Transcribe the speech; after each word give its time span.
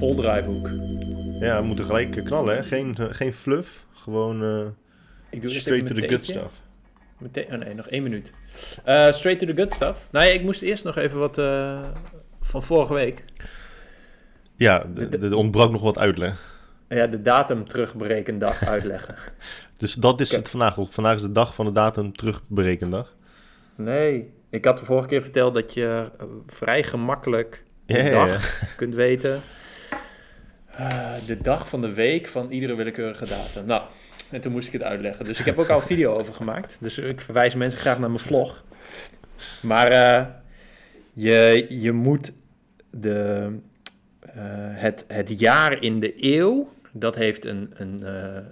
vol 0.00 0.14
draaiboek. 0.14 0.68
Ja, 1.40 1.60
we 1.60 1.66
moeten 1.66 1.84
gelijk 1.84 2.16
eh, 2.16 2.24
knallen, 2.24 2.56
hè? 2.56 2.62
Geen, 2.62 2.94
eh, 2.94 3.06
geen 3.10 3.32
fluff. 3.32 3.84
Gewoon 3.92 4.42
eh, 4.42 4.66
Ik 5.30 5.40
doe 5.40 5.50
straight 5.50 5.86
to 5.86 5.94
the 5.94 6.08
good 6.08 6.24
stuff. 6.24 6.52
Meteen, 7.18 7.44
oh 7.52 7.58
nee, 7.58 7.74
nog 7.74 7.88
één 7.88 8.02
minuut. 8.02 8.30
Straight 9.10 9.38
to 9.38 9.46
the 9.46 9.52
good 9.56 9.74
stuff. 9.74 10.08
Nou 10.10 10.26
ja, 10.26 10.32
ik 10.32 10.42
moest 10.42 10.62
eerst 10.62 10.84
nog 10.84 10.96
even 10.96 11.18
wat 11.18 11.34
van 12.40 12.62
vorige 12.62 12.94
week. 12.94 13.24
Ja, 14.56 14.86
er 15.20 15.34
ontbrak 15.34 15.70
nog 15.70 15.82
wat 15.82 15.98
uitleg. 15.98 16.58
Ja, 16.88 17.06
de 17.06 17.22
datum 17.22 17.68
terugberekendag 17.68 18.62
uitleggen. 18.74 19.14
Dus 19.76 19.94
dat 19.94 20.20
is 20.20 20.32
het 20.32 20.48
vandaag 20.48 20.78
ook. 20.78 20.92
Vandaag 20.92 21.14
is 21.14 21.22
de 21.22 21.32
dag 21.32 21.54
van 21.54 21.66
de 21.66 21.72
datum 21.72 22.12
terugberekendag. 22.12 23.16
Nee, 23.74 24.30
ik 24.50 24.64
had 24.64 24.78
de 24.78 24.84
vorige 24.84 25.08
keer 25.08 25.22
verteld 25.22 25.54
dat 25.54 25.74
je 25.74 26.10
vrij 26.46 26.82
gemakkelijk 26.82 27.64
de 27.86 27.96
Ja, 27.96 28.04
ja, 28.04 28.26
dag 28.26 28.74
kunt 28.76 28.94
weten. 28.94 29.40
Eh, 30.80 31.26
de 31.26 31.40
dag 31.40 31.68
van 31.68 31.80
de 31.80 31.94
week 31.94 32.26
van 32.26 32.50
iedere 32.50 32.74
willekeurige 32.74 33.26
datum. 33.26 33.66
Nou, 33.66 33.82
en 34.30 34.40
toen 34.40 34.52
moest 34.52 34.66
ik 34.66 34.72
het 34.72 34.82
uitleggen. 34.82 35.24
Dus 35.24 35.38
ik 35.38 35.44
heb 35.44 35.58
ook 35.58 35.68
al 35.68 35.76
een 35.76 35.82
video 35.82 36.14
over 36.14 36.34
gemaakt. 36.34 36.76
Dus 36.80 36.98
ik 36.98 37.20
verwijs 37.20 37.54
mensen 37.54 37.80
graag 37.80 37.98
naar 37.98 38.10
mijn 38.10 38.22
vlog. 38.22 38.64
Maar 39.62 39.88
eh, 39.88 40.26
je, 41.12 41.66
je 41.68 41.92
moet 41.92 42.32
de, 42.90 43.48
eh, 44.20 44.32
het, 44.72 45.04
het 45.06 45.40
jaar 45.40 45.82
in 45.82 46.00
de 46.00 46.14
eeuw, 46.20 46.72
dat 46.92 47.14
heeft 47.14 47.44
een, 47.44 47.70
een, 47.74 48.02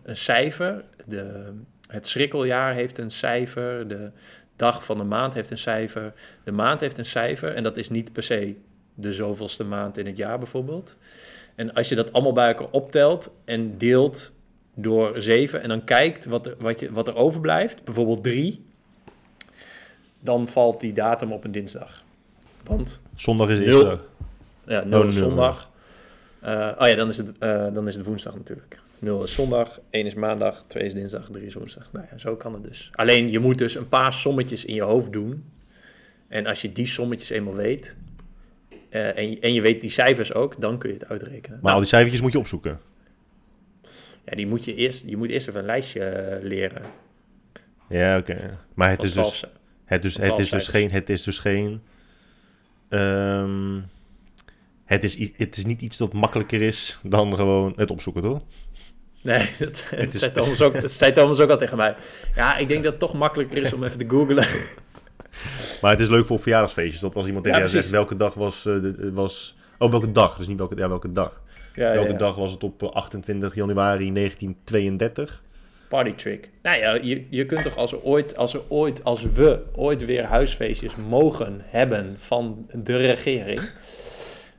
een 0.03 0.17
cijfer. 0.17 0.85
De, 1.05 1.53
het 1.87 2.07
schrikkeljaar 2.07 2.75
heeft 2.75 2.99
een 2.99 3.11
cijfer. 3.11 3.89
De 3.89 4.11
dag 4.57 4.85
van 4.85 4.97
de 4.97 5.05
maand 5.05 5.35
heeft 5.35 5.51
een 5.51 5.59
cijfer. 5.59 6.13
De 6.45 6.53
maand 6.53 6.81
heeft 6.81 6.99
een 6.99 7.05
cijfer. 7.05 7.55
En 7.55 7.63
dat 7.63 7.77
is 7.77 7.91
niet 7.91 8.13
per 8.13 8.23
se 8.23 8.55
de 8.95 9.13
zoveelste 9.13 9.65
maand 9.65 9.97
in 9.97 10.07
het 10.07 10.17
jaar 10.17 10.39
bijvoorbeeld. 10.39 10.97
En 11.59 11.73
als 11.75 11.89
je 11.89 11.95
dat 11.95 12.13
allemaal 12.13 12.33
bij 12.33 12.47
elkaar 12.47 12.71
optelt 12.71 13.31
en 13.45 13.79
deelt 13.79 14.31
door 14.75 15.23
7 15.23 15.63
en 15.63 15.69
dan 15.69 15.85
kijkt 15.85 16.25
wat 16.27 16.47
er, 16.47 16.55
wat 16.59 16.81
je, 16.81 16.93
wat 16.93 17.07
er 17.07 17.15
overblijft, 17.17 17.85
bijvoorbeeld 17.85 18.23
3, 18.23 18.65
dan 20.21 20.49
valt 20.49 20.81
die 20.81 20.93
datum 20.93 21.33
op 21.33 21.45
een 21.45 21.53
dinsdag. 21.53 22.03
Want 22.65 23.01
Zondag 23.15 23.49
is 23.49 23.59
de 23.59 23.65
Nul. 23.65 23.73
eerste 23.73 23.89
dag. 23.89 24.05
ja, 24.83 24.85
0 24.85 25.01
Oh, 25.01 25.07
is 25.07 25.17
zondag. 25.17 25.71
Eh, 26.41 26.71
oh 26.79 26.89
ja, 26.89 26.95
dan 26.95 27.09
is, 27.09 27.17
het, 27.17 27.31
eh, 27.39 27.67
dan 27.75 27.89
is 27.89 27.95
het 27.95 28.07
woensdag 28.07 28.35
natuurlijk. 28.35 28.79
0 28.99 29.23
is 29.23 29.33
zondag, 29.33 29.81
1 29.91 30.07
is 30.07 30.15
maandag, 30.15 30.65
2 30.67 30.85
is 30.85 30.95
dinsdag, 30.95 31.29
3 31.31 31.47
is 31.47 31.55
woensdag. 31.55 31.89
Nou 31.93 32.07
ja, 32.11 32.19
zo 32.19 32.37
kan 32.37 32.53
het 32.53 32.63
dus. 32.63 32.91
Alleen 32.93 33.31
je 33.31 33.39
moet 33.39 33.59
dus 33.59 33.75
een 33.75 33.89
paar 33.89 34.13
sommetjes 34.13 34.65
in 34.65 34.75
je 34.75 34.83
hoofd 34.83 35.13
doen. 35.13 35.45
En 36.29 36.47
als 36.47 36.63
je 36.63 36.73
die 36.73 36.87
sommetjes 36.87 37.31
eenmaal 37.31 37.55
weet, 37.55 37.97
eh, 38.91 39.17
en, 39.19 39.31
je- 39.31 39.39
en 39.41 39.53
je 39.53 39.61
weet 39.61 39.81
die 39.81 39.91
cijfers 39.91 40.33
ook, 40.35 40.61
dan 40.61 40.79
kun 40.79 40.89
je 40.89 40.95
het 40.99 41.09
uitrekenen. 41.09 41.59
Maar 41.63 41.73
al 41.73 41.79
die 41.79 41.89
cijfertjes 41.89 42.21
moet 42.23 42.33
je 42.33 42.39
opzoeken. 42.39 42.81
ja, 44.25 44.35
die 44.37 44.47
moet 44.47 44.65
je 44.65 44.75
eerst, 44.75 45.03
je 45.07 45.17
moet 45.17 45.29
eerst 45.31 45.49
even 45.49 45.61
een 45.61 45.67
lijstje 45.67 46.01
eh, 46.05 46.43
leren. 46.45 46.83
Ja, 47.89 48.19
oké. 48.19 48.59
Maar 48.75 48.91
het 48.91 49.03
is 49.03 49.13
dus, 49.13 49.29
12 49.29 49.53
het, 49.85 50.03
dus, 50.03 50.15
het 50.17 50.25
12 50.25 50.41
is 50.41 50.49
dus 50.51 50.67
geen... 50.69 50.91
Het 50.91 51.11
is 51.11 51.23
dus 51.23 51.39
geen 51.39 51.81
ehm, 52.89 53.81
het, 54.85 55.05
is, 55.05 55.31
het 55.37 55.57
is 55.57 55.65
niet 55.65 55.83
iets 55.83 55.97
dat 55.97 56.13
makkelijker 56.13 56.63
is 56.63 56.99
dan 57.03 57.35
gewoon 57.35 57.73
het 57.77 57.91
opzoeken, 57.91 58.23
toch? 58.23 58.43
Nee, 59.23 59.51
dat, 59.59 59.85
Het 59.89 60.01
dat 60.05 60.15
is- 60.15 60.21
zei 60.21 60.33
Thomas 60.33 60.61
ook, 60.63 60.81
dat 60.81 60.91
zei 60.93 61.13
Thomas 61.13 61.41
ook 61.41 61.51
al 61.51 61.59
tegen 61.59 61.77
mij. 61.77 61.95
Ja, 62.35 62.57
ik 62.57 62.69
denk 62.69 62.83
dat 62.83 62.91
het 62.93 63.01
toch 63.01 63.15
makkelijker 63.15 63.57
is 63.63 63.73
om 63.73 63.85
even 63.85 63.99
te 63.99 64.09
googlen. 64.09 64.47
Maar 65.81 65.91
het 65.91 66.01
is 66.01 66.09
leuk 66.09 66.27
voor 66.27 66.37
op 66.37 66.43
verjaardagsfeestjes. 66.43 67.01
Dat 67.01 67.15
als 67.15 67.27
iemand 67.27 67.45
tegen 67.45 67.61
Ja, 67.61 67.67
jou 67.67 67.79
zegt 67.81 67.91
welke 67.93 68.17
dag 68.17 68.35
was, 68.35 68.67
eh, 68.67 68.81
de- 68.83 69.11
was... 69.13 69.57
Oh, 69.79 69.91
welke 69.91 70.13
dag. 70.13 70.37
Dus 70.37 70.47
niet 70.47 70.59
welke, 70.59 70.77
ja, 70.77 70.89
welke 70.89 71.13
dag. 71.13 71.41
Ja, 71.73 71.93
welke 71.93 72.17
dag 72.17 72.35
was 72.37 72.53
het 72.53 72.63
op 72.65 72.83
eh, 72.83 72.89
28 72.91 73.55
januari 73.55 74.13
1932? 74.13 75.43
Party 75.89 76.15
trick. 76.15 76.51
Nou 76.63 76.79
ja, 76.79 76.93
je, 77.03 77.27
je 77.31 77.47
kunt 77.47 77.63
toch 77.63 77.77
als 77.77 77.93
er 77.93 78.03
ooit, 78.03 78.37
als 78.37 78.55
er 78.55 78.61
ooit, 78.69 79.05
als 79.05 79.23
we 79.23 79.63
ooit 79.77 80.05
weer 80.05 80.25
huisfeestjes 80.25 80.97
mogen 81.09 81.61
hebben 81.65 82.15
van 82.19 82.67
de 82.73 82.97
regering, 82.97 83.61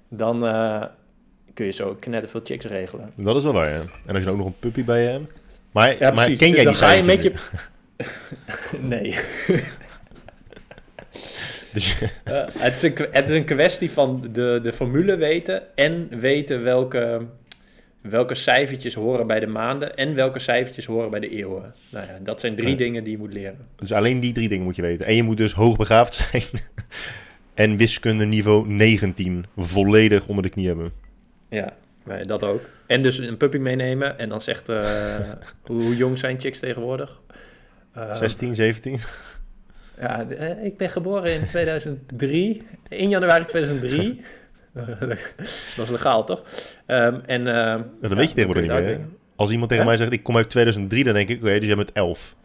dan 0.09 0.46
eh, 0.48 0.84
kun 1.53 1.66
je 1.66 1.72
zo 1.72 1.96
knetterveel 2.00 2.42
chicks 2.44 2.66
regelen. 2.66 3.12
Dat 3.16 3.36
is 3.36 3.44
wel 3.44 3.53
waar, 3.53 3.69
ja. 3.69 3.80
En 4.06 4.14
als 4.16 4.18
je 4.18 4.24
dan 4.24 4.31
ook 4.31 4.38
nog 4.38 4.48
een 4.48 4.59
puppy 4.59 4.84
bij 4.84 5.02
je 5.02 5.08
hebt. 5.09 5.34
Maar, 5.72 5.98
Ja, 6.00 6.12
maar 6.12 6.25
ken 6.25 6.38
Dus 6.38 6.50
jij 6.50 6.64
dan 6.64 6.74
die 6.74 6.81
ga 6.81 6.92
je 6.92 7.03
met 7.03 7.22
je... 7.24 7.34
nee. 8.81 9.16
Dus 11.74 11.96
Eh, 12.24 12.44
het, 12.57 12.74
is 12.75 12.81
een, 12.81 13.07
het 13.12 13.30
is 13.30 13.35
een 13.35 13.46
kwestie 13.46 13.91
van 13.91 14.28
de, 14.31 14.59
de 14.63 14.74
formule 14.74 15.16
weten 15.18 15.75
en 15.75 16.07
weten 16.19 16.63
welke, 16.63 17.25
welke 18.02 18.35
cijfertjes 18.35 18.94
horen 18.94 19.28
bij 19.28 19.40
de 19.40 19.47
maanden 19.47 19.96
en 19.96 20.16
welke 20.16 20.40
cijfertjes 20.40 20.85
horen 20.85 21.09
bij 21.09 21.19
de 21.19 21.30
eeuwen. 21.30 21.74
Nou 21.91 22.06
ja, 22.06 22.18
dat 22.24 22.40
zijn 22.40 22.56
drie 22.56 22.69
Ja. 22.69 22.75
dingen 22.75 23.03
die 23.03 23.12
je 23.13 23.18
moet 23.19 23.34
leren. 23.34 23.68
Dus 23.75 23.91
alleen 23.91 24.19
die 24.19 24.34
drie 24.34 24.50
dingen 24.50 24.63
moet 24.63 24.75
je 24.75 24.81
weten. 24.81 25.06
En 25.06 25.16
je 25.16 25.24
moet 25.24 25.38
dus 25.38 25.53
hoogbegaafd 25.53 26.13
zijn. 26.31 26.44
en 27.53 27.78
wiskunde 27.78 28.25
niveau 28.25 28.68
19 28.68 29.46
volledig 29.57 30.28
onder 30.28 30.44
de 30.44 30.50
knie 30.50 30.68
hebben. 30.68 30.91
Ja, 31.50 31.74
nee, 32.06 32.24
dat 32.24 32.44
ook. 32.44 32.62
En 32.88 33.01
dus 33.01 33.18
een 33.18 33.38
puppy 33.38 33.57
meenemen 33.57 34.19
en 34.19 34.30
dan 34.30 34.41
zegt 34.41 34.69
eh, 34.69 35.19
hoe, 35.62 35.84
hoe 35.84 35.96
jong 35.96 36.18
zijn 36.18 36.40
chicks 36.40 36.59
tegenwoordig? 36.59 37.19
Eh, 37.94 38.16
16, 38.16 38.56
17. 38.56 39.00
Ja, 40.00 40.30
eh, 40.30 40.64
ik 40.66 40.78
ben 40.78 40.90
geboren 40.90 41.34
in 41.34 41.48
2003, 41.48 42.64
1 42.90 43.10
januari 43.10 43.46
2003. 43.46 44.22
dat 45.76 45.86
is 45.86 45.90
legaal, 45.90 46.26
toch? 46.26 46.44
Ehm, 46.86 47.20
en, 47.26 47.48
ehm, 47.48 47.82
dat 48.02 48.10
ja, 48.12 48.18
weet 48.18 48.28
je 48.30 48.36
tegenwoordig 48.36 48.68
dan 48.68 48.76
niet 48.78 48.86
meer. 48.86 49.00
Als 49.36 49.52
iemand 49.52 49.70
tegen 49.70 49.86
mij 49.86 49.98
zegt, 49.98 50.12
ik 50.12 50.24
kom 50.24 50.36
uit 50.36 50.50
2003, 50.50 51.04
dan 51.04 51.14
denk 51.14 51.30
ik, 51.30 51.42
oké, 51.42 51.60
dus 51.60 51.68
jij 51.68 51.76
bent 51.76 51.92
11. 51.92 52.36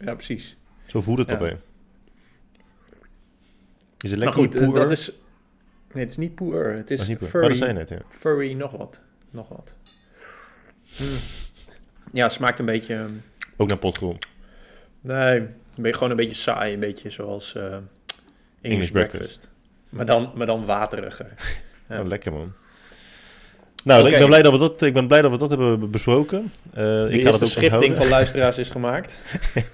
Ja, 0.00 0.14
precies. 0.14 0.56
Zo 0.86 1.00
voelt 1.00 1.18
het 1.18 1.30
hè? 1.30 1.46
Is 4.00 4.10
het 4.10 4.18
lekker 4.18 4.38
goed, 4.38 4.54
eh, 4.54 4.64
poer? 4.64 4.74
dat 4.74 4.90
is... 4.90 5.12
Nee, 5.92 6.02
het 6.02 6.12
is 6.12 6.18
niet 6.18 6.34
poer. 6.34 6.64
Het 6.72 6.90
is, 6.90 7.06
Dat 7.06 7.18
poer. 7.18 7.28
furry, 7.28 7.58
Maar 7.58 7.74
dat 7.74 7.88
ja. 7.88 7.98
furry 8.08 8.52
nog 8.52 8.70
wat. 8.70 9.00
Nog 9.30 9.48
wat. 9.48 9.74
Hm. 10.96 11.02
Ja, 12.12 12.28
smaakt 12.28 12.58
een 12.58 12.64
beetje... 12.64 12.94
ehm, 12.94 13.10
Ook 13.56 13.68
naar 13.68 13.78
potgrond. 13.78 14.26
Nee, 15.00 15.46
een 15.76 15.82
beetje, 15.82 15.94
gewoon 15.94 16.10
een 16.10 16.16
beetje 16.16 16.34
saai. 16.34 16.74
Een 16.74 16.80
beetje 16.80 17.10
zoals 17.10 17.54
eh, 17.54 17.62
English, 17.62 17.82
English 18.60 18.90
breakfast. 18.90 19.20
breakfast. 19.20 19.48
Maar, 19.88 20.06
dan, 20.06 20.32
maar 20.34 20.46
dan 20.46 20.64
wateriger. 20.64 21.26
Ja. 21.88 22.00
Oh, 22.00 22.06
lekker, 22.06 22.32
man. 22.32 22.52
Nou, 23.84 24.08
ik, 24.08 24.18
ben 24.18 24.26
blij 24.26 24.42
dat 24.42 24.52
we 24.52 24.58
dat, 24.58 24.82
ik 24.82 24.92
ben 24.92 25.06
blij 25.06 25.22
dat 25.22 25.30
we 25.30 25.38
dat 25.38 25.50
hebben 25.50 25.90
besproken. 25.90 26.52
De 26.74 27.08
ik 27.10 27.22
ga 27.22 27.30
dat 27.30 27.42
ook 27.42 27.48
schifting 27.48 27.72
onthouden. 27.72 27.96
van 27.96 28.08
luisteraars 28.08 28.58
is 28.58 28.68
gemaakt. 28.68 29.14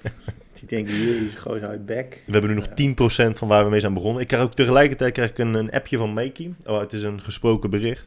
Die 0.59 0.69
denken, 0.69 0.95
hier 0.95 1.27
is 1.27 1.35
gewoon 1.35 1.67
uit 1.67 1.87
bek. 1.87 2.23
We 2.25 2.33
hebben 2.33 2.51
nu 2.51 2.57
nog 2.57 2.67
10% 3.35 3.37
van 3.37 3.49
waar 3.49 3.65
we 3.65 3.71
mee 3.71 3.81
zijn 3.81 3.95
begonnen. 3.95 4.23
Ik 4.23 4.29
krijg 4.29 4.43
ook 4.43 4.55
tegelijkertijd 4.55 5.13
krijg 5.13 5.31
ik 5.31 5.39
een, 5.39 5.55
een 5.55 5.71
appje 5.71 5.97
van 5.97 6.15
Mikey. 6.15 6.55
Oh, 6.67 6.81
het 6.81 6.93
is 6.93 7.03
een 7.03 7.23
gesproken 7.23 7.71
bericht. 7.71 8.07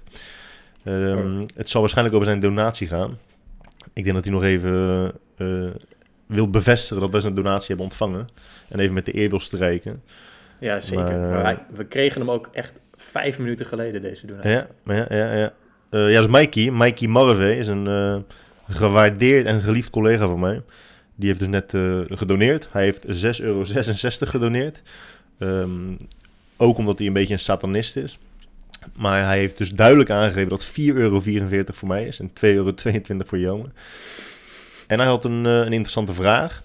Ehm, 0.84 1.40
Oh. 1.40 1.47
Het 1.56 1.69
zal 1.69 1.81
waarschijnlijk 1.81 2.16
over 2.16 2.28
zijn 2.28 2.40
donatie 2.40 2.88
gaan. 2.88 3.18
Ik 3.94 4.03
denk 4.03 4.16
dat 4.16 4.23
hij 4.23 4.34
nog 4.34 4.44
even 4.44 5.12
eh, 5.38 5.69
wil 6.36 6.50
bevestigen 6.50 7.02
dat 7.02 7.12
wij 7.12 7.22
zijn 7.22 7.36
donatie 7.36 7.68
hebben 7.68 7.86
ontvangen. 7.86 8.28
En 8.69 8.80
even 8.80 8.94
met 8.94 9.06
de 9.06 9.16
eer 9.16 9.30
wil 9.30 9.40
strijken. 9.40 10.03
Ja, 10.59 10.80
zeker. 10.80 11.19
Maar, 11.19 11.44
Maar 11.44 11.52
eh, 11.52 11.75
we 11.75 11.86
kregen 11.86 12.22
hem 12.22 12.30
ook 12.30 12.50
echt 12.52 12.74
vijf 12.96 13.40
minuten 13.40 13.66
geleden, 13.66 14.02
deze 14.02 14.25
donatie. 14.25 14.50
Ja, 14.50 14.68
maar 14.84 14.96
ja, 14.96 15.06
ja, 15.09 15.34
ja. 15.34 15.53
Eh, 15.90 16.12
ja, 16.12 16.18
dus 16.18 16.28
Mikey. 16.28 16.72
Mikey 16.72 17.08
Marve 17.08 17.58
is 17.58 17.68
een 17.68 17.88
eh, 17.88 18.18
gewaardeerd 18.75 19.46
en 19.46 19.62
geliefd 19.62 19.90
collega 19.90 20.28
van 20.28 20.40
mij. 20.40 20.62
Die 21.16 21.28
heeft 21.28 21.40
dus 21.40 21.47
net 21.47 21.70
gedoneerd. 22.17 22.67
Hij 22.72 22.84
heeft 22.84 23.06
6,66 23.06 23.46
euro 23.46 23.64
gedoneerd. 24.20 24.82
Ehm, 25.38 25.96
ook 26.58 26.78
omdat 26.78 26.97
hij 26.97 27.08
een 27.08 27.14
beetje 27.14 27.34
een 27.34 27.40
satanist 27.40 27.96
is. 27.96 28.20
Maar 28.96 29.26
hij 29.26 29.38
heeft 29.38 29.58
dus 29.58 29.72
duidelijk 29.72 30.09
aangegeven 30.09 30.50
dat 30.50 30.66
4,44 30.66 30.96
euro 30.96 31.22
voor 31.66 31.88
mij 31.88 32.06
is 32.06 32.20
en 32.20 32.32
2,22 32.34 32.41
euro 32.41 32.73
voor 33.26 33.40
Jomen. 33.40 33.73
En 34.91 34.99
hij 34.99 35.08
had 35.08 35.26
een, 35.26 35.46
eh, 35.46 35.52
een 35.52 35.73
interessante 35.73 36.14
vraag. 36.14 36.64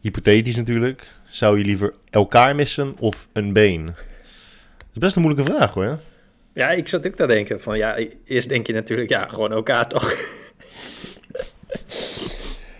Hypothetisch 0.00 0.56
natuurlijk. 0.56 1.10
Zou 1.24 1.58
je 1.58 1.64
liever 1.64 1.94
elkaar 2.10 2.54
missen 2.54 2.94
of 2.98 3.28
een 3.32 3.52
been? 3.52 3.84
Dat 3.86 3.94
is 4.92 4.98
best 4.98 5.16
een 5.16 5.22
moeilijke 5.22 5.52
vraag 5.52 5.74
hoor. 5.74 5.98
Ja, 6.52 6.68
ik 6.70 6.88
zat 6.88 7.06
ook 7.06 7.14
te 7.14 7.26
denken 7.26 7.60
van, 7.60 7.76
ja, 7.78 7.98
eerst 8.24 8.48
denk 8.48 8.66
je 8.66 8.72
natuurlijk, 8.72 9.10
ja, 9.10 9.28
gewoon 9.28 9.52
elkaar 9.52 9.88
toch. 9.88 10.12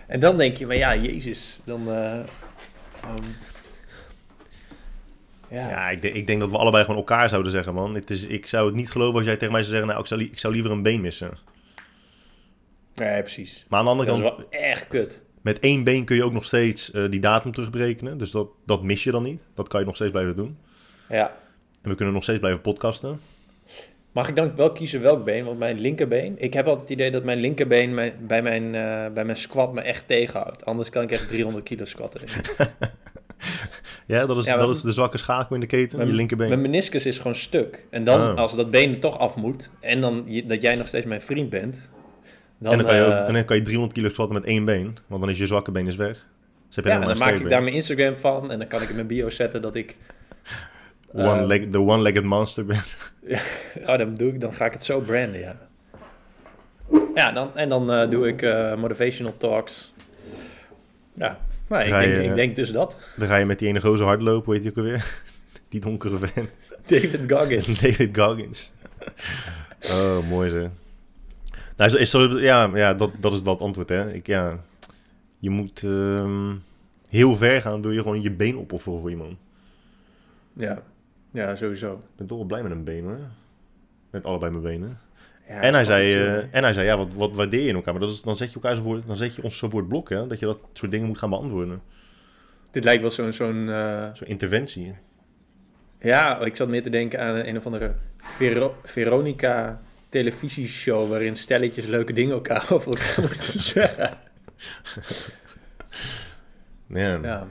en 0.07 0.19
dan 0.19 0.37
denk 0.37 0.57
je, 0.57 0.67
maar 0.67 0.75
ja, 0.75 0.95
Jezus, 0.95 1.59
dan... 1.65 1.89
eh, 1.89 2.13
ehm, 2.13 3.27
ja. 5.49 5.69
Ja, 5.69 5.89
ik, 5.89 6.01
denk- 6.01 6.15
ik 6.15 6.27
denk 6.27 6.39
dat 6.39 6.49
we 6.49 6.57
allebei 6.57 6.83
gewoon 6.83 6.99
elkaar 6.99 7.29
zouden 7.29 7.51
zeggen, 7.51 7.73
man. 7.73 7.95
Het 7.95 8.09
is, 8.09 8.25
ik 8.25 8.47
zou 8.47 8.65
het 8.65 8.75
niet 8.75 8.91
geloven 8.91 9.15
als 9.15 9.25
jij 9.25 9.35
tegen 9.37 9.51
mij 9.51 9.61
zou 9.61 9.71
zeggen, 9.73 9.89
nou, 9.89 10.01
ik 10.01 10.07
zou, 10.07 10.21
li- 10.21 10.29
ik 10.31 10.39
zou 10.39 10.53
liever 10.53 10.71
een 10.71 10.81
been 10.83 11.01
missen. 11.01 11.37
Nee, 13.01 13.21
precies. 13.21 13.65
Maar 13.69 13.79
aan 13.79 13.85
de 13.85 13.91
andere 13.91 14.09
Dat 14.09 14.17
is 14.19 14.23
kant, 14.23 14.37
wel 14.37 14.47
echt 14.61 14.87
kut. 14.87 15.21
met 15.41 15.59
één 15.59 15.83
been 15.83 16.05
kun 16.05 16.15
je 16.15 16.23
ook 16.23 16.33
nog 16.33 16.45
steeds 16.45 16.91
eh, 16.91 17.09
die 17.09 17.19
datum 17.19 17.51
terugberekenen. 17.51 18.17
Dus 18.17 18.31
dat, 18.31 18.47
dat 18.65 18.83
mis 18.83 19.03
je 19.03 19.11
dan 19.11 19.23
niet. 19.23 19.41
Dat 19.53 19.67
kan 19.67 19.79
je 19.79 19.85
nog 19.85 19.95
steeds 19.95 20.11
blijven 20.11 20.35
doen. 20.35 20.57
Ja. 21.09 21.35
En 21.81 21.89
we 21.89 21.95
kunnen 21.95 22.13
nog 22.13 22.23
steeds 22.23 22.39
blijven 22.39 22.61
podcasten. 22.61 23.19
Mag 24.11 24.27
ik 24.27 24.35
dan 24.35 24.55
wel 24.55 24.71
kiezen 24.71 25.01
welk 25.01 25.23
been? 25.25 25.45
Want 25.45 25.59
mijn 25.59 25.79
linkerbeen... 25.79 26.35
Ik 26.37 26.53
heb 26.53 26.65
altijd 26.65 26.89
het 26.89 26.97
idee 26.97 27.11
dat 27.11 27.23
mijn 27.23 27.39
linkerbeen 27.39 27.93
mijn- 27.93 28.13
bij, 28.27 28.41
mijn, 28.41 28.63
eh, 28.75 29.13
bij 29.13 29.25
mijn 29.25 29.37
squat 29.37 29.73
me 29.73 29.81
echt 29.81 30.07
tegenhoudt. 30.07 30.65
Anders 30.65 30.89
kan 30.89 31.03
ik 31.03 31.11
echt 31.11 31.27
300 31.27 31.65
kilo 31.65 31.85
squatten. 31.85 32.21
Ja, 34.07 34.25
dat 34.25 34.37
is, 34.37 34.45
Ja, 34.45 34.57
dat 34.57 34.75
is 34.75 34.81
de 34.81 34.91
zwakke 34.91 35.17
schakel 35.17 35.55
in 35.55 35.61
de 35.61 35.67
keten, 35.67 36.07
je 36.07 36.13
linkerbeen. 36.13 36.47
Mijn 36.47 36.61
meniscus 36.61 37.05
is 37.05 37.17
gewoon 37.17 37.35
stuk. 37.35 37.85
En 37.89 38.03
dan, 38.03 38.19
Ah. 38.21 38.37
als 38.37 38.55
dat 38.55 38.71
been 38.71 38.93
er 38.93 38.99
toch 38.99 39.19
af 39.19 39.35
moet... 39.35 39.69
En 39.79 40.01
dan 40.01 40.27
dat 40.45 40.61
jij 40.61 40.75
nog 40.75 40.87
steeds 40.87 41.05
mijn 41.05 41.21
vriend 41.21 41.49
bent... 41.49 41.89
Dan, 42.59 42.71
en 42.71 42.77
dan 42.77 42.87
kan, 42.87 42.95
je 42.95 43.01
eh, 43.01 43.19
ook, 43.19 43.33
dan 43.33 43.45
kan 43.45 43.55
je 43.57 43.61
300 43.61 43.93
kilo 43.93 44.09
squatten 44.09 44.35
met 44.35 44.45
één 44.45 44.65
been, 44.65 44.97
want 45.07 45.21
dan 45.21 45.29
is 45.29 45.37
je 45.37 45.45
zwakke 45.47 45.71
been 45.71 45.87
is 45.87 45.95
weg. 45.95 46.25
Dus 46.67 46.75
heb 46.75 46.85
je 46.85 46.91
ja, 46.91 46.99
dan 46.99 47.17
maak 47.17 47.33
ik 47.33 47.49
daar 47.49 47.63
mijn 47.63 47.75
Instagram 47.75 48.15
van. 48.15 48.51
En 48.51 48.59
dan 48.59 48.67
kan 48.67 48.81
ik 48.81 48.89
in 48.89 48.95
mijn 48.95 49.07
bio 49.07 49.29
zetten 49.29 49.61
dat 49.61 49.75
ik... 49.75 49.95
One 51.13 51.39
eh, 51.39 51.45
leg, 51.45 51.67
the 51.71 51.79
one-legged 51.79 52.23
monster 52.23 52.65
bent. 52.65 52.97
Oh, 53.87 53.97
dan, 53.97 54.15
doe 54.15 54.29
ik, 54.33 54.39
dan 54.39 54.53
ga 54.53 54.65
ik 54.65 54.71
het 54.71 54.83
zo 54.83 54.99
branden, 54.99 55.39
ja. 55.39 55.55
Ja, 57.15 57.31
dan, 57.31 57.51
en 57.55 57.69
dan 57.69 57.91
eh, 57.91 58.09
doe 58.09 58.27
ik 58.27 58.41
eh, 58.41 58.75
motivational 58.75 59.37
talks. 59.37 59.93
Ja, 61.13 61.39
maar 61.67 61.85
ik 61.85 61.91
denk, 61.91 62.03
je- 62.03 62.23
ik 62.23 62.35
denk 62.35 62.55
dus 62.55 62.71
dat. 62.71 62.97
Dan 63.15 63.27
ga 63.27 63.35
je 63.37 63.45
met 63.45 63.59
die 63.59 63.67
ene 63.67 63.81
gozer 63.81 64.05
hardlopen, 64.05 64.53
heet 64.53 64.61
die 64.61 64.71
ook 64.71 64.77
alweer? 64.77 65.05
Die 65.69 65.79
donkere 65.79 66.17
vent. 66.17 66.49
David 66.85 67.19
Goggins. 67.31 67.79
David 67.79 68.17
Goggins. 68.17 68.71
Oh, 69.91 70.29
mooi 70.29 70.49
zo. 70.49 70.69
Nou, 71.77 71.91
is, 71.91 71.95
is 71.95 72.09
zo, 72.09 72.39
ja, 72.39 72.71
ja 72.73 72.93
dat, 72.93 73.11
dat 73.19 73.31
is 73.31 73.37
het 73.37 73.47
antwoord, 73.47 73.89
hè. 73.89 74.13
Ik, 74.13 74.27
ja, 74.27 74.59
je 75.39 75.49
moet 75.49 75.83
ehm, 75.83 76.53
heel 77.09 77.35
ver 77.35 77.61
gaan, 77.61 77.81
wil 77.81 77.91
je 77.91 78.01
gewoon 78.01 78.21
je 78.21 78.31
been 78.31 78.57
opofferen 78.57 78.99
voor 78.99 79.09
iemand. 79.09 79.37
Ja, 80.53 80.81
ja 81.31 81.55
sowieso. 81.55 81.93
Ik 81.93 82.15
ben 82.15 82.27
toch 82.27 82.37
wel 82.37 82.47
blij 82.47 82.63
met 82.63 82.71
een 82.71 82.83
been, 82.83 83.03
hoor. 83.03 83.19
Met 84.09 84.23
allebei 84.25 84.51
mijn 84.51 84.63
benen. 84.63 84.99
Ja, 85.47 85.53
en, 85.53 85.59
hij 85.61 85.71
dat 85.71 85.85
zei, 85.85 86.13
eh, 86.13 86.35
en 86.51 86.63
hij 86.63 86.73
zei, 86.73 86.85
ja, 86.85 86.97
wat, 86.97 87.13
wat 87.13 87.35
waardeer 87.35 87.61
je 87.61 87.67
in 87.67 87.75
elkaar? 87.75 87.93
Maar 87.93 88.01
dat 88.01 88.11
is, 88.11 88.21
dan, 88.21 88.37
zet 88.37 88.49
je 88.49 88.55
elkaar 88.55 88.75
zo 88.75 88.81
voor, 88.81 89.01
dan 89.05 89.15
zet 89.15 89.35
je 89.35 89.43
ons 89.43 89.57
zo 89.57 89.69
voor 89.69 89.79
het 89.79 89.89
blok, 89.89 90.09
hè. 90.09 90.27
Dat 90.27 90.39
je 90.39 90.45
dat 90.45 90.59
soort 90.73 90.91
dingen 90.91 91.07
moet 91.07 91.17
gaan 91.17 91.29
beantwoorden. 91.29 91.81
Dit 92.71 92.83
lijkt 92.83 93.01
wel 93.01 93.11
zo'n... 93.11 93.33
zo'n 93.33 93.69
eh, 93.69 94.07
Zo'n 94.13 94.27
interventie. 94.27 94.93
ja, 96.01 96.39
ik 96.39 96.55
zat 96.55 96.67
meer 96.67 96.81
te 96.83 96.89
denken 96.89 97.19
aan 97.21 97.35
een 97.35 97.57
of 97.57 97.65
andere 97.65 97.93
Vero- 98.17 98.75
Veronica 98.83 99.81
televisieshow... 100.09 101.09
waarin 101.09 101.35
stelletjes 101.35 101.85
leuke 101.85 102.13
dingen 102.13 102.33
elkaar 102.33 102.71
over 102.71 102.87
elkaar 102.97 103.21
moeten 103.21 103.61
zeggen. 103.63 104.17
Ja. 106.87 107.19
Ja, 107.23 107.47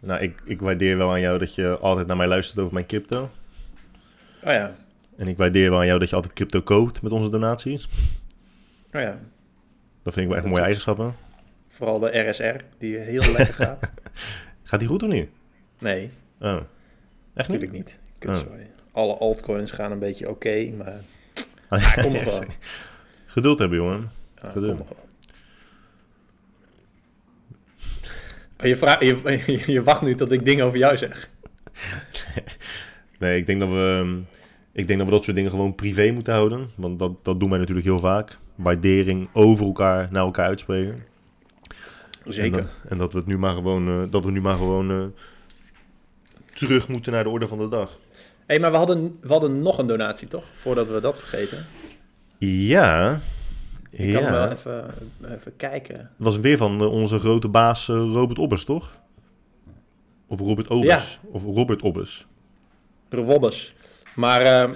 Nou, 0.00 0.20
ik, 0.20 0.42
ik 0.44 0.60
waardeer 0.60 0.96
wel 0.96 1.10
aan 1.10 1.20
jou 1.20 1.38
dat 1.38 1.54
je 1.54 1.78
altijd 1.78 2.06
naar 2.06 2.16
mij 2.16 2.26
luistert 2.26 2.58
over 2.60 2.74
mijn 2.74 2.86
crypto. 2.86 3.22
oh 4.42 4.52
ja, 4.52 4.76
En 5.16 5.28
ik 5.28 5.36
waardeer 5.36 5.70
wel 5.70 5.78
aan 5.78 5.86
jou 5.86 5.98
dat 5.98 6.08
je 6.08 6.14
altijd 6.14 6.34
crypto 6.34 6.60
koopt 6.62 7.02
met 7.02 7.12
onze 7.12 7.30
donaties. 7.30 7.88
oh 8.92 9.00
ja. 9.00 9.18
Dat 10.02 10.14
vind 10.14 10.16
ik 10.16 10.26
wel 10.26 10.34
echt 10.34 10.42
Dat 10.42 10.52
mooie 10.52 10.64
eigenschappen. 10.64 11.14
Vooral 11.68 11.98
de 11.98 12.18
RSR, 12.18 12.54
die 12.78 12.96
heel 12.96 13.32
lekker 13.32 13.54
gaat. 13.64 13.90
Gaat 14.62 14.80
die 14.80 14.88
goed 14.88 15.02
of 15.02 15.08
niet? 15.08 15.28
Nee, 15.78 16.10
Oh. 16.40 16.54
Echt 17.34 17.48
niet? 17.48 17.60
natuurlijk 17.60 17.72
niet. 17.72 17.98
Kutzooi. 18.18 18.66
Alle 18.92 19.14
altcoins 19.14 19.70
gaan 19.70 19.92
een 19.92 19.98
beetje 19.98 20.30
oké, 20.30 20.70
maar 20.76 21.00
Ja, 21.80 22.02
kom 22.02 22.12
nog 22.12 22.24
wel. 22.24 22.44
Geduld 23.26 23.58
hebben, 23.58 23.78
jongen. 23.78 24.10
Geduld. 24.34 24.88
Je, 28.62 28.76
vraagt, 28.76 29.00
je, 29.00 29.62
je 29.66 29.82
wacht 29.82 30.02
nu 30.02 30.14
tot 30.14 30.32
ik 30.32 30.44
dingen 30.44 30.64
over 30.64 30.78
jou 30.78 30.96
zeg. 30.96 31.30
Nee, 33.18 33.38
ik 33.38 33.46
denk 33.46 33.60
dat 33.60 33.68
we, 33.68 33.98
ehm, 34.00 34.18
ik 34.72 34.86
denk 34.86 34.98
dat 34.98 35.08
we 35.08 35.14
dat 35.14 35.24
soort 35.24 35.36
dingen 35.36 35.50
gewoon 35.50 35.74
privé 35.74 36.10
moeten 36.10 36.34
houden. 36.34 36.70
Want 36.74 36.98
dat, 36.98 37.24
dat 37.24 37.40
doen 37.40 37.50
wij 37.50 37.58
natuurlijk 37.58 37.86
heel 37.86 37.98
vaak. 37.98 38.38
Waardering 38.54 39.28
over 39.32 39.66
elkaar 39.66 40.08
naar 40.10 40.24
elkaar 40.24 40.46
uitspreken. 40.46 40.98
En, 42.24 42.32
Zeker. 42.32 42.68
en 42.88 42.98
dat 42.98 43.12
we 43.12 43.18
het 43.18 43.26
nu 43.26 43.38
maar 43.38 43.54
gewoon, 43.54 43.88
eh, 43.88 44.10
dat 44.10 44.24
we 44.24 44.30
nu 44.30 44.40
maar 44.40 44.56
gewoon 44.56 44.90
eh, 44.90 45.04
terug 46.54 46.88
moeten 46.88 47.12
naar 47.12 47.24
de 47.24 47.30
orde 47.30 47.48
van 47.48 47.58
de 47.58 47.68
dag. 47.68 47.98
Hey, 48.46 48.58
maar 48.58 48.70
we 48.70 48.76
hadden, 48.76 49.18
we 49.20 49.28
hadden 49.28 49.62
nog 49.62 49.78
een 49.78 49.86
donatie, 49.86 50.28
toch? 50.28 50.44
Voordat 50.54 50.88
we 50.88 51.00
dat 51.00 51.18
vergeten. 51.18 51.66
Ja. 52.38 53.20
Ik 53.90 54.12
kan 54.12 54.22
ja. 54.22 54.32
wel 54.32 54.50
even, 54.50 54.90
even 55.38 55.56
kijken. 55.56 55.96
Het 55.96 56.08
was 56.16 56.38
weer 56.38 56.56
van 56.56 56.80
eh, 56.80 56.92
onze 56.92 57.18
grote 57.18 57.48
baas 57.48 57.88
eh, 57.88 57.96
Robert 57.96 58.38
Obbers, 58.38 58.64
toch? 58.64 59.00
Of 60.28 60.40
Robert 60.40 60.68
Obers. 60.68 61.18
Of 61.30 61.44
Robert 61.44 61.82
Obbers. 61.82 62.26
Rewobbes. 63.08 63.74
Maar 64.14 64.40
eh, 64.42 64.70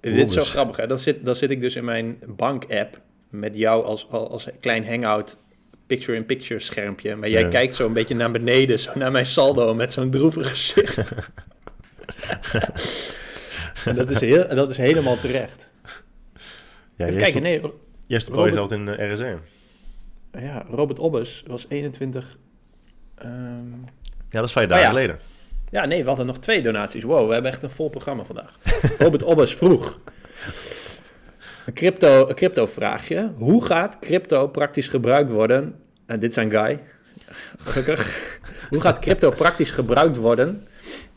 dit 0.00 0.28
is 0.28 0.32
zo 0.32 0.42
grappig. 0.42 0.76
Hè? 0.76 0.86
Dan, 0.86 0.98
zit, 0.98 1.24
dan 1.24 1.36
zit 1.36 1.50
ik 1.50 1.60
dus 1.60 1.76
in 1.76 1.84
mijn 1.84 2.18
bank-app 2.26 3.00
met 3.28 3.56
jou 3.56 3.84
als, 3.84 4.08
als 4.10 4.46
klein 4.60 4.86
hangout 4.86 5.36
picture-in-picture 5.86 6.60
schermpje. 6.60 7.16
Maar 7.16 7.28
jij 7.28 7.42
Ja. 7.42 7.48
kijkt 7.48 7.74
zo 7.74 7.86
een 7.86 7.92
beetje 7.92 8.14
naar 8.14 8.30
beneden, 8.30 8.80
zo 8.80 8.90
naar 8.94 9.12
mijn 9.12 9.26
saldo 9.26 9.74
met 9.74 9.92
zo'n 9.92 10.10
droevig 10.10 10.48
gezicht. 10.48 10.98
en 13.84 13.96
dat 13.96 14.10
is, 14.10 14.20
heel, 14.20 14.48
dat 14.48 14.70
is 14.70 14.76
helemaal 14.76 15.16
terecht. 15.16 15.68
Ja, 16.94 17.06
Even 17.06 17.20
kijken, 17.20 17.42
nee. 17.42 17.60
jij 18.06 18.18
stopt 18.18 18.38
al 18.38 18.46
je 18.46 18.52
geld 18.52 18.72
in 18.72 18.88
eh, 18.88 19.12
RSR. 19.12 19.36
Ja, 20.38 20.64
Robert 20.70 20.98
Obbes 20.98 21.42
was 21.46 21.66
21... 21.68 22.38
ehm, 23.14 23.30
Ja, 24.28 24.40
dat 24.40 24.44
is 24.44 24.52
vijf 24.52 24.68
dagen 24.68 24.84
ja. 24.84 24.90
geleden. 24.90 25.18
Ja, 25.70 25.84
nee, 25.84 26.02
we 26.02 26.08
hadden 26.08 26.26
nog 26.26 26.38
twee 26.38 26.62
donaties. 26.62 27.02
Wow, 27.02 27.26
we 27.26 27.32
hebben 27.32 27.50
echt 27.50 27.62
een 27.62 27.70
vol 27.70 27.90
programma 27.90 28.24
vandaag. 28.24 28.58
Robert 28.98 29.22
Obbes 29.22 29.54
vroeg. 29.54 29.98
Een 31.66 31.72
crypto, 31.72 32.28
een 32.28 32.34
crypto 32.34 32.66
vraagje. 32.66 33.32
Hoe 33.36 33.64
gaat 33.64 33.98
crypto 33.98 34.48
praktisch 34.48 34.88
gebruikt 34.88 35.30
worden? 35.30 35.74
En 36.06 36.20
dit 36.20 36.32
zijn 36.32 36.50
Guy. 36.50 36.80
Gelukkig. 37.56 38.38
Hoe 38.68 38.80
gaat 38.80 38.98
crypto 38.98 39.30
praktisch 39.30 39.70
gebruikt 39.70 40.16
worden 40.16 40.66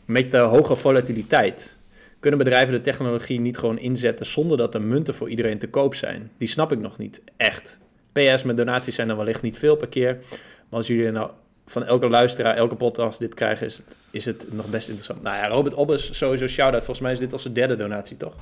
met 0.08 0.30
de 0.30 0.38
hoge 0.38 0.74
volatiliteit? 0.74 1.76
Kunnen 2.20 2.38
bedrijven 2.38 2.74
de 2.74 2.80
technologie 2.80 3.40
niet 3.40 3.58
gewoon 3.58 3.78
inzetten 3.78 4.26
zonder 4.26 4.56
dat 4.56 4.72
de 4.72 4.78
munten 4.78 5.14
voor 5.14 5.28
iedereen 5.28 5.58
te 5.58 5.68
koop 5.68 5.94
zijn? 5.94 6.30
Die 6.38 6.48
snap 6.48 6.72
ik 6.72 6.78
nog 6.78 6.98
niet. 6.98 7.20
Echt. 7.36 7.78
PS 8.12 8.42
met 8.42 8.56
donaties 8.56 8.94
zijn 8.94 9.08
dan 9.08 9.16
wellicht 9.16 9.42
niet 9.42 9.58
veel 9.58 9.76
per 9.76 9.88
keer. 9.88 10.18
Maar 10.68 10.78
als 10.78 10.86
jullie 10.86 11.10
nou 11.10 11.30
van 11.66 11.84
elke 11.84 12.08
luisteraar, 12.08 12.56
elke 12.56 12.74
podcast 12.74 13.18
dit 13.18 13.34
krijgen, 13.34 13.66
is 13.66 13.76
het, 13.76 13.86
is 14.10 14.24
het 14.24 14.46
nog 14.50 14.70
best 14.70 14.88
interessant. 14.88 15.22
Nou 15.22 15.36
ja, 15.36 15.48
Robert 15.48 15.74
Obbes, 15.74 16.16
sowieso 16.16 16.46
shout-out. 16.46 16.84
Volgens 16.84 17.00
mij 17.00 17.12
is 17.12 17.18
dit 17.18 17.32
als 17.32 17.42
de 17.42 17.52
derde 17.52 17.76
donatie, 17.76 18.16
toch? 18.16 18.34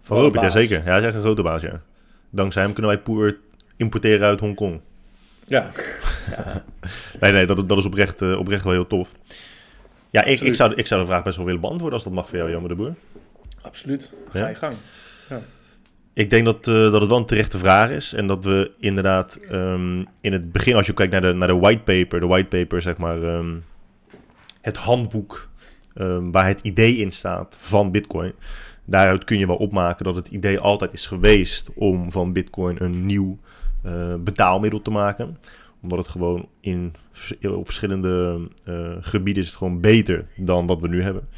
Van 0.00 0.16
Robert, 0.16 0.42
ja 0.42 0.50
zeker. 0.50 0.78
Ja, 0.78 0.84
hij 0.84 0.98
is 0.98 1.04
echt 1.04 1.14
een 1.14 1.20
grote 1.20 1.42
baas, 1.42 1.62
ja. 1.62 1.82
Dankzij 2.30 2.62
hem 2.62 2.72
kunnen 2.72 2.92
wij 2.92 3.00
poer 3.00 3.38
importeren 3.76 4.26
uit 4.26 4.40
Hongkong. 4.40 4.80
Ja. 5.46 5.70
ja. 6.30 6.64
Nee, 7.20 7.32
nee, 7.32 7.46
dat, 7.46 7.68
dat 7.68 7.78
is 7.78 7.86
oprecht, 7.86 8.22
eh, 8.22 8.38
oprecht 8.38 8.64
wel 8.64 8.72
heel 8.72 8.86
tof. 8.86 9.12
Ja, 10.12 10.24
ik, 10.24 10.40
ik, 10.40 10.54
zou, 10.54 10.74
ik 10.74 10.86
zou 10.86 11.00
de 11.00 11.06
vraag 11.06 11.22
best 11.22 11.36
wel 11.36 11.46
willen 11.46 11.60
beantwoorden 11.60 11.94
als 11.94 12.04
dat 12.04 12.12
mag 12.12 12.28
voor 12.28 12.38
jou, 12.38 12.50
Jammer 12.50 12.68
de 12.68 12.74
Boer. 12.76 12.94
Absoluut. 13.62 14.12
Ga 14.30 14.38
Ja? 14.38 14.48
je 14.48 14.54
gang. 14.54 14.74
Ik 16.14 16.30
denk 16.30 16.44
dat, 16.44 16.68
eh, 16.68 16.74
dat 16.74 17.00
het 17.00 17.10
wel 17.10 17.18
een 17.18 17.26
terechte 17.26 17.58
vraag 17.58 17.90
is. 17.90 18.12
En 18.12 18.26
dat 18.26 18.44
we 18.44 18.70
inderdaad 18.78 19.36
ehm, 19.36 20.04
in 20.20 20.32
het 20.32 20.52
begin, 20.52 20.74
als 20.76 20.86
je 20.86 20.92
kijkt 20.92 21.12
naar 21.12 21.20
de, 21.20 21.32
naar 21.32 21.48
de 21.48 21.58
whitepaper, 21.58 22.20
de 22.20 22.26
whitepaper 22.26 22.82
zeg 22.82 22.96
maar, 22.96 23.22
ehm, 23.22 23.54
het 24.60 24.76
handboek 24.76 25.48
ehm, 25.94 26.30
waar 26.30 26.46
het 26.46 26.60
idee 26.60 26.96
in 26.96 27.10
staat 27.10 27.56
van 27.58 27.90
Bitcoin. 27.90 28.32
Daaruit 28.84 29.24
kun 29.24 29.38
je 29.38 29.46
wel 29.46 29.56
opmaken 29.56 30.04
dat 30.04 30.16
het 30.16 30.28
idee 30.28 30.58
altijd 30.58 30.92
is 30.92 31.06
geweest 31.06 31.68
om 31.74 32.10
van 32.10 32.32
Bitcoin 32.32 32.76
een 32.82 33.06
nieuw 33.06 33.38
eh, 33.82 34.14
betaalmiddel 34.20 34.82
te 34.82 34.90
maken. 34.90 35.38
Omdat 35.82 35.98
het 35.98 36.08
gewoon 36.08 36.48
in, 36.60 36.94
op 37.42 37.64
verschillende 37.64 38.40
eh, 38.64 38.96
gebieden 39.00 39.42
is 39.42 39.48
het 39.48 39.58
gewoon 39.58 39.80
beter 39.80 40.26
dan 40.36 40.66
wat 40.66 40.80
we 40.80 40.88
nu 40.88 41.02
hebben. 41.02 41.28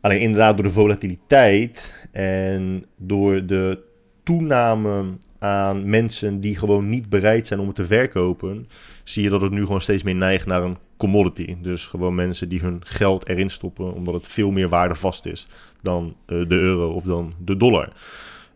Alleen 0.00 0.20
inderdaad 0.20 0.54
door 0.54 0.66
de 0.66 0.72
volatiliteit 0.72 2.06
en 2.12 2.84
door 2.96 3.46
de 3.46 3.82
toename 4.22 5.04
aan 5.38 5.90
mensen 5.90 6.40
die 6.40 6.56
gewoon 6.56 6.88
niet 6.88 7.08
bereid 7.08 7.46
zijn 7.46 7.60
om 7.60 7.66
het 7.66 7.76
te 7.76 7.84
verkopen, 7.84 8.68
zie 9.04 9.22
je 9.22 9.30
dat 9.30 9.40
het 9.40 9.52
nu 9.52 9.64
gewoon 9.64 9.80
steeds 9.80 10.02
meer 10.02 10.14
neigt 10.14 10.46
naar 10.46 10.62
een 10.62 10.76
commodity. 10.96 11.56
Dus 11.62 11.86
gewoon 11.86 12.14
mensen 12.14 12.48
die 12.48 12.60
hun 12.60 12.80
geld 12.84 13.28
erin 13.28 13.50
stoppen 13.50 13.94
omdat 13.94 14.14
het 14.14 14.26
veel 14.26 14.50
meer 14.50 14.68
waardevast 14.68 15.26
is 15.26 15.48
dan 15.82 16.16
eh, 16.26 16.48
de 16.48 16.56
euro 16.56 16.92
of 16.92 17.02
dan 17.02 17.34
de 17.44 17.56
dollar. 17.56 17.92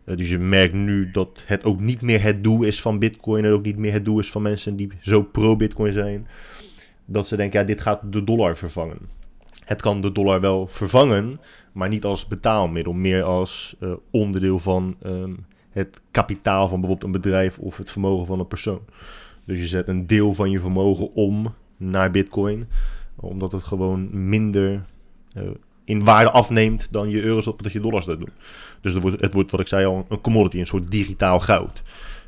Eh, 0.05 0.15
dus 0.15 0.29
je 0.29 0.39
merkt 0.39 0.73
nu 0.73 1.11
dat 1.11 1.43
het 1.45 1.63
ook 1.63 1.79
niet 1.79 2.01
meer 2.01 2.21
het 2.21 2.43
doel 2.43 2.63
is 2.63 2.81
van 2.81 2.99
Bitcoin 2.99 3.45
en 3.45 3.51
ook 3.51 3.63
niet 3.65 3.77
meer 3.77 3.93
het 3.93 4.05
doel 4.05 4.19
is 4.19 4.31
van 4.31 4.41
mensen 4.41 4.75
die 4.75 4.91
zo 5.01 5.23
pro-Bitcoin 5.23 5.93
zijn. 5.93 6.27
Dat 7.05 7.27
ze 7.27 7.35
denken, 7.35 7.59
ja, 7.59 7.65
dit 7.65 7.81
gaat 7.81 8.01
de 8.11 8.23
dollar 8.23 8.57
vervangen. 8.57 8.97
Het 9.65 9.81
kan 9.81 10.01
de 10.01 10.11
dollar 10.11 10.41
wel 10.41 10.67
vervangen, 10.67 11.39
maar 11.71 11.89
niet 11.89 12.05
als 12.05 12.27
betaalmiddel, 12.27 12.93
meer 12.93 13.23
als 13.23 13.75
eh, 13.79 13.93
onderdeel 14.11 14.59
van 14.59 14.95
ehm, 15.01 15.33
het 15.69 16.01
kapitaal 16.11 16.67
van 16.67 16.79
bijvoorbeeld 16.79 17.13
een 17.13 17.21
bedrijf 17.21 17.57
of 17.57 17.77
het 17.77 17.91
vermogen 17.91 18.25
van 18.25 18.39
een 18.39 18.47
persoon. 18.47 18.81
Dus 19.45 19.59
je 19.59 19.67
zet 19.67 19.87
een 19.87 20.07
deel 20.07 20.33
van 20.33 20.51
je 20.51 20.59
vermogen 20.59 21.13
om 21.13 21.53
naar 21.77 22.11
Bitcoin, 22.11 22.67
omdat 23.15 23.51
het 23.51 23.63
gewoon 23.63 24.27
minder 24.29 24.83
eh, 25.35 25.43
in 25.85 26.03
waarde 26.03 26.31
afneemt 26.31 26.87
dan 26.91 27.09
je 27.09 27.23
euro's 27.23 27.47
of 27.47 27.55
dat 27.55 27.71
je 27.71 27.79
dollars 27.79 28.05
dat 28.05 28.19
doen. 28.19 28.33
Dus 28.85 28.93
het 28.93 29.03
wordt, 29.03 29.21
het 29.21 29.33
wordt, 29.33 29.51
wat 29.51 29.59
ik 29.59 29.67
zei 29.67 29.85
al, 29.85 30.05
een 30.09 30.21
commodity, 30.21 30.59
een 30.59 30.65
soort 30.65 30.91
digitaal 30.91 31.39
goud. 31.39 31.81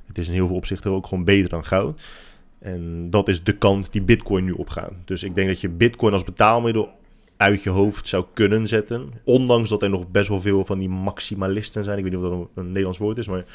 Het 0.07 0.17
is 0.17 0.27
in 0.27 0.33
heel 0.33 0.47
veel 0.47 0.55
opzichten 0.55 0.91
ook 0.91 1.07
gewoon 1.07 1.23
beter 1.23 1.49
dan 1.49 1.65
goud. 1.65 2.01
En 2.59 3.09
dat 3.09 3.27
is 3.27 3.43
de 3.43 3.57
kant 3.57 3.91
die 3.91 4.01
Bitcoin 4.01 4.43
nu 4.43 4.51
opgaat. 4.51 4.91
Dus 5.05 5.23
ik 5.23 5.35
denk 5.35 5.47
dat 5.47 5.61
je 5.61 5.69
Bitcoin 5.69 6.13
als 6.13 6.23
betaalmiddel 6.23 6.89
uit 7.35 7.63
je 7.63 7.69
hoofd 7.69 8.07
zou 8.07 8.25
kunnen 8.33 8.67
zetten. 8.67 9.11
Ondanks 9.23 9.69
dat 9.69 9.81
er 9.81 9.89
nog 9.89 10.11
best 10.11 10.29
wel 10.29 10.41
veel 10.41 10.65
van 10.65 10.79
die 10.79 10.89
maximalisten 10.89 11.83
zijn. 11.83 11.97
Ik 11.97 12.03
weet 12.03 12.13
niet 12.13 12.23
of 12.23 12.29
dat 12.29 12.47
een, 12.55 12.67
Nederlands 12.67 12.97
woord 12.97 13.17
is, 13.17 13.27
maar 13.27 13.45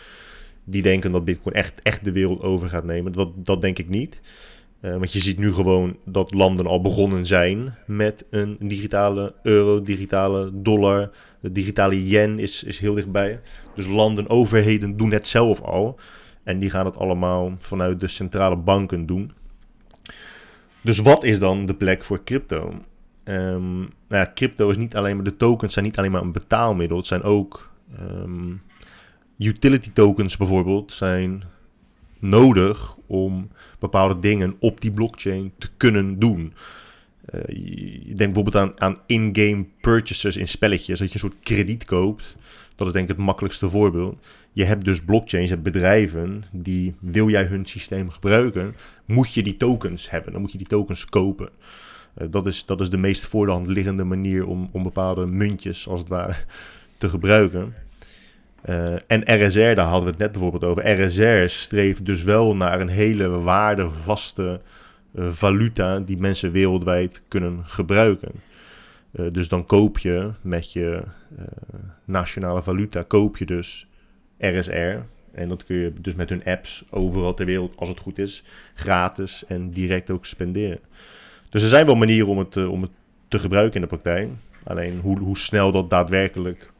die 0.65 0.83
denken 0.83 1.13
dat 1.13 1.25
Bitcoin 1.25 1.55
echt, 1.55 1.83
echt 1.83 2.05
de 2.05 2.13
wereld 2.13 2.43
over 2.43 2.69
gaat 2.69 2.85
nemen. 2.85 3.13
Dat, 3.13 3.31
dat 3.37 3.61
denk 3.61 3.79
ik 3.79 3.89
niet. 3.89 4.21
Uh, 4.81 4.91
want 4.91 5.13
je 5.13 5.21
ziet 5.21 5.39
nu 5.39 5.53
gewoon 5.53 5.97
dat 6.05 6.35
landen 6.35 6.67
al 6.67 6.81
begonnen 6.81 7.27
zijn 7.27 7.75
met 7.87 8.25
een 8.31 8.57
digitale 8.61 9.35
euro, 9.43 9.83
digitale 9.83 10.51
dollar. 10.53 11.11
De 11.43 11.53
digitale 11.53 12.09
yen 12.09 12.39
is, 12.39 12.65
is 12.65 12.79
heel 12.79 12.95
dichtbij. 12.95 13.41
Dus 13.75 13.87
landen, 13.87 14.31
overheden 14.31 14.97
doen 14.97 15.13
het 15.13 15.29
zelf 15.29 15.61
al. 15.61 15.99
En 16.43 16.59
die 16.59 16.71
gaan 16.71 16.87
het 16.87 16.97
allemaal 16.97 17.55
vanuit 17.59 18.01
de 18.01 18.07
centrale 18.07 18.57
banken 18.57 19.07
doen. 19.07 19.33
Dus 20.81 20.99
wat 20.99 21.25
is 21.25 21.39
dan 21.39 21.67
de 21.67 21.75
plek 21.75 22.05
voor 22.05 22.25
crypto? 22.25 22.75
Um, 23.25 23.79
nou 23.79 23.89
ja, 24.09 24.31
crypto 24.35 24.71
is 24.71 24.77
niet 24.77 24.97
alleen 24.97 25.17
maar, 25.17 25.25
de 25.25 25.37
tokens 25.37 25.73
zijn 25.73 25.85
niet 25.85 25.99
alleen 25.99 26.11
maar 26.11 26.23
een 26.23 26.33
betaalmiddel. 26.33 26.97
Het 26.97 27.07
zijn 27.07 27.23
ook 27.23 27.71
um, 28.01 28.63
utility 29.39 29.91
tokens 29.93 30.37
bijvoorbeeld, 30.37 30.93
zijn 30.93 31.43
nodig 32.19 32.97
om 33.07 33.49
bepaalde 33.79 34.19
dingen 34.19 34.57
op 34.59 34.81
die 34.81 34.91
blockchain 34.91 35.53
te 35.59 35.69
kunnen 35.77 36.19
doen. 36.19 36.55
Uh, 37.31 37.41
je 38.07 38.15
denkt 38.15 38.35
bijvoorbeeld 38.35 38.79
aan, 38.79 38.97
in-game 39.07 39.67
purchases 39.81 40.37
in 40.37 40.49
spelletjes, 40.49 40.99
dat 40.99 41.09
je 41.09 41.15
een 41.15 41.21
soort 41.21 41.41
krediet 41.41 41.85
koopt. 41.85 42.37
Dat 42.77 42.87
is 42.87 42.93
denk 42.93 43.09
ik 43.09 43.17
het 43.17 43.27
makkelijkste 43.27 43.69
voorbeeld. 43.69 44.27
Je 44.53 44.65
hebt 44.65 44.85
dus 44.85 45.01
blockchains, 45.01 45.63
bedrijven 45.63 46.45
die, 46.53 46.95
wil 47.01 47.29
jij 47.29 47.45
hun 47.45 47.67
systeem 47.67 48.11
gebruiken, 48.11 48.75
moet 49.05 49.35
je 49.35 49.43
die 49.43 49.57
tokens 49.57 50.11
hebben. 50.11 50.33
Dan 50.33 50.41
moet 50.41 50.53
je 50.53 50.59
die 50.59 50.67
tokens 50.67 51.05
kopen. 51.05 51.49
Uh, 52.19 52.27
dat, 52.31 52.47
is, 52.47 52.67
dat 52.67 52.81
is 52.81 52.91
de 52.91 52.97
meest 52.97 53.25
voor 53.25 53.47
de 53.47 53.53
hand 53.53 53.67
liggende 53.67 54.05
manier 54.05 54.47
om, 54.47 54.69
om 54.73 54.83
bepaalde 54.83 55.27
muntjes, 55.27 55.89
als 55.89 56.01
het 56.01 56.09
ware, 56.09 56.35
te 56.99 57.09
gebruiken. 57.09 57.75
Uh, 58.69 58.95
en 59.07 59.47
RSR, 59.47 59.75
daar 59.75 59.87
hadden 59.87 60.05
we 60.05 60.11
het 60.11 60.19
net 60.19 60.33
bijvoorbeeld 60.33 60.65
over. 60.65 61.03
RSR 61.03 61.49
streeft 61.49 62.07
dus 62.07 62.23
wel 62.23 62.57
naar 62.57 62.81
een 62.81 62.89
hele 62.89 63.29
waardevaste 63.29 64.61
valuta 65.15 66.01
die 66.01 66.17
mensen 66.17 66.53
wereldwijd 66.53 67.23
kunnen 67.29 67.63
gebruiken. 67.65 68.33
Uh, 69.13 69.27
dus 69.33 69.49
dan 69.49 69.67
koop 69.67 69.99
je 69.99 70.31
met 70.41 70.73
je 70.73 71.03
nationale 72.05 72.63
valuta, 72.63 73.03
koop 73.03 73.37
je 73.37 73.47
dus 73.47 73.87
RSR. 74.39 74.99
En 75.33 75.49
dat 75.49 75.65
kun 75.65 75.77
je 75.77 75.93
dus 76.01 76.15
met 76.15 76.29
hun 76.29 76.45
apps 76.45 76.85
overal 76.91 77.35
ter 77.35 77.47
wereld, 77.47 77.77
als 77.77 77.89
het 77.89 78.01
goed 78.01 78.19
is, 78.19 78.45
gratis 78.75 79.45
en 79.47 79.71
direct 79.71 80.11
ook 80.11 80.27
spenderen. 80.27 80.79
Dus 81.51 81.63
er 81.63 81.69
zijn 81.69 81.87
wel 81.87 81.95
manieren 81.95 82.29
om 82.29 82.39
het, 82.39 82.67
om 82.67 82.83
het 82.83 82.91
te 83.29 83.39
gebruiken 83.39 83.75
in 83.75 83.81
de 83.81 83.87
praktijk. 83.87 84.29
Alleen 84.65 85.01
hoe, 85.01 85.19
hoe 85.19 85.39
snel 85.39 85.73
dat 85.73 85.91
daadwerkelijk 85.91 86.72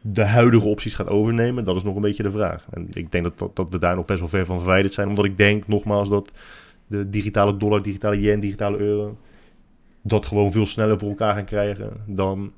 de 0.00 0.24
huidige 0.24 0.68
opties 0.68 0.94
gaat 0.94 1.08
overnemen, 1.08 1.64
dat 1.64 1.76
is 1.76 1.82
nog 1.82 1.94
een 1.94 2.02
beetje 2.02 2.22
de 2.22 2.30
vraag. 2.30 2.66
En 2.70 2.88
ik 2.92 3.12
denk 3.12 3.24
dat, 3.24 3.38
dat, 3.38 3.56
dat 3.56 3.70
we 3.70 3.78
daar 3.78 3.96
nog 3.96 4.04
best 4.04 4.18
wel 4.18 4.28
ver 4.28 4.46
van 4.46 4.58
verwijderd 4.58 4.92
zijn, 4.92 5.08
omdat 5.08 5.24
ik 5.24 5.36
denk 5.36 5.66
nogmaals 5.68 6.08
dat 6.08 6.30
de 6.86 7.08
digitale 7.08 7.56
dollar, 7.56 7.82
digitale 7.82 8.20
yen, 8.20 8.40
digitale 8.40 8.78
euro, 8.78 9.18
dat 10.02 10.26
gewoon 10.26 10.52
veel 10.52 10.66
sneller 10.66 10.98
voor 10.98 11.08
elkaar 11.08 11.34
gaan 11.34 11.44
krijgen 11.44 11.92
dan 12.06 12.52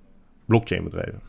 blockchain-bedrijven. 0.44 1.20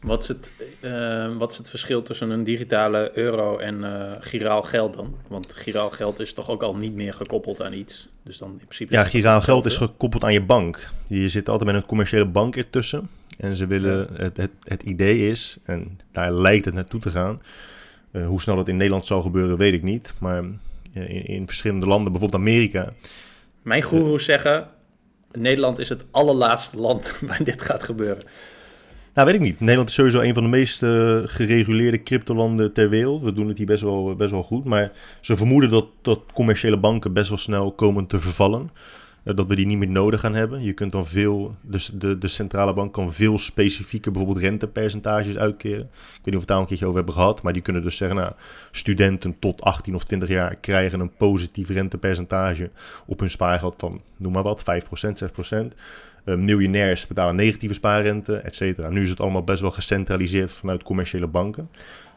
Wat 0.00 0.22
is, 0.22 0.28
het, 0.28 0.50
uh, 0.80 1.36
wat 1.36 1.52
is 1.52 1.58
het 1.58 1.68
verschil 1.68 2.02
tussen 2.02 2.30
een 2.30 2.44
digitale 2.44 3.10
euro 3.14 3.58
en 3.58 3.80
uh, 3.80 4.12
giraal 4.20 4.62
geld 4.62 4.94
dan? 4.94 5.14
Want 5.28 5.54
giraal 5.54 5.90
geld 5.90 6.20
is 6.20 6.32
toch 6.32 6.50
ook 6.50 6.62
al 6.62 6.76
niet 6.76 6.94
meer 6.94 7.14
gekoppeld 7.14 7.62
aan 7.62 7.72
iets. 7.72 8.08
Dus 8.22 8.38
dan 8.38 8.50
in 8.50 8.56
principe. 8.56 8.92
Ja, 8.92 9.04
giraal 9.04 9.40
geld 9.40 9.66
is 9.66 9.76
gekoppeld 9.76 10.24
aan 10.24 10.32
je 10.32 10.42
bank. 10.42 10.90
Je 11.06 11.28
zit 11.28 11.48
altijd 11.48 11.70
met 11.70 11.82
een 11.82 11.88
commerciële 11.88 12.26
bank 12.26 12.56
ertussen. 12.56 13.08
En 13.42 13.56
ze 13.56 13.66
willen, 13.66 14.08
het, 14.12 14.36
het, 14.36 14.50
het 14.62 14.82
idee 14.82 15.30
is, 15.30 15.58
en 15.64 15.98
daar 16.12 16.32
lijkt 16.32 16.64
het 16.64 16.74
naartoe 16.74 17.00
te 17.00 17.10
gaan. 17.10 17.42
Uh, 18.12 18.26
hoe 18.26 18.40
snel 18.40 18.56
dat 18.56 18.68
in 18.68 18.76
Nederland 18.76 19.06
zal 19.06 19.22
gebeuren, 19.22 19.56
weet 19.56 19.72
ik 19.72 19.82
niet. 19.82 20.12
Maar 20.18 20.44
in, 20.92 21.26
in 21.26 21.46
verschillende 21.46 21.86
landen, 21.86 22.12
bijvoorbeeld 22.12 22.42
Amerika. 22.42 22.92
Mijn 23.62 23.82
goeroes 23.82 24.24
zeggen: 24.24 24.68
Nederland 25.32 25.78
is 25.78 25.88
het 25.88 26.04
allerlaatste 26.10 26.76
land 26.76 27.14
waar 27.28 27.44
dit 27.44 27.62
gaat 27.62 27.82
gebeuren. 27.82 28.24
Nou, 29.14 29.26
weet 29.26 29.36
ik 29.36 29.42
niet. 29.42 29.60
Nederland 29.60 29.88
is 29.88 29.94
sowieso 29.94 30.20
een 30.20 30.34
van 30.34 30.42
de 30.42 30.48
meest 30.48 30.82
uh, 30.82 31.20
gereguleerde 31.24 32.02
cryptolanden 32.02 32.72
ter 32.72 32.88
wereld. 32.88 33.22
We 33.22 33.32
doen 33.32 33.48
het 33.48 33.58
hier 33.58 33.66
best 33.66 33.82
wel, 33.82 34.16
best 34.16 34.30
wel 34.30 34.42
goed. 34.42 34.64
Maar 34.64 34.92
ze 35.20 35.36
vermoeden 35.36 35.70
dat, 35.70 35.86
dat 36.02 36.20
commerciële 36.32 36.78
banken 36.78 37.12
best 37.12 37.28
wel 37.28 37.38
snel 37.38 37.72
komen 37.72 38.06
te 38.06 38.18
vervallen. 38.18 38.70
Uh, 39.24 39.36
dat 39.36 39.46
we 39.46 39.54
die 39.54 39.66
niet 39.66 39.78
meer 39.78 39.90
nodig 39.90 40.20
gaan 40.20 40.34
hebben. 40.34 40.62
Je 40.62 40.72
kunt 40.72 40.92
dan 40.92 41.06
veel, 41.06 41.56
dus 41.60 41.90
de, 41.94 42.18
de 42.18 42.28
centrale 42.28 42.72
bank 42.72 42.92
kan 42.92 43.12
veel 43.12 43.38
specifieke 43.38 44.10
bijvoorbeeld 44.10 44.44
rentepercentages 44.44 45.36
uitkeren. 45.36 45.80
Ik 45.82 45.88
weet 45.90 46.24
niet 46.24 46.26
of 46.26 46.32
we 46.32 46.38
het 46.38 46.48
daar 46.48 46.58
een 46.58 46.66
keertje 46.66 46.84
over 46.86 46.96
hebben 46.96 47.14
gehad. 47.14 47.42
Maar 47.42 47.52
die 47.52 47.62
kunnen 47.62 47.82
dus 47.82 47.96
zeggen, 47.96 48.16
nou, 48.16 48.32
studenten 48.70 49.38
tot 49.38 49.62
18 49.62 49.94
of 49.94 50.04
20 50.04 50.28
jaar 50.28 50.56
krijgen 50.56 51.00
een 51.00 51.16
positief 51.16 51.68
rentepercentage 51.68 52.70
op 53.06 53.20
hun 53.20 53.30
spaargeld 53.30 53.74
van, 53.78 54.00
noem 54.16 54.32
maar 54.32 54.42
wat, 54.42 54.62
5%, 54.62 55.64
6%. 55.64 55.66
Uh, 56.24 56.36
miljonairs 56.36 57.06
betalen 57.06 57.36
negatieve 57.36 57.74
spaarrente, 57.74 58.36
et 58.36 58.54
cetera. 58.54 58.88
Nu 58.88 59.02
is 59.02 59.10
het 59.10 59.20
allemaal 59.20 59.44
best 59.44 59.60
wel 59.60 59.70
gecentraliseerd 59.70 60.50
vanuit 60.50 60.82
commerciële 60.82 61.26
banken. 61.26 61.70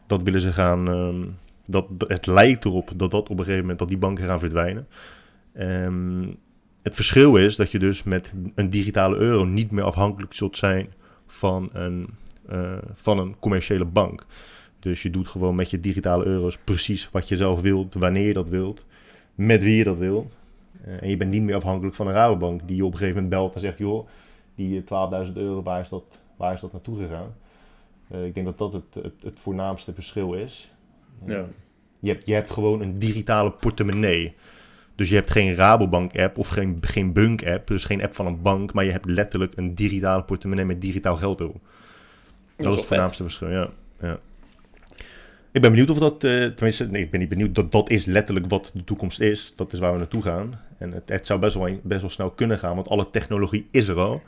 Dat 0.08 0.24
willen 0.24 0.42
ze 0.42 0.54
gaan. 0.54 0.90
Uh, 0.90 1.26
dat, 1.66 1.86
het 1.98 2.26
lijkt 2.26 2.66
erop 2.66 2.92
dat 2.96 3.12
dat 3.12 3.30
op 3.30 3.30
een 3.30 3.38
gegeven 3.38 3.60
moment 3.60 3.80
dat 3.80 3.88
die 3.88 3.98
banken 3.98 4.26
gaan 4.26 4.40
verdwijnen. 4.40 4.88
Um, 5.60 6.38
het 6.86 6.96
verschil 6.96 7.36
is 7.36 7.56
dat 7.56 7.72
je 7.72 7.80
dus 7.80 8.04
met 8.04 8.34
een 8.56 8.70
digitale 8.70 9.16
euro 9.16 9.46
niet 9.46 9.72
meer 9.72 9.84
afhankelijk 9.84 10.34
zult 10.34 10.58
zijn 10.58 10.94
van 11.28 11.70
een, 11.74 12.10
uh, 12.50 12.78
van 12.94 13.20
een 13.20 13.36
commerciële 13.40 13.86
bank. 13.86 14.26
Dus 14.80 15.02
je 15.02 15.10
doet 15.10 15.28
gewoon 15.28 15.56
met 15.56 15.70
je 15.70 15.80
digitale 15.80 16.26
euro's 16.26 16.58
precies 16.58 17.10
wat 17.12 17.28
je 17.28 17.36
zelf 17.36 17.62
wilt, 17.62 17.94
wanneer 17.94 18.28
je 18.28 18.34
dat 18.34 18.50
wilt, 18.50 18.86
met 19.36 19.64
wie 19.64 19.78
je 19.78 19.84
dat 19.84 19.98
wilt. 19.98 20.36
Uh, 20.88 21.02
en 21.02 21.10
je 21.10 21.18
bent 21.18 21.32
niet 21.32 21.42
meer 21.42 21.56
afhankelijk 21.56 21.96
van 21.96 22.08
een 22.08 22.14
Rabobank 22.14 22.68
die 22.68 22.76
je 22.76 22.86
op 22.86 22.92
een 22.92 22.98
gegeven 22.98 23.22
moment 23.22 23.40
belt 23.40 23.54
en 23.54 23.60
zegt: 23.60 23.78
joh, 23.78 24.08
die 24.56 24.82
12.000 24.82 24.88
euro, 25.34 25.62
waar 25.64 25.82
is, 25.82 25.90
dat, 25.90 26.04
waar 26.36 26.54
is 26.54 26.62
dat 26.62 26.72
naartoe 26.72 26.98
gegaan? 26.98 27.36
Uh, 28.12 28.26
ik 28.26 28.34
denk 28.34 28.46
dat 28.46 28.58
dat 28.58 28.74
het, 28.74 29.04
het, 29.04 29.14
het 29.24 29.40
voornaamste 29.40 29.94
verschil 29.94 30.34
is. 30.34 30.72
Ja. 31.26 31.46
Je, 32.00 32.10
hebt, 32.12 32.26
je 32.26 32.34
hebt 32.34 32.50
gewoon 32.50 32.82
een 32.82 33.00
digitale 33.00 33.52
portemonnee. 33.52 34.36
Dus 34.96 35.10
je 35.10 35.16
hebt 35.16 35.32
geen 35.32 35.56
Rabobank-app 35.56 36.38
of 36.38 36.48
geen, 36.48 36.78
geen 36.82 37.14
Bunk-app, 37.14 37.68
dus 37.68 37.84
geen 37.84 38.04
app 38.04 38.14
van 38.14 38.26
een 38.26 38.42
bank, 38.42 38.74
maar 38.74 38.86
je 38.86 38.92
hebt 38.92 39.06
letterlijk 39.06 39.54
een 39.56 39.76
digitale 39.76 40.24
portemonnee 40.24 40.66
met 40.66 40.82
digitaal 40.82 41.18
geld 41.18 41.40
erop. 41.40 41.60
Dat, 42.56 42.66
dat 42.66 42.74
is 42.74 42.80
het 42.80 42.88
voornaamste 42.88 43.24
verschil, 43.24 43.50
ja. 43.50 43.70
ja. 44.02 44.20
Ik 45.52 45.62
ben 45.62 45.72
benieuwd 45.72 45.90
of 45.90 45.98
dat, 45.98 46.24
uh, 46.24 46.46
tenminste, 46.46 46.88
nee, 46.88 47.02
ik 47.02 47.12
ben 47.12 47.20
niet 47.20 47.30
benieuwd, 47.30 47.56
dat 47.56 47.72
dat 47.72 47.90
is 47.90 48.06
letterlijk 48.06 48.50
wat 48.50 48.72
de 48.74 48.84
toekomst 48.84 49.20
is. 49.20 49.56
Dat 49.56 49.74
is 49.74 49.80
waar 49.80 49.92
we 49.92 49.98
naartoe 49.98 50.22
gaan. 50.22 50.60
En 50.78 50.92
het, 50.92 51.10
het 51.10 51.28
zou 51.28 51.40
best 51.40 51.56
wel, 51.56 51.80
best 51.84 52.02
wel 52.02 52.10
snel 52.10 52.32
kunnen 52.32 52.60
gaan, 52.60 52.76
want 52.76 52.88
alle 52.88 53.10
technologie 53.10 53.68
is 53.72 53.88
er 53.88 53.98
al. 53.98 54.22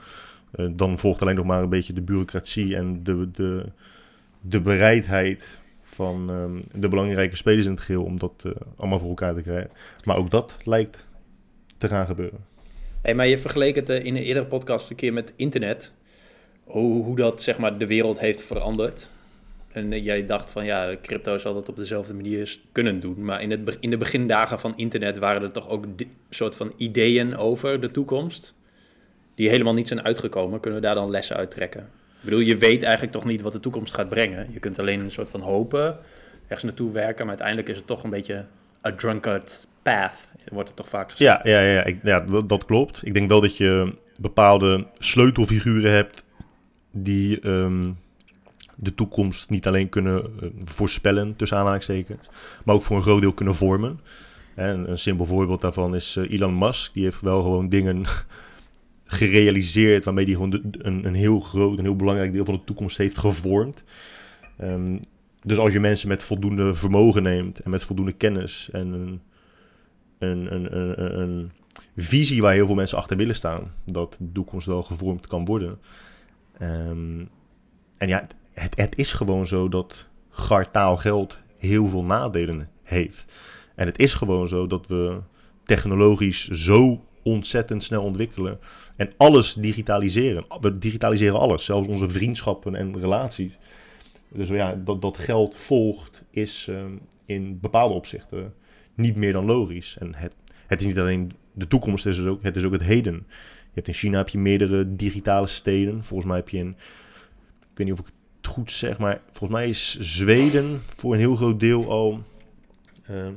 Uh, 0.55 0.67
dan 0.71 0.99
volgt 0.99 1.21
alleen 1.21 1.35
nog 1.35 1.45
maar 1.45 1.63
een 1.63 1.69
beetje 1.69 1.93
de 1.93 2.01
bureaucratie 2.01 2.75
en 2.75 3.03
de, 3.03 3.31
de, 3.31 3.65
de 4.41 4.61
bereidheid 4.61 5.59
van 5.97 6.29
um, 6.29 6.61
de 6.73 6.87
belangrijke 6.87 7.35
spelers 7.35 7.65
in 7.65 7.71
het 7.71 7.81
geheel 7.81 8.03
om 8.03 8.19
dat 8.19 8.43
uh, 8.45 8.51
allemaal 8.75 8.99
voor 8.99 9.09
elkaar 9.09 9.33
te 9.33 9.41
krijgen. 9.41 9.71
Maar 10.03 10.17
ook 10.17 10.31
dat 10.31 10.57
lijkt 10.63 11.05
te 11.77 11.87
gaan 11.87 12.05
gebeuren. 12.05 12.45
Hey, 13.01 13.15
maar 13.15 13.27
je 13.27 13.37
vergeleek 13.37 13.75
het 13.75 13.89
in 13.89 14.15
een 14.15 14.23
eerdere 14.23 14.45
podcast 14.45 14.89
een 14.89 14.95
keer 14.95 15.13
met 15.13 15.33
internet. 15.35 15.91
Hoe, 16.63 17.03
hoe 17.03 17.15
dat 17.15 17.41
zeg 17.41 17.57
maar 17.57 17.77
de 17.77 17.87
wereld 17.87 18.19
heeft 18.19 18.41
veranderd. 18.41 19.09
En 19.71 20.01
jij 20.03 20.25
dacht 20.25 20.49
van 20.49 20.65
ja, 20.65 20.95
crypto 21.01 21.37
zal 21.37 21.53
dat 21.53 21.69
op 21.69 21.75
dezelfde 21.75 22.13
manier 22.13 22.59
kunnen 22.71 22.99
doen. 22.99 23.23
Maar 23.25 23.41
in, 23.41 23.51
het, 23.51 23.77
in 23.79 23.89
de 23.89 23.97
begindagen 23.97 24.59
van 24.59 24.73
internet 24.75 25.17
waren 25.17 25.41
er 25.41 25.51
toch 25.51 25.69
ook 25.69 25.85
soort 26.29 26.55
van 26.55 26.73
ideeën 26.77 27.37
over 27.37 27.81
de 27.81 27.91
toekomst. 27.91 28.55
Die 29.35 29.49
helemaal 29.49 29.73
niet 29.73 29.87
zijn 29.87 30.03
uitgekomen. 30.03 30.59
Kunnen 30.59 30.79
we 30.79 30.85
daar 30.85 30.95
dan 30.95 31.09
lessen 31.09 31.35
uit 31.35 31.51
trekken? 31.51 31.89
Bedoel, 32.29 32.45
je 32.45 32.57
weet 32.57 32.83
eigenlijk 32.83 33.13
toch 33.13 33.25
niet 33.25 33.41
wat 33.41 33.53
de 33.53 33.59
toekomst 33.59 33.93
gaat 33.93 34.09
brengen. 34.09 34.47
Je 34.51 34.59
kunt 34.59 34.79
alleen 34.79 34.99
een 34.99 35.11
soort 35.11 35.29
van 35.29 35.41
hopen, 35.41 35.97
ergens 36.41 36.63
naartoe 36.63 36.91
werken. 36.91 37.19
Maar 37.19 37.27
uiteindelijk 37.27 37.69
is 37.69 37.77
het 37.77 37.87
toch 37.87 38.03
een 38.03 38.09
beetje 38.09 38.45
a 38.85 38.91
drunkard's 38.95 39.67
path. 39.81 40.31
Wordt 40.51 40.67
het 40.67 40.77
toch 40.77 40.89
vaak 40.89 41.11
gezegd. 41.11 41.43
Ja, 41.43 41.51
ja, 41.51 41.61
ja, 41.61 41.83
ik, 41.83 41.99
ja 42.03 42.19
dat, 42.45 42.65
klopt. 42.65 43.05
Ik 43.05 43.13
denk 43.13 43.29
wel 43.29 43.41
dat 43.41 43.57
je 43.57 43.93
bepaalde 44.17 44.85
sleutelfiguren 44.97 45.91
hebt 45.91 46.23
die... 46.91 47.47
Um, 47.47 47.97
de 48.79 48.95
toekomst 48.95 49.49
niet 49.49 49.67
alleen 49.67 49.89
kunnen 49.89 50.33
uh, 50.43 50.49
voorspellen, 50.65 51.35
tussen 51.35 51.57
aanhalingstekens, 51.57 52.27
maar 52.65 52.75
ook 52.75 52.83
voor 52.83 52.95
een 52.95 53.03
groot 53.03 53.21
deel 53.21 53.33
kunnen 53.33 53.55
vormen. 53.55 53.99
En 54.55 54.89
een 54.89 54.97
simpel 54.97 55.25
voorbeeld 55.25 55.61
daarvan 55.61 55.95
is 55.95 56.15
uh, 56.15 56.31
Elon 56.31 56.57
Musk. 56.57 56.93
Die 56.93 57.03
heeft 57.03 57.21
wel 57.21 57.41
gewoon 57.41 57.69
dingen 57.69 58.03
gerealiseerd 59.07 60.05
waarmee 60.05 60.25
hij 60.25 60.33
gewoon 60.33 60.61
een, 60.71 61.05
een 61.05 61.15
heel 61.15 61.39
groot, 61.39 61.77
een 61.77 61.83
heel 61.83 61.95
belangrijk 61.95 62.33
deel 62.33 62.45
van 62.45 62.53
de 62.53 62.63
toekomst 62.63 62.97
heeft 62.97 63.17
gevormd. 63.17 63.83
Ehm, 64.57 64.97
dus 65.43 65.57
als 65.57 65.73
je 65.73 65.79
mensen 65.79 66.07
met 66.07 66.23
voldoende 66.23 66.73
vermogen 66.73 67.23
neemt 67.23 67.59
en 67.59 67.69
met 67.69 67.83
voldoende 67.83 68.11
kennis 68.11 68.69
en 68.71 68.91
een, 68.91 69.21
een, 70.19 70.53
een, 70.53 71.19
een, 71.19 71.51
visie 71.95 72.41
waar 72.41 72.53
heel 72.53 72.65
veel 72.65 72.75
mensen 72.75 72.97
achter 72.97 73.17
willen 73.17 73.35
staan, 73.35 73.71
dat 73.85 74.17
de 74.19 74.31
toekomst 74.31 74.67
wel 74.67 74.83
gevormd 74.83 75.27
kan 75.27 75.45
worden. 75.45 75.79
Ehm, 76.57 77.25
en 77.97 78.07
ja, 78.07 78.27
het, 78.53 78.77
het 78.77 78.97
is 78.97 79.13
gewoon 79.13 79.47
zo 79.47 79.69
dat 79.69 80.07
gartaal 80.29 80.97
geld 80.97 81.39
heel 81.57 81.87
veel 81.87 82.03
nadelen 82.03 82.69
heeft. 82.83 83.33
En 83.75 83.85
het 83.85 83.99
is 83.99 84.13
gewoon 84.13 84.47
zo 84.47 84.67
dat 84.67 84.87
we 84.87 85.19
technologisch 85.65 86.47
zo 86.47 87.06
ontzettend 87.27 87.83
snel 87.83 88.03
ontwikkelen 88.03 88.59
en 88.95 89.09
alles 89.17 89.53
digitaliseren. 89.53 90.45
We 90.59 90.77
digitaliseren 90.77 91.39
alles, 91.39 91.65
zelfs 91.65 91.87
onze 91.87 92.09
vriendschappen 92.09 92.75
en 92.75 92.99
relaties. 92.99 93.57
Dus 94.29 94.47
ja, 94.47 94.75
dat, 94.75 95.01
dat 95.01 95.17
geld 95.17 95.55
volgt 95.55 96.23
is 96.29 96.67
ehm, 96.69 96.91
in 97.25 97.59
bepaalde 97.59 97.93
opzichten 97.93 98.53
niet 98.93 99.15
meer 99.15 99.33
dan 99.33 99.45
logisch. 99.45 99.97
En 99.99 100.15
het, 100.15 100.35
het 100.67 100.79
is 100.79 100.87
niet 100.87 100.99
alleen 100.99 101.31
de 101.53 101.67
toekomst, 101.67 102.03
het 102.03 102.17
is, 102.17 102.25
ook, 102.25 102.43
het 102.43 102.55
is 102.55 102.63
ook 102.63 102.71
het 102.71 102.83
heden. 102.83 103.13
Je 103.59 103.73
hebt 103.73 103.87
in 103.87 103.93
China 103.93 104.17
heb 104.17 104.29
je 104.29 104.37
meerdere 104.37 104.95
digitale 104.95 105.47
steden. 105.47 106.03
Volgens 106.03 106.29
mij 106.29 106.37
heb 106.37 106.49
je 106.49 106.57
in, 106.57 106.75
ik 107.59 107.77
weet 107.77 107.87
niet 107.87 107.99
of 107.99 107.99
ik 107.99 108.13
het 108.37 108.47
goed 108.47 108.71
zeg, 108.71 108.97
maar 108.97 109.21
volgens 109.25 109.59
mij 109.59 109.67
is 109.67 109.97
Zweden 109.99 110.81
voor 110.95 111.13
een 111.13 111.19
heel 111.19 111.35
groot 111.35 111.59
deel 111.59 111.89
al 111.89 112.23
ehm, 113.07 113.33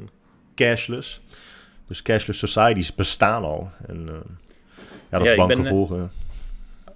cashless. 0.54 1.20
Dus 1.90 2.02
cashless 2.02 2.38
societies 2.38 2.94
bestaan 2.94 3.44
al. 3.44 3.70
En 3.86 4.06
uh, 4.08 4.14
ja, 5.10 5.18
dat 5.18 5.26
Ja, 5.26 5.34
bank 5.34 5.48
ben, 5.48 5.58
eh, 5.58 5.64
gevolgen. 5.64 6.10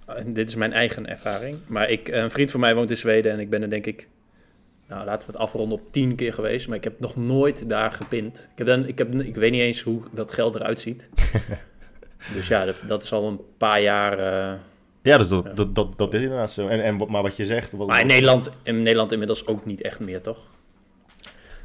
En 0.05 0.33
dit 0.33 0.49
is 0.49 0.55
mijn 0.55 0.73
eigen 0.73 1.07
ervaring. 1.07 1.57
Maar 1.67 1.89
ik, 1.89 2.07
een 2.07 2.31
vriend 2.31 2.51
van 2.51 2.59
mij 2.59 2.75
woont 2.75 2.89
in 2.89 2.97
Zweden 2.97 3.31
en 3.31 3.39
ik 3.39 3.49
ben 3.49 3.61
er 3.61 3.69
denk 3.69 3.85
ik, 3.85 4.07
nou 4.87 5.05
laten 5.05 5.27
we 5.27 5.33
het 5.33 5.41
afronden 5.41 5.77
op 5.77 5.91
tien 5.91 6.15
keer 6.15 6.33
geweest. 6.33 6.67
Maar 6.67 6.77
ik 6.77 6.83
heb 6.83 6.99
nog 6.99 7.15
nooit 7.15 7.69
daar 7.69 7.91
gepind. 7.91 8.47
Ik, 8.51 8.57
heb 8.57 8.67
dan, 8.67 8.87
ik, 8.87 8.97
heb, 8.97 9.13
ik 9.13 9.35
weet 9.35 9.51
niet 9.51 9.61
eens 9.61 9.81
hoe 9.81 10.01
dat 10.11 10.31
geld 10.31 10.55
eruit 10.55 10.79
ziet. 10.79 11.09
dus 12.33 12.47
ja, 12.47 12.65
dat, 12.65 12.83
dat 12.87 13.03
is 13.03 13.11
al 13.11 13.27
een 13.27 13.39
paar 13.57 13.81
jaar. 13.81 14.19
eh, 14.19 14.59
Ja, 15.01 15.17
dus 15.17 15.29
dat, 15.29 15.43
Ja. 15.43 15.53
Dat, 15.53 15.75
dat, 15.75 15.97
dat 15.97 16.13
is 16.13 16.21
inderdaad 16.21 16.51
zo. 16.51 16.67
En, 16.67 16.83
en, 16.83 16.95
maar 17.11 17.21
wat 17.21 17.35
je 17.35 17.45
zegt... 17.45 17.71
Wat, 17.71 17.87
maar 17.87 18.01
in 18.01 18.07
Nederland, 18.07 18.51
in 18.63 18.77
Nederland 18.83 19.11
inmiddels 19.11 19.47
ook 19.47 19.65
niet 19.65 19.81
echt 19.81 19.99
meer, 19.99 20.21
toch? 20.21 20.39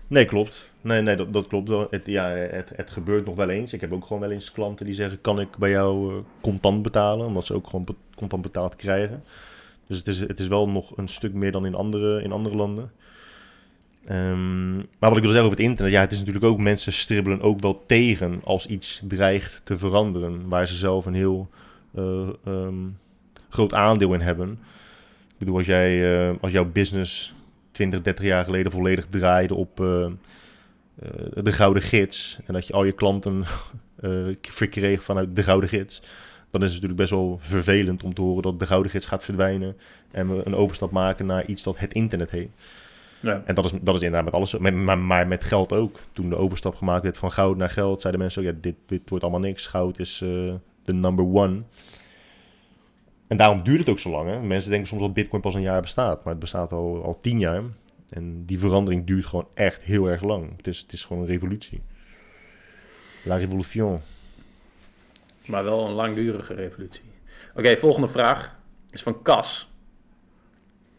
Nee, 0.06 0.24
klopt. 0.24 0.69
Nee, 0.80 1.02
nee 1.02 1.16
dat, 1.16 1.32
dat 1.32 1.46
klopt. 1.46 1.90
Het, 1.90 2.06
ja, 2.06 2.28
het, 2.28 2.72
het 2.76 2.90
gebeurt 2.90 3.26
nog 3.26 3.34
wel 3.34 3.48
eens. 3.48 3.72
Ik 3.72 3.80
heb 3.80 3.92
ook 3.92 4.06
gewoon 4.06 4.22
wel 4.22 4.30
eens 4.30 4.52
klanten 4.52 4.86
die 4.86 4.94
zeggen... 4.94 5.20
kan 5.20 5.40
ik 5.40 5.56
bij 5.58 5.70
jou 5.70 6.14
eh, 6.14 6.20
contant 6.40 6.82
betalen? 6.82 7.26
Omdat 7.26 7.46
ze 7.46 7.54
ook 7.54 7.66
gewoon 7.66 7.86
contant 8.14 8.42
betaald 8.42 8.76
krijgen. 8.76 9.22
Dus 9.86 9.98
het 9.98 10.06
is, 10.06 10.18
het 10.18 10.40
is 10.40 10.48
wel 10.48 10.68
nog 10.68 10.96
een 10.96 11.08
stuk 11.08 11.32
meer 11.32 11.52
dan 11.52 11.66
in 11.66 11.74
andere, 11.74 12.22
in 12.22 12.32
andere 12.32 12.56
landen. 12.56 12.90
Ehm, 14.04 14.76
maar 14.76 15.08
wat 15.08 15.16
ik 15.16 15.22
wil 15.22 15.32
zeggen 15.32 15.44
over 15.44 15.58
het 15.58 15.66
internet... 15.66 15.92
ja, 15.92 16.00
het 16.00 16.12
is 16.12 16.18
natuurlijk 16.18 16.44
ook... 16.44 16.58
mensen 16.58 16.92
stribbelen 16.92 17.40
ook 17.40 17.60
wel 17.60 17.82
tegen... 17.86 18.40
als 18.44 18.66
iets 18.66 19.02
dreigt 19.08 19.60
te 19.64 19.78
veranderen... 19.78 20.48
waar 20.48 20.66
ze 20.66 20.76
zelf 20.76 21.06
een 21.06 21.14
heel 21.14 21.48
eh, 21.94 22.28
ehm, 22.44 22.74
groot 23.48 23.74
aandeel 23.74 24.14
in 24.14 24.20
hebben. 24.20 24.50
Ik 25.28 25.38
bedoel, 25.38 25.56
als, 25.56 25.66
jij, 25.66 26.28
eh, 26.28 26.34
als 26.40 26.52
jouw 26.52 26.70
business 26.72 27.34
20, 27.70 28.02
30 28.02 28.24
jaar 28.24 28.44
geleden 28.44 28.72
volledig 28.72 29.06
draaide 29.06 29.54
op 29.54 29.80
de 31.42 31.52
Gouden 31.52 31.82
Gids. 31.82 32.38
En 32.46 32.54
dat 32.54 32.66
je 32.66 32.72
al 32.72 32.84
je 32.84 32.92
klanten 32.92 33.44
eh, 34.00 34.10
verkreeg 34.40 35.02
vanuit 35.02 35.36
de 35.36 35.42
Gouden 35.42 35.68
Gids. 35.68 36.02
Dan 36.50 36.62
is 36.62 36.72
het 36.72 36.82
natuurlijk 36.82 37.00
best 37.00 37.10
wel 37.10 37.38
vervelend 37.40 38.02
om 38.02 38.14
te 38.14 38.20
horen 38.20 38.42
dat 38.42 38.58
de 38.58 38.66
Gouden 38.66 38.90
Gids 38.90 39.06
gaat 39.06 39.24
verdwijnen. 39.24 39.76
En 40.10 40.28
we 40.28 40.42
een 40.44 40.54
overstap 40.54 40.90
maken 40.90 41.26
naar 41.26 41.46
iets 41.46 41.62
dat 41.62 41.78
het 41.78 41.94
internet 41.94 42.30
heet. 42.30 42.50
Ja. 43.20 43.42
En 43.44 43.54
dat 43.54 43.64
is, 43.64 43.70
dat 43.80 43.94
is 43.94 44.00
inderdaad 44.00 44.24
met 44.24 44.34
alles. 44.34 44.58
Met- 44.58 44.74
maar, 44.74 44.98
maar 44.98 45.26
met 45.26 45.44
geld 45.44 45.72
ook. 45.72 46.00
Toen 46.12 46.28
de 46.28 46.36
overstap 46.36 46.74
gemaakt 46.74 47.02
werd 47.02 47.16
van 47.16 47.32
goud 47.32 47.56
naar 47.56 47.70
geld, 47.70 48.00
zeiden 48.00 48.22
mensen 48.22 48.42
ook, 48.42 48.48
ja, 48.48 48.54
dit, 48.60 48.74
dit 48.86 49.08
wordt 49.08 49.24
allemaal 49.24 49.42
niks. 49.42 49.66
Goud 49.66 49.98
is 49.98 50.20
eh, 50.22 50.28
de 50.84 50.92
number 50.92 51.24
one. 51.24 51.62
En 53.26 53.36
daarom 53.36 53.62
duurt 53.62 53.78
het 53.78 53.88
ook 53.88 53.98
zo 53.98 54.10
lang. 54.10 54.28
Hè? 54.28 54.40
Mensen 54.40 54.70
denken 54.70 54.88
soms 54.88 55.00
dat 55.00 55.14
Bitcoin 55.14 55.42
pas 55.42 55.54
een 55.54 55.60
jaar 55.60 55.80
bestaat, 55.80 56.24
maar 56.24 56.32
het 56.32 56.42
bestaat 56.42 56.72
al, 56.72 57.02
al 57.04 57.18
tien 57.20 57.38
jaar. 57.38 57.62
En 58.10 58.44
die 58.44 58.58
verandering 58.58 59.06
duurt 59.06 59.26
gewoon 59.26 59.48
echt 59.54 59.82
heel 59.82 60.06
erg 60.06 60.22
lang. 60.22 60.56
Het 60.56 60.66
is, 60.66 60.78
het 60.78 60.92
is 60.92 61.04
gewoon 61.04 61.22
een 61.22 61.28
revolutie. 61.28 61.82
La 63.24 63.36
révolution. 63.36 64.00
Maar 65.46 65.64
wel 65.64 65.86
een 65.86 65.92
langdurige 65.92 66.54
revolutie. 66.54 67.02
Oké, 67.54 67.76
volgende 67.76 68.08
vraag 68.08 68.56
is 68.90 69.02
van 69.02 69.22
Cas. 69.22 69.70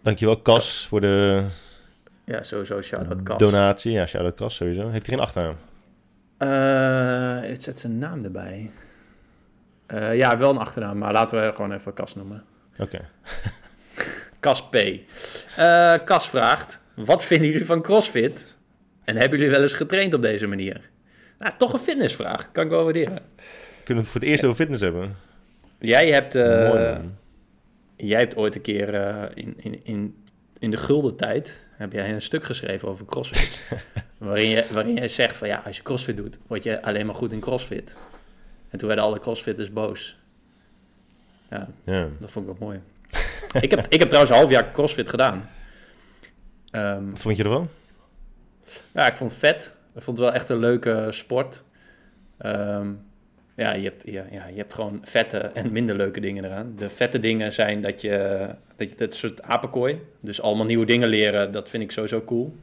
Dankjewel, 0.02 0.42
Cas, 0.42 0.88
voor 0.88 1.02
de 1.02 1.46
Ja, 2.26 2.44
sowieso 2.44 2.82
shout-out 2.82 3.24
Cas. 3.24 3.38
donatie. 3.38 3.92
Ja, 3.92 4.06
shout-out 4.06 4.36
Cas 4.36 4.56
sowieso. 4.56 4.90
Heeft 4.90 5.06
hij 5.06 5.16
geen 5.16 5.26
achternaam? 5.26 5.56
Eh, 6.38 7.50
het 7.50 7.62
zet 7.64 7.80
zijn 7.80 7.98
naam 7.98 8.24
erbij. 8.24 8.72
Eh, 9.86 10.16
ja, 10.16 10.38
wel 10.38 10.50
een 10.50 10.58
achternaam, 10.58 10.98
maar 10.98 11.14
laten 11.14 11.46
we 11.46 11.52
gewoon 11.56 11.72
even 11.72 11.94
Cas 11.94 12.16
noemen. 12.16 12.44
Oké. 12.78 13.00
Cas 14.40 14.70
P. 14.70 14.76
Eh, 14.76 15.94
Cas 16.06 16.30
vraagt, 16.30 16.82
wat 17.06 17.24
vinden 17.24 17.48
jullie 17.48 17.66
van 17.66 17.82
CrossFit? 17.82 18.56
En 19.04 19.16
hebben 19.16 19.38
jullie 19.38 19.54
wel 19.54 19.62
eens 19.62 19.74
getraind 19.74 20.14
op 20.14 20.22
deze 20.22 20.48
manier? 20.48 20.90
Nou, 21.40 21.54
toch 21.58 21.74
een 21.74 21.80
fitnessvraag, 21.80 22.52
kan 22.52 22.64
ik 22.64 22.70
wel 22.70 22.84
waarderen. 22.84 23.22
Kunnen 23.84 24.04
we 24.04 24.10
het 24.10 24.10
voor 24.10 24.22
het 24.22 24.30
eerst 24.30 24.44
over 24.44 24.56
fitness 24.56 24.82
hebben? 24.82 25.16
Jij 25.80 26.10
hebt, 26.12 26.36
eh, 26.36 26.70
Mooi, 26.70 26.98
jij 27.96 28.20
hebt 28.20 28.36
ooit 28.36 28.56
een 28.56 28.62
keer 28.62 28.94
eh, 28.94 29.24
in, 29.34 29.54
in, 29.58 29.80
in, 29.84 30.24
in 30.60 30.72
de 30.72 30.78
gulden 30.78 31.16
tijd... 31.16 31.64
heb 31.72 31.94
jij 31.94 32.14
een 32.14 32.22
stuk 32.22 32.44
geschreven 32.44 32.88
over 32.88 33.06
CrossFit. 33.06 33.64
waarin, 34.18 34.50
je, 34.50 34.66
waarin 34.72 34.94
jij 34.94 35.08
zegt 35.08 35.38
van 35.38 35.48
ja, 35.48 35.62
als 35.66 35.78
je 35.78 35.84
CrossFit 35.84 36.18
doet... 36.18 36.40
word 36.48 36.64
je 36.64 36.82
alleen 36.82 37.06
maar 37.06 37.16
goed 37.16 37.32
in 37.32 37.40
CrossFit. 37.40 37.96
En 38.70 38.78
toen 38.78 38.88
werden 38.88 39.06
alle 39.06 39.20
CrossFitters 39.20 39.72
boos. 39.72 40.18
Ja, 41.50 41.68
Ja. 41.86 42.08
dat 42.20 42.32
vond 42.32 42.48
ik 42.50 42.58
wel 42.58 42.68
mooi. 42.68 42.80
ik, 43.62 43.72
heb, 43.72 43.86
ik 43.90 44.00
heb 44.00 44.08
trouwens 44.08 44.32
een 44.32 44.40
half 44.40 44.50
jaar 44.50 44.72
CrossFit 44.72 45.10
gedaan. 45.10 45.50
Ehm, 46.72 47.10
Wat 47.10 47.20
vond 47.20 47.38
je 47.38 47.44
ervan? 47.44 47.68
ja, 48.94 49.08
ik 49.08 49.16
vond 49.16 49.32
het 49.32 49.40
vet. 49.40 49.74
Ik 49.96 50.02
vond 50.02 50.18
het 50.18 50.26
wel 50.28 50.36
echt 50.36 50.50
een 50.50 50.58
leuke 50.60 51.08
sport. 51.10 51.64
Ehm, 52.38 52.88
ja, 53.56 53.74
je 53.74 53.84
hebt, 53.84 54.02
ja, 54.06 54.26
ja, 54.32 54.48
je 54.48 54.58
hebt 54.58 54.74
gewoon 54.74 55.00
vette 55.04 55.38
en 55.38 55.72
minder 55.72 55.96
leuke 55.96 56.20
dingen 56.20 56.46
eraan. 56.46 56.74
De 56.76 56.90
vette 56.90 57.20
dingen 57.20 57.54
zijn 57.54 57.82
dat 57.82 58.02
je, 58.02 58.48
dat 58.76 58.90
je 58.90 58.96
het 58.98 59.16
soort 59.16 59.42
apenkooi. 59.42 60.02
Dus 60.20 60.42
allemaal 60.42 60.66
nieuwe 60.66 60.86
dingen 60.86 61.08
leren, 61.08 61.52
dat 61.52 61.70
vind 61.70 61.84
ik 61.84 61.92
sowieso 61.92 62.24
cool. 62.24 62.56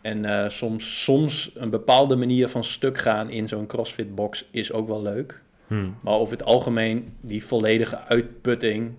En 0.00 0.24
eh, 0.24 0.48
soms, 0.48 1.02
soms 1.02 1.50
een 1.54 1.70
bepaalde 1.70 2.16
manier 2.16 2.48
van 2.48 2.64
stuk 2.64 2.98
gaan 2.98 3.30
in 3.30 3.48
zo'n 3.48 3.66
CrossFit 3.66 4.14
box 4.14 4.48
is 4.50 4.72
ook 4.72 4.88
wel 4.88 5.02
leuk. 5.02 5.40
Hm. 5.66 5.88
Maar 6.00 6.14
over 6.14 6.36
het 6.36 6.46
algemeen, 6.46 7.16
die 7.20 7.44
volledige 7.44 7.98
uitputting 7.98 8.92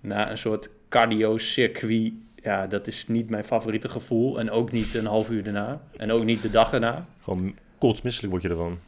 na 0.00 0.30
een 0.30 0.38
soort 0.38 0.70
cardio-circuit, 0.88 2.12
ja, 2.42 2.66
dat 2.66 2.86
is 2.86 3.04
niet 3.08 3.30
mijn 3.30 3.44
favoriete 3.44 3.88
gevoel. 3.88 4.38
En 4.38 4.50
ook 4.50 4.72
niet 4.72 4.94
een 4.94 5.06
half 5.06 5.30
uur 5.30 5.42
daarna. 5.42 5.80
En 5.96 6.10
ook 6.12 6.24
niet 6.24 6.42
de 6.42 6.50
dag 6.50 6.72
erna. 6.72 7.06
Gewoon 7.22 7.54
kotsmisselijk 7.78 8.30
word 8.32 8.42
je 8.44 8.48
ervan. 8.48 8.78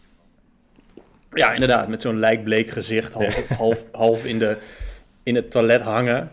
Ja, 1.32 1.52
inderdaad, 1.52 1.88
met 1.88 2.00
zo'n 2.00 2.18
lijkbleek 2.18 2.70
gezicht, 2.70 3.12
half, 3.12 3.46
half, 3.48 3.84
half 3.92 4.24
in, 4.24 4.38
de, 4.38 4.56
in 5.22 5.34
het 5.34 5.50
toilet 5.50 5.80
hangen. 5.80 6.30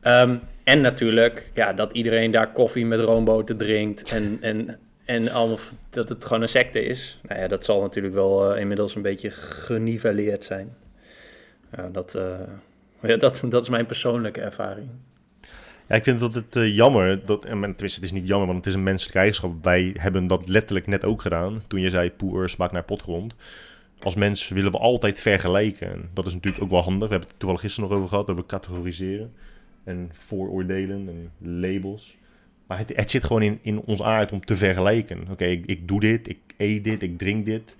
Ehm, 0.00 0.36
en 0.64 0.80
natuurlijk, 0.80 1.50
ja, 1.54 1.72
dat 1.72 1.92
iedereen 1.92 2.30
daar 2.30 2.52
koffie 2.52 2.86
met 2.86 3.00
roomboten 3.00 3.56
drinkt 3.56 4.10
en, 4.10 4.38
en, 4.40 4.78
en 5.04 5.30
allemaal, 5.30 5.56
v- 5.56 5.70
dat 5.90 6.08
het 6.08 6.24
gewoon 6.24 6.42
een 6.42 6.48
secte 6.48 6.84
is. 6.84 7.20
Nou 7.28 7.40
ja, 7.40 7.48
dat 7.48 7.64
zal 7.64 7.80
natuurlijk 7.80 8.14
wel 8.14 8.52
eh, 8.54 8.60
inmiddels 8.60 8.94
een 8.94 9.02
beetje 9.02 9.30
geniveleerd 9.30 10.44
zijn. 10.44 10.74
Ja, 11.76 11.88
dat, 11.88 12.14
eh, 12.14 12.40
ja, 13.10 13.16
dat, 13.16 13.42
dat 13.48 13.62
is 13.62 13.68
mijn 13.68 13.86
persoonlijke 13.86 14.40
ervaring. 14.40 14.88
Ja, 15.88 15.94
ik 15.94 16.04
vind 16.04 16.20
dat 16.20 16.34
het 16.34 16.56
eh, 16.56 16.74
jammer, 16.74 17.26
dat, 17.26 17.44
en 17.44 17.60
tenminste 17.60 18.00
het 18.00 18.02
is 18.02 18.12
niet 18.12 18.26
jammer, 18.26 18.46
want 18.46 18.58
het 18.58 18.66
is 18.66 18.74
een 18.74 18.82
menselijke 18.82 19.18
eigenschap. 19.18 19.64
Wij 19.64 19.94
hebben 19.98 20.26
dat 20.26 20.48
letterlijk 20.48 20.86
net 20.86 21.04
ook 21.04 21.22
gedaan. 21.22 21.62
Toen 21.66 21.80
je 21.80 21.90
zei, 21.90 22.10
poer 22.10 22.48
smaakt 22.48 22.72
naar 22.72 22.82
potgrond. 22.82 23.34
Als 24.00 24.14
mens 24.14 24.48
willen 24.48 24.72
we 24.72 24.78
altijd 24.78 25.20
vergelijken. 25.20 25.92
En 25.92 26.10
dat 26.12 26.26
is 26.26 26.34
natuurlijk 26.34 26.64
ook 26.64 26.70
wel 26.70 26.82
handig. 26.82 27.08
We 27.08 27.10
hebben 27.10 27.28
het 27.28 27.38
toevallig 27.38 27.62
gisteren 27.62 27.88
nog 27.88 27.98
over 27.98 28.10
gehad, 28.10 28.30
over 28.30 28.46
categoriseren. 28.46 29.32
En 29.84 30.10
vooroordelen 30.12 31.08
en 31.08 31.48
labels. 31.60 32.16
Maar 32.66 32.78
het, 32.78 32.92
het 32.96 33.10
zit 33.10 33.24
gewoon 33.24 33.42
in, 33.42 33.58
in 33.62 33.80
ons 33.80 34.02
aard 34.02 34.32
om 34.32 34.44
te 34.44 34.56
vergelijken. 34.56 35.26
Oké, 35.30 35.44
ik, 35.44 35.66
ik 35.66 35.88
doe 35.88 36.00
dit, 36.00 36.28
ik 36.28 36.38
eet 36.56 36.84
dit, 36.84 37.02
ik 37.02 37.18
drink 37.18 37.46
dit. 37.46 37.76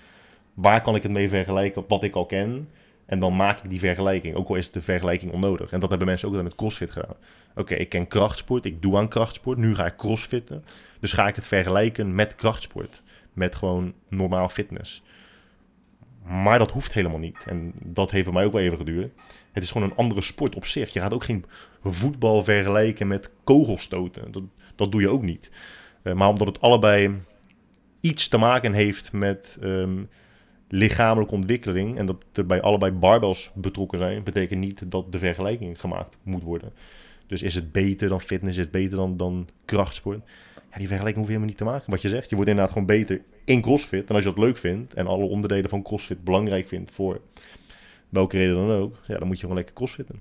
Waar 0.54 0.82
kan 0.82 0.94
ik 0.94 1.02
het 1.02 1.12
mee 1.12 1.28
vergelijken 1.28 1.82
op 1.82 1.88
wat 1.88 2.02
ik 2.02 2.14
al 2.14 2.26
ken? 2.26 2.68
En 3.06 3.18
dan 3.18 3.36
maak 3.36 3.58
ik 3.58 3.70
die 3.70 3.78
vergelijking. 3.78 4.34
Ook 4.34 4.48
al 4.48 4.54
is 4.54 4.70
de 4.70 4.80
vergelijking 4.80 5.32
onnodig. 5.32 5.70
En 5.70 5.80
dat 5.80 5.88
hebben 5.88 6.08
mensen 6.08 6.28
ook 6.28 6.34
altijd 6.34 6.50
met 6.50 6.60
CrossFit 6.60 6.90
gedaan. 6.90 7.16
Oké, 7.54 7.74
ik 7.74 7.88
ken 7.88 8.06
krachtsport, 8.06 8.64
ik 8.64 8.82
doe 8.82 8.96
aan 8.96 9.08
krachtsport, 9.08 9.58
nu 9.58 9.74
ga 9.74 9.86
ik 9.86 9.96
crossfitten. 9.96 10.64
Dus 11.00 11.12
ga 11.12 11.28
ik 11.28 11.34
het 11.34 11.46
vergelijken 11.46 12.14
met 12.14 12.34
krachtsport. 12.34 13.02
Met 13.32 13.54
gewoon 13.54 13.94
normaal 14.08 14.48
fitness. 14.48 15.02
Maar 16.22 16.58
dat 16.58 16.70
hoeft 16.70 16.92
helemaal 16.92 17.18
niet. 17.18 17.44
En 17.46 17.72
dat 17.82 18.10
heeft 18.10 18.24
bij 18.24 18.34
mij 18.34 18.44
ook 18.44 18.52
wel 18.52 18.62
even 18.62 18.78
geduurd. 18.78 19.12
Het 19.52 19.62
is 19.62 19.70
gewoon 19.70 19.90
een 19.90 19.96
andere 19.96 20.22
sport 20.22 20.54
op 20.54 20.66
zich. 20.66 20.92
Je 20.92 21.00
gaat 21.00 21.12
ook 21.12 21.24
geen 21.24 21.44
voetbal 21.84 22.44
vergelijken 22.44 23.06
met 23.06 23.30
kogelstoten. 23.44 24.32
Dat, 24.32 24.42
dat 24.74 24.92
doe 24.92 25.00
je 25.00 25.08
ook 25.08 25.22
niet. 25.22 25.50
Uh, 26.02 26.12
maar 26.12 26.28
omdat 26.28 26.46
het 26.46 26.60
allebei 26.60 27.20
iets 28.00 28.28
te 28.28 28.38
maken 28.38 28.72
heeft 28.72 29.12
met 29.12 29.58
um, 29.62 30.08
lichamelijke 30.68 31.34
ontwikkeling. 31.34 31.98
En 31.98 32.06
dat 32.06 32.24
er 32.32 32.46
bij 32.46 32.60
allebei 32.60 32.92
barbels 32.92 33.50
betrokken 33.54 33.98
zijn. 33.98 34.22
Betekent 34.22 34.60
niet 34.60 34.82
dat 34.90 35.12
de 35.12 35.18
vergelijking 35.18 35.80
gemaakt 35.80 36.16
moet 36.22 36.42
worden. 36.42 36.72
Dus 37.26 37.42
is 37.42 37.54
het 37.54 37.72
beter 37.72 38.08
dan 38.08 38.20
fitness? 38.20 38.58
Is 38.58 38.64
het 38.64 38.72
beter 38.72 38.96
dan, 38.96 39.16
dan 39.16 39.48
krachtsport? 39.64 40.20
Ja, 40.70 40.78
die 40.78 40.86
vergelijking 40.86 41.16
hoef 41.16 41.26
helemaal 41.26 41.48
niet 41.48 41.56
te 41.56 41.64
maken. 41.64 41.90
Wat 41.90 42.02
je 42.02 42.08
zegt, 42.08 42.28
je 42.28 42.34
wordt 42.34 42.50
inderdaad 42.50 42.72
gewoon 42.72 42.88
beter 42.88 43.20
in 43.44 43.60
CrossFit. 43.60 44.08
En 44.08 44.14
als 44.14 44.24
je 44.24 44.30
dat 44.30 44.38
leuk 44.38 44.56
vindt 44.56 44.94
en 44.94 45.06
alle 45.06 45.24
onderdelen 45.24 45.70
van 45.70 45.82
CrossFit 45.82 46.24
belangrijk 46.24 46.68
vindt 46.68 46.90
voor 46.90 47.20
welke 48.08 48.36
reden 48.36 48.54
dan 48.54 48.70
ook, 48.70 48.96
ja, 49.06 49.18
dan 49.18 49.26
moet 49.26 49.36
je 49.36 49.40
gewoon 49.40 49.56
lekker 49.56 49.74
CrossFitten. 49.74 50.20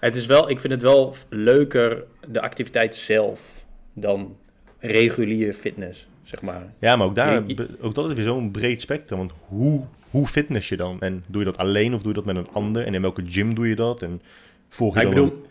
Het 0.00 0.16
is 0.16 0.26
wel, 0.26 0.50
ik 0.50 0.60
vind 0.60 0.72
het 0.72 0.82
wel 0.82 1.14
leuker, 1.28 2.04
de 2.28 2.40
activiteit 2.40 2.94
zelf, 2.94 3.64
dan 3.92 4.36
reguliere 4.78 5.54
fitness, 5.54 6.08
zeg 6.26 6.42
maar. 6.42 6.62
Ja, 6.78 6.96
maar 6.96 7.06
ook, 7.06 7.14
daar, 7.14 7.42
ook 7.80 7.94
dat 7.94 8.08
is 8.08 8.14
weer 8.14 8.24
zo'n 8.24 8.50
breed 8.50 8.80
spectrum. 8.80 9.18
Want 9.18 9.32
hoe, 9.48 9.80
hoe 10.10 10.26
fitness 10.26 10.68
je 10.68 10.76
dan? 10.76 11.00
En 11.00 11.24
doe 11.26 11.38
je 11.44 11.46
dat 11.50 11.58
alleen 11.58 11.94
of 11.94 12.00
doe 12.00 12.08
je 12.08 12.14
dat 12.14 12.24
met 12.24 12.36
een 12.36 12.48
ander? 12.52 12.86
En 12.86 12.94
in 12.94 13.00
welke 13.02 13.22
gym 13.28 13.54
doe 13.54 13.68
je 13.68 13.74
dat? 13.74 14.02
En 14.02 14.22
volg 14.68 14.94
je 14.94 15.00
ik. 15.00 15.08
Bedoel, 15.08 15.46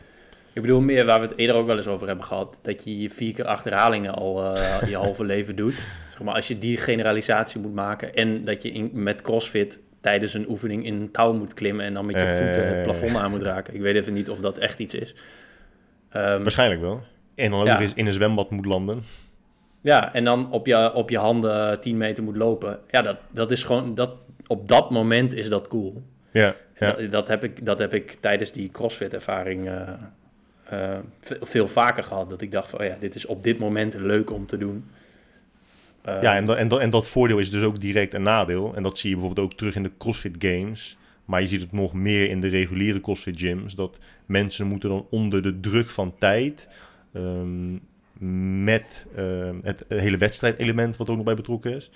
ik 0.54 0.62
bedoel 0.62 0.82
meer 0.82 1.06
waar 1.06 1.20
we 1.20 1.26
het 1.28 1.38
eerder 1.38 1.56
ook 1.56 1.68
wel 1.68 1.78
eens 1.78 1.88
over 1.88 2.08
hebben 2.08 2.26
gehad. 2.26 2.60
Dat 2.62 2.84
je 2.84 3.00
je 3.02 3.10
vier 3.10 3.34
keer 3.34 3.46
acht 3.46 3.64
herhalingen 3.64 4.14
al 4.14 4.56
uh, 4.56 4.82
je 4.90 4.96
halve 4.96 5.24
leven 5.34 5.56
doet. 5.56 5.88
Zeg 6.10 6.22
maar, 6.24 6.36
als 6.36 6.48
je 6.48 6.58
die 6.58 6.78
generalisatie 6.78 7.62
moet 7.62 7.74
maken 7.74 8.16
en 8.16 8.44
dat 8.44 8.62
je 8.62 8.72
in, 8.72 8.90
met 8.94 9.22
CrossFit 9.22 9.80
tijdens 10.02 10.34
een 10.34 10.50
oefening 10.50 10.86
in 10.86 10.94
een 10.94 11.12
touw 11.12 11.34
moet 11.34 11.54
klimmen 11.54 11.86
en 11.86 11.94
dan 11.94 12.06
met 12.06 12.16
je 12.16 12.22
Eh. 12.22 12.36
voeten 12.38 12.68
het 12.68 12.84
plafond 12.84 13.16
aan 13.16 13.32
moet 13.32 13.42
raken. 13.42 13.74
Ik 13.76 13.82
weet 13.82 13.96
even 13.96 14.14
niet 14.14 14.30
of 14.30 14.40
dat 14.40 14.58
echt 14.58 14.80
iets 14.80 14.94
is. 14.94 15.16
Ehm, 16.10 16.42
Waarschijnlijk 16.42 16.82
wel. 16.82 17.02
En 17.36 17.52
dan 17.52 17.60
ook 17.62 17.68
Ja. 17.68 17.80
in 17.96 18.06
een 18.06 18.14
zwembad 18.14 18.50
moet 18.52 18.66
landen. 18.66 19.02
Ja, 19.86 20.14
en 20.14 20.24
dan 20.24 20.52
op 20.52 20.66
je, 20.68 20.94
op 20.94 21.10
je 21.10 21.18
handen 21.18 21.80
10 21.80 21.98
meter 21.98 22.24
moet 22.24 22.36
lopen. 22.36 22.80
Ja, 22.90 23.02
dat, 23.02 23.18
dat 23.32 23.52
is 23.52 23.64
gewoon, 23.64 23.96
dat, 23.96 24.12
op 24.48 24.68
dat 24.68 24.90
moment 24.92 25.34
is 25.34 25.50
dat 25.50 25.68
cool. 25.68 26.04
Ja, 26.32 26.56
ja. 26.80 26.92
Dat, 26.92 27.12
dat, 27.12 27.28
heb 27.28 27.44
ik, 27.44 27.66
dat 27.66 27.80
heb 27.80 27.94
ik 27.94 28.18
tijdens 28.20 28.52
die 28.52 28.70
CrossFit-ervaring 28.72 29.68
eh, 29.68 29.94
eh, 30.70 30.98
ve- 31.22 31.38
veel 31.42 31.68
vaker 31.68 32.04
gehad. 32.04 32.30
Dat 32.30 32.42
ik 32.42 32.52
dacht 32.52 32.70
van, 32.70 32.80
oh 32.80 32.86
ja, 32.86 32.96
dit 33.00 33.16
is 33.16 33.26
op 33.26 33.44
dit 33.44 33.60
moment 33.60 33.94
leuk 33.94 34.32
om 34.32 34.46
te 34.46 34.58
doen. 34.58 34.86
Eh, 36.02 36.22
ja 36.22 36.36
en, 36.36 36.46
dat, 36.46 36.58
en, 36.58 36.68
dat, 36.68 36.80
en 36.80 36.90
dat 36.90 37.08
voordeel 37.08 37.40
is 37.40 37.52
dus 37.52 37.64
ook 37.64 37.80
direct 37.80 38.14
een 38.14 38.22
nadeel. 38.24 38.76
En 38.76 38.84
dat 38.84 38.98
zie 38.98 39.10
je 39.10 39.16
bijvoorbeeld 39.16 39.48
ook 39.48 39.58
terug 39.58 39.76
in 39.76 39.84
de 39.84 39.92
CrossFit 39.98 40.36
Games. 40.40 40.98
Maar 41.26 41.42
je 41.42 41.48
ziet 41.48 41.62
het 41.62 41.72
nog 41.72 41.94
meer 41.94 42.30
in 42.30 42.42
de 42.42 42.48
reguliere 42.48 43.02
CrossFit 43.02 43.40
gyms. 43.40 43.76
Dat 43.76 43.98
mensen 44.26 44.68
moeten 44.68 44.90
dan 44.90 45.08
onder 45.10 45.42
de 45.42 45.60
druk 45.60 45.90
van 45.90 46.16
tijd... 46.20 46.68
ehm, 47.14 47.74
met 48.20 49.06
ehm, 49.16 49.56
het 49.62 49.86
hele 49.88 50.18
wedstrijdelement 50.18 50.98
wat 50.98 51.10
ook 51.10 51.16
nog 51.16 51.26
bij 51.26 51.36
betrokken 51.36 51.76
is... 51.76 51.90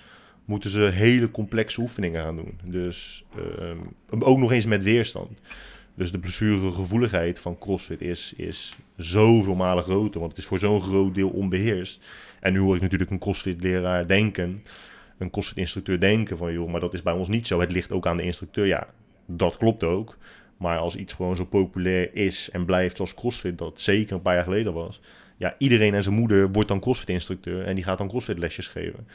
moeten 0.46 0.70
ze 0.70 0.80
hele 0.80 1.32
complexe 1.32 1.82
oefeningen 1.82 2.24
gaan 2.24 2.36
doen. 2.36 2.60
Dus 2.64 3.26
ehm, 3.36 3.78
ook 4.20 4.38
nog 4.38 4.52
eens 4.52 4.66
met 4.66 4.84
weerstand. 4.84 5.40
Dus 6.00 6.12
de 6.12 6.20
blessuregevoeligheid 6.20 7.40
van 7.40 7.58
CrossFit 7.58 8.02
is, 8.02 8.34
is 8.38 8.76
zoveel 8.96 9.56
malen 9.56 9.84
groter. 9.84 10.20
Want 10.20 10.32
het 10.32 10.42
is 10.42 10.46
voor 10.46 10.60
zo'n 10.60 10.82
groot 10.82 11.16
deel 11.16 11.30
onbeheerst. 11.30 12.08
En 12.40 12.54
nu 12.54 12.60
hoor 12.60 12.76
ik 12.76 12.82
natuurlijk 12.82 13.12
een 13.12 13.20
CrossFit-leraar 13.20 14.08
denken, 14.08 14.64
een 15.18 15.30
CrossFit-instructeur 15.30 16.00
denken 16.00 16.38
van... 16.38 16.54
joh, 16.54 16.72
maar 16.72 16.80
dat 16.80 16.94
is 16.94 17.02
bij 17.02 17.14
ons 17.14 17.28
niet 17.28 17.48
zo. 17.48 17.60
Het 17.60 17.72
ligt 17.72 17.92
ook 17.92 18.08
aan 18.08 18.18
de 18.18 18.24
instructeur. 18.24 18.66
Ja, 18.66 18.88
dat 19.26 19.58
klopt 19.58 19.84
ook. 19.84 20.18
Maar 20.58 20.78
als 20.78 20.96
iets 20.96 21.14
gewoon 21.14 21.36
zo 21.36 21.46
populair 21.46 22.16
is 22.16 22.50
en 22.52 22.66
blijft 22.66 22.96
zoals 22.96 23.14
CrossFit 23.14 23.58
dat 23.58 23.82
zeker 23.82 24.16
een 24.16 24.22
paar 24.22 24.36
jaar 24.36 24.44
geleden 24.44 24.74
was... 24.74 25.02
ja, 25.40 25.56
iedereen 25.58 25.94
en 25.94 26.04
zijn 26.04 26.16
moeder 26.16 26.52
wordt 26.52 26.70
dan 26.70 26.80
CrossFit-instructeur 26.80 27.66
en 27.66 27.76
die 27.76 27.84
gaat 27.84 27.98
dan 27.98 28.08
CrossFit-lesjes 28.08 28.68
geven. 28.68 29.08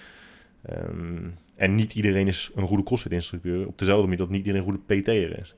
Ehm, 0.62 1.28
en 1.56 1.74
niet 1.74 1.94
iedereen 1.94 2.26
is 2.26 2.50
een 2.54 2.66
goede 2.66 2.82
CrossFit-instructeur. 2.82 3.66
Op 3.66 3.78
dezelfde 3.78 4.02
manier 4.02 4.18
dat 4.18 4.28
niet 4.28 4.46
iedereen 4.46 4.66
een 4.66 4.72
goede 4.72 5.00
PT'er 5.00 5.38
is. 5.38 5.54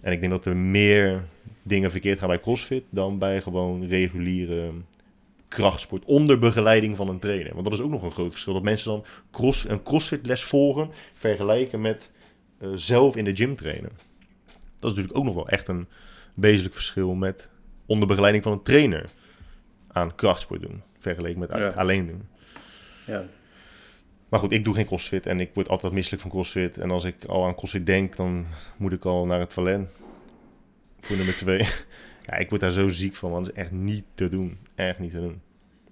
En 0.00 0.12
ik 0.12 0.20
denk 0.20 0.32
dat 0.32 0.44
er 0.44 0.56
meer 0.56 1.24
dingen 1.62 1.90
verkeerd 1.90 2.18
gaan 2.18 2.28
bij 2.28 2.40
CrossFit 2.40 2.82
dan 2.90 3.18
bij 3.18 3.42
gewoon 3.42 3.86
reguliere 3.86 4.70
krachtsport 5.48 6.04
onder 6.04 6.38
begeleiding 6.38 6.96
van 6.96 7.08
een 7.08 7.18
trainer. 7.18 7.52
Want 7.52 7.64
dat 7.64 7.72
is 7.72 7.80
ook 7.80 7.90
nog 7.90 8.02
een 8.02 8.10
groot 8.10 8.30
verschil. 8.30 8.52
Dat 8.52 8.62
mensen 8.62 8.90
dan 8.90 9.04
een 9.72 9.82
CrossFit 9.82 10.26
les 10.26 10.42
volgen 10.44 10.90
vergelijken 11.14 11.80
met 11.80 12.10
eh, 12.58 12.68
zelf 12.74 13.16
in 13.16 13.24
de 13.24 13.36
gym 13.36 13.56
trainen. 13.56 13.90
Dat 14.78 14.90
is 14.90 14.96
natuurlijk 14.96 15.16
ook 15.16 15.24
nog 15.24 15.34
wel 15.34 15.48
echt 15.48 15.68
een 15.68 15.86
wezenlijk 16.34 16.74
verschil 16.74 17.14
met 17.14 17.48
onder 17.86 18.08
begeleiding 18.08 18.44
van 18.44 18.52
een 18.52 18.62
trainer 18.62 19.10
aan 19.92 20.14
krachtsport 20.14 20.60
doen. 20.62 20.82
Vergeleken 20.98 21.38
met 21.38 21.50
Ja. 21.54 21.68
alleen 21.68 22.06
doen. 22.06 22.28
ja. 23.06 23.24
Maar 24.28 24.40
goed, 24.40 24.52
ik 24.52 24.64
doe 24.64 24.74
geen 24.74 24.86
crossfit 24.86 25.26
en 25.26 25.40
ik 25.40 25.50
word 25.54 25.68
altijd 25.68 25.92
misselijk 25.92 26.22
van 26.22 26.30
crossfit. 26.30 26.78
En 26.78 26.90
als 26.90 27.04
ik 27.04 27.24
al 27.24 27.44
aan 27.46 27.54
crossfit 27.54 27.86
denk, 27.86 28.16
dan 28.16 28.46
moet 28.76 28.92
ik 28.92 29.04
al 29.04 29.26
naar 29.26 29.40
het 29.40 29.52
Valen. 29.52 29.88
Voor 31.00 31.16
nummer 31.16 31.36
twee. 31.36 31.68
Ja, 32.26 32.34
ik 32.36 32.48
word 32.48 32.60
daar 32.60 32.70
zo 32.70 32.88
ziek 32.88 33.14
van, 33.14 33.30
want 33.30 33.46
dat 33.46 33.54
is 33.56 33.60
echt 33.62 33.70
niet 33.70 34.04
te 34.14 34.28
doen. 34.28 34.58
Echt 34.74 34.98
niet 34.98 35.10
te 35.12 35.20
doen. 35.20 35.40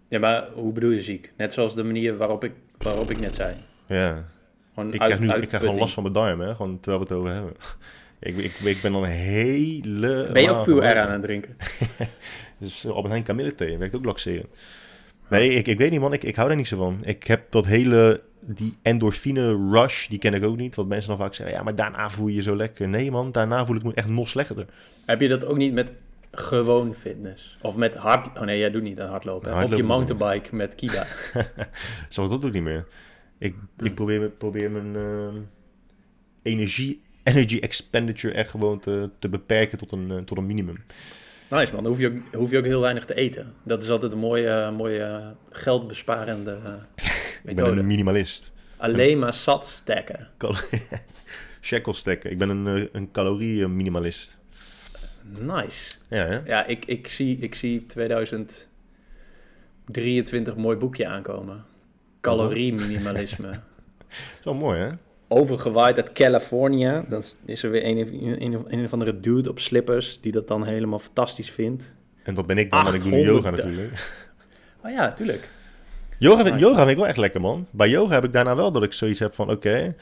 ja, 0.09 0.19
maar 0.19 0.49
hoe 0.55 0.73
bedoel 0.73 0.91
je 0.91 1.03
ziek? 1.03 1.33
Net 1.37 1.53
zoals 1.53 1.75
de 1.75 1.83
manier 1.83 2.17
waarop 2.17 2.45
ik, 2.45 2.53
waarop 2.79 3.11
ik 3.11 3.21
net 3.21 3.35
zei. 3.35 3.55
Ja, 3.87 4.25
Gewoon 4.75 4.93
ik 4.95 5.01
uit- 5.01 5.15
krijg 5.15 5.35
nu 5.37 5.43
ik 5.43 5.49
krijg 5.49 5.63
gewoon 5.63 5.79
last 5.79 5.95
van 5.95 6.03
mijn 6.03 6.15
darmen, 6.15 6.47
hè? 6.49 6.55
Gewoon 6.55 6.81
terwijl 6.81 7.03
we 7.05 7.09
het 7.09 7.19
over 7.23 7.33
hebben. 7.33 7.53
Ik, 8.21 8.37
ik, 8.37 8.53
ik 8.55 8.79
ben 8.83 8.93
dan 8.93 9.05
hele... 9.05 10.29
Ben 10.33 10.43
je 10.43 10.51
ook 10.51 10.65
puur 10.65 10.85
R 10.97 11.01
aan 11.01 11.11
het 11.11 11.21
drinken? 11.21 11.57
Dus 12.61 12.85
uh, 12.85 12.91
Albert 12.91 13.09
Heijn 13.09 13.23
kamillethee 13.23 13.79
werkt 13.79 13.95
ook 13.97 14.05
laxerend. 14.05 14.49
Nee, 15.29 15.51
ik, 15.51 15.67
ik 15.67 15.79
weet 15.79 15.91
niet 15.91 16.01
man, 16.01 16.13
ik, 16.13 16.25
ik 16.25 16.37
hou 16.37 16.49
daar 16.49 16.57
niet 16.57 16.69
zo 16.69 16.77
van. 16.77 16.99
Ik 17.05 17.25
heb 17.27 17.51
dat 17.51 17.67
hele, 17.67 18.23
die 18.41 18.75
endorfine 18.83 19.69
rush, 19.71 20.07
die 20.09 20.19
ken 20.19 20.35
ik 20.35 20.45
ook 20.45 20.57
niet. 20.57 20.75
Wat 20.75 20.87
mensen 20.87 21.09
dan 21.09 21.19
vaak 21.19 21.35
zeggen, 21.35 21.57
ja, 21.57 21.63
maar 21.63 21.75
daarna 21.75 22.11
voel 22.11 22.27
je 22.29 22.35
je 22.35 22.43
zo 22.43 22.57
lekker. 22.57 22.89
Nee 22.89 23.11
man, 23.11 23.33
daarna 23.33 23.67
voel 23.67 23.77
ik 23.77 23.83
me 23.83 23.95
echt 23.95 24.09
nog 24.09 24.29
slechter. 24.29 24.67
Heb 25.05 25.21
je 25.21 25.29
dat 25.29 25.45
ook 25.45 25.57
niet 25.57 25.73
met 25.73 25.93
gewoon 26.33 26.95
fitness? 26.95 27.59
Of 27.63 27.77
met 27.77 27.95
hard... 27.95 28.39
Oh 28.39 28.45
nee, 28.45 28.59
jij 28.59 28.71
doet 28.71 28.83
niet 28.83 29.01
aan 29.01 29.09
hardlopen. 29.09 29.63
Op 29.65 29.73
je 29.73 29.83
mountainbike 29.83 30.57
met 30.57 30.75
Kiba. 30.75 31.07
Zoals 32.09 32.31
dat 32.31 32.41
doe 32.41 32.49
ik 32.49 32.55
niet 32.55 32.65
meer. 32.65 32.87
Ik, 33.39 33.55
Hm. 33.77 33.85
ik 33.85 33.95
probeer, 33.95 34.29
probeer 34.29 34.71
mijn 34.71 34.97
ehm, 34.97 35.37
energie, 36.43 37.03
energy 37.23 37.59
expenditure 37.59 38.35
echt 38.35 38.51
gewoon 38.51 38.81
te, 38.81 39.11
te 39.19 39.29
beperken 39.29 39.79
tot 39.79 39.93
een, 39.93 40.11
eh, 40.11 40.17
tot 40.19 40.39
een 40.39 40.47
minimum. 40.47 40.77
Nice 41.51 41.73
man, 41.73 41.83
dan 41.83 41.93
hoef 41.93 42.01
je, 42.01 42.09
ook, 42.09 42.35
hoef 42.35 42.51
je 42.51 42.59
ook 42.59 42.65
heel 42.65 42.81
weinig 42.81 43.05
te 43.05 43.15
eten. 43.15 43.55
Dat 43.63 43.83
is 43.83 43.91
altijd 43.91 44.13
een 44.13 44.19
mooie, 44.19 44.71
mooie 44.71 45.35
geldbesparende 45.51 46.59
eh, 46.65 46.73
Ik 47.51 47.57
ben 47.57 47.79
een 47.79 47.87
minimalist. 47.87 48.53
Alleen 48.77 49.19
maar 49.19 49.35
zat 49.35 49.67
stacken. 49.67 50.29
Shekel 51.61 51.95
stekken. 51.95 52.31
Ik 52.31 52.39
ben 52.39 52.49
een, 52.49 52.67
eh, 52.67 52.85
een 52.93 53.11
calorie-minimalist. 53.11 54.37
Nice. 55.39 55.93
Ja, 56.09 56.27
hè? 56.27 56.41
Ja, 56.45 56.67
ik, 56.67 56.85
ik, 56.85 57.09
zie, 57.09 57.39
ik 57.39 57.55
zie 57.55 57.87
2023 57.87 60.57
mooi 60.57 60.77
boekje 60.77 61.07
aankomen. 61.07 61.65
Calorie-minimalisme. 62.21 63.51
Dat 63.51 63.61
is 64.39 64.45
wel 64.45 64.55
mooi, 64.55 64.81
hè? 64.81 64.91
Overgewaaid 65.33 65.97
uit 65.97 66.13
California. 66.13 67.05
Dan 67.09 67.23
is 67.45 67.63
er 67.63 67.71
weer 67.71 67.85
een, 67.85 67.99
een, 68.43 68.65
een, 68.69 68.85
of 68.85 68.93
andere 68.93 69.21
dude 69.21 69.51
op 69.51 69.59
slippers 69.59 70.21
die 70.21 70.33
dat 70.33 70.49
dan 70.49 70.65
helemaal 70.65 70.99
fantastisch 70.99 71.51
vindt. 71.51 71.95
En 72.23 72.35
dat 72.35 72.47
ben 72.47 72.59
ik 72.59 72.71
dan, 72.71 72.83
want 72.83 72.95
ik 72.95 73.03
doe 73.03 73.11
nu 73.11 73.25
yoga 73.25 73.49
800. 73.49 73.65
natuurlijk. 73.65 73.99
Oh 74.85 74.91
ja, 74.91 75.13
tuurlijk. 75.13 75.49
Yoga 76.19 76.43
vind, 76.45 76.61
yoga 76.61 76.77
vind 76.77 76.91
ik 76.91 76.97
wel 76.97 77.07
echt 77.07 77.17
lekker, 77.17 77.41
man. 77.41 77.67
Bij 77.71 77.89
yoga 77.89 78.15
heb 78.15 78.25
ik 78.25 78.33
daarna 78.33 78.57
wel 78.57 78.73
dat 78.73 78.83
ik 78.83 78.93
zoiets 78.93 79.19
heb 79.19 79.35
van... 79.35 79.51
Oké, 79.51 79.95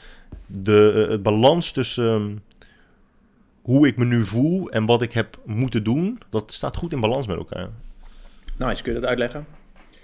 de 0.45 1.03
eh, 1.05 1.11
het 1.11 1.23
balans 1.23 1.71
tussen 1.71 2.05
ehm, 2.05 2.35
hoe 3.61 3.87
ik 3.87 3.97
me 3.97 4.05
nu 4.05 4.25
voel 4.25 4.69
en 4.69 4.85
wat 4.85 5.01
ik 5.01 5.13
heb 5.13 5.37
moeten 5.45 5.83
doen... 5.83 6.19
dat 6.29 6.53
staat 6.53 6.75
goed 6.75 6.93
in 6.93 6.99
balans 6.99 7.27
met 7.27 7.37
elkaar. 7.37 7.69
Nice, 8.57 8.83
kun 8.83 8.93
je 8.93 8.99
dat 8.99 9.09
uitleggen? 9.09 9.45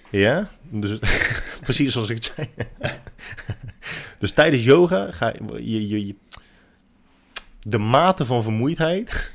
Ja, 0.09 0.49
dus 0.69 0.99
precies 1.63 1.93
zoals 1.93 2.09
ik 2.09 2.15
het 2.15 2.33
zei. 2.35 2.49
dus 4.19 4.31
tijdens 4.31 4.63
yoga 4.63 5.11
ga 5.11 5.33
je, 5.57 5.87
je, 5.89 6.05
je... 6.07 6.15
De 7.61 7.77
mate 7.77 8.25
van 8.25 8.43
vermoeidheid 8.43 9.31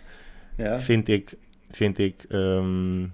Ja. 0.57 0.79
vind 0.79 1.09
ik, 1.09 1.35
vind 1.71 1.99
ik 1.99 2.25
ehm, 2.29 3.07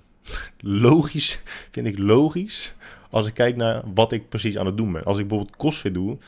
logisch, 0.59 1.39
vind 1.71 1.87
ik 1.87 1.99
logisch 1.99 2.75
als 3.11 3.27
ik 3.27 3.35
kijk 3.35 3.57
naar 3.57 3.83
wat 3.95 4.13
ik 4.13 4.29
precies 4.29 4.59
aan 4.59 4.67
het 4.67 4.77
doen 4.77 4.93
ben. 4.93 5.05
Als 5.05 5.19
ik 5.19 5.29
bijvoorbeeld 5.29 5.59
crossfit 5.59 5.95
doe, 5.95 6.19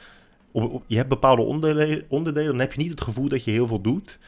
op, 0.53 0.73
op- 0.73 0.85
je 0.87 0.97
hebt 0.97 1.09
bepaalde 1.09 1.43
onderdelen, 1.43 2.05
onderdelen, 2.09 2.51
dan 2.51 2.61
heb 2.61 2.73
je 2.73 2.79
niet 2.81 2.91
het 2.91 3.01
gevoel 3.01 3.29
dat 3.29 3.45
je 3.45 3.51
heel 3.51 3.67
veel 3.67 3.81
doet, 3.81 4.19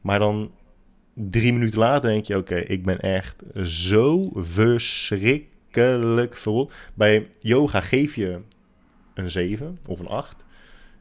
maar 0.00 0.18
dan 0.18 0.50
drie 1.14 1.52
minuten 1.52 1.78
later 1.78 2.10
denk 2.10 2.24
je, 2.26 2.36
oké, 2.36 2.56
ik 2.56 2.84
ben 2.84 3.00
echt 3.00 3.42
zo 3.64 4.22
verschrikkelijk 4.34 6.36
verrot. 6.36 6.72
Bij 6.94 7.26
yoga 7.40 7.80
geef 7.80 8.14
je 8.14 8.40
een 9.14 9.30
7 9.30 9.78
of 9.86 10.00
een 10.00 10.08
8. 10.08 10.44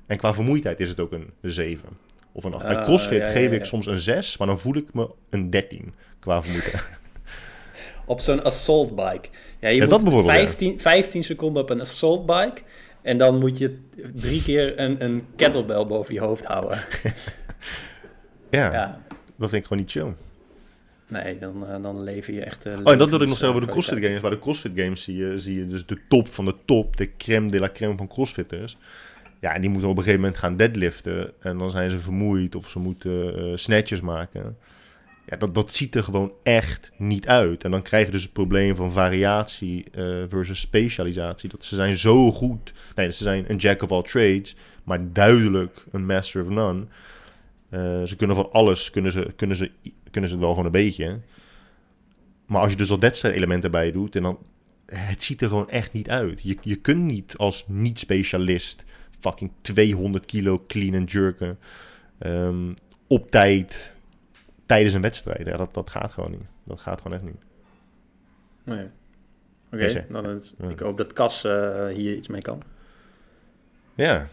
En 0.08 0.18
qua 0.18 0.34
vermoeidheid 0.34 0.80
is 0.80 0.90
het 0.90 1.00
ook 1.00 1.12
een 1.12 1.30
7 1.42 1.90
of 2.32 2.44
een 2.44 2.54
8. 2.54 2.68
Bij 2.68 2.76
Ah, 2.76 2.84
CrossFit 2.84 3.22
ja, 3.22 3.30
geef 3.30 3.52
ik 3.52 3.66
soms 3.66 3.86
een 3.86 4.00
6, 4.00 4.38
maar 4.38 4.48
dan 4.48 4.60
voel 4.60 4.76
ik 4.76 4.94
me 4.94 5.10
een 5.30 5.50
13 5.50 5.94
qua 6.20 6.42
vermoeidheid. 6.42 6.88
Op 8.06 8.20
zo'n 8.20 8.44
assault 8.44 8.96
bike. 8.96 9.28
Ja, 9.60 9.70
je 9.70 9.80
moet 9.80 9.90
dat 9.90 10.04
bijvoorbeeld, 10.04 10.34
ja. 10.34 10.46
15, 10.46 10.80
15 10.80 11.24
seconden 11.24 11.62
op 11.64 11.70
een 11.70 11.82
assault 11.82 12.26
bike. 12.26 12.62
En 13.02 13.18
dan 13.18 13.40
moet 13.40 13.58
je 13.58 13.80
drie 14.16 14.44
keer 14.44 14.80
een, 14.80 15.04
een 15.04 15.22
kettlebell 15.36 15.86
boven 15.86 16.14
je 16.14 16.20
hoofd 16.20 16.46
houden. 16.46 16.78
ja, 18.50 18.72
Ja, 18.74 19.02
dat 19.36 19.50
vind 19.50 19.62
ik 19.62 19.68
gewoon 19.68 19.84
niet 19.84 19.92
chill. 19.92 20.14
nee, 21.08 21.40
dan, 21.40 21.68
eh, 21.68 21.82
dan 21.82 22.04
lever 22.04 22.34
je 22.34 22.44
echt... 22.44 22.66
Oh, 22.66 22.92
en 22.92 22.98
dat 22.98 23.10
wil 23.10 23.22
ik 23.22 23.28
nog 23.28 23.38
zeggen 23.38 23.50
over 23.50 23.62
de. 23.62 23.68
CrossFit 23.74 24.04
Games. 24.04 24.22
Bij 24.22 24.30
de 24.30 24.40
CrossFit 24.40 24.72
Games 24.76 25.04
zie 25.04 25.16
je, 25.16 25.38
zie 25.38 25.60
je 25.60 25.68
dus 25.68 25.86
de 25.86 26.00
top 26.10 26.28
van 26.28 26.46
de 26.46 26.56
top, 26.66 26.98
de 26.98 27.16
crème 27.18 27.50
de 27.52 27.60
la 27.60 27.70
crème 27.74 27.98
van 27.98 28.08
CrossFitters. 28.08 28.78
Ja, 29.40 29.54
en 29.54 29.62
die 29.62 29.70
moeten 29.70 29.90
op 29.90 29.98
een 29.98 30.04
gegeven 30.04 30.24
moment 30.24 30.40
gaan 30.40 30.56
deadliften. 30.56 31.34
En 31.40 31.58
dan 31.58 31.72
zijn 31.72 31.90
ze 31.90 32.00
vermoeid 32.00 32.56
of 32.56 32.70
ze 32.70 32.80
moeten 32.80 33.38
eh 33.38 33.52
snatches 33.56 34.02
maken. 34.02 34.58
Ja, 35.30 35.38
dat, 35.38 35.56
dat 35.56 35.74
ziet 35.74 35.96
er 35.96 36.04
gewoon 36.04 36.32
echt 36.44 36.92
niet 36.98 37.28
uit. 37.28 37.64
En 37.64 37.72
dan 37.72 37.82
krijg 37.82 38.06
je 38.06 38.12
dus 38.12 38.24
het 38.24 38.34
probleem 38.34 38.76
van 38.76 38.92
variatie 38.92 39.86
eh, 39.92 40.04
versus 40.28 40.60
specialisatie. 40.60 41.50
Dat 41.50 41.66
ze 41.66 41.76
zijn 41.76 41.98
zo 41.98 42.32
goed. 42.32 42.74
Nee, 42.96 43.12
ze 43.12 43.24
zijn 43.24 43.46
een 43.50 43.58
jack 43.58 43.82
of 43.82 43.92
all 43.92 44.02
trades, 44.02 44.56
maar 44.84 45.14
duidelijk 45.14 45.86
een 45.92 46.06
master 46.06 46.42
of 46.42 46.50
none. 46.50 46.86
Eh, 47.70 48.04
ze 48.04 48.16
kunnen 48.16 48.36
van 48.36 48.52
alles, 48.52 48.90
kunnen 48.90 49.12
ze, 49.12 49.34
kunnen, 49.36 49.58
ze, 49.58 49.72
kunnen 50.12 50.30
ze 50.30 50.36
het 50.36 50.46
wel 50.46 50.50
gewoon 50.50 50.66
een 50.66 50.72
beetje. 50.72 51.20
Maar 52.46 52.62
als 52.62 52.72
je 52.72 52.78
dus 52.78 52.92
al 52.92 53.00
wedstrijdelementen 53.00 53.72
bij 53.72 53.92
doet, 53.92 54.16
en 54.16 54.24
dan, 54.24 54.38
het 54.86 55.24
ziet 55.24 55.42
er 55.42 55.50
gewoon 55.50 55.70
echt 55.70 55.94
niet 55.94 56.10
uit. 56.10 56.42
Je, 56.44 56.58
je 56.62 56.76
kunt 56.76 57.04
niet 57.04 57.38
als 57.38 57.66
niet-specialist 57.68 58.84
fucking 59.20 59.52
200 59.62 60.26
kilo 60.26 60.64
clean 60.68 60.94
en 60.94 61.04
jerken 61.04 61.60
ehm, 62.18 62.74
op 63.08 63.32
tijd 63.32 63.94
tijdens 64.66 64.94
een 64.94 65.02
wedstrijd. 65.02 65.48
Ja, 65.48 65.58
dat, 65.58 65.74
dat 65.74 65.90
gaat 65.90 66.12
gewoon 66.12 66.32
niet. 66.32 66.48
Dat 66.64 66.82
gaat 66.82 67.02
gewoon 67.02 67.18
echt 67.18 67.26
niet. 67.26 67.42
Nee. 68.64 68.88
Oké, 69.72 70.06
ik 70.68 70.80
hoop 70.80 70.98
dat 70.98 71.14
Cas 71.14 71.44
eh, 71.44 71.88
hier 71.88 72.16
iets 72.16 72.28
mee 72.28 72.42
kan. 72.42 72.62
Ja. 73.96 74.28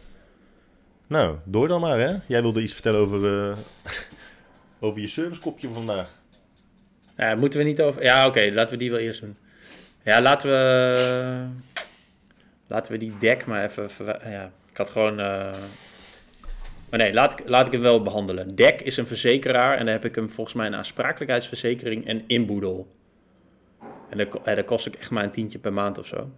Nou, 1.06 1.36
door 1.44 1.68
dan 1.68 1.80
maar, 1.80 1.98
hè. 1.98 2.16
Jij 2.26 2.42
wilde 2.42 2.62
iets 2.62 2.72
vertellen 2.72 3.00
over, 3.00 3.50
eh, 3.50 3.56
over 4.86 5.00
je 5.00 5.06
servicekopje 5.06 5.66
van 5.66 5.76
vandaag. 5.76 6.08
Ja, 7.16 7.34
moeten 7.34 7.58
we 7.58 7.64
niet 7.64 7.80
over... 7.80 8.02
Ja, 8.02 8.26
oké, 8.26 8.50
laten 8.52 8.72
we 8.72 8.76
die 8.76 8.90
wel 8.90 9.00
eerst 9.00 9.20
doen. 9.20 9.36
Ja, 10.02 10.22
laten 10.22 10.48
we... 10.48 11.46
Laten 12.66 12.92
we 12.92 12.98
die 12.98 13.18
deck 13.18 13.46
maar 13.46 13.64
even... 13.64 13.90
Ja, 14.30 14.52
ik 14.74 14.80
had 14.80 14.90
gewoon... 14.90 15.20
eh, 15.20 15.50
Maar 16.90 16.98
nee, 16.98 17.12
laat 17.12 17.40
ik, 17.40 17.48
laat 17.48 17.66
ik 17.66 17.72
het 17.72 17.82
wel 17.82 18.02
behandelen. 18.02 18.54
DEC 18.54 18.80
is 18.80 18.96
een 18.96 19.06
verzekeraar 19.06 19.76
en 19.78 19.84
daar 19.84 19.94
heb 19.94 20.04
ik 20.04 20.14
hem 20.14 20.30
volgens 20.30 20.56
mij 20.56 20.66
een 20.66 20.74
aansprakelijkheidsverzekering 20.74 22.06
en 22.06 22.22
inboedel. 22.26 22.87
En 24.10 24.18
dat, 24.18 24.28
ja, 24.44 24.54
dat 24.54 24.64
kost 24.64 24.87
ik 24.87 24.94
echt 24.94 25.10
maar 25.10 25.24
een 25.24 25.30
tientje 25.30 25.58
per 25.58 25.72
maand 25.72 25.98
of 25.98 26.06
zo. 26.06 26.30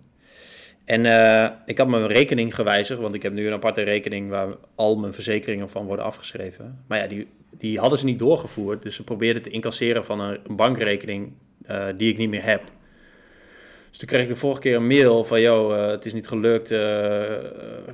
En 0.85 1.07
eh, 1.07 1.51
ik 1.67 1.79
had 1.79 1.89
mijn 1.89 2.07
rekening 2.07 2.55
gewijzigd, 2.55 3.01
want 3.01 3.15
ik 3.15 3.23
heb 3.23 3.33
nu 3.33 3.47
een 3.47 3.53
aparte 3.53 3.83
rekening 3.83 4.31
waar 4.31 4.49
al 4.75 4.97
mijn 4.97 5.15
verzekeringen 5.15 5.71
van 5.71 5.87
worden 5.87 6.05
afgeschreven. 6.05 6.85
Maar 6.87 6.99
ja, 6.99 7.07
die, 7.07 7.27
die 7.51 7.79
hadden 7.79 7.99
ze 7.99 8.05
niet 8.05 8.19
doorgevoerd, 8.19 8.83
dus 8.83 8.95
ze 8.95 9.05
probeerden 9.05 9.43
te 9.43 9.51
incasseren 9.51 10.05
van 10.05 10.21
een 10.21 10.41
bankrekening 10.57 11.33
eh, 11.67 11.87
die 11.97 12.11
ik 12.13 12.19
niet 12.19 12.29
meer 12.31 12.45
heb. 12.45 12.63
Dus 13.97 14.05
toen 14.05 14.17
kreeg 14.17 14.29
ik 14.29 14.35
de 14.35 14.41
vorige 14.41 14.61
keer 14.61 14.77
een 14.77 14.87
mail 14.87 15.25
van, 15.25 15.41
joh, 15.41 15.77
eh, 15.77 15.91
het 15.91 16.07
is 16.07 16.13
niet 16.13 16.29
gelukt, 16.29 16.71
eh, 16.71 17.37
eh, 17.37 17.45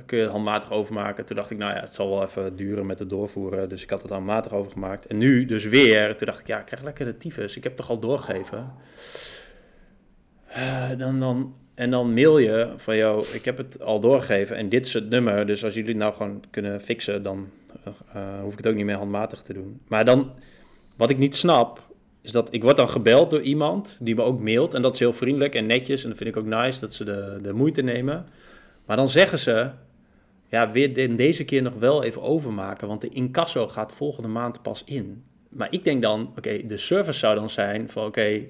kun 0.05 0.17
je 0.17 0.23
het 0.23 0.31
handmatig 0.31 0.71
overmaken? 0.71 1.25
Toen 1.25 1.35
dacht 1.35 1.51
ik, 1.51 1.57
nou 1.57 1.73
ja, 1.73 1.79
het 1.79 1.93
zal 1.93 2.09
wel 2.09 2.23
even 2.23 2.55
duren 2.55 2.85
met 2.85 2.99
het 2.99 3.09
doorvoeren, 3.09 3.69
dus 3.69 3.83
ik 3.83 3.89
had 3.89 4.01
het 4.01 4.11
handmatig 4.11 4.53
overgemaakt. 4.53 5.07
En 5.07 5.17
nu 5.17 5.45
dus 5.45 5.65
weer, 5.65 6.15
toen 6.15 6.27
dacht 6.27 6.39
ik, 6.39 6.47
ja, 6.47 6.59
ik 6.59 6.65
krijg 6.65 6.83
lekker 6.83 7.05
de 7.05 7.17
tyfus, 7.17 7.57
ik 7.57 7.63
heb 7.63 7.75
toch 7.75 7.89
al 7.89 7.99
doorgegeven. 7.99 8.73
Dan, 10.97 11.19
dan, 11.19 11.55
en 11.73 11.91
dan 11.91 12.13
mail 12.13 12.37
je 12.37 12.73
van, 12.75 12.97
joh, 12.97 13.23
ik 13.33 13.45
heb 13.45 13.57
het 13.57 13.81
al 13.81 13.99
doorgegeven 13.99 14.55
en 14.55 14.69
dit 14.69 14.85
is 14.85 14.93
het 14.93 15.09
nummer, 15.09 15.45
dus 15.45 15.63
als 15.63 15.73
jullie 15.73 15.89
het 15.89 15.99
nou 15.99 16.13
gewoon 16.13 16.43
kunnen 16.49 16.81
fixen, 16.81 17.23
dan 17.23 17.49
hoef 18.41 18.51
ik 18.51 18.57
het 18.57 18.67
ook 18.67 18.75
niet 18.75 18.85
meer 18.85 18.95
handmatig 18.95 19.41
te 19.41 19.53
doen. 19.53 19.81
Maar 19.87 20.05
dan, 20.05 20.31
wat 20.95 21.09
ik 21.09 21.17
niet 21.17 21.35
snap, 21.35 21.82
is 22.23 22.31
dat 22.31 22.53
ik 22.53 22.63
word 22.63 22.77
dan 22.77 22.89
gebeld 22.89 23.29
door 23.29 23.41
iemand 23.41 23.97
die 24.01 24.15
me 24.15 24.21
ook 24.21 24.39
mailt. 24.39 24.73
En 24.73 24.81
dat 24.81 24.93
is 24.93 24.99
heel 24.99 25.13
vriendelijk 25.13 25.55
en 25.55 25.65
netjes. 25.65 26.03
En 26.03 26.09
dat 26.09 26.17
vind 26.17 26.29
ik 26.29 26.37
ook 26.37 26.45
nice 26.45 26.79
dat 26.79 26.93
ze 26.93 27.03
de, 27.03 27.39
de 27.41 27.53
moeite 27.53 27.81
nemen. 27.81 28.25
Maar 28.85 28.97
dan 28.97 29.09
zeggen 29.09 29.39
ze, 29.39 29.69
ja, 30.47 30.71
weer 30.71 30.93
de- 30.93 31.15
deze 31.15 31.43
keer 31.43 31.61
nog 31.61 31.73
wel 31.79 32.03
even 32.03 32.21
overmaken. 32.21 32.87
Want 32.87 33.01
de 33.01 33.09
incasso 33.09 33.67
gaat 33.67 33.93
volgende 33.93 34.27
maand 34.27 34.61
pas 34.61 34.83
in. 34.85 35.23
Maar 35.49 35.67
ik 35.71 35.83
denk 35.83 36.01
dan, 36.01 36.31
oké, 36.37 36.67
de 36.67 36.77
service 36.77 37.19
zou 37.19 37.35
dan 37.35 37.49
zijn 37.49 37.89
van, 37.89 38.05
oké, 38.05 38.41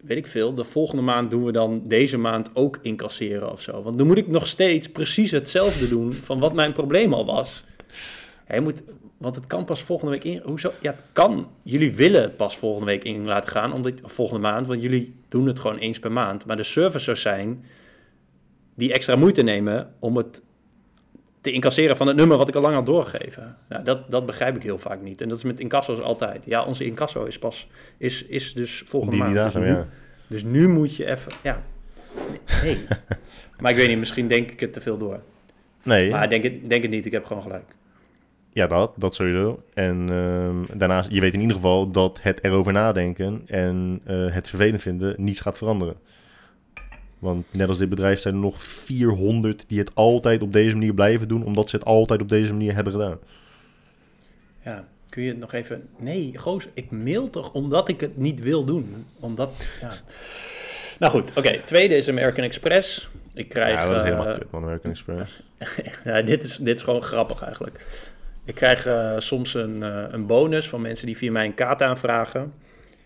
weet 0.00 0.16
ik 0.16 0.26
veel. 0.26 0.54
De 0.54 0.64
volgende 0.64 1.02
maand 1.02 1.30
doen 1.30 1.44
we 1.44 1.52
dan 1.52 1.82
deze 1.84 2.16
maand 2.18 2.50
ook 2.54 2.78
incasseren 2.82 3.52
of 3.52 3.60
zo. 3.60 3.82
Want 3.82 3.98
dan 3.98 4.06
moet 4.06 4.18
ik 4.18 4.28
nog 4.28 4.46
steeds 4.46 4.88
precies 4.88 5.30
hetzelfde 5.30 5.88
doen 5.88 6.12
van 6.12 6.38
wat 6.38 6.54
mijn 6.54 6.72
probleem 6.72 7.14
al 7.14 7.26
was. 7.26 7.64
Ja, 8.52 8.58
je 8.58 8.64
moet, 8.64 8.82
want 9.16 9.34
het 9.34 9.46
kan 9.46 9.64
pas 9.64 9.82
volgende 9.82 10.12
week 10.12 10.24
in. 10.24 10.40
Hoezo? 10.44 10.72
Ja, 10.80 10.90
het 10.90 11.02
kan. 11.12 11.48
Jullie 11.62 11.94
willen 11.96 12.22
het 12.22 12.36
pas 12.36 12.56
volgende 12.56 12.86
week 12.86 13.04
in 13.04 13.24
laten 13.24 13.48
gaan, 13.50 13.72
omdat 13.72 14.00
volgende 14.04 14.40
maand, 14.40 14.66
want 14.66 14.82
jullie 14.82 15.14
doen 15.28 15.46
het 15.46 15.58
gewoon 15.58 15.78
eens 15.78 15.98
per 15.98 16.12
maand. 16.12 16.46
Maar 16.46 16.56
de 16.56 16.62
service 16.62 17.04
zou 17.04 17.16
zijn 17.16 17.64
die 18.74 18.92
extra 18.92 19.16
moeite 19.16 19.42
nemen 19.42 19.94
om 19.98 20.16
het 20.16 20.42
te 21.40 21.52
incasseren 21.52 21.96
van 21.96 22.06
het 22.06 22.16
nummer 22.16 22.36
wat 22.36 22.48
ik 22.48 22.54
al 22.54 22.62
lang 22.62 22.74
had 22.74 22.86
doorgegeven. 22.86 23.56
Nou, 23.68 23.84
dat, 23.84 24.10
dat 24.10 24.26
begrijp 24.26 24.56
ik 24.56 24.62
heel 24.62 24.78
vaak 24.78 25.02
niet. 25.02 25.20
En 25.20 25.28
dat 25.28 25.38
is 25.38 25.44
met 25.44 25.60
incasso's 25.60 26.00
altijd. 26.00 26.44
Ja, 26.44 26.64
onze 26.64 26.84
incasso 26.84 27.24
is 27.24 27.38
pas 27.38 27.66
is, 27.96 28.24
is 28.24 28.54
dus 28.54 28.82
volgende 28.86 29.16
Die, 29.16 29.24
die 29.24 29.34
maand. 29.34 29.52
datum, 29.52 29.60
dus, 29.60 29.70
nu, 29.70 29.76
ja. 29.76 29.88
dus 30.26 30.44
nu 30.44 30.68
moet 30.68 30.96
je 30.96 31.06
even. 31.06 31.32
Ja. 31.42 31.62
Nee. 32.62 32.84
maar 33.60 33.70
ik 33.70 33.76
weet 33.76 33.88
niet, 33.88 33.98
misschien 33.98 34.28
denk 34.28 34.50
ik 34.50 34.60
het 34.60 34.72
te 34.72 34.80
veel 34.80 34.98
door. 34.98 35.20
Nee, 35.82 36.10
Maar 36.10 36.28
denk 36.28 36.42
het, 36.44 36.68
denk 36.68 36.82
het 36.82 36.90
niet, 36.90 37.06
ik 37.06 37.12
heb 37.12 37.24
gewoon 37.24 37.42
gelijk. 37.42 37.64
Ja, 38.52 38.66
dat, 38.66 38.92
dat 38.96 39.14
sowieso. 39.14 39.62
En 39.74 40.08
ehm, 40.10 40.78
daarnaast, 40.78 41.10
je 41.10 41.20
weet 41.20 41.34
in 41.34 41.40
ieder 41.40 41.56
geval 41.56 41.90
dat 41.90 42.18
het 42.22 42.44
erover 42.44 42.72
nadenken 42.72 43.42
en 43.46 44.00
eh, 44.04 44.34
het 44.34 44.48
vervelend 44.48 44.82
vinden 44.82 45.14
niets 45.18 45.40
gaat 45.40 45.58
veranderen. 45.58 45.96
Want 47.18 47.46
net 47.50 47.68
als 47.68 47.78
dit 47.78 47.88
bedrijf 47.88 48.20
zijn 48.20 48.34
er 48.34 48.40
nog 48.40 48.62
400 48.62 49.64
die 49.68 49.78
het 49.78 49.94
altijd 49.94 50.42
op 50.42 50.52
deze 50.52 50.76
manier 50.76 50.94
blijven 50.94 51.28
doen, 51.28 51.44
omdat 51.44 51.70
ze 51.70 51.76
het 51.76 51.84
altijd 51.84 52.20
op 52.20 52.28
deze 52.28 52.52
manier 52.52 52.74
hebben 52.74 52.92
gedaan. 52.92 53.18
Ja, 54.64 54.84
kun 55.08 55.22
je 55.22 55.28
het 55.28 55.38
nog 55.38 55.52
even... 55.52 55.88
Nee, 55.98 56.38
goos, 56.38 56.68
ik 56.74 56.90
mail 56.90 57.30
toch 57.30 57.52
omdat 57.52 57.88
ik 57.88 58.00
het 58.00 58.16
niet 58.16 58.42
wil 58.42 58.64
doen. 58.64 59.06
Omdat, 59.20 59.66
ja... 59.80 59.92
Nou 60.98 61.12
goed, 61.12 61.32
oké. 61.36 61.58
Tweede 61.64 61.96
is 61.96 62.08
American 62.08 62.44
Express. 62.44 63.08
Ik 63.34 63.48
krijg... 63.48 63.80
ja, 63.80 63.86
dat 63.86 63.96
is 63.96 64.02
eh, 64.02 64.08
helemaal 64.08 64.38
kut, 64.38 64.50
man, 64.50 64.62
American 64.62 64.90
Express. 64.90 65.42
ja, 66.04 66.22
dit 66.22 66.44
is, 66.44 66.56
dit 66.56 66.76
is 66.76 66.82
gewoon 66.82 67.02
grappig 67.02 67.42
eigenlijk. 67.42 67.80
Ik 68.44 68.54
krijg 68.54 68.86
eh, 68.86 69.14
soms 69.18 69.54
een, 69.54 69.82
eh, 69.82 70.04
een 70.10 70.26
bonus 70.26 70.68
van 70.68 70.80
mensen 70.80 71.06
die 71.06 71.16
via 71.16 71.30
mij 71.30 71.44
een 71.44 71.54
kaart 71.54 71.82
aanvragen. 71.82 72.52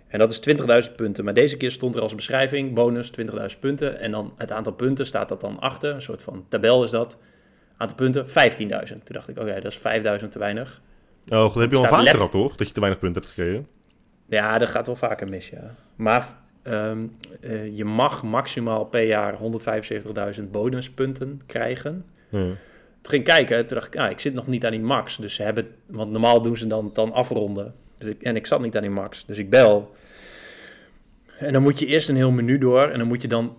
En 0.08 0.18
dat 0.18 0.30
is 0.30 0.40
20.000 0.40 0.96
punten. 0.96 1.24
Maar 1.24 1.34
deze 1.34 1.56
keer 1.56 1.70
stond 1.70 1.94
er 1.94 2.00
als 2.00 2.14
beschrijving 2.14 2.74
bonus 2.74 3.10
20.000 3.10 3.60
punten. 3.60 4.00
En 4.00 4.10
dan 4.10 4.32
het 4.36 4.52
aantal 4.52 4.72
punten 4.72 5.06
staat 5.06 5.28
dat 5.28 5.40
dan 5.40 5.60
achter. 5.60 5.94
Een 5.94 6.02
soort 6.02 6.22
van 6.22 6.44
tabel 6.48 6.84
is 6.84 6.90
dat. 6.90 7.16
Aantal 7.76 7.96
punten 7.96 8.28
15.000. 8.28 9.04
Toen 9.04 9.14
dacht 9.14 9.28
ik, 9.28 9.38
oké, 9.38 9.60
dat 9.60 9.72
is 9.72 9.78
5.000 10.22 10.28
te 10.28 10.38
weinig. 10.38 10.82
Oh, 11.28 11.30
dat 11.30 11.54
heb 11.54 11.70
je 11.70 11.76
al 11.76 11.84
vaker 11.84 12.14
gehad, 12.14 12.30
toch? 12.30 12.56
Dat 12.56 12.66
je 12.66 12.72
te 12.72 12.80
weinig 12.80 13.00
punten 13.00 13.22
hebt 13.22 13.34
gekregen. 13.34 13.66
Ja, 14.28 14.58
dat 14.58 14.70
gaat 14.70 14.86
wel 14.86 14.96
vaker 14.96 15.28
mis, 15.28 15.48
ja. 15.48 15.74
Maar 15.96 16.26
ehm, 16.62 17.06
eh, 17.40 17.76
je 17.76 17.84
mag 17.84 18.22
maximaal 18.22 18.84
per 18.84 19.02
jaar 19.02 19.34
175.000 19.34 20.50
bonuspunten 20.50 21.40
krijgen. 21.46 22.04
Ja. 22.28 22.46
Toen 23.00 23.10
ging 23.10 23.22
ik 23.22 23.28
kijken, 23.28 23.66
toen 23.66 23.76
dacht 23.76 23.86
ik, 23.86 23.94
nou, 23.94 24.10
ik 24.10 24.20
zit 24.20 24.34
nog 24.34 24.46
niet 24.46 24.64
aan 24.64 24.70
die 24.70 24.80
max. 24.80 25.16
Dus 25.16 25.34
ze 25.34 25.42
hebben, 25.42 25.68
want 25.86 26.10
normaal 26.10 26.42
doen 26.42 26.56
ze 26.56 26.66
dan, 26.66 26.90
dan 26.92 27.12
afronden. 27.12 27.74
Dus 27.98 28.08
ik, 28.08 28.22
en 28.22 28.36
ik 28.36 28.46
zat 28.46 28.60
niet 28.60 28.76
aan 28.76 28.82
die 28.82 28.90
max. 28.90 29.24
Dus 29.24 29.38
ik 29.38 29.50
bel. 29.50 29.94
En 31.38 31.52
dan 31.52 31.62
moet 31.62 31.78
je 31.78 31.86
eerst 31.86 32.08
een 32.08 32.16
heel 32.16 32.30
menu 32.30 32.58
door. 32.58 32.82
En 32.82 32.98
dan 32.98 33.08
moet 33.08 33.22
je 33.22 33.28
dan 33.28 33.56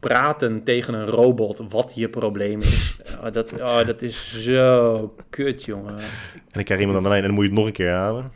praten 0.00 0.62
tegen 0.62 0.94
een 0.94 1.06
robot 1.06 1.60
wat 1.68 1.92
je 1.94 2.08
probleem 2.08 2.60
is. 2.60 2.96
Oh, 3.24 3.32
dat, 3.32 3.52
oh, 3.52 3.86
dat 3.86 4.02
is 4.02 4.42
zo 4.44 5.14
kut, 5.30 5.64
jongen. 5.64 5.98
En 5.98 6.04
dan 6.48 6.64
krijg 6.64 6.80
iemand 6.80 6.98
aan 6.98 7.02
de 7.02 7.08
lijn 7.08 7.22
en 7.22 7.26
dan 7.26 7.36
moet 7.36 7.44
je 7.44 7.50
het 7.50 7.58
nog 7.58 7.68
een 7.68 7.72
keer 7.72 7.90
halen. 7.90 8.32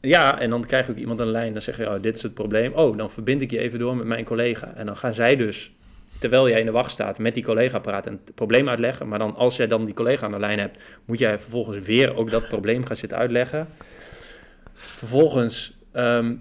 Ja, 0.00 0.40
en 0.40 0.50
dan 0.50 0.66
krijg 0.66 0.88
ik 0.88 0.96
iemand 0.96 1.20
aan 1.20 1.26
de 1.26 1.32
lijn. 1.32 1.52
Dan 1.52 1.62
zeg 1.62 1.76
je, 1.76 1.88
oh, 1.88 2.02
dit 2.02 2.16
is 2.16 2.22
het 2.22 2.34
probleem. 2.34 2.72
Oh, 2.72 2.96
dan 2.96 3.10
verbind 3.10 3.40
ik 3.40 3.50
je 3.50 3.58
even 3.58 3.78
door 3.78 3.96
met 3.96 4.06
mijn 4.06 4.24
collega. 4.24 4.74
En 4.74 4.86
dan 4.86 4.96
gaan 4.96 5.14
zij 5.14 5.36
dus, 5.36 5.72
terwijl 6.18 6.48
jij 6.48 6.60
in 6.60 6.66
de 6.66 6.72
wacht 6.72 6.90
staat, 6.90 7.18
met 7.18 7.34
die 7.34 7.44
collega 7.44 7.78
praten 7.78 8.10
en 8.10 8.20
het 8.24 8.34
probleem 8.34 8.68
uitleggen. 8.68 9.08
Maar 9.08 9.18
dan, 9.18 9.36
als 9.36 9.56
jij 9.56 9.66
dan 9.66 9.84
die 9.84 9.94
collega 9.94 10.26
aan 10.26 10.32
de 10.32 10.38
lijn 10.38 10.58
hebt, 10.58 10.78
moet 11.04 11.18
jij 11.18 11.38
vervolgens 11.38 11.86
weer 11.86 12.16
ook 12.16 12.30
dat 12.30 12.48
probleem 12.48 12.86
gaan 12.86 12.96
zitten 12.96 13.18
uitleggen. 13.18 13.68
Vervolgens 14.74 15.76
ehm, 15.92 16.34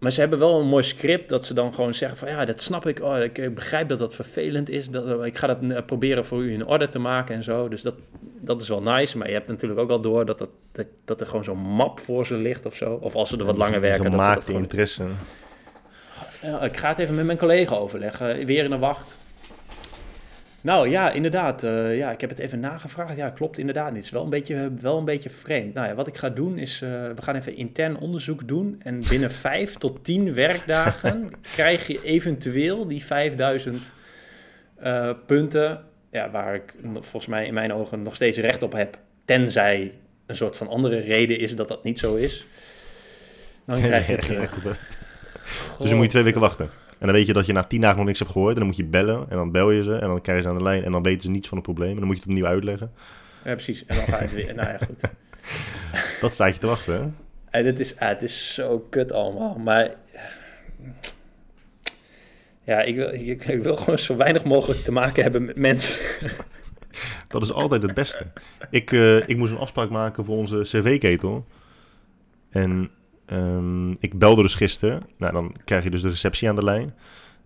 maar 0.00 0.12
ze 0.12 0.20
hebben 0.20 0.38
wel 0.38 0.60
een 0.60 0.66
mooi 0.66 0.82
script 0.82 1.28
dat 1.28 1.44
ze 1.44 1.54
dan 1.54 1.74
gewoon 1.74 1.94
zeggen 1.94 2.18
van 2.18 2.28
ja, 2.28 2.44
dat 2.44 2.60
snap 2.60 2.86
ik. 2.86 3.00
Oh, 3.02 3.18
ik, 3.18 3.38
ik 3.38 3.54
begrijp 3.54 3.88
dat 3.88 3.98
dat 3.98 4.14
vervelend 4.14 4.68
is. 4.68 4.90
Dat, 4.90 5.24
ik 5.24 5.38
ga 5.38 5.46
dat 5.46 5.58
eh, 5.62 5.84
proberen 5.86 6.24
voor 6.24 6.42
u 6.42 6.52
in 6.52 6.66
orde 6.66 6.88
te 6.88 6.98
maken 6.98 7.34
en 7.34 7.42
zo. 7.42 7.68
Dus 7.68 7.82
dat, 7.82 7.94
dat 8.40 8.60
is 8.60 8.68
wel 8.68 8.82
nice. 8.82 9.18
Maar 9.18 9.26
je 9.26 9.32
hebt 9.32 9.48
natuurlijk 9.48 9.80
ook 9.80 9.90
al 9.90 10.00
door 10.00 10.26
dat, 10.26 10.38
dat, 10.38 10.48
dat, 10.72 10.86
dat 11.04 11.20
er 11.20 11.26
gewoon 11.26 11.44
zo'n 11.44 11.58
map 11.58 12.00
voor 12.00 12.26
ze 12.26 12.34
ligt 12.34 12.66
of 12.66 12.74
zo. 12.74 12.98
Of 13.00 13.14
als 13.14 13.28
ze 13.28 13.36
er 13.36 13.44
wat 13.44 13.56
langer 13.56 13.80
werken. 13.80 14.10
Dat 14.10 14.22
ze 14.22 14.34
dat 14.34 14.44
gewoon... 14.44 14.62
interesse. 14.62 15.02
Ik 16.42 16.76
ga 16.76 16.88
het 16.88 16.98
even 16.98 17.14
met 17.14 17.24
mijn 17.24 17.38
collega 17.38 17.74
overleggen. 17.74 18.46
Weer 18.46 18.64
in 18.64 18.70
de 18.70 18.78
wacht. 18.78 19.18
Nou 20.60 20.88
ja, 20.88 21.10
inderdaad. 21.10 21.62
eh, 21.62 21.96
ja, 21.96 22.10
ik 22.10 22.20
heb 22.20 22.30
het 22.30 22.38
even 22.38 22.60
nagevraagd. 22.60 23.16
Ja, 23.16 23.30
klopt 23.30 23.58
inderdaad. 23.58 23.94
Het 23.94 24.04
is 24.04 24.10
wel 24.10 24.22
een 24.24 24.30
beetje, 24.30 24.72
wel 24.80 24.98
een 24.98 25.04
beetje 25.04 25.30
vreemd. 25.30 25.74
Nou 25.74 25.88
ja, 25.88 25.94
wat 25.94 26.06
ik 26.06 26.16
ga 26.16 26.28
doen 26.28 26.58
is... 26.58 26.82
eh, 26.82 26.88
we 26.90 27.22
gaan 27.22 27.36
even 27.36 27.56
intern 27.56 27.98
onderzoek 27.98 28.48
doen. 28.48 28.80
En 28.82 29.02
binnen 29.08 29.30
vijf 29.48 29.74
tot 29.74 30.04
tien 30.04 30.34
werkdagen 30.34 31.30
krijg 31.54 31.86
je 31.86 32.02
eventueel 32.02 32.86
die 32.86 33.04
5000 33.04 33.92
eh, 34.76 35.10
punten... 35.26 35.84
Ja, 36.10 36.30
waar 36.30 36.54
ik 36.54 36.74
volgens 36.92 37.26
mij 37.26 37.46
in 37.46 37.54
mijn 37.54 37.72
ogen 37.72 38.02
nog 38.02 38.14
steeds 38.14 38.38
recht 38.38 38.62
op 38.62 38.72
heb. 38.72 38.98
Tenzij 39.24 39.94
een 40.26 40.36
soort 40.36 40.56
van 40.56 40.68
andere 40.68 41.00
reden 41.00 41.38
is 41.38 41.56
dat 41.56 41.68
dat 41.68 41.84
niet 41.84 41.98
zo 41.98 42.14
is. 42.14 42.46
Dan 43.64 43.80
krijg 43.80 44.06
je 44.06 44.12
het 44.12 44.26
Dus 45.78 45.88
dan 45.88 45.96
moet 45.96 46.04
je 46.04 46.10
twee 46.10 46.22
weken 46.22 46.40
wachten. 46.40 46.70
En 46.98 47.06
dan 47.06 47.12
weet 47.12 47.26
je 47.26 47.32
dat 47.32 47.46
je 47.46 47.52
na 47.52 47.62
tien 47.62 47.80
dagen 47.80 47.96
nog 47.96 48.06
niks 48.06 48.18
hebt 48.18 48.30
gehoord. 48.30 48.52
En 48.52 48.58
dan 48.58 48.66
moet 48.66 48.76
je 48.76 48.84
bellen. 48.84 49.26
En 49.28 49.36
dan 49.36 49.50
bel 49.50 49.70
je 49.70 49.82
ze. 49.82 49.94
En 49.94 50.08
dan 50.08 50.20
krijg 50.20 50.38
je 50.38 50.44
ze 50.44 50.50
aan 50.50 50.58
de 50.58 50.62
lijn. 50.62 50.84
En 50.84 50.92
dan 50.92 51.02
weten 51.02 51.22
ze 51.22 51.30
niets 51.30 51.48
van 51.48 51.56
het 51.56 51.66
probleem. 51.66 51.90
En 51.90 51.96
dan 51.96 52.06
moet 52.06 52.16
je 52.16 52.22
het 52.22 52.30
opnieuw 52.30 52.46
uitleggen. 52.46 52.92
Ja, 53.44 53.52
precies. 53.52 53.86
En 53.86 53.96
dan 53.96 54.04
ga 54.04 54.16
je 54.16 54.22
het 54.22 54.34
weer... 54.34 54.54
Nou 54.60 54.68
ja, 54.68 54.78
goed. 54.78 55.12
Dat 56.20 56.34
staat 56.34 56.54
je 56.54 56.60
te 56.60 56.66
wachten, 56.66 56.94
hè? 56.94 57.08
En 57.50 57.66
het 57.66 57.80
is, 57.80 57.98
ah, 57.98 58.08
het 58.08 58.22
is 58.22 58.54
zo 58.54 58.86
kut 58.90 59.12
allemaal. 59.12 59.58
Maar 59.58 59.90
ja, 62.64 62.80
ik 62.80 62.96
wil, 62.96 63.12
ik, 63.12 63.44
ik 63.44 63.62
wil 63.62 63.76
gewoon 63.76 63.98
zo 63.98 64.16
weinig 64.16 64.44
mogelijk 64.44 64.80
te 64.80 64.92
maken 64.92 65.22
hebben 65.22 65.44
met 65.44 65.56
mensen. 65.56 65.98
Dat 67.28 67.42
is 67.42 67.52
altijd 67.52 67.82
het 67.82 67.94
beste. 67.94 68.26
Ik, 68.70 68.92
eh, 68.92 69.28
ik 69.28 69.36
moest 69.36 69.52
een 69.52 69.58
afspraak 69.58 69.90
maken 69.90 70.24
voor 70.24 70.36
onze 70.36 70.60
cv-ketel. 70.60 71.46
En 72.50 72.90
ehm, 73.30 73.90
ik 73.90 74.18
belde 74.18 74.42
dus 74.42 74.54
gisteren. 74.54 75.02
Nou, 75.16 75.32
dan 75.32 75.54
krijg 75.64 75.84
je 75.84 75.90
dus 75.90 76.02
de 76.02 76.08
receptie 76.08 76.48
aan 76.48 76.54
de 76.54 76.64
lijn. 76.64 76.94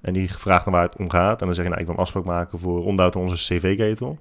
En 0.00 0.12
die 0.12 0.32
vraagt 0.32 0.64
naar 0.64 0.74
waar 0.74 0.84
het 0.84 0.96
om 0.96 1.10
gaat. 1.10 1.40
En 1.40 1.46
dan 1.46 1.54
zeg 1.54 1.64
je, 1.64 1.70
nou, 1.70 1.80
ik 1.80 1.86
wil 1.86 1.96
een 1.96 2.02
afspraak 2.02 2.24
maken 2.24 2.58
voor 2.58 2.84
onderhoud 2.84 3.16
onze 3.16 3.54
cv-ketel. 3.54 4.18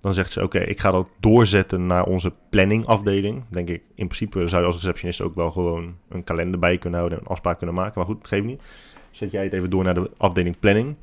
Dan 0.00 0.14
zegt 0.14 0.30
ze, 0.30 0.42
oké, 0.42 0.58
ik 0.58 0.80
ga 0.80 0.90
dat 0.90 1.08
doorzetten 1.20 1.86
naar 1.86 2.04
onze 2.04 2.32
planningafdeling. 2.50 3.44
Denk 3.48 3.68
ik, 3.68 3.82
in 3.94 4.06
principe 4.06 4.46
zou 4.46 4.60
je 4.60 4.66
als 4.66 4.76
receptionist 4.76 5.20
ook 5.20 5.34
wel 5.34 5.50
gewoon 5.50 5.96
een 6.08 6.24
kalender 6.24 6.60
bij 6.60 6.78
kunnen 6.78 6.98
houden 6.98 7.18
en 7.18 7.24
een 7.24 7.30
afspraak 7.30 7.58
kunnen 7.58 7.74
maken. 7.74 7.92
Maar 7.96 8.06
goed, 8.06 8.18
dat 8.18 8.26
geeft 8.26 8.44
niet. 8.44 8.62
Zet 9.10 9.30
jij 9.30 9.44
het 9.44 9.52
even 9.52 9.70
door 9.70 9.84
naar 9.84 9.94
de 9.94 10.10
afdeling 10.16 10.58
planning. 10.58 10.96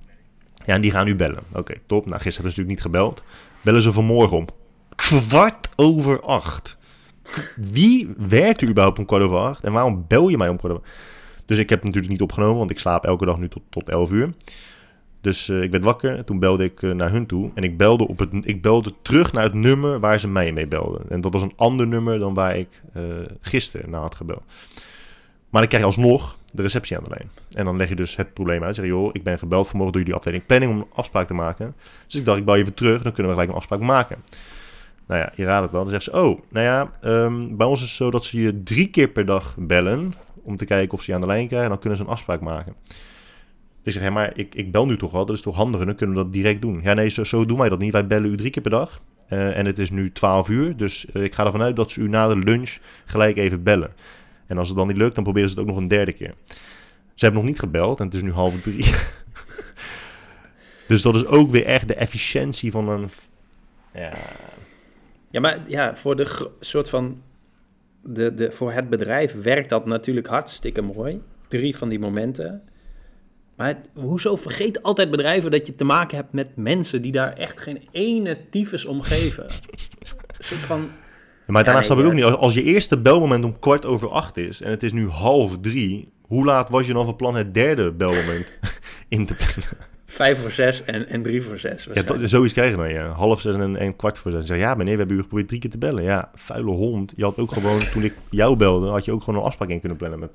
Ja, 0.66 0.74
en 0.74 0.82
die 0.82 0.92
gaan 0.92 1.06
nu 1.06 1.16
bellen. 1.16 1.44
Oké, 1.54 1.74
top. 1.86 2.06
Nou, 2.06 2.22
gisteren 2.22 2.34
hebben 2.34 2.34
ze 2.34 2.42
natuurlijk 2.42 2.68
niet 2.68 2.82
gebeld. 2.82 3.24
Bellen 3.62 3.82
ze 3.82 3.94
vanmorgen 3.94 4.38
om 4.38 4.48
kwart 4.96 5.70
over 5.76 6.22
acht. 6.22 6.78
Wie 7.56 8.14
werkt 8.18 8.62
er 8.62 8.68
überhaupt 8.68 9.00
om 9.00 9.06
kwart 9.06 9.24
over 9.24 9.38
acht? 9.38 9.64
En 9.64 9.72
waarom 9.72 10.06
bel 10.08 10.30
je 10.30 10.38
mij 10.38 10.50
om 10.50 10.58
kwart 10.58 10.74
over 10.74 10.88
Dus 11.46 11.58
ik 11.58 11.70
heb 11.70 11.78
het 11.80 11.88
natuurlijk 11.88 12.14
niet 12.14 12.22
opgenomen, 12.22 12.58
want 12.58 12.72
ik 12.72 12.80
slaap 12.80 13.06
elke 13.06 13.26
dag 13.26 13.38
nu 13.38 13.48
tot, 13.50 13.64
tot 13.70 13.90
11 13.90 14.12
uur. 14.12 14.34
Dus 15.22 15.50
eh, 15.50 15.62
ik 15.62 15.72
werd 15.72 15.84
wakker 15.84 16.18
en 16.18 16.26
toen 16.26 16.40
belde 16.40 16.64
ik 16.64 16.84
eh, 16.84 16.92
naar 16.92 17.12
hun 17.12 17.26
toe. 17.26 17.52
En 17.54 17.64
ik 17.64 17.78
belde, 17.78 18.08
op 18.08 18.20
het, 18.20 18.30
ik 18.42 18.62
belde 18.62 18.94
terug 19.02 19.32
naar 19.32 19.44
het 19.44 19.54
nummer 19.54 20.00
waar 20.00 20.20
ze 20.20 20.28
mij 20.28 20.52
mee 20.52 20.68
belden. 20.68 21.02
En 21.10 21.22
dat 21.22 21.34
was 21.34 21.42
een 21.42 21.54
ander 21.56 21.88
nummer 21.88 22.20
dan 22.20 22.34
waar 22.34 22.58
ik 22.58 22.82
eh, 22.94 23.04
gisteren 23.42 23.90
naar 23.90 24.02
had 24.02 24.16
gebeld. 24.16 24.44
Maar 25.50 25.62
dan 25.62 25.68
krijg 25.68 25.84
je 25.84 25.90
alsnog 25.90 26.38
de 26.52 26.62
receptie 26.62 26.98
aan 26.98 27.04
de 27.04 27.10
lijn. 27.10 27.30
En 27.52 27.66
dan 27.66 27.78
leg 27.78 27.90
je 27.90 27.96
dus 27.96 28.16
het 28.16 28.34
probleem 28.34 28.64
uit. 28.64 28.76
Zeg 28.76 28.86
je, 28.86 28.92
joh, 28.92 29.10
ik 29.14 29.24
ben 29.24 29.40
gebeld 29.40 29.68
vanmorgen 29.68 29.94
door 29.94 30.02
jullie 30.02 30.18
afdeling 30.18 30.46
planning 30.46 30.72
om 30.72 30.78
een 30.78 30.88
afspraak 30.94 31.28
te 31.28 31.34
maken. 31.34 31.76
Dus 32.06 32.16
ik 32.16 32.26
dacht, 32.26 32.38
ik 32.38 32.46
bel 32.46 32.56
je 32.56 32.62
even 32.62 32.74
terug, 32.74 33.02
dan 33.02 33.12
kunnen 33.12 33.32
we 33.32 33.32
gelijk 33.32 33.50
een 33.50 33.56
afspraak 33.56 33.80
maken. 33.80 34.18
Nou 35.10 35.22
ja, 35.22 35.32
je 35.36 35.46
raadt 35.46 35.62
het 35.64 35.72
wel. 35.72 35.82
Dan 35.82 35.90
zegt 35.90 36.04
ze, 36.04 36.12
oh, 36.12 36.42
nou 36.50 36.66
ja, 36.66 36.92
ehm, 37.02 37.56
bij 37.56 37.68
ons 37.68 37.82
is 37.82 37.88
het 37.88 37.96
zo 37.96 38.12
dat 38.12 38.26
ze 38.26 38.42
je 38.42 38.64
drie 38.64 38.90
keer 38.90 39.08
per 39.08 39.26
dag 39.26 39.56
bellen... 39.60 40.14
om 40.42 40.58
te 40.58 40.66
kijken 40.66 40.98
of 40.98 41.04
ze 41.04 41.10
je 41.10 41.16
aan 41.16 41.22
de 41.22 41.28
lijn 41.28 41.48
krijgen. 41.48 41.70
Dan 41.70 41.80
kunnen 41.80 41.98
ze 41.98 42.04
een 42.04 42.10
afspraak 42.10 42.42
maken. 42.42 42.76
Dus 43.84 43.96
ik 43.96 44.02
zeg, 44.02 44.02
hé, 44.02 44.10
maar 44.10 44.38
ik, 44.38 44.56
ik 44.56 44.72
bel 44.72 44.86
nu 44.86 44.98
toch 44.98 45.14
al, 45.14 45.26
dat 45.26 45.36
is 45.36 45.42
toch 45.42 45.56
handiger, 45.56 45.86
dan 45.86 45.96
kunnen 45.96 46.16
we 46.16 46.24
dat 46.24 46.34
direct 46.34 46.62
doen. 46.62 46.80
Ja, 46.84 46.94
nee, 46.94 47.10
zo, 47.10 47.24
zo 47.24 47.46
doen 47.46 47.58
wij 47.58 47.70
dat 47.70 47.80
niet. 47.80 47.94
Wij 47.94 48.08
bellen 48.08 48.32
u 48.32 48.38
drie 48.38 48.50
keer 48.50 48.62
per 48.62 48.72
dag. 48.72 49.02
Eh, 49.28 49.58
en 49.58 49.66
het 49.66 49.80
is 49.80 49.90
nu 49.90 50.12
12 50.12 50.50
uur, 50.50 50.78
dus 50.78 51.12
eh, 51.12 51.24
ik 51.24 51.36
ga 51.36 51.46
ervan 51.46 51.62
uit 51.62 51.76
dat 51.76 51.92
ze 51.92 52.02
u 52.02 52.10
na 52.10 52.28
de 52.28 52.38
lunch 52.38 52.78
gelijk 53.06 53.38
even 53.38 53.64
bellen. 53.64 53.94
En 54.48 54.58
als 54.58 54.68
het 54.68 54.78
dan 54.78 54.88
niet 54.88 54.98
lukt, 54.98 55.16
dan 55.16 55.24
proberen 55.24 55.50
ze 55.50 55.56
het 55.56 55.64
ook 55.64 55.70
nog 55.70 55.82
een 55.82 55.88
derde 55.88 56.14
keer. 56.14 56.34
Ze 57.14 57.26
hebben 57.26 57.42
nog 57.42 57.50
niet 57.50 57.60
gebeld 57.60 58.00
en 58.00 58.06
het 58.06 58.14
is 58.14 58.22
nu 58.22 58.32
half 58.32 58.62
drie. 58.62 58.86
dus 60.88 61.02
dat 61.02 61.16
is 61.16 61.26
ook 61.26 61.52
weer 61.52 61.66
echt 61.66 61.88
de 61.88 61.96
efficiëntie 61.96 62.72
van 62.72 62.90
een... 62.90 63.10
Ja, 63.94 64.14
Ja, 65.32 65.40
maar 65.40 65.60
ja, 65.68 65.96
voor 65.96 66.16
de 66.16 66.50
soort 66.60 66.90
van. 66.90 67.22
De, 68.04 68.34
de, 68.34 68.52
voor 68.52 68.72
het 68.72 68.90
bedrijf 68.90 69.42
werkt 69.42 69.70
dat 69.70 69.86
natuurlijk 69.86 70.28
hartstikke 70.28 70.82
mooi. 70.82 71.22
Drie 71.48 71.78
van 71.78 71.90
die 71.90 72.00
momenten. 72.00 72.62
Maar 73.56 73.68
het- 73.68 73.90
hoezo 73.94 74.36
vergeet 74.36 74.84
altijd 74.84 75.10
bedrijven 75.12 75.52
dat 75.52 75.68
je 75.68 75.76
te 75.76 75.84
maken 75.84 76.18
hebt 76.18 76.34
met 76.34 76.56
mensen 76.56 77.02
die 77.02 77.12
daar 77.12 77.34
echt 77.34 77.60
geen 77.60 77.88
ene 77.92 78.38
tyfus 78.50 78.86
om 78.86 79.02
geven? 79.02 79.46
Soort 80.40 80.60
van. 80.62 80.90
maar 81.48 81.64
daarna 81.64 81.82
snap 81.82 82.00
ik 82.00 82.06
ook 82.06 82.14
niet, 82.14 82.24
als- 82.24 82.36
als 82.36 82.54
je 82.54 82.64
eerste 82.64 82.98
belmoment 82.98 83.44
om 83.46 83.60
kwart 83.60 83.86
over 83.86 84.10
acht 84.10 84.38
is 84.38 84.62
en 84.62 84.70
het 84.72 84.84
is 84.84 84.92
nu 84.92 85.08
half 85.08 85.60
drie, 85.60 86.12
hoe 86.22 86.46
laat 86.46 86.70
was 86.70 86.88
je 86.88 86.94
dan 86.94 87.06
van 87.06 87.16
plan 87.16 87.36
het 87.36 87.54
derde 87.54 87.92
belmoment 87.92 88.52
in 89.08 89.26
te 89.26 89.36
plannen? 89.36 89.88
Vijf 90.12 90.42
voor 90.42 90.52
zes 90.52 90.84
en, 90.84 91.08
en 91.08 91.24
drie 91.24 91.44
voor 91.44 91.60
zes. 91.60 91.88
Ja, 91.94 92.02
dat, 92.02 92.18
zoiets 92.30 92.54
krijg 92.54 92.72
je 92.72 92.78
dan, 92.78 92.90
ja. 92.90 93.08
Half 93.08 93.42
zes 93.42 93.56
en, 93.56 93.76
en 93.76 93.96
kwart 93.96 94.18
voor 94.18 94.32
zes. 94.32 94.46
Zeg, 94.46 94.58
ja 94.58 94.76
meneer, 94.76 94.94
we 94.94 95.00
hebben 95.00 95.18
u 95.18 95.22
geprobeerd 95.22 95.48
drie 95.48 95.60
keer 95.60 95.70
te 95.70 95.78
bellen. 95.78 96.04
Ja, 96.04 96.32
vuile 96.36 96.72
hond. 96.72 97.14
Je 97.16 97.24
had 97.24 97.38
ook 97.38 97.52
gewoon, 97.52 97.80
toen 97.92 98.04
ik 98.04 98.14
jou 98.30 98.56
belde, 98.56 98.88
had 98.88 99.06
je 99.06 99.12
ook 99.12 99.24
gewoon 99.24 99.40
een 99.40 99.46
afspraak 99.46 99.70
in 99.70 99.80
kunnen 99.80 99.98
plannen 99.98 100.20
met... 100.20 100.30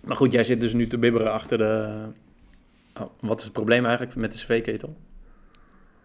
Maar 0.00 0.16
goed, 0.16 0.32
jij 0.32 0.44
zit 0.44 0.60
dus 0.60 0.72
nu 0.72 0.86
te 0.86 0.98
bibberen 0.98 1.32
achter 1.32 1.58
de. 1.58 1.88
Oh, 3.00 3.06
wat 3.20 3.38
is 3.38 3.44
het 3.44 3.52
probleem 3.52 3.84
eigenlijk 3.84 4.16
met 4.16 4.32
de 4.32 4.38
cv-ketel? 4.38 4.96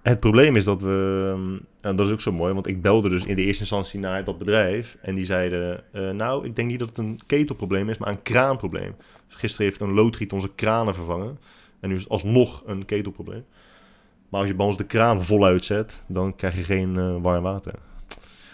Het 0.02 0.20
probleem 0.20 0.56
is 0.56 0.64
dat 0.64 0.82
we, 0.82 1.30
ehm, 1.34 1.58
en 1.82 1.96
dat 1.96 2.06
is 2.06 2.12
ook 2.12 2.22
zo 2.22 2.32
mooi, 2.32 2.54
want 2.54 2.68
ik 2.68 2.82
belde 2.82 3.10
dus 3.10 3.26
in 3.26 3.36
de 3.36 3.44
eerste 3.44 3.62
instantie 3.62 4.00
naar 4.00 4.24
dat 4.24 4.38
bedrijf. 4.38 4.98
En 5.02 5.16
die 5.16 5.26
zeiden, 5.26 5.84
eh, 5.92 6.10
nou, 6.10 6.46
ik 6.46 6.56
denk 6.56 6.70
niet 6.70 6.80
dat 6.80 6.90
het 6.90 6.98
een 6.98 7.20
ketelprobleem 7.26 7.90
is, 7.90 7.98
maar 7.98 8.10
een 8.10 8.22
kraanprobleem. 8.22 8.96
Dus 9.28 9.38
gisteren 9.38 9.66
heeft 9.66 9.82
een 9.82 9.94
loodgiet 9.94 10.32
onze 10.32 10.50
kranen 10.56 10.94
vervangen. 10.94 11.38
En 11.86 11.92
nu 11.92 11.98
is 11.98 12.04
het 12.04 12.12
alsnog 12.12 12.64
een 12.66 12.86
ketelprobleem. 12.86 13.46
Maar 14.30 14.40
als 14.40 14.50
je 14.50 14.56
bij 14.56 14.66
ons 14.66 14.78
de 14.78 14.84
kraan 14.84 15.24
voluit 15.24 15.66
zet, 15.66 16.02
dan 16.08 16.36
krijg 16.36 16.56
je 16.56 16.64
geen 16.64 16.98
eh, 16.98 17.16
warm 17.22 17.44
water. 17.44 17.74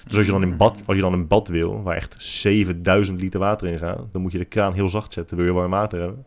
Dus 0.07 0.17
als 0.17 0.25
je, 0.25 0.31
dan 0.31 0.41
in 0.41 0.57
bad, 0.57 0.83
als 0.85 0.95
je 0.95 1.01
dan 1.01 1.13
een 1.13 1.27
bad 1.27 1.47
wil, 1.47 1.83
waar 1.83 1.95
echt 1.95 2.15
7000 2.17 3.21
liter 3.21 3.39
water 3.39 3.67
in 3.67 3.77
gaat, 3.77 3.99
dan 4.11 4.21
moet 4.21 4.31
je 4.31 4.37
de 4.37 4.45
kraan 4.45 4.73
heel 4.73 4.89
zacht 4.89 5.13
zetten, 5.13 5.37
wil 5.37 5.45
je 5.45 5.51
warm 5.51 5.71
water 5.71 5.99
hebben. 5.99 6.25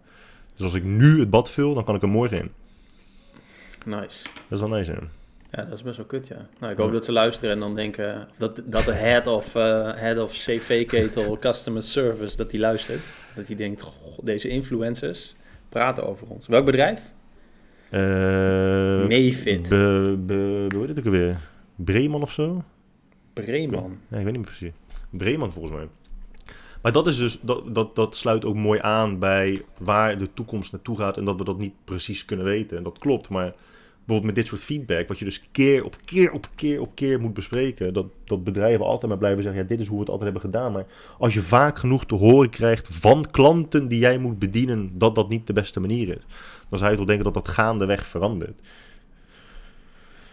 Dus 0.54 0.64
als 0.64 0.74
ik 0.74 0.84
nu 0.84 1.20
het 1.20 1.30
bad 1.30 1.50
vul, 1.50 1.74
dan 1.74 1.84
kan 1.84 1.94
ik 1.94 2.02
er 2.02 2.08
morgen 2.08 2.38
in. 2.38 2.50
Nice. 3.84 4.24
Dat 4.48 4.60
is 4.62 4.68
wel 4.68 4.78
nice, 4.78 4.92
hè? 4.92 4.98
Ja, 5.50 5.64
dat 5.64 5.72
is 5.72 5.82
best 5.82 5.96
wel 5.96 6.06
kut, 6.06 6.26
ja. 6.26 6.46
Nou, 6.58 6.72
ik 6.72 6.78
hoop 6.78 6.92
dat 6.92 7.04
ze 7.04 7.12
luisteren 7.12 7.50
en 7.50 7.60
dan 7.60 7.74
denken 7.74 8.28
dat, 8.36 8.60
dat 8.64 8.84
de 8.84 8.92
head 8.92 9.26
of, 9.26 9.54
eh, 9.54 9.94
head 9.94 10.18
of 10.18 10.32
CV-ketel 10.32 11.38
Customer 11.38 11.82
Service, 11.82 12.36
dat 12.36 12.50
die 12.50 12.60
luistert. 12.60 13.02
Dat 13.34 13.46
die 13.46 13.56
denkt, 13.56 13.82
"Goh, 13.82 14.18
deze 14.22 14.48
influencers 14.48 15.34
praten 15.74 16.06
over 16.08 16.26
ons. 16.26 16.46
Welk 16.46 16.64
bedrijf? 16.64 17.12
Eh 17.90 18.00
Mayfit. 19.06 19.68
Be, 19.68 20.16
be, 20.26 20.66
hoe 20.74 20.80
heet 20.80 20.88
het 20.88 20.98
ook 20.98 21.04
alweer? 21.04 21.40
Breeman 21.74 22.22
of 22.22 22.32
zo? 22.32 22.62
Breeman. 23.32 23.98
Ja, 24.08 24.16
ik 24.18 24.24
weet 24.24 24.32
niet 24.32 24.42
meer 24.42 24.54
precies. 24.56 24.72
Breeman 25.10 25.52
volgens 25.52 25.74
mij. 25.74 25.88
Maar 26.82 26.92
dat, 26.92 27.06
is 27.06 27.16
dus, 27.16 27.40
dat, 27.40 27.74
dat, 27.74 27.96
dat 27.96 28.16
sluit 28.16 28.44
ook 28.44 28.54
mooi 28.54 28.80
aan 28.82 29.18
bij 29.18 29.62
waar 29.78 30.18
de 30.18 30.34
toekomst 30.34 30.72
naartoe 30.72 30.96
gaat 30.96 31.16
en 31.16 31.24
dat 31.24 31.38
we 31.38 31.44
dat 31.44 31.58
niet 31.58 31.74
precies 31.84 32.24
kunnen 32.24 32.46
weten. 32.46 32.76
En 32.76 32.82
dat 32.82 32.98
klopt, 32.98 33.28
maar 33.28 33.54
bijvoorbeeld 34.06 34.24
met 34.24 34.34
dit 34.34 34.46
soort 34.46 34.60
feedback, 34.60 35.08
wat 35.08 35.18
je 35.18 35.24
dus 35.24 35.48
keer 35.52 35.84
op 35.84 35.96
keer 36.04 36.32
op 36.32 36.46
keer 36.54 36.80
op 36.80 36.94
keer 36.94 37.20
moet 37.20 37.34
bespreken, 37.34 37.92
dat, 37.92 38.06
dat 38.24 38.44
bedrijven 38.44 38.84
altijd 38.84 39.06
maar 39.06 39.18
blijven 39.18 39.42
zeggen, 39.42 39.62
ja, 39.62 39.68
dit 39.68 39.80
is 39.80 39.86
hoe 39.86 39.96
we 39.96 40.02
het 40.02 40.10
altijd 40.10 40.32
hebben 40.32 40.50
gedaan. 40.50 40.72
Maar 40.72 40.84
als 41.18 41.34
je 41.34 41.42
vaak 41.42 41.78
genoeg 41.78 42.06
te 42.06 42.14
horen 42.14 42.50
krijgt 42.50 42.88
van 42.90 43.30
klanten 43.30 43.88
die 43.88 43.98
jij 43.98 44.18
moet 44.18 44.38
bedienen, 44.38 44.90
dat 44.98 45.14
dat 45.14 45.28
niet 45.28 45.46
de 45.46 45.52
beste 45.52 45.80
manier 45.80 46.08
is, 46.08 46.22
dan 46.68 46.78
zou 46.78 46.90
je 46.90 46.96
toch 46.96 47.06
denken 47.06 47.24
dat 47.24 47.34
dat 47.34 47.48
gaandeweg 47.48 48.06
verandert. 48.06 48.60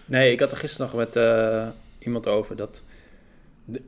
Nee, 0.05 0.31
ik 0.31 0.39
had 0.39 0.51
er 0.51 0.57
gisteren 0.57 0.87
nog 0.87 0.95
met 0.95 1.15
eh, 1.15 1.67
iemand 1.99 2.27
over 2.27 2.55
dat 2.55 2.81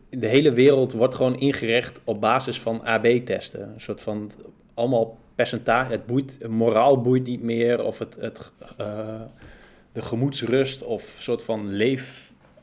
de, 0.09 0.27
hele 0.27 0.53
wereld 0.53 0.93
wordt 0.93 1.15
gewoon 1.15 1.39
ingerecht 1.39 1.99
op 2.03 2.21
basis 2.21 2.59
van 2.59 2.83
AB-testen. 2.83 3.61
Een 3.61 3.81
soort 3.81 4.01
van 4.01 4.31
allemaal 4.73 5.17
percentage. 5.35 5.91
Het 5.91 6.05
boeit, 6.05 6.47
moraal 6.47 7.01
boeit 7.01 7.25
niet 7.25 7.41
meer 7.41 7.83
of 7.83 7.99
het, 7.99 8.15
het, 8.19 8.51
eh, 8.77 9.21
de 9.93 10.01
gemoedsrust 10.01 10.83
of 10.83 11.15
soort 11.19 11.43
van 11.43 11.67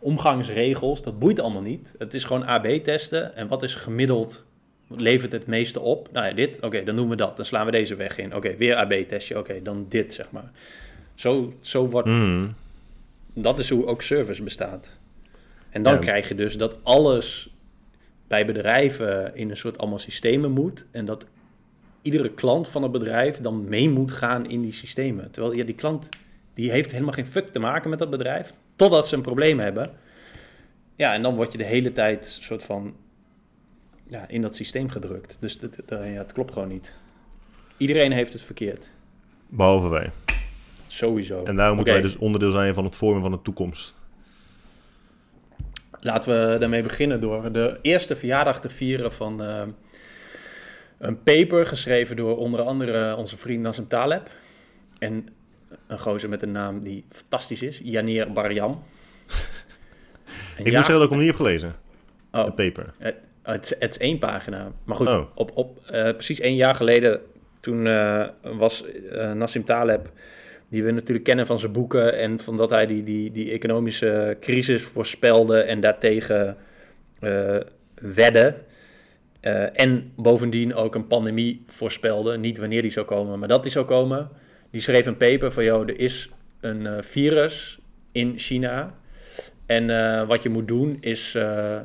leefomgangsregels. 0.00 1.02
Dat 1.02 1.18
boeit 1.18 1.40
allemaal 1.40 1.62
niet. 1.62 1.94
Het 1.98 2.14
is 2.14 2.24
gewoon 2.24 2.46
AB-testen 2.46 3.36
en 3.36 3.48
wat 3.48 3.62
is 3.62 3.74
gemiddeld 3.74 4.44
levert 4.96 5.32
het 5.32 5.46
meeste 5.46 5.80
op? 5.80 6.08
Nou 6.12 6.26
ja, 6.26 6.32
dit, 6.32 6.60
oké, 6.60 6.84
dan 6.84 6.96
doen 6.96 7.08
we 7.08 7.16
dat. 7.16 7.36
Dan 7.36 7.44
slaan 7.44 7.64
we 7.66 7.70
deze 7.72 7.94
weg 7.94 8.18
in. 8.18 8.34
Oké, 8.34 8.56
weer 8.56 8.74
AB-testje. 8.76 9.38
Oké, 9.38 9.62
dan 9.62 9.86
dit, 9.88 10.12
zeg 10.12 10.30
maar. 10.30 10.50
Zo, 11.14 11.54
zo 11.60 11.88
wordt... 11.88 12.08
Mm. 12.08 12.54
Dat 13.34 13.58
is 13.58 13.70
hoe 13.70 13.86
ook 13.86 14.02
service 14.02 14.42
bestaat. 14.42 14.90
En 15.70 15.82
dan 15.82 15.92
Ja. 15.92 15.98
krijg 15.98 16.28
je 16.28 16.34
dus 16.34 16.56
dat 16.56 16.76
alles 16.82 17.54
bij 18.28 18.46
bedrijven 18.46 19.36
in 19.36 19.50
een 19.50 19.56
soort 19.56 19.78
allemaal 19.78 19.98
systemen 19.98 20.50
moet. 20.50 20.86
En 20.90 21.04
dat 21.04 21.26
iedere 22.02 22.30
klant 22.30 22.68
van 22.68 22.82
het 22.82 22.92
bedrijf 22.92 23.40
dan 23.40 23.68
mee 23.68 23.90
moet 23.90 24.12
gaan 24.12 24.48
in 24.48 24.60
die 24.60 24.72
systemen. 24.72 25.30
Terwijl 25.30 25.56
ja, 25.56 25.64
die 25.64 25.74
klant 25.74 26.08
die 26.54 26.70
heeft 26.70 26.90
helemaal 26.92 27.12
geen 27.12 27.26
fuck 27.26 27.48
te 27.52 27.58
maken 27.58 27.90
met 27.90 27.98
dat 27.98 28.10
bedrijf. 28.10 28.52
Totdat 28.76 29.08
ze 29.08 29.14
een 29.16 29.22
probleem 29.22 29.58
hebben. 29.58 29.90
Ja, 30.96 31.14
en 31.14 31.22
dan 31.22 31.34
word 31.34 31.52
je 31.52 31.58
de 31.58 31.64
hele 31.64 31.92
tijd 31.92 32.38
soort 32.40 32.62
van 32.62 32.96
ja, 34.06 34.28
in 34.28 34.42
dat 34.42 34.54
systeem 34.56 34.88
gedrukt. 34.88 35.36
Dus 35.40 35.58
dat, 35.58 35.76
dat- 35.86 35.98
ja, 36.02 36.04
het 36.06 36.32
klopt 36.32 36.52
gewoon 36.52 36.68
niet. 36.68 36.92
Iedereen 37.76 38.12
heeft 38.12 38.32
het 38.32 38.42
verkeerd. 38.42 38.90
Behalve 39.48 39.88
wij. 39.88 40.10
Sowieso. 40.86 41.44
En 41.44 41.56
daarom 41.56 41.76
moeten 41.76 41.94
wij 41.94 42.02
dus 42.02 42.16
onderdeel 42.16 42.50
zijn 42.50 42.74
van 42.74 42.84
het 42.84 42.94
vormen 42.94 43.22
van 43.22 43.30
de 43.30 43.42
toekomst. 43.42 43.98
Laten 46.00 46.50
we 46.52 46.58
daarmee 46.58 46.82
beginnen 46.82 47.20
door 47.20 47.52
de 47.52 47.78
eerste 47.82 48.16
verjaardag 48.16 48.60
te 48.60 48.68
vieren 48.70 49.12
van 49.12 49.42
eh, 49.42 49.62
een 50.98 51.22
paper 51.22 51.66
geschreven 51.66 52.16
door 52.16 52.36
onder 52.36 52.60
andere 52.60 53.16
onze 53.16 53.36
vriend 53.36 53.62
Nassim 53.62 53.88
Taleb. 53.88 54.30
En 54.98 55.28
een 55.86 55.98
gozer 55.98 56.28
met 56.28 56.42
een 56.42 56.52
naam 56.52 56.82
die 56.82 57.04
fantastisch 57.08 57.62
is, 57.62 57.80
Yanir 57.84 58.32
Barjam. 58.32 58.82
Ik 60.58 60.66
ja- 60.66 60.72
zeggen 60.76 60.94
dat 60.94 61.02
ik 61.04 61.10
hem 61.10 61.18
niet 61.18 61.26
heb 61.28 61.36
gelezen, 61.36 61.74
oh, 62.32 62.44
de 62.44 62.52
paper. 62.52 62.94
het, 63.42 63.64
is, 63.64 63.74
het 63.78 63.90
is 63.90 63.98
één 63.98 64.18
pagina. 64.18 64.72
Maar 64.84 64.96
goed, 64.96 65.06
Oh. 65.08 65.26
op, 65.34 65.50
op, 65.54 65.80
eh, 65.86 66.02
precies 66.02 66.40
één 66.40 66.54
jaar 66.54 66.74
geleden, 66.74 67.20
toen 67.60 67.86
eh, 67.86 68.26
was 68.42 68.84
eh, 69.10 69.32
Nassim 69.32 69.64
Taleb, 69.64 70.10
die 70.68 70.84
we 70.84 70.90
natuurlijk 70.90 71.24
kennen 71.24 71.46
van 71.46 71.58
zijn 71.58 71.72
boeken 71.72 72.18
en 72.18 72.40
van 72.40 72.56
dat 72.56 72.70
hij 72.70 72.86
die, 72.86 73.02
die, 73.02 73.30
die 73.30 73.50
economische 73.50 74.36
crisis 74.40 74.82
voorspelde 74.82 75.60
en 75.60 75.80
daartegen 75.80 76.56
wedde. 77.94 78.54
En 79.72 80.12
bovendien 80.16 80.74
ook 80.74 80.94
een 80.94 81.06
pandemie 81.06 81.64
voorspelde. 81.66 82.38
Niet 82.38 82.58
wanneer 82.58 82.82
die 82.82 82.90
zou 82.90 83.06
komen, 83.06 83.38
maar 83.38 83.48
dat 83.48 83.62
die 83.62 83.72
zou 83.72 83.84
komen. 83.84 84.28
Die 84.70 84.80
schreef 84.80 85.06
een 85.06 85.16
paper 85.16 85.52
van, 85.52 85.64
joh, 85.64 85.88
er 85.88 86.00
is 86.00 86.30
een 86.60 86.86
eh, 86.86 87.02
virus 87.02 87.78
in 88.12 88.38
China. 88.38 88.94
En 89.66 89.90
eh, 89.90 90.26
wat 90.28 90.42
je 90.42 90.48
moet 90.48 90.68
doen 90.68 90.96
is 91.00 91.34
eh, 91.34 91.78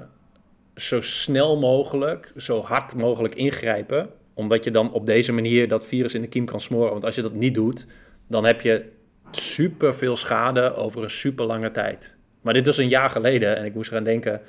zo 0.76 1.02
snel 1.02 1.60
mogelijk, 1.60 2.32
zo 2.38 2.62
hard 2.62 2.96
mogelijk 2.96 3.36
ingrijpen. 3.36 4.10
Omdat 4.34 4.64
je 4.64 4.72
dan 4.72 4.92
op 4.92 5.06
deze 5.06 5.32
manier 5.32 5.68
dat 5.68 5.86
virus 5.86 6.14
in 6.14 6.22
de 6.22 6.28
kiem 6.28 6.46
kan 6.46 6.62
smoren. 6.62 6.92
Want 6.92 7.06
als 7.06 7.16
je 7.16 7.22
dat 7.22 7.34
niet 7.34 7.54
doet, 7.54 7.86
dan 8.28 8.46
heb 8.46 8.62
je 8.62 8.86
super 9.32 9.96
veel 9.96 10.16
schade 10.16 10.76
over 10.76 11.04
een 11.04 11.10
super 11.10 11.46
lange 11.46 11.72
tijd. 11.72 12.16
Maar 12.42 12.54
dit 12.54 12.66
was 12.66 12.78
een 12.78 12.88
jaar 12.88 13.10
geleden 13.10 13.58
en 13.58 13.66
ik 13.66 13.74
moest 13.74 13.92
eraan 13.92 14.04
denken 14.04 14.42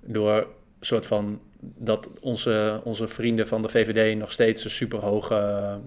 door 0.00 0.46
soort 0.80 1.06
van 1.06 1.40
dat 1.60 2.08
onze, 2.20 2.80
onze 2.84 3.06
vrienden 3.06 3.48
van 3.48 3.62
de 3.62 3.68
VVD 3.68 4.16
nog 4.16 4.32
steeds 4.32 4.64
een 4.64 4.70
super 4.70 4.98
hoge, 4.98 5.78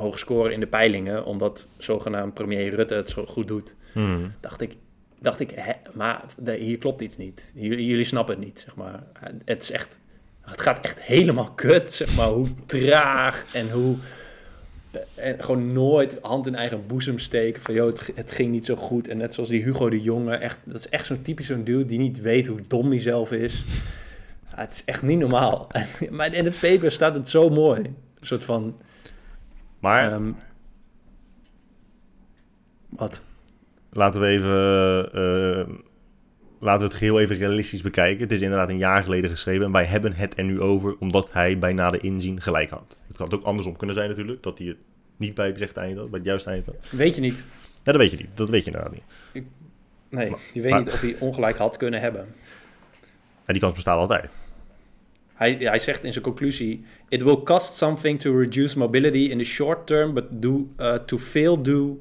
hoog 0.00 0.18
scoren 0.18 0.52
in 0.52 0.60
de 0.60 0.66
peilingen, 0.66 1.24
omdat 1.24 1.66
zogenaamd 1.78 2.34
premier 2.34 2.74
Rutte 2.74 2.94
het 2.94 3.10
zo 3.10 3.26
goed 3.26 3.48
doet 3.48 3.74
Hmm. 3.92 4.32
dacht 4.40 4.60
ik, 4.60 4.76
dacht 5.20 5.40
ik 5.40 5.50
hè, 5.54 5.72
maar 5.92 6.24
de- 6.38 6.54
hier 6.56 6.78
klopt 6.78 7.00
iets 7.00 7.16
niet. 7.16 7.52
Jullie, 7.54 7.86
jullie 7.86 8.04
snappen 8.04 8.34
het 8.36 8.44
niet, 8.44 8.58
zeg 8.58 8.74
maar. 8.74 9.02
Het 9.44 9.62
is 9.62 9.70
echt, 9.70 9.98
het 10.40 10.60
gaat 10.60 10.80
echt 10.80 11.00
helemaal 11.00 11.50
kut, 11.50 11.92
zeg 11.92 12.16
maar. 12.16 12.28
Hoe 12.28 12.48
traag 12.66 13.44
en 13.52 13.70
hoe, 13.70 13.96
en 15.14 15.42
gewoon 15.44 15.72
nooit 15.72 16.16
hand 16.22 16.46
in 16.46 16.54
eigen 16.54 16.86
boezem 16.86 17.18
steken 17.18 17.62
van, 17.62 17.74
joh, 17.74 17.86
het, 17.86 18.12
het 18.14 18.30
ging 18.30 18.50
niet 18.50 18.64
zo 18.66 18.76
goed. 18.76 19.08
En 19.08 19.16
net 19.16 19.34
zoals 19.34 19.48
die 19.48 19.62
Hugo 19.62 19.90
de 19.90 20.00
Jonge, 20.02 20.34
echt, 20.36 20.58
dat 20.64 20.74
is 20.76 20.88
echt 20.88 21.06
zo'n 21.06 21.22
typisch 21.22 21.46
zo'n 21.46 21.64
dude 21.64 21.84
die 21.84 21.98
niet 21.98 22.20
weet 22.20 22.46
hoe 22.46 22.60
dom 22.68 22.90
hij 22.90 23.00
zelf 23.00 23.32
is. 23.32 23.62
Ja, 24.50 24.56
het 24.60 24.72
is 24.74 24.82
echt 24.84 25.02
niet 25.02 25.18
normaal. 25.18 25.70
maar 26.10 26.34
in 26.34 26.44
het 26.44 26.60
paper 26.60 26.90
staat 26.90 27.14
het 27.14 27.28
zo 27.28 27.48
mooi. 27.48 27.80
Een 27.80 28.26
soort 28.26 28.44
van, 28.44 28.76
Maar 29.80 30.12
ehm, 30.12 30.32
wat? 32.88 33.22
laten 33.92 34.20
we 34.20 34.26
even... 34.26 35.12
eh, 35.12 35.74
laten 36.60 36.80
we 36.80 36.84
het 36.86 36.94
geheel 36.94 37.20
even 37.20 37.36
realistisch 37.36 37.82
bekijken. 37.82 38.22
Het 38.22 38.32
is 38.32 38.40
inderdaad 38.40 38.68
een 38.68 38.78
jaar 38.78 39.02
geleden 39.02 39.30
geschreven 39.30 39.64
en 39.64 39.72
wij 39.72 39.84
hebben 39.84 40.12
het 40.12 40.38
er 40.38 40.44
nu 40.44 40.60
over 40.60 40.96
omdat 40.98 41.32
hij 41.32 41.58
bij 41.58 41.72
nader 41.72 42.04
inzien 42.04 42.40
gelijk 42.40 42.70
had. 42.70 42.96
Het 43.08 43.16
had 43.18 43.34
ook 43.34 43.42
andersom 43.42 43.76
kunnen 43.76 43.96
zijn 43.96 44.08
natuurlijk, 44.08 44.42
dat 44.42 44.58
hij 44.58 44.66
het 44.66 44.76
niet 45.16 45.34
bij 45.34 45.46
het 45.46 45.58
rechte 45.58 45.80
eind 45.80 45.98
had, 45.98 46.10
bij 46.10 46.18
het 46.18 46.28
juiste 46.28 46.50
eind 46.50 46.66
had. 46.66 46.90
Weet 46.90 47.14
je 47.14 47.20
niet. 47.20 47.44
Ja, 47.82 47.92
dat 47.92 47.96
weet 47.96 48.10
je 48.10 48.16
niet. 48.16 48.28
Dat 48.34 48.50
weet 48.50 48.64
je 48.64 48.70
inderdaad 48.70 48.92
niet. 48.94 49.44
Nee, 50.08 50.34
je 50.52 50.60
weet 50.60 50.70
maar- 50.70 50.80
niet 50.80 50.92
of 50.92 51.00
hij 51.00 51.16
ongelijk 51.20 51.56
had 51.56 51.76
kunnen 51.76 52.00
hebben. 52.00 52.20
En 53.44 53.52
die 53.52 53.60
kans 53.62 53.74
bestaat 53.74 53.98
altijd. 53.98 54.30
Hij, 55.40 55.56
hij 55.60 55.78
zegt 55.78 56.04
in 56.04 56.12
zijn 56.12 56.24
conclusie: 56.24 56.84
It 57.08 57.22
will 57.22 57.42
cost 57.42 57.74
something 57.74 58.20
to 58.20 58.36
reduce 58.38 58.78
mobility 58.78 59.18
in 59.30 59.38
the 59.38 59.44
short 59.44 59.86
term, 59.86 60.14
but 60.14 60.24
do, 60.30 60.68
uh, 60.80 60.94
to 60.94 61.18
fail 61.18 61.62
do. 61.62 62.00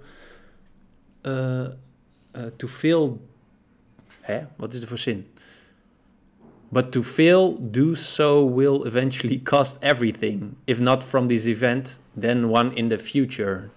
uh, 1.26 1.32
uh, 1.62 1.68
to 2.56 2.68
fail. 2.68 3.22
Hè? 4.22 4.40
Wat 4.58 4.74
is 4.74 4.82
er 4.82 4.88
voor 4.88 4.98
zin? 4.98 5.26
But 6.70 6.92
to 6.92 7.02
fail 7.04 7.58
do 7.72 7.94
so 7.96 8.54
will 8.56 8.86
eventually 8.86 9.40
cost 9.54 9.78
everything. 9.80 10.54
If 10.66 10.80
not 10.80 11.04
from 11.04 11.28
this 11.28 11.46
event, 11.46 12.00
then 12.20 12.44
one 12.46 12.74
in 12.76 12.90
the 12.90 13.00
future. 13.00 13.70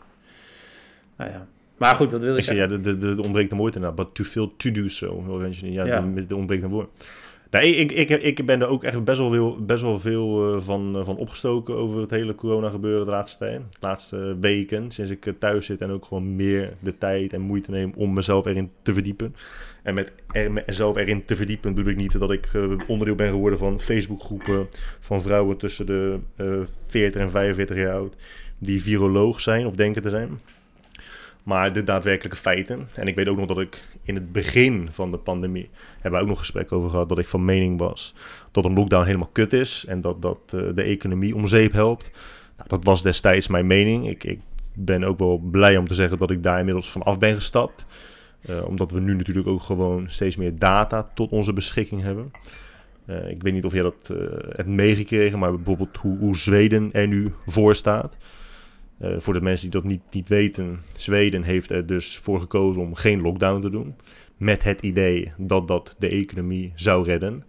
Nou 1.16 1.30
ja. 1.30 1.46
Maar 1.76 1.96
goed, 1.96 2.12
wat 2.12 2.20
wil 2.20 2.32
ik 2.32 2.38
Ik 2.38 2.44
zeg, 2.44 2.56
zeggen? 2.56 2.82
ja, 3.00 3.14
de 3.14 3.22
ontbreekt 3.22 3.52
een 3.52 3.58
woord 3.58 3.74
inderdaad. 3.74 4.04
But 4.06 4.14
to 4.14 4.24
fail 4.24 4.56
to 4.56 4.70
do 4.70 4.88
so, 4.88 5.24
eventually. 5.38 5.74
Ja, 5.74 5.84
Ja. 5.84 6.00
de 6.26 6.36
ontbreekt 6.36 6.62
een 6.62 6.70
woord. 6.70 6.88
Nee, 7.52 7.74
ik, 7.74 7.92
ik, 7.92 8.10
ik 8.10 8.46
ben 8.46 8.60
er 8.60 8.66
ook 8.66 8.84
echt 8.84 9.04
best 9.04 9.18
wel 9.18 9.30
veel, 9.30 9.64
best 9.64 9.82
wel 9.82 9.98
veel 9.98 10.54
eh, 10.54 10.60
van, 10.60 10.96
eh, 10.96 11.04
van 11.04 11.16
opgestoken 11.16 11.74
over 11.74 12.00
het 12.00 12.10
hele 12.10 12.34
corona 12.34 12.70
gebeuren 12.70 13.04
de 13.04 13.10
laatste. 13.10 13.44
De 13.70 13.76
laatste 13.80 14.36
weken, 14.40 14.90
sinds 14.90 15.10
ik 15.10 15.26
eh, 15.26 15.34
thuis 15.34 15.66
zit 15.66 15.80
en 15.80 15.90
ook 15.90 16.04
gewoon 16.04 16.36
meer 16.36 16.76
de 16.80 16.98
tijd 16.98 17.32
en 17.32 17.40
moeite 17.40 17.70
neem 17.70 17.92
om 17.96 18.12
mezelf 18.12 18.46
erin 18.46 18.70
te 18.82 18.92
verdiepen. 18.92 19.34
En 19.82 19.94
met 19.94 20.12
er, 20.30 20.52
mezelf 20.52 20.96
erin 20.96 21.24
te 21.24 21.36
verdiepen 21.36 21.74
bedoel 21.74 21.92
ik 21.92 21.98
niet 21.98 22.18
dat 22.18 22.30
ik 22.30 22.50
onderdeel 22.86 23.14
ben 23.14 23.30
geworden 23.30 23.58
van 23.58 23.80
Facebookgroepen 23.80 24.68
van 25.00 25.22
vrouwen 25.22 25.56
tussen 25.56 25.86
de 25.86 26.18
eh 26.36 26.46
40 26.86 27.20
en 27.20 27.30
45 27.30 27.76
jaar 27.76 27.92
oud 27.92 28.14
die 28.58 28.82
viroloog 28.82 29.40
zijn 29.40 29.66
of 29.66 29.74
denken 29.74 30.02
te 30.02 30.10
zijn. 30.10 30.40
Maar 31.42 31.72
de 31.72 31.84
daadwerkelijke 31.84 32.38
feiten. 32.38 32.88
En 32.94 33.06
ik 33.06 33.14
weet 33.14 33.28
ook 33.28 33.36
nog 33.36 33.46
dat 33.46 33.60
ik 33.60 33.82
in 34.04 34.14
het 34.14 34.32
begin 34.32 34.88
van 34.90 35.10
de 35.10 35.16
pandemie. 35.16 35.70
hebben 35.92 36.12
we 36.12 36.24
ook 36.26 36.30
nog 36.30 36.38
gesprek 36.38 36.72
over 36.72 36.90
gehad. 36.90 37.08
dat 37.08 37.18
ik 37.18 37.28
van 37.28 37.44
mening 37.44 37.78
was. 37.78 38.14
dat 38.50 38.64
een 38.64 38.74
lockdown 38.74 39.06
helemaal 39.06 39.30
kut 39.32 39.52
is. 39.52 39.84
en 39.86 40.00
dat 40.00 40.22
dat 40.22 40.38
eh, 40.46 40.60
de 40.74 40.82
economie 40.82 41.34
om 41.34 41.46
zeep 41.46 41.72
helpt. 41.72 42.10
Nou, 42.56 42.68
dat 42.68 42.84
was 42.84 43.02
destijds 43.02 43.48
mijn 43.48 43.66
mening. 43.66 44.08
Ik, 44.08 44.24
ik 44.24 44.40
ben 44.74 45.04
ook 45.04 45.18
wel 45.18 45.38
blij 45.38 45.76
om 45.76 45.86
te 45.86 45.94
zeggen 45.94 46.18
dat 46.18 46.30
ik 46.30 46.42
daar 46.42 46.58
inmiddels 46.58 46.90
van 46.90 47.02
af 47.02 47.18
ben 47.18 47.34
gestapt. 47.34 47.86
Eh, 48.40 48.64
omdat 48.66 48.90
we 48.90 49.00
nu 49.00 49.14
natuurlijk 49.14 49.46
ook 49.46 49.62
gewoon 49.62 50.04
steeds 50.08 50.36
meer 50.36 50.58
data 50.58 51.10
tot 51.14 51.30
onze 51.30 51.52
beschikking 51.52 52.02
hebben. 52.02 52.30
Eh, 53.06 53.28
ik 53.28 53.42
weet 53.42 53.52
niet 53.52 53.64
of 53.64 53.72
jij 53.72 53.82
dat 53.82 54.10
hebt 54.48 54.68
meegekregen, 54.68 55.38
maar 55.38 55.54
bijvoorbeeld 55.54 55.96
hoe, 55.96 56.18
hoe 56.18 56.36
Zweden 56.36 56.92
er 56.92 57.08
nu 57.08 57.32
voor 57.46 57.74
staat. 57.74 58.16
Eh, 59.02 59.10
voor 59.16 59.34
de 59.34 59.40
mensen 59.40 59.70
die 59.70 59.80
dat 59.80 59.90
niet, 59.90 60.02
niet 60.10 60.28
weten, 60.28 60.80
Zweden 60.96 61.42
heeft 61.42 61.70
er 61.70 61.86
dus 61.86 62.18
voor 62.18 62.40
gekozen 62.40 62.82
om 62.82 62.94
geen 62.94 63.20
lockdown 63.20 63.60
te 63.60 63.70
doen. 63.70 63.94
Met 64.36 64.62
het 64.62 64.82
idee 64.82 65.32
dat 65.36 65.68
dat 65.68 65.96
de 65.98 66.08
economie 66.08 66.72
zou 66.74 67.04
redden. 67.04 67.44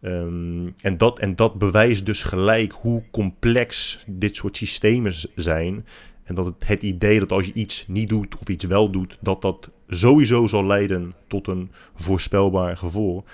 Ehm, 0.00 0.68
en, 0.80 0.98
dat, 0.98 1.18
en 1.18 1.36
dat 1.36 1.58
bewijst 1.58 2.06
dus 2.06 2.22
gelijk 2.22 2.72
hoe 2.72 3.02
complex 3.10 3.98
dit 4.06 4.36
soort 4.36 4.56
systemen 4.56 5.12
zijn. 5.34 5.86
En 6.22 6.34
dat 6.34 6.44
het, 6.44 6.66
het 6.66 6.82
idee 6.82 7.18
dat 7.18 7.32
als 7.32 7.46
je 7.46 7.52
iets 7.52 7.84
niet 7.88 8.08
doet 8.08 8.36
of 8.40 8.48
iets 8.48 8.64
wel 8.64 8.90
doet, 8.90 9.18
dat 9.20 9.42
dat 9.42 9.70
sowieso 9.88 10.46
zal 10.46 10.64
leiden 10.64 11.14
tot 11.26 11.46
een 11.46 11.70
voorspelbaar 11.94 12.76
gevolg. 12.76 13.24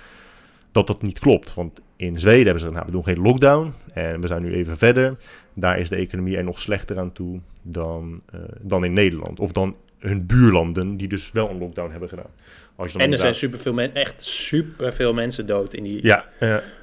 Dat 0.72 0.86
dat 0.86 1.02
niet 1.02 1.18
klopt. 1.18 1.54
Want 1.54 1.80
in 1.96 2.20
Zweden 2.20 2.44
hebben 2.44 2.60
ze 2.60 2.66
gezegd, 2.66 2.74
nou, 2.74 2.86
we 2.86 2.92
doen 2.92 3.14
geen 3.14 3.24
lockdown. 3.24 3.72
En 3.92 4.20
we 4.20 4.26
zijn 4.26 4.42
nu 4.42 4.52
even 4.52 4.76
verder. 4.76 5.16
Daar 5.58 5.78
is 5.78 5.88
de 5.88 5.96
economie 5.96 6.36
er 6.36 6.44
nog 6.44 6.60
slechter 6.60 6.98
aan 6.98 7.12
toe 7.12 7.40
dan, 7.62 8.20
eh, 8.32 8.40
dan 8.60 8.84
in 8.84 8.92
Nederland. 8.92 9.40
Of 9.40 9.52
dan 9.52 9.76
hun 9.98 10.26
buurlanden, 10.26 10.96
die 10.96 11.08
dus 11.08 11.32
wel 11.32 11.50
een 11.50 11.58
lockdown 11.58 11.90
hebben 11.90 12.08
gedaan. 12.08 12.30
Als 12.76 12.92
je 12.92 12.98
dan 12.98 13.06
En 13.06 13.12
er 13.12 13.18
zijn 13.18 13.34
superveel 13.34 13.72
men, 13.72 13.94
echt 13.94 14.24
superveel 14.24 15.14
mensen 15.14 15.46
dood 15.46 15.74
in 15.74 15.82
die... 15.82 16.04
ja, 16.04 16.24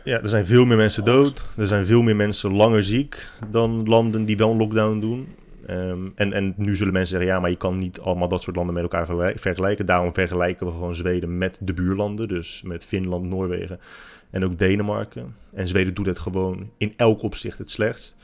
ja, 0.03 0.21
er 0.21 0.29
zijn 0.29 0.45
veel 0.45 0.65
meer 0.65 0.77
mensen 0.77 1.05
dood. 1.05 1.41
Er 1.57 1.67
zijn 1.67 1.85
veel 1.85 2.01
meer 2.01 2.15
mensen 2.15 2.53
langer 2.53 2.83
ziek 2.83 3.27
dan 3.51 3.83
landen 3.85 4.25
die 4.25 4.37
wel 4.37 4.51
een 4.51 4.57
lockdown 4.57 4.99
doen. 4.99 5.27
Ehm, 5.65 6.09
en, 6.15 6.33
en 6.33 6.53
nu 6.57 6.75
zullen 6.75 6.93
mensen 6.93 7.11
zeggen, 7.17 7.35
ja, 7.35 7.39
maar 7.39 7.49
je 7.49 7.55
kan 7.55 7.77
niet 7.77 7.99
allemaal 7.99 8.27
dat 8.27 8.43
soort 8.43 8.55
landen 8.55 8.73
met 8.73 8.83
elkaar 8.83 9.05
vergelijk- 9.05 9.39
vergelijken. 9.39 9.85
Daarom 9.85 10.13
vergelijken 10.13 10.65
we 10.65 10.71
gewoon 10.71 10.95
Zweden 10.95 11.37
met 11.37 11.57
de 11.59 11.73
buurlanden. 11.73 12.27
Dus 12.27 12.61
met 12.61 12.85
Finland, 12.85 13.25
Noorwegen 13.29 13.79
en 14.29 14.43
ook 14.43 14.57
Denemarken. 14.57 15.35
En 15.53 15.67
Zweden 15.67 15.93
doet 15.93 16.05
het 16.05 16.19
gewoon 16.19 16.69
in 16.77 16.93
elk 16.95 17.21
opzicht 17.21 17.57
het 17.57 17.71
slechtst. 17.71 18.15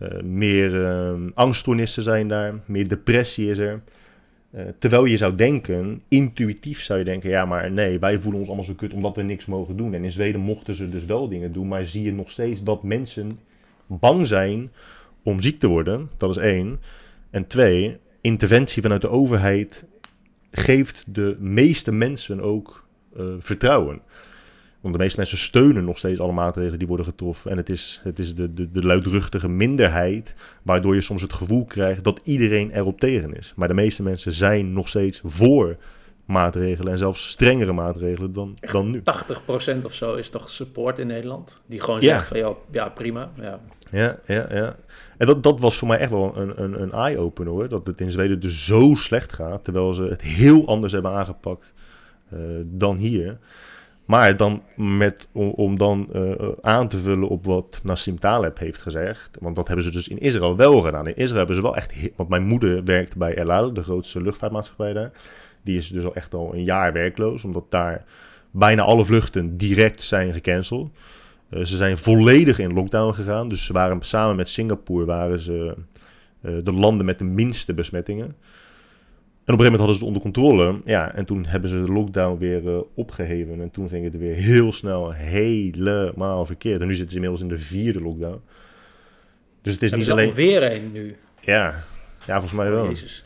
Eh, 0.00 0.20
meer 0.22 0.86
ehm, 0.86 1.28
angststoornissen 1.34 2.02
zijn 2.02 2.28
daar, 2.28 2.54
meer 2.64 2.88
depressie 2.88 3.50
is 3.50 3.58
er. 3.58 3.82
Eh, 4.50 4.64
terwijl 4.78 5.04
je 5.04 5.16
zou 5.16 5.34
denken, 5.34 6.02
intuïtief 6.08 6.82
zou 6.82 6.98
je 6.98 7.04
denken, 7.04 7.30
ja 7.30 7.44
maar 7.44 7.70
nee, 7.70 7.98
wij 7.98 8.20
voelen 8.20 8.38
ons 8.38 8.48
allemaal 8.48 8.66
zo 8.66 8.74
kut 8.74 8.92
omdat 8.92 9.16
we 9.16 9.22
niks 9.22 9.46
mogen 9.46 9.76
doen. 9.76 9.94
En 9.94 10.04
in 10.04 10.12
Zweden 10.12 10.40
mochten 10.40 10.74
ze 10.74 10.88
dus 10.88 11.04
wel 11.04 11.28
dingen 11.28 11.52
doen, 11.52 11.68
maar 11.68 11.86
zie 11.86 12.02
je 12.02 12.12
nog 12.12 12.30
steeds 12.30 12.62
dat 12.62 12.82
mensen 12.82 13.38
bang 13.86 14.26
zijn 14.26 14.70
om 15.22 15.40
ziek 15.40 15.58
te 15.58 15.68
worden. 15.68 16.10
Dat 16.16 16.30
is 16.30 16.36
één. 16.36 16.80
En 17.30 17.46
twee, 17.46 17.98
interventie 18.20 18.82
vanuit 18.82 19.00
de 19.00 19.10
overheid 19.10 19.84
geeft 20.50 21.04
de 21.06 21.36
meeste 21.38 21.92
mensen 21.92 22.40
ook 22.40 22.88
eh, 23.16 23.24
vertrouwen. 23.38 24.00
Want 24.80 24.94
de 24.94 25.00
meeste 25.00 25.18
mensen 25.18 25.38
steunen 25.38 25.84
nog 25.84 25.98
steeds 25.98 26.20
alle 26.20 26.32
maatregelen 26.32 26.78
die 26.78 26.88
worden 26.88 27.06
getroffen. 27.06 27.50
En 27.50 27.56
het 27.56 27.68
is, 27.70 28.00
het 28.04 28.18
is 28.18 28.34
de, 28.34 28.54
de, 28.54 28.70
de 28.70 28.82
luidruchtige 28.84 29.48
minderheid 29.48 30.34
waardoor 30.62 30.94
je 30.94 31.00
soms 31.00 31.22
het 31.22 31.32
gevoel 31.32 31.64
krijgt 31.64 32.04
dat 32.04 32.20
iedereen 32.24 32.70
erop 32.70 33.00
tegen 33.00 33.36
is. 33.36 33.52
Maar 33.56 33.68
de 33.68 33.74
meeste 33.74 34.02
mensen 34.02 34.32
zijn 34.32 34.72
nog 34.72 34.88
steeds 34.88 35.20
voor 35.24 35.76
maatregelen 36.24 36.92
en 36.92 36.98
zelfs 36.98 37.28
strengere 37.28 37.72
maatregelen 37.72 38.32
dan, 38.32 38.56
dan 38.72 38.90
nu. 38.90 39.02
80% 39.80 39.84
of 39.84 39.94
zo 39.94 40.14
is 40.14 40.30
toch 40.30 40.50
support 40.50 40.98
in 40.98 41.06
Nederland? 41.06 41.62
Die 41.66 41.80
gewoon 41.80 42.00
Ja. 42.00 42.14
zegt 42.14 42.28
van, 42.28 42.36
ja, 42.38 42.52
ja 42.70 42.88
prima. 42.88 43.30
Ja. 43.40 43.60
Ja, 43.90 44.18
ja, 44.26 44.46
ja. 44.50 44.76
En 45.16 45.26
dat, 45.26 45.42
dat 45.42 45.60
was 45.60 45.76
voor 45.78 45.88
mij 45.88 45.98
echt 45.98 46.10
wel 46.10 46.36
een, 46.36 46.62
een, 46.62 46.82
een 46.82 46.92
eye-opener 46.92 47.52
hoor. 47.52 47.68
Dat 47.68 47.86
het 47.86 48.00
in 48.00 48.10
Zweden 48.10 48.40
dus 48.40 48.64
zo 48.64 48.94
slecht 48.94 49.32
gaat, 49.32 49.64
terwijl 49.64 49.92
ze 49.92 50.02
het 50.02 50.22
heel 50.22 50.66
anders 50.66 50.92
hebben 50.92 51.10
aangepakt 51.12 51.72
eh, 52.30 52.38
dan 52.64 52.96
hier. 52.96 53.38
Maar 54.10 54.36
dan 54.36 54.62
met, 54.76 55.28
om, 55.32 55.78
dan 55.78 56.08
eh, 56.12 56.48
aan 56.60 56.88
te 56.88 56.98
vullen 56.98 57.28
op 57.28 57.44
wat 57.44 57.80
Nassim 57.82 58.18
Taleb 58.18 58.58
heeft 58.58 58.82
gezegd. 58.82 59.36
Want 59.40 59.56
dat 59.56 59.66
hebben 59.66 59.84
ze 59.84 59.90
dus 59.90 60.08
in 60.08 60.18
Israël 60.18 60.56
wel 60.56 60.80
gedaan. 60.80 61.06
In 61.06 61.16
Israël 61.16 61.38
hebben 61.38 61.56
ze 61.56 61.62
wel 61.62 61.76
echt... 61.76 61.94
Want 62.16 62.28
mijn 62.28 62.46
moeder 62.46 62.84
werkt 62.84 63.16
bij 63.16 63.34
El 63.34 63.52
Al, 63.52 63.72
de 63.72 63.82
grootste 63.82 64.22
luchtvaartmaatschappij 64.22 64.92
daar. 64.92 65.10
Die 65.62 65.76
is 65.76 65.88
dus 65.88 66.04
al 66.04 66.14
echt 66.14 66.34
al 66.34 66.54
een 66.54 66.64
jaar 66.64 66.92
werkloos. 66.92 67.44
Omdat 67.44 67.70
daar 67.70 68.04
bijna 68.50 68.82
alle 68.82 69.04
vluchten 69.04 69.56
direct 69.56 70.02
zijn 70.02 70.32
gecanceld. 70.32 70.90
Eh, 71.50 71.64
ze 71.64 71.76
zijn 71.76 71.98
volledig 71.98 72.58
in 72.58 72.72
lockdown 72.72 73.14
gegaan. 73.14 73.48
Dus 73.48 73.64
ze 73.64 73.72
waren 73.72 74.02
samen 74.02 74.36
met 74.36 74.48
Singapore 74.48 75.04
waren 75.04 75.38
ze 75.38 75.74
eh, 76.42 76.52
de 76.62 76.72
landen 76.72 77.06
met 77.06 77.18
de 77.18 77.24
minste 77.24 77.74
besmettingen. 77.74 78.36
En 79.50 79.56
op 79.56 79.62
een 79.62 79.66
gegeven 79.66 79.86
moment 79.86 80.00
hadden 80.00 80.24
ze 80.24 80.32
het 80.32 80.42
onder 80.42 80.52
controle. 80.52 80.92
Ja, 80.92 81.14
en 81.14 81.24
toen 81.24 81.46
hebben 81.46 81.70
ze 81.70 81.82
de 81.82 81.92
lockdown 81.92 82.38
weer 82.38 82.68
eh, 82.68 82.80
opgeheven. 82.94 83.60
En 83.60 83.70
toen 83.70 83.88
ging 83.88 84.04
het 84.04 84.18
weer 84.18 84.34
heel 84.34 84.72
snel 84.72 85.12
helemaal 85.12 86.44
verkeerd. 86.44 86.80
En 86.80 86.86
nu 86.86 86.94
zitten 86.94 87.10
ze 87.10 87.14
inmiddels 87.14 87.42
in 87.42 87.48
de 87.48 87.58
vierde 87.58 88.00
lockdown. 88.00 88.40
Dus 89.62 89.72
het 89.72 89.82
is 89.82 89.90
Hebben 89.90 89.98
niet 89.98 90.10
alleen... 90.10 90.28
alweer 90.28 90.72
een 90.72 90.92
nu? 90.92 91.10
Ja, 91.40 91.84
ja, 92.26 92.32
volgens 92.32 92.52
mij 92.52 92.70
wel. 92.70 92.88
Jezus. 92.88 93.24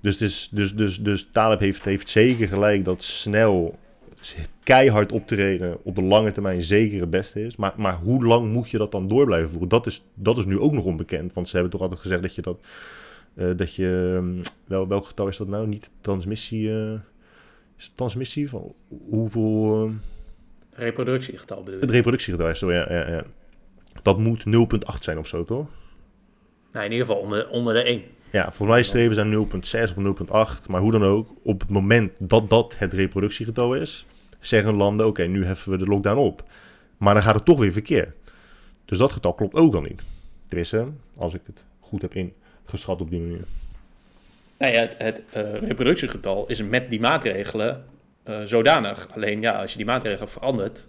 Dus, 0.00 0.12
het 0.12 0.22
is, 0.22 0.48
dus, 0.52 0.74
dus, 0.74 1.02
dus 1.02 1.28
Taleb 1.32 1.58
heeft, 1.58 1.84
heeft 1.84 2.08
zeker 2.08 2.48
gelijk 2.48 2.84
dat 2.84 3.02
snel 3.02 3.78
keihard 4.62 5.12
optreden 5.12 5.78
op 5.82 5.94
de 5.94 6.02
lange 6.02 6.32
termijn 6.32 6.62
zeker 6.62 7.00
het 7.00 7.10
beste 7.10 7.44
is. 7.44 7.56
Maar, 7.56 7.72
maar 7.76 7.94
hoe 7.94 8.24
lang 8.24 8.52
moet 8.52 8.70
je 8.70 8.78
dat 8.78 8.92
dan 8.92 9.08
door 9.08 9.24
blijven 9.24 9.50
voeren? 9.50 9.68
Dat 9.68 9.86
is, 9.86 10.02
dat 10.14 10.38
is 10.38 10.44
nu 10.44 10.58
ook 10.58 10.72
nog 10.72 10.84
onbekend. 10.84 11.32
Want 11.32 11.48
ze 11.48 11.54
hebben 11.54 11.72
toch 11.72 11.82
altijd 11.82 12.00
gezegd 12.00 12.22
dat 12.22 12.34
je 12.34 12.42
dat... 12.42 12.58
eh, 13.36 13.50
dat 13.56 13.74
je... 13.74 14.14
ehm, 14.16 14.42
wel, 14.64 14.88
welk 14.88 15.06
getal 15.06 15.28
is 15.28 15.36
dat 15.36 15.48
nou? 15.48 15.66
Niet 15.66 15.90
transmissie... 16.00 16.70
eh, 16.70 16.92
is 17.78 17.84
het 17.84 17.96
transmissie? 17.96 18.48
Van 18.48 18.74
hoeveel... 19.08 19.84
ehm, 19.84 19.92
Reproductiegetal 20.70 21.62
bedoel 21.62 21.80
het 21.80 21.90
reproductiegetal 21.90 22.48
is 22.50 22.58
zo, 22.58 22.72
ja, 22.72 22.92
ja, 22.92 23.08
ja. 23.08 23.24
Dat 24.02 24.18
moet 24.18 24.44
0,8 24.94 24.98
zijn 25.00 25.18
of 25.18 25.26
zo, 25.26 25.44
toch? 25.44 25.66
Nou, 26.72 26.84
in 26.84 26.92
ieder 26.92 27.06
geval 27.06 27.22
onder, 27.22 27.48
onder 27.48 27.74
de 27.74 27.82
1. 27.82 28.02
Ja, 28.32 28.42
volgens 28.42 28.68
mij 28.68 28.82
streven 28.82 29.14
ze 29.14 29.22
naar 29.24 29.86
0,6 29.88 29.96
of 29.96 30.58
0,8. 30.60 30.66
Maar 30.68 30.80
hoe 30.80 30.92
dan 30.92 31.02
ook, 31.02 31.28
op 31.42 31.60
het 31.60 31.68
moment 31.68 32.28
dat 32.28 32.50
dat 32.50 32.78
het 32.78 32.92
reproductiegetal 32.92 33.74
is, 33.74 34.06
zeggen 34.40 34.74
landen: 34.74 35.06
oké, 35.06 35.22
nu 35.22 35.44
heffen 35.44 35.70
we 35.70 35.78
de 35.78 35.84
lockdown 35.86 36.18
op. 36.18 36.44
Maar 36.96 37.14
dan 37.14 37.22
gaat 37.22 37.34
het 37.34 37.44
toch 37.44 37.58
weer 37.58 37.72
verkeerd. 37.72 38.14
Dus 38.84 38.98
dat 38.98 39.12
getal 39.12 39.32
klopt 39.34 39.54
ook 39.54 39.74
al 39.74 39.80
niet. 39.80 40.02
Tenminste, 40.46 40.86
als 41.16 41.34
ik 41.34 41.40
het 41.46 41.64
goed 41.80 42.02
heb 42.02 42.14
ingeschat 42.66 43.00
op 43.00 43.10
die 43.10 43.20
manier. 43.20 43.44
Nou 44.58 44.72
ja, 44.72 44.80
het, 44.80 44.94
het 44.98 45.22
eh, 45.30 45.54
reproductiegetal 45.54 46.46
is 46.46 46.62
met 46.62 46.90
die 46.90 47.00
maatregelen 47.00 47.84
eh, 48.22 48.42
zodanig. 48.42 49.08
Alleen 49.14 49.40
ja, 49.40 49.60
als 49.60 49.70
je 49.70 49.76
die 49.76 49.86
maatregelen 49.86 50.28
verandert, 50.28 50.88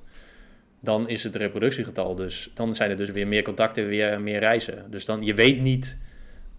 dan 0.82 1.10
is 1.10 1.24
het 1.24 1.36
reproductiegetal 1.36 2.16
dus... 2.16 2.52
Dan 2.54 2.76
zijn 2.76 2.90
er 2.90 2.98
dus 2.98 3.12
weer 3.12 3.28
meer 3.28 3.44
contacten, 3.44 3.88
weer 3.88 4.22
meer 4.22 4.40
reizen. 4.40 4.86
Dus 4.90 5.06
dan, 5.06 5.24
je 5.24 5.34
weet 5.34 5.62
niet 5.62 5.98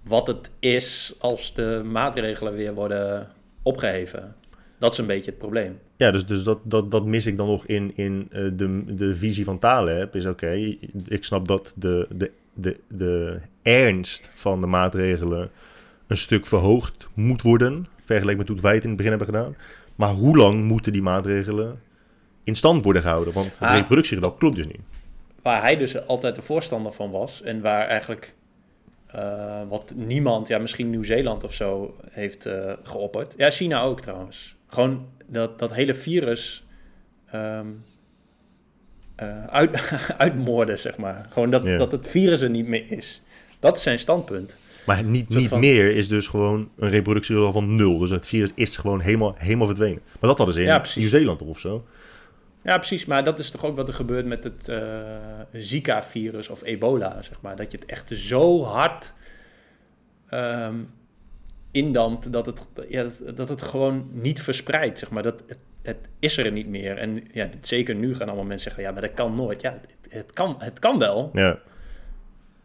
wat 0.02 0.26
het 0.26 0.50
is 0.58 1.14
als 1.18 1.54
de 1.54 1.82
maatregelen 1.84 2.54
weer 2.54 2.74
worden 2.74 3.28
opgeheven. 3.62 4.36
Dat 4.78 4.92
is 4.92 4.98
een 4.98 5.06
beetje 5.06 5.30
het 5.30 5.38
probleem. 5.38 5.78
Ja, 5.96 6.10
dus, 6.10 6.26
dus 6.26 6.42
dat, 6.42 6.58
dat, 6.62 6.90
dat 6.90 7.04
mis 7.04 7.26
ik 7.26 7.36
dan 7.36 7.46
nog 7.46 7.66
in, 7.66 7.92
in 7.94 8.28
eh, 8.30 8.44
de, 8.52 8.84
de 8.86 9.14
visie 9.14 9.44
van 9.44 9.58
Taleb. 9.58 10.16
Is 10.16 10.26
oké, 10.26 10.76
ik 11.08 11.24
snap 11.24 11.48
dat 11.48 11.72
de, 11.76 12.06
de, 12.10 12.30
de, 12.60 12.80
de 12.88 13.40
ernst 13.62 14.30
van 14.34 14.60
de 14.60 14.66
maatregelen 14.66 15.50
een 16.06 16.16
stuk 16.16 16.46
verhoogd 16.46 17.08
moet 17.14 17.42
worden. 17.42 17.86
Vergeleken 18.00 18.38
met 18.38 18.48
hoe 18.48 18.60
wij 18.60 18.74
het 18.74 18.82
in 18.82 18.88
het 18.88 18.98
begin 18.98 19.12
hebben 19.18 19.34
gedaan. 19.34 19.56
Maar 19.96 20.10
hoe 20.12 20.36
lang 20.36 20.64
moeten 20.64 20.92
die 20.92 21.02
maatregelen 21.02 21.80
in 22.44 22.54
stand 22.54 22.84
worden 22.84 23.02
gehouden? 23.02 23.32
Want 23.34 23.46
het 23.58 23.90
Ah. 24.22 24.36
klopt 24.38 24.56
dus 24.56 24.66
niet. 24.66 24.80
Waar 25.42 25.62
hij 25.62 25.76
dus 25.76 26.06
altijd 26.06 26.34
de 26.34 26.42
voorstander 26.42 26.92
van 26.92 27.10
was 27.10 27.42
en 27.42 27.60
waar 27.60 27.86
eigenlijk 27.86 28.34
eh, 29.06 29.60
wat 29.68 29.92
niemand, 29.96 30.48
ja 30.48 30.58
misschien 30.58 30.90
Nieuw-Zeeland 30.90 31.44
of 31.44 31.54
zo, 31.54 31.96
heeft 32.10 32.46
eh, 32.46 32.72
geopperd. 32.82 33.34
Ja, 33.36 33.50
China 33.50 33.82
ook 33.82 34.00
trouwens. 34.00 34.56
Gewoon 34.66 35.06
dat, 35.26 35.58
dat 35.58 35.72
hele 35.74 35.94
virus 35.94 36.66
ehm, 37.30 37.66
eh, 39.18 39.44
uit, 39.46 39.92
uitmoorden, 40.18 40.78
zeg 40.78 40.96
maar. 40.96 41.26
Gewoon 41.30 41.50
dat, 41.50 41.64
Ja. 41.64 41.76
dat 41.76 41.92
het 41.92 42.08
virus 42.08 42.40
er 42.40 42.50
niet 42.50 42.66
meer 42.66 42.84
is. 42.92 43.22
Dat 43.60 43.76
is 43.76 43.82
zijn 43.82 43.98
standpunt. 43.98 44.58
Maar 44.86 45.04
niet, 45.04 45.28
niet 45.28 45.48
van- 45.48 45.60
meer 45.60 45.90
is 45.96 46.08
dus 46.08 46.26
gewoon 46.26 46.68
een 46.76 46.88
reproductiegetal 46.88 47.52
van 47.52 47.76
nul. 47.76 47.98
Dus 47.98 48.10
het 48.10 48.26
virus 48.26 48.50
is 48.54 48.76
gewoon 48.76 49.00
helemaal, 49.00 49.34
helemaal 49.38 49.66
verdwenen. 49.66 50.00
Maar 50.04 50.28
dat 50.30 50.36
hadden 50.36 50.54
ze 50.54 50.60
in 50.62 50.66
Ja. 50.66 50.82
Nieuw-Zeeland 50.94 51.42
of 51.42 51.58
zo. 51.58 51.84
Ja, 52.62 52.76
precies. 52.76 53.04
Maar 53.06 53.24
dat 53.24 53.38
is 53.38 53.50
toch 53.50 53.64
ook 53.64 53.76
wat 53.76 53.88
er 53.88 53.94
gebeurt 53.94 54.26
met 54.26 54.44
het 54.44 54.68
eh, 54.68 54.80
Zika-virus 55.52 56.48
of 56.48 56.62
ebola, 56.64 57.22
zeg 57.22 57.40
maar. 57.40 57.56
Dat 57.56 57.70
je 57.72 57.78
het 57.78 57.86
echt 57.86 58.10
zo 58.14 58.62
hard 58.64 59.14
ehm 60.28 60.74
indampt 61.70 62.32
dat 62.32 62.46
het, 62.46 62.60
ja, 62.88 63.02
dat, 63.02 63.36
dat 63.36 63.48
het 63.48 63.62
gewoon 63.62 64.08
niet 64.12 64.42
verspreidt, 64.42 64.98
zeg 64.98 65.10
maar. 65.10 65.22
Dat, 65.22 65.42
het, 65.46 65.58
het 65.82 66.08
is 66.18 66.36
er 66.36 66.52
niet 66.52 66.68
meer. 66.68 66.96
En 66.96 67.24
ja, 67.32 67.48
zeker 67.60 67.94
nu 67.94 68.14
gaan 68.14 68.26
allemaal 68.26 68.44
mensen 68.44 68.70
zeggen, 68.70 68.82
ja, 68.82 68.92
maar 68.92 69.02
dat 69.02 69.14
kan 69.14 69.34
nooit. 69.34 69.60
Ja, 69.60 69.78
het, 69.80 70.12
het 70.12 70.32
kan, 70.32 70.56
het 70.58 70.78
kan 70.78 70.98
wel. 70.98 71.30
Ja, 71.32 71.58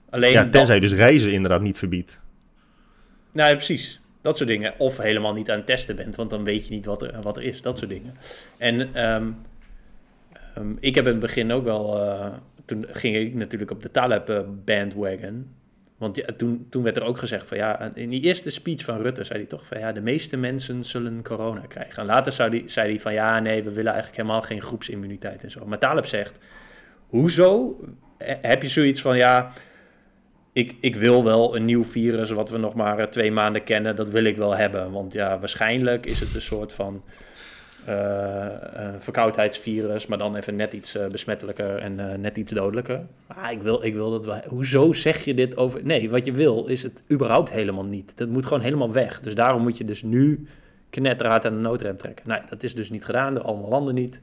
Alleen 0.09 0.31
ja 0.31 0.49
tenzij 0.49 0.79
dus 0.79 0.93
reizen 0.93 1.31
inderdaad 1.33 1.61
niet 1.61 1.77
verbiedt. 1.77 2.19
Nou 3.31 3.49
ja, 3.49 3.55
precies. 3.55 4.01
Dat 4.21 4.37
soort 4.37 4.49
dingen. 4.49 4.73
Of 4.77 4.97
helemaal 4.97 5.33
niet 5.33 5.51
aan 5.51 5.57
het 5.57 5.65
testen 5.65 5.95
bent, 5.95 6.15
want 6.15 6.29
dan 6.29 6.43
weet 6.43 6.67
je 6.67 6.73
niet 6.73 6.85
wat 6.85 7.01
er, 7.01 7.21
wat 7.21 7.37
er 7.37 7.43
is. 7.43 7.61
Dat 7.61 7.77
soort 7.77 7.89
dingen. 7.89 8.15
En 8.57 8.93
ehm, 8.93 9.31
ehm, 10.55 10.71
ik 10.79 10.95
heb 10.95 11.05
in 11.05 11.11
het 11.11 11.19
begin 11.19 11.51
ook 11.51 11.63
wel... 11.63 12.01
eh, 12.01 12.33
toen 12.65 12.85
ging 12.89 13.15
ik 13.15 13.33
natuurlijk 13.33 13.71
op 13.71 13.81
de 13.81 13.91
Taleb 13.91 14.29
eh, 14.29 14.39
bandwagon. 14.65 15.51
Want 16.03 16.15
ja, 16.15 16.25
toen, 16.37 16.65
toen 16.69 16.83
werd 16.83 16.97
er 16.97 17.03
ook 17.03 17.17
gezegd 17.17 17.47
van 17.47 17.57
ja... 17.57 17.91
In 17.93 18.09
die 18.09 18.21
eerste 18.21 18.49
speech 18.49 18.83
van 18.83 19.01
Rutte 19.01 19.23
zei 19.23 19.39
hij 19.39 19.47
toch 19.47 19.65
van 19.65 19.79
ja... 19.79 19.91
De 19.91 20.01
meeste 20.01 20.37
mensen 20.37 20.83
zullen 20.83 21.23
corona 21.23 21.61
krijgen. 21.67 22.01
En 22.01 22.05
later 22.05 22.31
zei 22.31 22.49
hij, 22.49 22.63
zei 22.65 22.99
van 22.99 23.13
ja, 23.13 23.39
nee, 23.39 23.63
we 23.63 23.73
willen 23.73 23.91
eigenlijk 23.91 24.21
helemaal 24.21 24.41
geen 24.41 24.61
groepsimmuniteit 24.61 25.43
en 25.43 25.51
zo. 25.51 25.65
Maar 25.65 25.79
Taleb 25.79 26.05
zegt, 26.05 26.37
hoezo 27.07 27.79
heb 28.41 28.61
je 28.61 28.69
zoiets 28.69 29.01
van 29.01 29.17
ja 29.17 29.51
ik, 30.53 30.75
ik 30.79 30.95
wil 30.95 31.23
wel 31.23 31.55
een 31.55 31.65
nieuw 31.65 31.83
virus 31.83 32.29
wat 32.29 32.49
we 32.49 32.57
nog 32.57 32.73
maar 32.73 33.09
twee 33.09 33.31
maanden 33.31 33.63
kennen, 33.63 33.95
dat 33.95 34.09
wil 34.09 34.23
ik 34.23 34.37
wel 34.37 34.55
hebben. 34.55 34.91
Want 34.91 35.13
ja, 35.13 35.39
waarschijnlijk 35.39 36.05
is 36.05 36.19
het 36.19 36.35
een 36.35 36.41
soort 36.41 36.71
van 36.71 37.03
verkoudheidsvirus, 38.99 40.07
maar 40.07 40.17
dan 40.17 40.35
even 40.35 40.55
net 40.55 40.73
iets 40.73 40.95
eh, 40.95 41.07
besmettelijker 41.07 41.77
en 41.77 41.99
eh, 41.99 42.17
net 42.17 42.37
iets 42.37 42.51
dodelijker. 42.51 43.05
Ah, 43.27 43.51
ik 43.51 43.61
wil, 43.61 43.83
ik 43.83 43.93
wil 43.93 44.21
dat. 44.21 44.45
Hoezo 44.45 44.93
zeg 44.93 45.25
je 45.25 45.33
dit 45.33 45.57
over? 45.57 45.79
Nee, 45.83 46.09
wat 46.09 46.25
je 46.25 46.31
wil 46.31 46.65
is 46.65 46.83
het 46.83 47.03
überhaupt 47.11 47.49
helemaal 47.49 47.85
niet. 47.85 48.17
Dat 48.17 48.29
moet 48.29 48.45
gewoon 48.45 48.63
helemaal 48.63 48.91
weg. 48.91 49.21
Dus 49.21 49.35
daarom 49.35 49.61
moet 49.61 49.77
je 49.77 49.85
dus 49.85 50.03
nu 50.03 50.47
knetterhard 50.89 51.45
aan 51.45 51.53
de 51.53 51.59
noodrem 51.59 51.97
trekken. 51.97 52.27
Nou, 52.27 52.41
dat 52.49 52.63
is 52.63 52.75
dus 52.75 52.89
niet 52.89 53.05
gedaan 53.05 53.33
door 53.33 53.43
allemaal 53.43 53.69
landen 53.69 53.95
niet. 53.95 54.15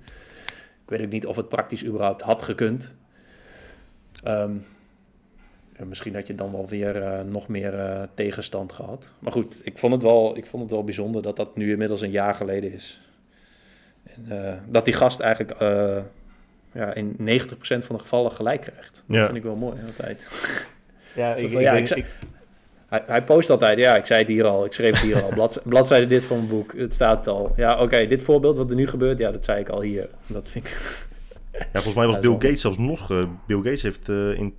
Ik 0.85 0.97
weet 0.97 1.03
ook 1.03 1.13
niet 1.13 1.27
of 1.27 1.37
het 1.37 1.49
praktisch 1.49 1.85
überhaupt 1.85 2.23
had 2.23 2.43
gekund. 2.43 2.95
Ehm, 4.23 4.53
En 5.73 5.89
misschien 5.89 6.15
had 6.15 6.27
je 6.27 6.35
dan 6.35 6.53
wel 6.53 6.67
weer 6.69 7.03
eh, 7.03 7.25
nog 7.25 7.49
meer 7.49 7.79
eh, 7.79 8.03
tegenstand 8.15 8.73
gehad. 8.73 9.15
Maar 9.19 9.33
goed, 9.33 9.61
ik 9.65 9.79
vond, 9.79 9.93
het 9.93 10.03
wel, 10.03 10.37
ik 10.37 10.47
vond 10.47 10.63
het 10.63 10.73
wel 10.73 10.85
bijzonder 10.85 11.23
dat 11.23 11.37
dat 11.37 11.57
nu 11.57 11.71
inmiddels 11.71 12.01
een 12.01 12.11
jaar 12.11 12.35
geleden 12.35 12.73
is. 12.73 13.01
Eh, 14.29 14.53
dat 14.69 14.85
die 14.85 14.95
gast 14.95 15.21
eigenlijk 15.21 15.61
eh, 15.61 15.97
ja, 16.73 16.95
in 16.95 17.17
90% 17.19 17.85
van 17.85 17.97
de 17.97 18.03
gevallen 18.03 18.33
gelijk 18.33 18.61
krijgt. 18.61 19.03
Dat 19.07 19.17
Ja. 19.17 19.25
vind 19.25 19.37
ik 19.37 19.43
wel 19.43 19.57
mooi 19.57 19.77
altijd. 19.87 20.29
Ja, 21.15 21.35
ik, 21.35 21.51
van, 21.51 21.59
ik 21.61 21.65
ja, 21.67 21.73
denk- 21.73 21.83
ik 21.83 21.87
zei- 21.87 22.01
ik- 22.01 22.29
Hij, 22.89 23.03
hij 23.07 23.23
post 23.25 23.51
altijd, 23.51 23.79
ja, 23.79 23.97
ik 23.97 24.07
zei 24.07 24.19
het 24.21 24.29
hier 24.29 24.47
al, 24.47 24.65
ik 24.65 24.73
schreef 24.73 24.91
het 24.91 25.01
hier 25.01 25.23
al. 25.23 25.29
Blad, 25.29 25.61
bladzijde 25.65 26.07
dit 26.07 26.25
van 26.25 26.37
mijn 26.37 26.49
boek, 26.49 26.75
het 26.77 26.95
staat 26.95 27.27
al. 27.27 27.53
Ja, 27.57 27.81
oké, 27.83 28.07
dit 28.07 28.23
voorbeeld 28.23 28.57
wat 28.59 28.71
er 28.71 28.77
nu 28.77 28.87
gebeurt, 28.87 29.19
ja, 29.19 29.31
dat 29.31 29.45
zei 29.45 29.61
ik 29.61 29.69
al 29.69 29.81
hier. 29.81 30.09
Dat 30.27 30.49
vind 30.49 30.65
ik... 30.65 30.77
ja, 31.53 31.61
volgens 31.73 31.95
mij 31.95 32.07
was 32.07 32.15
Ja, 32.15 32.21
Bill. 32.21 32.33
Gates 32.33 32.61
zelfs 32.61 32.79
nog... 32.79 33.11
eh, 33.11 33.25
Bill 33.47 33.57
Gates 33.57 33.83
heeft 33.83 34.09
eh, 34.09 34.39
in 34.39 34.55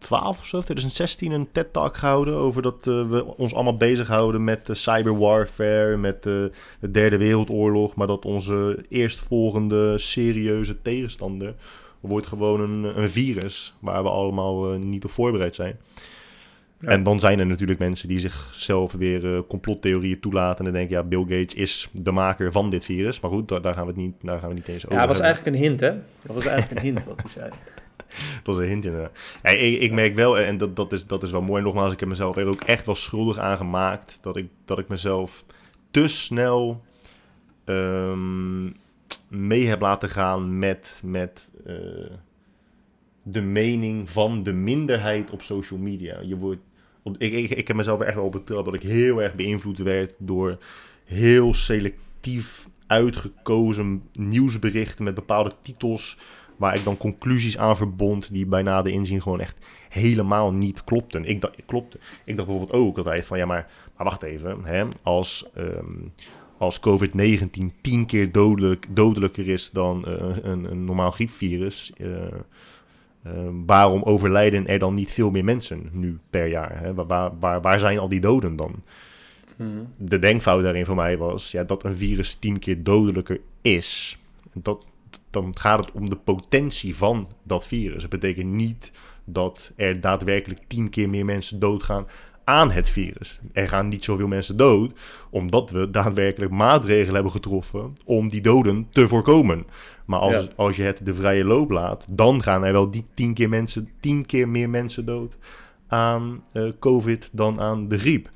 2012 0.00 0.38
of 0.38 0.46
zo, 0.46 0.60
2016 0.60 1.32
een 1.32 1.48
TED-talk 1.52 1.96
gehouden... 1.96 2.34
over 2.34 2.62
dat 2.62 2.86
eh, 2.86 3.02
we 3.02 3.36
ons 3.36 3.54
allemaal 3.54 3.76
bezighouden 3.76 4.44
met 4.44 4.66
de 4.66 4.74
cyberwarfare... 4.74 5.96
met 5.96 6.16
eh, 6.16 6.32
de 6.80 6.90
derde 6.90 7.16
wereldoorlog... 7.18 7.94
maar 7.94 8.06
dat 8.06 8.24
onze 8.24 8.84
eerstvolgende 8.88 9.98
serieuze 9.98 10.82
tegenstander... 10.82 11.54
wordt 12.00 12.26
gewoon 12.26 12.60
een, 12.60 12.98
een 12.98 13.10
virus... 13.10 13.74
waar 13.78 14.02
we 14.02 14.08
allemaal 14.08 14.72
eh, 14.72 14.78
niet 14.78 15.04
op 15.04 15.10
voorbereid 15.10 15.54
zijn. 15.54 15.76
Ja. 16.78 16.88
En 16.88 17.02
dan 17.02 17.20
zijn 17.20 17.38
er 17.38 17.46
natuurlijk 17.46 17.78
mensen 17.78 18.08
die 18.08 18.18
zichzelf 18.18 18.92
weer 18.92 19.46
complottheorieën 19.46 20.20
toelaten... 20.20 20.58
en 20.58 20.64
dan 20.64 20.80
denken, 20.80 20.96
ja, 20.96 21.02
Bill 21.02 21.38
Gates 21.38 21.54
is 21.54 21.88
de 21.92 22.12
maker 22.12 22.52
van 22.52 22.70
dit 22.70 22.84
virus. 22.84 23.20
Maar 23.20 23.30
goed, 23.30 23.48
daar, 23.48 23.60
daar 23.60 23.74
gaan 23.74 23.86
we 23.86 23.92
het 23.92 24.00
niet, 24.00 24.14
daar 24.22 24.38
gaan 24.38 24.48
we 24.48 24.54
niet 24.54 24.68
eens 24.68 24.86
over 24.86 24.96
Ja, 24.96 25.06
dat 25.06 25.16
was 25.16 25.18
hebben. 25.18 25.34
eigenlijk 25.34 25.56
een 25.56 25.62
hint, 25.62 25.80
hè? 25.80 25.92
Dat 26.26 26.34
was 26.36 26.46
eigenlijk 26.46 26.80
een 26.80 26.86
hint 26.92 27.04
wat 27.04 27.20
hij 27.20 27.30
zei. 27.30 27.50
Dat 28.42 28.54
was 28.54 28.56
een 28.56 28.70
hint 28.70 28.84
inderdaad. 28.84 29.18
Ik, 29.42 29.80
ik 29.80 29.92
merk 29.92 30.14
wel, 30.14 30.38
en 30.38 30.56
dat, 30.56 30.76
dat, 30.76 30.92
is, 30.92 31.06
dat 31.06 31.22
is 31.22 31.30
wel 31.30 31.42
mooi, 31.42 31.62
nogmaals, 31.62 31.92
ik 31.92 32.00
heb 32.00 32.08
mezelf 32.08 32.36
er 32.36 32.46
ook 32.46 32.62
echt 32.62 32.86
wel 32.86 32.94
schuldig 32.94 33.38
aan 33.38 33.56
gemaakt... 33.56 34.18
dat 34.20 34.36
ik, 34.36 34.48
dat 34.64 34.78
ik 34.78 34.88
mezelf 34.88 35.44
te 35.90 36.08
snel 36.08 36.84
ehm, 37.64 38.64
mee 39.28 39.66
heb 39.66 39.80
laten 39.80 40.08
gaan 40.08 40.58
met, 40.58 41.00
met 41.04 41.50
eh, 41.66 41.74
de 43.22 43.42
mening 43.42 44.10
van 44.10 44.42
de 44.42 44.52
minderheid 44.52 45.30
op 45.30 45.42
social 45.42 45.78
media. 45.78 46.20
Je 46.20 46.36
wordt, 46.36 46.60
ik, 47.18 47.32
ik, 47.32 47.50
ik 47.50 47.68
heb 47.68 47.76
mezelf 47.76 48.00
echt 48.00 48.14
wel 48.14 48.24
op 48.24 48.32
betrapt 48.32 48.64
dat 48.64 48.74
ik 48.74 48.82
heel 48.82 49.22
erg 49.22 49.34
beïnvloed 49.34 49.78
werd 49.78 50.14
door 50.18 50.58
heel 51.04 51.54
selectief 51.54 52.68
uitgekozen 52.86 54.02
nieuwsberichten 54.12 55.04
met 55.04 55.14
bepaalde 55.14 55.52
titels 55.62 56.18
waar 56.60 56.74
ik 56.74 56.84
dan 56.84 56.96
conclusies 56.96 57.58
aan 57.58 57.76
verbond 57.76 58.32
die 58.32 58.46
bij 58.46 58.62
nader 58.62 58.92
inzien 58.92 59.22
gewoon 59.22 59.40
echt 59.40 59.56
helemaal 59.88 60.52
niet 60.52 60.84
klopten. 60.84 61.24
Ik 61.24 61.40
dacht, 61.40 61.56
klopte. 61.66 61.98
Ik 62.24 62.36
dacht 62.36 62.48
bijvoorbeeld 62.48 62.80
ook 62.80 62.96
altijd 62.96 63.24
van 63.24 63.38
ja, 63.38 63.46
maar, 63.46 63.70
maar 63.96 64.06
wacht 64.06 64.22
even. 64.22 64.64
Hè, 64.64 64.84
als, 65.02 65.48
ehm, 65.54 65.94
als 66.58 66.80
COVID-19 66.80 67.72
tien 67.80 68.06
keer 68.06 68.32
dodelijk, 68.32 68.86
dodelijker 68.90 69.48
is 69.48 69.70
dan 69.70 70.06
eh, 70.06 70.36
een, 70.42 70.70
een 70.70 70.84
normaal 70.84 71.10
griepvirus, 71.10 71.92
eh, 71.96 72.24
eh, 73.22 73.32
waarom 73.66 74.02
overlijden 74.02 74.66
er 74.66 74.78
dan 74.78 74.94
niet 74.94 75.12
veel 75.12 75.30
meer 75.30 75.44
mensen 75.44 75.88
nu 75.92 76.18
per 76.30 76.46
jaar? 76.46 76.80
Hè? 76.80 76.94
Waar, 76.94 77.30
waar, 77.38 77.60
waar, 77.60 77.78
zijn 77.78 77.98
al 77.98 78.08
die 78.08 78.20
doden 78.20 78.56
dan? 78.56 78.74
Mhm. 79.56 79.68
de 79.96 80.18
denkfout 80.18 80.62
daarin 80.62 80.84
voor 80.86 80.94
mij 80.94 81.16
was 81.16 81.50
ja, 81.50 81.64
dat 81.64 81.84
een 81.84 81.96
virus 81.96 82.34
tien 82.34 82.58
keer 82.58 82.82
dodelijker 82.82 83.40
is. 83.62 84.18
Dat, 84.52 84.86
dan 85.30 85.54
gaat 85.58 85.78
het 85.80 85.92
om 85.92 86.10
de 86.10 86.16
potentie 86.16 86.96
van 86.96 87.28
dat 87.42 87.66
virus. 87.66 88.02
Het 88.02 88.10
betekent 88.10 88.52
niet 88.52 88.90
dat 89.24 89.72
er 89.76 90.00
daadwerkelijk 90.00 90.60
tien 90.66 90.90
keer 90.90 91.08
meer 91.08 91.24
mensen 91.24 91.58
doodgaan 91.60 92.06
aan 92.44 92.70
het 92.70 92.88
virus. 92.90 93.40
Er 93.52 93.68
gaan 93.68 93.88
niet 93.88 94.04
zoveel 94.04 94.28
mensen 94.28 94.56
dood, 94.56 94.92
omdat 95.30 95.70
we 95.70 95.90
daadwerkelijk 95.90 96.52
maatregelen 96.52 97.14
hebben 97.14 97.32
getroffen 97.32 97.92
om 98.04 98.28
die 98.28 98.40
doden 98.40 98.86
te 98.90 99.08
voorkomen. 99.08 99.66
Maar 100.04 100.20
als, 100.20 100.36
Ja. 100.36 100.48
als 100.56 100.76
je 100.76 100.82
het 100.82 101.06
de 101.06 101.14
vrije 101.14 101.44
loop 101.44 101.70
laat, 101.70 102.06
dan 102.10 102.42
gaan 102.42 102.64
er 102.64 102.72
wel 102.72 102.90
die 102.90 103.06
tien 103.14 103.34
keer, 103.34 103.48
mensen, 103.48 103.88
tien 104.00 104.26
keer 104.26 104.48
meer 104.48 104.70
mensen 104.70 105.04
dood 105.04 105.36
aan 105.86 106.44
eh, 106.52 106.68
COVID 106.78 107.28
dan 107.32 107.60
aan 107.60 107.88
de 107.88 107.98
griep. 107.98 108.30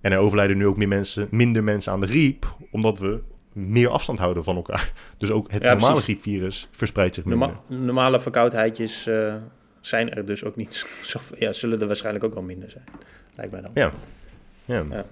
En 0.00 0.12
er 0.12 0.18
overlijden 0.18 0.56
nu 0.56 0.66
ook 0.66 0.76
meer 0.76 0.88
mensen, 0.88 1.28
minder 1.30 1.64
mensen 1.64 1.92
aan 1.92 2.00
de 2.00 2.06
griep, 2.06 2.56
omdat 2.70 2.98
we 2.98 3.22
meer 3.54 3.88
afstand 3.88 4.18
houden 4.18 4.44
van 4.44 4.56
elkaar. 4.56 4.92
Dus 5.18 5.30
ook 5.30 5.50
het 5.50 5.62
Ja, 5.62 5.70
normale 5.72 5.92
precies. 5.94 6.04
griepvirus 6.22 6.68
verspreidt 6.70 7.14
zich 7.14 7.24
minder. 7.24 7.48
Norma- 7.48 7.84
normale 7.84 8.20
verkoudheidjes 8.20 9.06
eh, 9.06 9.34
zijn 9.80 10.10
er 10.14 10.26
dus 10.26 10.44
ook 10.44 10.56
niet 10.56 10.86
zo... 11.02 11.20
Ja, 11.38 11.52
zullen 11.52 11.80
er 11.80 11.86
waarschijnlijk 11.86 12.24
ook 12.24 12.34
wel 12.34 12.42
minder 12.42 12.70
zijn. 12.70 12.84
Lijkt 13.34 13.52
mij 13.52 13.60
dan. 13.60 13.70
Ja. 13.74 13.92
Ja. 14.64 14.84
Ja. 14.90 15.04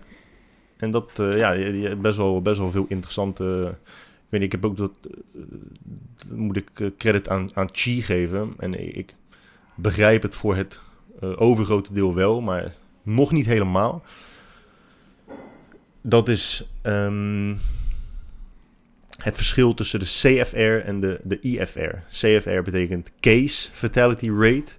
En 0.77 0.91
dat, 0.91 1.19
eh, 1.19 1.37
ja, 1.39 1.53
je, 1.53 1.81
je 1.81 1.89
hebt 1.89 2.01
best 2.01 2.17
wel, 2.17 2.43
best 2.43 2.59
wel 2.59 2.71
veel 2.71 2.87
interessante... 2.89 3.75
Ik 4.01 4.39
weet 4.41 4.41
niet, 4.41 4.55
ik 4.55 4.61
heb 4.63 4.71
ook 4.71 4.77
dat... 4.77 4.93
eh, 5.35 5.41
moet 6.31 6.57
ik 6.57 6.93
credit 6.99 7.29
aan, 7.29 7.51
aan 7.55 7.69
Chi 7.73 8.03
geven. 8.03 8.55
En 8.59 8.97
ik, 8.97 9.15
begrijp 9.75 10.23
het 10.23 10.35
voor 10.35 10.57
het 10.57 10.81
overgrote 11.37 11.93
deel 11.93 12.15
wel, 12.15 12.41
maar 12.41 12.73
nog 13.03 13.33
niet 13.33 13.47
helemaal. 13.47 14.03
Dat 16.01 16.29
is 16.29 16.69
ehm, 16.83 17.55
het 19.23 19.37
verschil 19.37 19.75
tussen 19.75 19.99
de 19.99 20.05
CFR 20.05 20.87
en 20.87 21.01
de, 21.01 21.21
de 21.23 21.41
IFR. 21.41 21.97
CFR 22.09 22.63
betekent 22.63 23.13
Case 23.21 23.69
Fatality 23.73 24.31
Rate. 24.31 24.73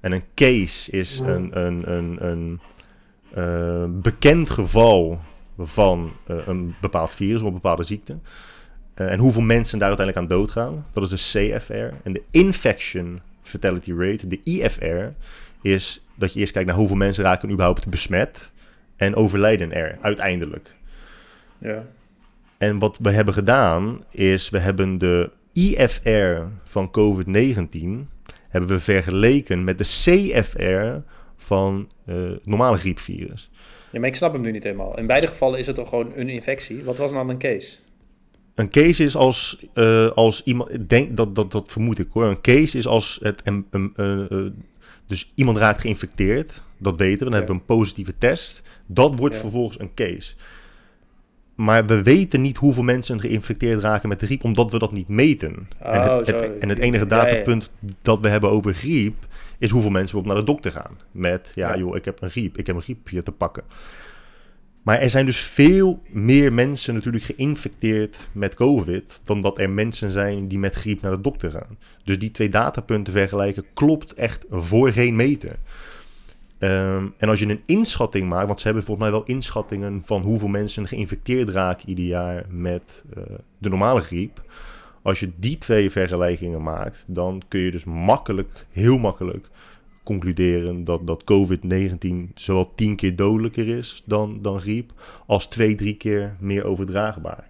En 0.00 0.12
een 0.12 0.24
case 0.34 0.90
is 0.90 1.18
een, 1.18 1.60
een, 1.60 1.92
een, 1.92 2.26
een 2.26 2.60
eh, 3.34 3.84
bekend 3.88 4.50
geval 4.50 5.20
van 5.58 6.12
eh, 6.26 6.36
een 6.46 6.74
bepaald 6.80 7.10
virus 7.10 7.40
of 7.40 7.46
een 7.46 7.52
bepaalde 7.52 7.82
ziekte. 7.82 8.18
Eh, 8.94 9.12
en 9.12 9.18
hoeveel 9.18 9.42
mensen 9.42 9.78
daar 9.78 9.88
uiteindelijk 9.88 10.26
aan 10.26 10.38
doodgaan. 10.38 10.86
Dat 10.92 11.12
is 11.12 11.32
de 11.32 11.56
CFR. 11.56 11.94
En 12.02 12.12
de 12.12 12.22
infection 12.30 13.20
fatality 13.40 13.92
rate, 13.92 14.26
de 14.26 14.40
IFR, 14.44 15.06
is 15.62 16.04
dat 16.14 16.32
je 16.32 16.40
eerst 16.40 16.52
kijkt 16.52 16.68
naar 16.68 16.78
hoeveel 16.78 16.96
mensen 16.96 17.24
raken 17.24 17.50
überhaupt 17.50 17.88
besmet. 17.88 18.52
En 18.96 19.14
overlijden 19.14 19.72
er 19.72 19.98
uiteindelijk. 20.00 20.74
Ja. 21.58 21.84
En 22.58 22.78
wat 22.78 22.98
we 23.02 23.10
hebben 23.10 23.34
gedaan 23.34 24.04
is, 24.10 24.50
we 24.50 24.58
hebben 24.58 24.98
de 24.98 25.30
IFR 25.52 26.40
van 26.62 26.90
COVID-19 26.90 28.12
hebben 28.48 28.70
we 28.70 28.80
vergeleken 28.80 29.64
met 29.64 29.78
de 29.78 29.84
CFR 29.84 31.10
van 31.36 31.88
het 32.04 32.46
normale 32.46 32.76
griepvirus. 32.76 33.50
ja, 33.92 33.98
maar 34.00 34.08
ik 34.08 34.16
snap 34.16 34.32
hem 34.32 34.42
nu 34.42 34.50
niet 34.50 34.62
helemaal. 34.62 34.98
In 34.98 35.06
beide 35.06 35.26
gevallen 35.26 35.58
is 35.58 35.66
het 35.66 35.76
toch 35.76 35.88
gewoon 35.88 36.12
een 36.16 36.28
infectie? 36.28 36.84
Wat 36.84 36.98
was 36.98 37.12
dan 37.12 37.28
een 37.28 37.38
case? 37.38 37.76
Een 38.54 38.70
case 38.70 39.04
is 39.04 39.16
als, 39.16 39.66
eh, 39.74 40.10
als 40.10 40.42
iemand, 40.44 40.88
denk 40.88 41.16
dat, 41.16 41.34
dat, 41.34 41.52
dat 41.52 41.72
vermoed 41.72 41.98
ik 41.98 42.06
hoor. 42.12 42.24
Een 42.24 42.40
case 42.40 42.78
is 42.78 42.86
als 42.86 43.18
het, 43.22 43.40
een, 43.44 43.66
een, 43.70 43.92
eh, 43.96 44.38
dus 45.06 45.32
iemand 45.34 45.56
raakt 45.56 45.80
geïnfecteerd, 45.80 46.62
dat 46.78 46.96
weten 46.96 47.18
we, 47.18 47.24
dan 47.24 47.32
Ja. 47.32 47.36
hebben 47.38 47.54
we 47.56 47.60
een 47.60 47.76
positieve 47.78 48.18
test. 48.18 48.62
Dat 48.86 49.18
wordt 49.18 49.34
Ja. 49.34 49.40
vervolgens 49.40 49.78
een 49.80 49.94
case. 49.94 50.34
Maar 51.54 51.86
we 51.86 52.02
weten 52.02 52.40
niet 52.40 52.56
hoeveel 52.56 52.82
mensen 52.82 53.20
geïnfecteerd 53.20 53.82
raken 53.82 54.08
met 54.08 54.20
de 54.20 54.26
griep, 54.26 54.44
omdat 54.44 54.70
we 54.70 54.78
dat 54.78 54.92
niet 54.92 55.08
meten. 55.08 55.68
en, 55.78 56.00
Oh, 56.00 56.16
het, 56.16 56.26
het- 56.26 56.58
en 56.58 56.68
het 56.68 56.78
enige 56.78 57.06
Ja, 57.08 57.16
ja, 57.16 57.22
ja. 57.26 57.30
datapunt 57.30 57.70
dat 58.02 58.20
we 58.20 58.28
hebben 58.28 58.50
over 58.50 58.74
griep, 58.74 59.26
is 59.58 59.70
hoeveel 59.70 59.90
mensen 59.90 60.14
bijvoorbeeld 60.14 60.26
naar 60.34 60.44
de 60.44 60.52
dokter 60.62 60.72
gaan. 60.82 60.98
Met, 61.10 61.52
ja, 61.54 61.68
Ja. 61.72 61.78
joh, 61.78 61.96
ik 61.96 62.04
heb 62.04 62.22
een 62.22 62.30
griep, 62.30 62.58
ik 62.58 62.66
heb 62.66 62.76
een 62.76 62.82
griepje 62.82 63.22
te 63.22 63.32
pakken. 63.32 63.62
Maar 64.82 64.98
er 64.98 65.10
zijn 65.10 65.26
dus 65.26 65.38
veel 65.40 66.02
meer 66.08 66.52
mensen 66.52 66.94
natuurlijk 66.94 67.24
geïnfecteerd 67.24 68.28
met 68.32 68.54
COVID 68.54 69.20
dan 69.24 69.40
dat 69.40 69.58
er 69.58 69.70
mensen 69.70 70.10
zijn 70.10 70.48
die 70.48 70.58
met 70.58 70.74
griep 70.74 71.00
naar 71.02 71.10
de 71.10 71.20
dokter 71.20 71.50
gaan. 71.50 71.78
Dus 72.04 72.18
die 72.18 72.30
twee 72.30 72.48
datapunten 72.48 73.12
vergelijken 73.12 73.64
klopt 73.74 74.14
echt 74.14 74.44
voor 74.50 74.92
geen 74.92 75.16
meter. 75.16 75.56
Ehm, 76.64 77.06
en 77.16 77.28
als 77.28 77.38
je 77.38 77.48
een 77.48 77.62
inschatting 77.66 78.28
maakt, 78.28 78.46
want 78.46 78.58
ze 78.58 78.66
hebben 78.66 78.84
volgens 78.84 79.06
mij 79.06 79.16
wel 79.16 79.26
inschattingen 79.26 80.02
van 80.04 80.22
hoeveel 80.22 80.48
mensen 80.48 80.88
geïnfecteerd 80.88 81.48
raken 81.48 81.88
ieder 81.88 82.04
jaar 82.04 82.44
met 82.48 83.04
eh, 83.16 83.22
de 83.58 83.68
normale 83.68 84.00
griep. 84.00 84.42
Als 85.02 85.20
je 85.20 85.30
die 85.36 85.58
twee 85.58 85.90
vergelijkingen 85.90 86.62
maakt, 86.62 87.04
dan 87.08 87.42
kun 87.48 87.60
je 87.60 87.70
dus 87.70 87.84
makkelijk, 87.84 88.66
heel 88.70 88.98
makkelijk 88.98 89.48
concluderen 90.02 90.84
dat, 90.84 91.06
dat 91.06 91.24
COVID-19 91.24 92.32
zowel 92.34 92.74
tien 92.74 92.96
keer 92.96 93.16
dodelijker 93.16 93.68
is 93.68 94.02
dan, 94.04 94.38
dan 94.42 94.60
griep, 94.60 94.92
als 95.26 95.46
twee, 95.46 95.74
drie 95.74 95.96
keer 95.96 96.36
meer 96.40 96.64
overdraagbaar 96.64 97.48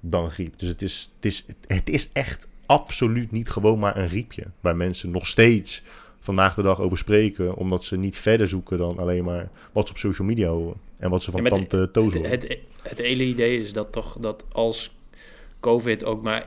dan 0.00 0.30
griep. 0.30 0.58
Dus 0.58 0.68
het 0.68 0.82
is, 0.82 1.12
het 1.14 1.24
is, 1.24 1.46
het 1.66 1.88
is 1.88 2.10
echt 2.12 2.48
absoluut 2.66 3.30
niet 3.32 3.50
gewoon 3.50 3.78
maar 3.78 3.96
een 3.96 4.08
griepje, 4.08 4.44
waar 4.60 4.76
mensen 4.76 5.10
nog 5.10 5.26
steeds 5.26 5.82
vandaag 6.26 6.54
de 6.54 6.62
dag 6.62 6.80
over 6.80 6.98
spreken, 6.98 7.54
omdat 7.54 7.84
ze 7.84 7.96
niet 7.96 8.18
verder 8.18 8.48
zoeken 8.48 8.78
dan 8.78 8.98
alleen 8.98 9.24
maar 9.24 9.48
wat 9.72 9.86
ze 9.86 9.92
op 9.92 9.98
social 9.98 10.26
media 10.28 10.48
horen 10.48 10.76
en 10.98 11.10
wat 11.10 11.22
ze 11.22 11.30
van 11.30 11.42
Ja, 11.42 11.48
tante 11.48 11.90
Toos 11.92 12.04
Het, 12.12 12.14
horen. 12.22 12.30
het, 12.30 12.58
het 12.82 12.98
hele 12.98 13.22
idee 13.24 13.60
is 13.60 13.72
dat 13.72 13.92
toch 13.92 14.16
dat 14.20 14.44
als 14.52 14.94
COVID 15.60 16.04
ook 16.04 16.22
maar 16.22 16.42
1% 16.42 16.46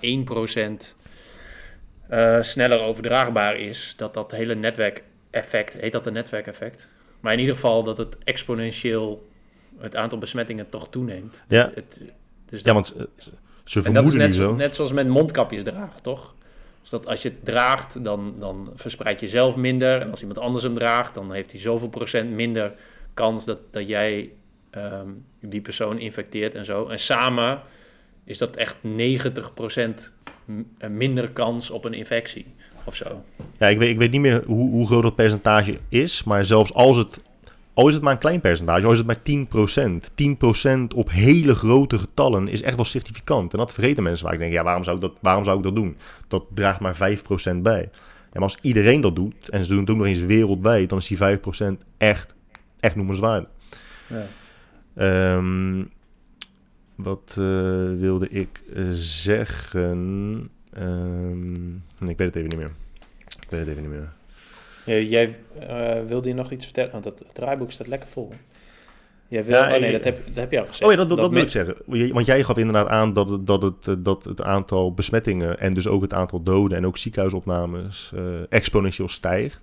eh, 2.07 2.41
sneller 2.41 2.79
overdraagbaar 2.81 3.57
is, 3.59 3.93
dat 3.97 4.13
dat 4.13 4.31
hele 4.31 4.55
netwerk 4.55 5.03
effect, 5.29 5.73
heet 5.73 5.91
dat 5.91 6.05
een 6.05 6.13
netwerkeffect. 6.13 6.87
Maar 7.19 7.33
in 7.33 7.39
ieder 7.39 7.53
geval 7.55 7.83
dat 7.83 7.97
het 7.97 8.17
exponentieel 8.23 9.27
het 9.77 9.95
aantal 9.95 10.17
besmettingen 10.17 10.69
toch 10.69 10.89
toeneemt. 10.89 11.43
Ja. 11.47 11.71
Het, 11.75 12.01
dus 12.45 12.61
Ja, 12.61 12.73
want 12.73 12.95
eh, 12.97 13.03
ze 13.17 13.29
en 13.29 13.33
dat 13.63 13.75
is 13.75 13.81
vermoeden 13.83 14.13
nu 14.19 14.25
net, 14.25 14.35
zo- 14.35 14.55
net 14.55 14.75
zoals 14.75 14.91
met 14.93 15.07
mondkapjes 15.07 15.63
dragen, 15.63 16.01
toch? 16.01 16.35
Dus 16.89 16.99
dat 16.99 17.07
als 17.09 17.21
je 17.21 17.29
het 17.29 17.45
draagt, 17.45 18.03
dan, 18.03 18.33
dan 18.39 18.71
verspreid 18.75 19.19
je 19.19 19.27
zelf 19.27 19.55
minder. 19.55 20.01
En 20.01 20.09
als 20.11 20.19
iemand 20.19 20.39
anders 20.39 20.63
hem 20.63 20.73
draagt, 20.73 21.13
dan 21.13 21.31
heeft 21.33 21.51
hij 21.51 21.61
zoveel 21.61 21.89
procent 21.89 22.31
minder 22.31 22.73
kans 23.13 23.45
dat, 23.45 23.57
dat 23.71 23.87
jij 23.87 24.29
ehm, 24.69 25.07
die 25.41 25.61
persoon 25.61 25.99
infecteert 25.99 26.55
en 26.55 26.65
zo. 26.65 26.87
En 26.87 26.99
samen 26.99 27.61
is 28.23 28.37
dat 28.37 28.55
echt 28.55 28.75
90% 28.81 30.11
m- 30.45 30.61
eh, 30.77 30.89
minder 30.89 31.29
kans 31.31 31.69
op 31.69 31.85
een 31.85 31.93
infectie 31.93 32.45
of 32.83 32.95
zo. 32.95 33.23
Ja, 33.57 33.67
ik 33.67 33.77
weet, 33.77 33.89
ik 33.89 33.97
weet 33.97 34.11
niet 34.11 34.21
meer 34.21 34.43
hoe, 34.45 34.69
hoe 34.69 34.87
groot 34.87 35.03
dat 35.03 35.15
percentage 35.15 35.73
is, 35.89 36.23
maar 36.23 36.45
zelfs 36.45 36.73
als 36.73 36.97
het, 36.97 37.21
al 37.79 37.87
is 37.87 37.93
het 37.93 38.03
maar 38.03 38.13
een 38.13 38.19
klein 38.19 38.41
percentage, 38.41 38.85
al 38.85 38.91
is 38.91 38.97
het 38.97 39.07
maar 39.07 39.21
10%, 39.21 40.83
10% 40.83 40.95
op 40.95 41.09
hele 41.11 41.55
grote 41.55 41.97
getallen 41.97 42.47
is 42.47 42.61
echt 42.61 42.75
wel 42.75 42.85
significant. 42.85 43.51
En 43.53 43.59
dat 43.59 43.71
vergeten 43.71 44.03
mensen 44.03 44.25
vaak. 44.25 44.33
Ik 44.33 44.39
denk, 44.39 44.51
ja, 44.51 44.63
waarom 44.63 44.83
zou 44.83 44.95
ik 44.95 45.01
dat, 45.01 45.17
waarom 45.21 45.43
zou 45.43 45.57
ik 45.57 45.63
dat 45.63 45.75
doen? 45.75 45.97
Dat 46.27 46.45
draagt 46.53 46.79
maar 46.79 46.95
5% 46.95 46.99
bij. 47.61 47.81
En 47.81 47.89
maar 48.33 48.41
als 48.41 48.57
iedereen 48.61 49.01
dat 49.01 49.15
doet, 49.15 49.49
en 49.49 49.63
ze 49.63 49.69
doen 49.69 49.79
het 49.79 49.89
ook 49.89 49.97
nog 49.97 50.05
eens 50.05 50.21
wereldwijd, 50.21 50.89
dan 50.89 50.97
is 50.97 51.07
die 51.07 51.17
5% 51.17 51.21
echt, 51.97 52.35
echt 52.79 52.95
noemenswaardig. 52.95 53.49
Ja. 54.07 54.25
Ehm, 54.95 55.83
wat 56.95 57.35
eh, 57.39 57.99
wilde 57.99 58.29
ik 58.29 58.63
eh, 58.73 58.83
zeggen? 58.91 60.49
Ehm, 60.73 61.75
ik 62.09 62.17
weet 62.17 62.19
het 62.19 62.35
even 62.35 62.49
niet 62.49 62.59
meer. 62.59 62.71
Ik 63.41 63.49
weet 63.49 63.59
het 63.59 63.69
even 63.69 63.81
niet 63.81 63.91
meer. 63.91 64.17
Ja, 64.89 64.99
jij 64.99 65.35
eh, 65.59 66.05
wilde 66.07 66.27
je 66.27 66.33
nog 66.33 66.51
iets 66.51 66.65
vertellen? 66.65 66.91
Want 66.91 67.03
dat 67.03 67.23
draaiboek 67.33 67.71
staat 67.71 67.87
lekker 67.87 68.09
vol. 68.09 68.31
Jij 69.27 69.45
wil, 69.45 69.55
Ja, 69.57 69.73
oh 69.73 69.79
nee, 69.79 69.91
dat 69.91 70.03
heb, 70.03 70.25
dat 70.25 70.35
heb 70.35 70.51
je 70.51 70.59
al 70.59 70.65
gezegd. 70.65 70.83
Oh 70.83 70.91
ja, 70.91 70.97
dat, 70.97 71.09
dat, 71.09 71.17
dat 71.17 71.33
wil 71.33 71.41
ik 71.41 71.49
zeggen. 71.49 71.75
Want 72.13 72.25
jij 72.25 72.43
gaf 72.43 72.57
inderdaad 72.57 72.87
aan 72.87 73.13
dat 73.13 73.29
het, 73.29 73.47
dat, 73.47 73.61
het, 73.61 73.87
eh, 73.87 73.93
dat 73.99 74.23
het 74.23 74.41
aantal 74.41 74.93
besmettingen 74.93 75.59
en 75.59 75.73
dus 75.73 75.87
ook 75.87 76.01
het 76.01 76.13
aantal 76.13 76.43
doden 76.43 76.77
en 76.77 76.85
ook 76.85 76.97
ziekenhuisopnames 76.97 78.11
eh, 78.15 78.21
exponentieel 78.49 79.09
stijgt. 79.09 79.61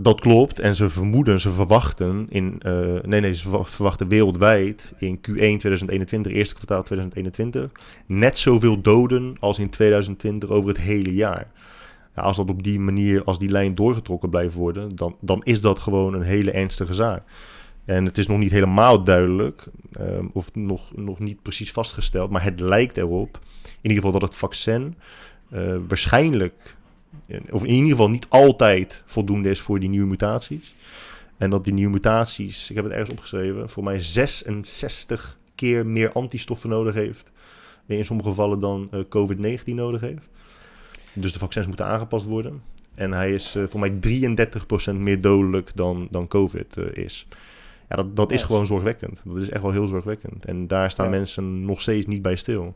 Dat 0.00 0.20
klopt. 0.20 0.60
En 0.60 0.74
ze 0.74 0.88
vermoeden, 0.88 1.40
ze 1.40 1.50
verwachten 1.50 2.26
in, 2.28 2.60
nee, 3.02 3.20
nee, 3.20 3.34
ze 3.34 3.48
verwa- 3.48 3.64
verwachten 3.64 4.08
wereldwijd 4.08 4.92
in 4.98 5.16
Q1 5.16 5.22
2021, 5.22 6.32
eerste 6.32 6.54
kwartaal 6.54 6.82
2021, 6.82 7.70
net 8.06 8.38
zoveel 8.38 8.80
doden 8.80 9.36
als 9.40 9.58
in 9.58 9.70
2020 9.70 10.48
over 10.48 10.68
het 10.68 10.78
hele 10.78 11.14
jaar. 11.14 11.50
Als 12.14 12.36
dat 12.36 12.50
op 12.50 12.62
die 12.62 12.80
manier, 12.80 13.24
als 13.24 13.38
die 13.38 13.48
lijn 13.48 13.74
doorgetrokken 13.74 14.30
blijft 14.30 14.54
worden, 14.54 14.96
dan, 14.96 15.16
dan 15.20 15.42
is 15.42 15.60
dat 15.60 15.78
gewoon 15.78 16.14
een 16.14 16.22
hele 16.22 16.50
ernstige 16.50 16.92
zaak. 16.92 17.22
En 17.84 18.04
het 18.04 18.18
is 18.18 18.26
nog 18.26 18.38
niet 18.38 18.50
helemaal 18.50 19.04
duidelijk, 19.04 19.66
ehm, 19.92 20.26
of 20.32 20.54
nog, 20.54 20.96
nog 20.96 21.18
niet 21.18 21.42
precies 21.42 21.72
vastgesteld, 21.72 22.30
maar 22.30 22.44
het 22.44 22.60
lijkt 22.60 22.96
erop, 22.96 23.38
in 23.64 23.90
ieder 23.90 23.96
geval 23.96 24.12
dat 24.12 24.22
het 24.22 24.34
vaccin 24.34 24.94
eh, 25.50 25.76
waarschijnlijk, 25.88 26.76
eh, 27.26 27.40
of 27.50 27.64
in 27.64 27.72
ieder 27.72 27.90
geval 27.90 28.10
niet 28.10 28.26
altijd 28.28 29.02
voldoende 29.06 29.50
is 29.50 29.60
voor 29.60 29.80
die 29.80 29.88
nieuwe 29.88 30.06
mutaties. 30.06 30.74
En 31.36 31.50
dat 31.50 31.64
die 31.64 31.72
nieuwe 31.72 31.92
mutaties, 31.92 32.70
ik 32.70 32.76
heb 32.76 32.84
het 32.84 32.92
ergens 32.92 33.10
opgeschreven, 33.10 33.68
voor 33.68 33.84
mij 33.84 34.00
66 34.00 35.38
keer 35.54 35.86
meer 35.86 36.12
antistoffen 36.12 36.70
nodig 36.70 36.94
heeft. 36.94 37.30
In 37.86 38.04
sommige 38.04 38.28
gevallen 38.28 38.60
dan 38.60 38.88
eh, 38.90 39.00
COVID-19 39.00 39.64
nodig 39.64 40.00
heeft. 40.00 40.28
Dus 41.14 41.32
de 41.32 41.38
vaccins 41.38 41.66
moeten 41.66 41.86
aangepast 41.86 42.26
worden. 42.26 42.62
En 42.94 43.12
hij 43.12 43.32
is 43.32 43.54
eh, 43.54 43.62
voor 43.66 43.80
mij 43.80 43.92
33% 44.92 44.94
meer 44.94 45.20
dodelijk 45.20 45.70
dan, 45.74 46.08
dan 46.10 46.28
COVID 46.28 46.76
eh, 46.76 47.04
is. 47.04 47.26
Ja, 47.88 47.96
dat, 47.96 48.16
dat 48.16 48.32
is 48.32 48.42
gewoon 48.42 48.66
zorgwekkend. 48.66 49.20
Dat 49.24 49.42
is 49.42 49.50
echt 49.50 49.62
wel 49.62 49.72
heel 49.72 49.86
zorgwekkend. 49.86 50.44
En 50.44 50.66
daar 50.66 50.90
staan 50.90 51.04
Ja. 51.10 51.10
mensen 51.10 51.64
nog 51.64 51.80
steeds 51.80 52.06
niet 52.06 52.22
bij 52.22 52.36
stil. 52.36 52.74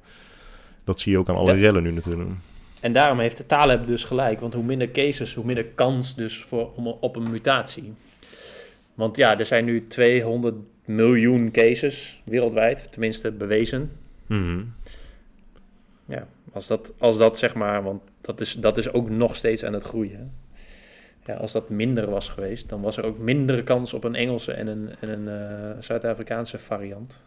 Dat 0.85 1.01
zie 1.01 1.13
je 1.13 1.19
ook 1.19 1.29
aan 1.29 1.37
alle 1.37 1.55
Ja. 1.55 1.61
rellen 1.61 1.83
nu 1.83 1.91
natuurlijk. 1.91 2.31
En 2.81 2.93
daarom 2.93 3.19
heeft 3.19 3.37
de 3.37 3.47
Taleb 3.47 3.87
dus 3.87 4.05
gelijk. 4.05 4.41
Want 4.41 4.55
hoe 4.55 4.65
minder 4.65 4.91
cases, 4.91 5.35
hoe 5.35 5.45
minder 5.45 5.65
kans 5.65 6.17
dus 6.17 6.43
voor, 6.45 6.71
om, 6.75 6.87
op 6.87 7.17
een 7.17 7.31
mutatie. 7.31 7.93
Want 8.95 9.17
ja, 9.17 9.39
er 9.39 9.47
zijn 9.47 9.65
nu 9.65 9.87
200 9.87 10.55
miljoen 10.85 11.51
cases 11.51 12.23
wereldwijd. 12.25 12.89
Tenminste 12.93 13.31
bewezen. 13.33 13.91
Mhm. 14.27 14.61
Ja, 16.05 16.27
als 16.53 16.67
dat, 16.67 16.93
als 16.99 17.19
dat 17.19 17.39
zeg 17.39 17.55
maar, 17.55 17.83
want 17.83 18.03
dat 18.21 18.41
is, 18.41 18.55
dat 18.55 18.77
is 18.77 18.93
ook 18.93 19.11
nog 19.11 19.37
steeds 19.37 19.65
aan 19.65 19.73
het 19.73 19.85
groeien. 19.85 20.33
Ja, 21.25 21.35
als 21.35 21.53
dat 21.53 21.69
minder 21.69 22.11
was 22.11 22.29
geweest, 22.29 22.69
dan 22.69 22.81
was 22.81 22.97
er 22.97 23.05
ook 23.05 23.19
minder 23.19 23.63
kans 23.63 23.95
op 23.95 24.05
een 24.05 24.15
Engelse 24.15 24.53
en 24.53 24.67
een, 24.67 24.91
en 25.01 25.09
een 25.09 25.29
eh, 25.29 25.83
Zuid-Afrikaanse 25.83 26.59
variant. 26.59 27.21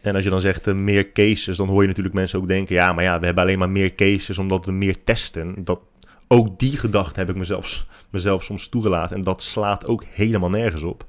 En 0.00 0.14
als 0.14 0.24
je 0.24 0.30
dan 0.30 0.40
zegt 0.40 0.66
eh, 0.66 0.74
meer 0.74 1.12
cases, 1.12 1.56
dan 1.56 1.68
hoor 1.68 1.82
je 1.82 1.88
natuurlijk 1.88 2.14
mensen 2.14 2.38
ook 2.38 2.48
denken... 2.48 2.74
ja, 2.74 2.92
maar 2.92 3.04
ja, 3.04 3.18
we 3.18 3.24
hebben 3.24 3.42
alleen 3.42 3.58
maar 3.58 3.70
meer 3.70 3.94
cases 3.94 4.38
omdat 4.38 4.66
we 4.66 4.72
meer 4.72 5.04
testen. 5.04 5.64
Dat, 5.64 5.80
ook 6.28 6.58
die 6.58 6.76
gedachte 6.76 7.20
heb 7.20 7.28
ik 7.28 7.36
mezelf, 7.36 7.86
mezelf 8.10 8.42
soms 8.42 8.68
toegelaten. 8.68 9.16
En 9.16 9.22
dat 9.22 9.42
slaat 9.42 9.86
ook 9.86 10.04
helemaal 10.04 10.50
nergens 10.50 10.82
op. 10.82 11.04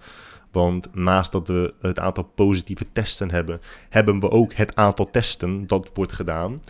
Want 0.52 0.96
naast 0.96 1.32
dat 1.32 1.48
we 1.48 1.74
het 1.82 2.00
aantal 2.00 2.24
positieve 2.24 2.86
testen 2.94 3.32
hebben... 3.32 3.62
hebben 3.90 4.20
we 4.20 4.30
ook 4.30 4.54
het 4.54 4.76
aantal 4.76 5.12
testen 5.12 5.68
dat 5.68 5.92
wordt 5.94 6.12
gedaan. 6.12 6.62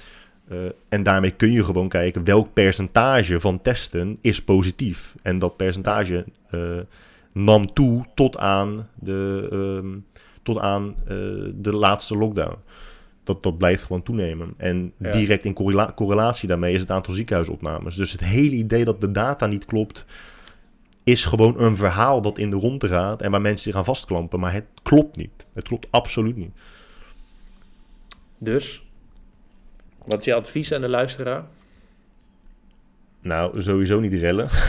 Eh, 0.47 0.57
en 0.89 1.03
daarmee 1.03 1.31
kun 1.31 1.51
je 1.51 1.63
gewoon 1.63 1.89
kijken 1.89 2.23
welk 2.23 2.53
percentage 2.53 3.39
van 3.39 3.61
testen 3.61 4.17
is 4.21 4.43
positief. 4.43 5.15
En 5.21 5.39
dat 5.39 5.55
percentage 5.57 6.25
eh, 6.49 6.59
nam 7.31 7.73
toe 7.73 8.05
tot 8.15 8.37
aan 8.37 8.87
de... 8.95 9.47
ehm, 9.51 9.97
tot 10.43 10.59
aan 10.59 10.95
eh, 11.03 11.07
de 11.55 11.73
laatste 11.75 12.17
lockdown. 12.17 12.55
Dat, 13.23 13.43
dat 13.43 13.57
blijft 13.57 13.83
gewoon 13.83 14.03
toenemen. 14.03 14.53
En 14.57 14.93
Ja. 14.97 15.11
direct 15.11 15.45
in 15.45 15.53
correla- 15.53 15.93
correlatie 15.95 16.47
daarmee 16.47 16.73
is 16.73 16.81
het 16.81 16.91
aantal 16.91 17.13
ziekenhuisopnames. 17.13 17.95
Dus 17.95 18.11
het 18.11 18.23
hele 18.23 18.55
idee 18.55 18.85
dat 18.85 19.01
de 19.01 19.11
data 19.11 19.45
niet 19.45 19.65
klopt, 19.65 20.05
is 21.03 21.25
gewoon 21.25 21.59
een 21.59 21.75
verhaal 21.75 22.21
dat 22.21 22.37
in 22.37 22.49
de 22.49 22.55
ronde 22.55 22.87
gaat 22.87 23.21
en 23.21 23.31
waar 23.31 23.41
mensen 23.41 23.63
zich 23.63 23.75
aan 23.75 23.85
vastklampen. 23.85 24.39
Maar 24.39 24.53
het 24.53 24.65
klopt 24.83 25.15
niet. 25.15 25.45
Het 25.53 25.63
klopt 25.67 25.87
absoluut 25.91 26.35
niet. 26.35 26.51
Dus, 28.37 28.85
wat 30.05 30.19
is 30.19 30.25
je 30.25 30.33
advies 30.33 30.71
aan 30.73 30.81
de 30.81 30.89
luisteraar? 30.89 31.43
Nou, 33.21 33.61
sowieso 33.61 33.99
niet 33.99 34.13
rellen. 34.13 34.47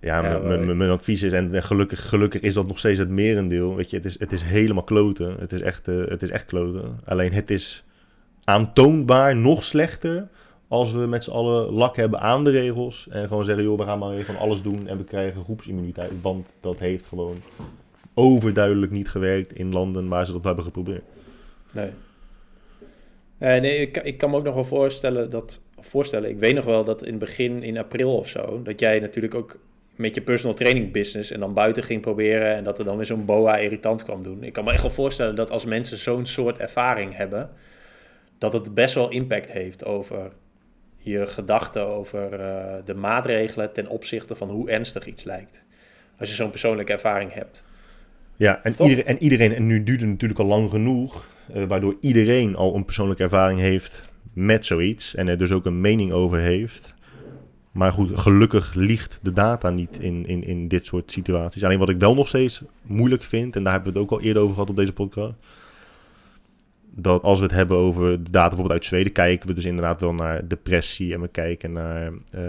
ja, 0.00 0.22
Ja, 0.22 0.38
mijn- 0.38 0.90
advies 0.90 1.22
is, 1.22 1.32
en 1.32 1.62
gelukkig, 1.62 2.08
gelukkig 2.08 2.40
is 2.40 2.54
dat 2.54 2.66
nog 2.66 2.78
steeds 2.78 2.98
het 2.98 3.08
merendeel. 3.08 3.74
Weet 3.76 3.90
je, 3.90 3.96
het 3.96 4.04
is, 4.04 4.18
het 4.18 4.32
is 4.32 4.42
helemaal 4.42 4.84
kloten. 4.84 5.36
Het 5.38 5.52
is, 5.52 5.60
echt, 5.60 5.88
eh, 5.88 6.04
het 6.06 6.22
is 6.22 6.30
echt 6.30 6.44
kloten. 6.46 7.00
Alleen 7.04 7.32
het 7.32 7.50
is 7.50 7.84
aantoonbaar 8.44 9.36
nog 9.36 9.64
slechter 9.64 10.28
als 10.68 10.92
we 10.92 11.06
met 11.06 11.24
z'n 11.24 11.30
allen 11.30 11.72
lak 11.72 11.96
hebben 11.96 12.20
aan 12.20 12.44
de 12.44 12.50
regels. 12.50 13.08
En 13.10 13.28
gewoon 13.28 13.44
zeggen, 13.44 13.64
joh, 13.64 13.78
we 13.78 13.84
gaan 13.84 13.98
maar 13.98 14.12
even 14.12 14.34
van 14.34 14.42
alles 14.42 14.62
doen 14.62 14.86
en 14.88 14.96
we 14.96 15.04
krijgen 15.04 15.44
groepsimmuniteit. 15.44 16.10
Want 16.22 16.52
dat 16.60 16.78
heeft 16.78 17.04
gewoon 17.04 17.36
overduidelijk 18.14 18.92
niet 18.92 19.08
gewerkt 19.08 19.52
in 19.52 19.72
landen 19.72 20.08
waar 20.08 20.26
ze 20.26 20.32
dat 20.32 20.44
hebben 20.44 20.64
geprobeerd. 20.64 21.02
Nee. 21.70 21.90
Nee, 23.38 23.60
nee 23.60 23.78
ik, 23.78 23.92
kan- 23.92 24.04
ik 24.04 24.18
kan 24.18 24.30
me 24.30 24.36
ook 24.36 24.44
nog 24.44 24.54
wel 24.54 24.64
voorstellen 24.64 25.30
dat... 25.30 25.60
Voorstellen, 25.78 26.30
ik 26.30 26.38
weet 26.38 26.54
nog 26.54 26.64
wel 26.64 26.84
dat 26.84 27.02
in 27.02 27.10
het 27.10 27.18
begin, 27.18 27.62
in 27.62 27.78
april 27.78 28.16
of 28.16 28.28
zo... 28.28 28.62
dat 28.62 28.80
jij 28.80 28.98
natuurlijk 28.98 29.34
ook 29.34 29.58
met 29.96 30.14
je 30.14 30.20
personal 30.20 30.56
training 30.56 30.92
business... 30.92 31.30
en 31.30 31.40
dan 31.40 31.54
buiten 31.54 31.82
ging 31.82 32.00
proberen... 32.00 32.56
en 32.56 32.64
dat 32.64 32.78
er 32.78 32.84
dan 32.84 32.96
weer 32.96 33.06
zo'n 33.06 33.24
boa 33.24 33.56
irritant 33.56 34.04
kwam 34.04 34.22
doen. 34.22 34.42
Ik 34.42 34.52
kan 34.52 34.64
me 34.64 34.72
echt 34.72 34.82
wel 34.82 34.90
voorstellen 34.90 35.34
dat 35.34 35.50
als 35.50 35.64
mensen 35.64 35.96
zo'n 35.96 36.26
soort 36.26 36.58
ervaring 36.58 37.16
hebben... 37.16 37.50
dat 38.38 38.52
het 38.52 38.74
best 38.74 38.94
wel 38.94 39.10
impact 39.10 39.50
heeft 39.52 39.84
over 39.84 40.32
je 40.96 41.26
gedachten... 41.26 41.86
over 41.86 42.40
eh, 42.40 42.74
de 42.84 42.94
maatregelen 42.94 43.72
ten 43.72 43.88
opzichte 43.88 44.34
van 44.34 44.50
hoe 44.50 44.70
ernstig 44.70 45.06
iets 45.06 45.24
lijkt. 45.24 45.64
Als 46.18 46.28
je 46.28 46.34
zo'n 46.34 46.50
persoonlijke 46.50 46.92
ervaring 46.92 47.32
hebt. 47.32 47.62
Ja, 48.36 48.60
en, 48.62 48.74
Toch? 48.74 48.88
iedereen, 48.88 49.16
en 49.16 49.22
iedereen, 49.22 49.54
en 49.54 49.66
nu 49.66 49.82
duurt 49.82 50.00
het 50.00 50.08
natuurlijk 50.08 50.40
al 50.40 50.46
lang 50.46 50.70
genoeg, 50.70 51.28
eh, 51.54 51.64
waardoor 51.64 51.96
iedereen 52.00 52.56
al 52.56 52.74
een 52.74 52.84
persoonlijke 52.84 53.22
ervaring 53.22 53.60
heeft 53.60 54.14
met 54.32 54.64
zoiets 54.64 55.14
en 55.14 55.28
er 55.28 55.38
dus 55.38 55.52
ook 55.52 55.66
een 55.66 55.80
mening 55.80 56.12
over 56.12 56.38
heeft. 56.38 56.94
Maar 57.72 57.92
goed, 57.92 58.18
gelukkig 58.18 58.74
liegt 58.74 59.18
de 59.22 59.32
data 59.32 59.70
niet 59.70 59.98
in, 60.00 60.26
in, 60.26 60.44
in 60.44 60.68
dit 60.68 60.86
soort 60.86 61.12
situaties. 61.12 61.64
Alleen 61.64 61.78
wat 61.78 61.88
ik 61.88 61.98
wel 61.98 62.14
nog 62.14 62.28
steeds 62.28 62.62
moeilijk 62.82 63.22
vind, 63.22 63.56
en 63.56 63.62
daar 63.62 63.72
hebben 63.72 63.92
we 63.92 63.98
het 63.98 64.08
ook 64.08 64.18
al 64.18 64.24
eerder 64.24 64.42
over 64.42 64.54
gehad 64.54 64.70
op 64.70 64.76
deze 64.76 64.92
podcast, 64.92 65.34
dat 66.94 67.22
als 67.22 67.38
we 67.38 67.44
het 67.44 67.54
hebben 67.54 67.76
over 67.76 68.22
de 68.22 68.30
data 68.30 68.48
bijvoorbeeld 68.48 68.78
uit 68.78 68.84
Zweden, 68.84 69.12
kijken 69.12 69.48
we 69.48 69.54
dus 69.54 69.64
inderdaad 69.64 70.00
wel 70.00 70.14
naar 70.14 70.48
depressie 70.48 71.14
en 71.14 71.20
we 71.20 71.28
kijken 71.28 71.72
naar 71.72 72.12
eh 72.30 72.40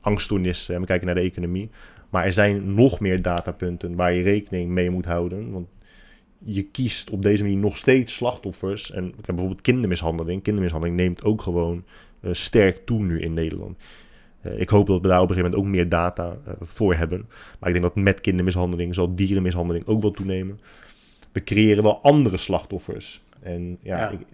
angststoornissen 0.00 0.74
en 0.74 0.80
we 0.80 0.86
kijken 0.86 1.06
naar 1.06 1.14
de 1.14 1.20
economie. 1.20 1.70
Maar 2.10 2.24
er 2.24 2.32
zijn 2.32 2.74
nog 2.74 3.00
meer 3.00 3.22
datapunten 3.22 3.94
waar 3.94 4.12
je 4.12 4.22
rekening 4.22 4.70
mee 4.70 4.90
moet 4.90 5.04
houden. 5.04 5.50
Want 5.52 5.68
je 6.44 6.62
kiest 6.62 7.10
op 7.10 7.22
deze 7.22 7.42
manier 7.42 7.58
nog 7.58 7.76
steeds 7.76 8.14
slachtoffers. 8.14 8.90
En 8.90 9.04
ik 9.06 9.14
heb 9.14 9.26
bijvoorbeeld 9.26 9.60
kindermishandeling. 9.60 10.42
Kindermishandeling 10.42 10.98
neemt 10.98 11.24
ook 11.24 11.42
gewoon 11.42 11.84
eh, 12.20 12.32
sterk 12.32 12.86
toe 12.86 13.02
nu 13.02 13.20
in 13.20 13.34
Nederland. 13.34 13.78
Eh, 14.40 14.60
ik 14.60 14.68
hoop 14.68 14.86
dat 14.86 15.00
we 15.00 15.08
daar 15.08 15.20
op 15.20 15.28
een 15.28 15.34
gegeven 15.34 15.50
moment 15.50 15.68
ook 15.68 15.76
meer 15.76 15.88
data 15.88 16.36
eh, 16.46 16.52
voor 16.60 16.94
hebben. 16.94 17.26
Maar 17.58 17.68
ik 17.68 17.80
denk 17.80 17.94
dat 17.94 18.04
met 18.04 18.20
kindermishandeling 18.20 18.94
zal 18.94 19.14
dierenmishandeling 19.14 19.86
ook 19.86 20.02
wel 20.02 20.10
toenemen. 20.10 20.60
We 21.32 21.44
creëren 21.44 21.82
wel 21.82 22.02
andere 22.02 22.36
slachtoffers. 22.36 23.20
En 23.40 23.78
ja, 23.82 23.98
Ja. 23.98 24.10
Ik, 24.10 24.20
ik 24.20 24.26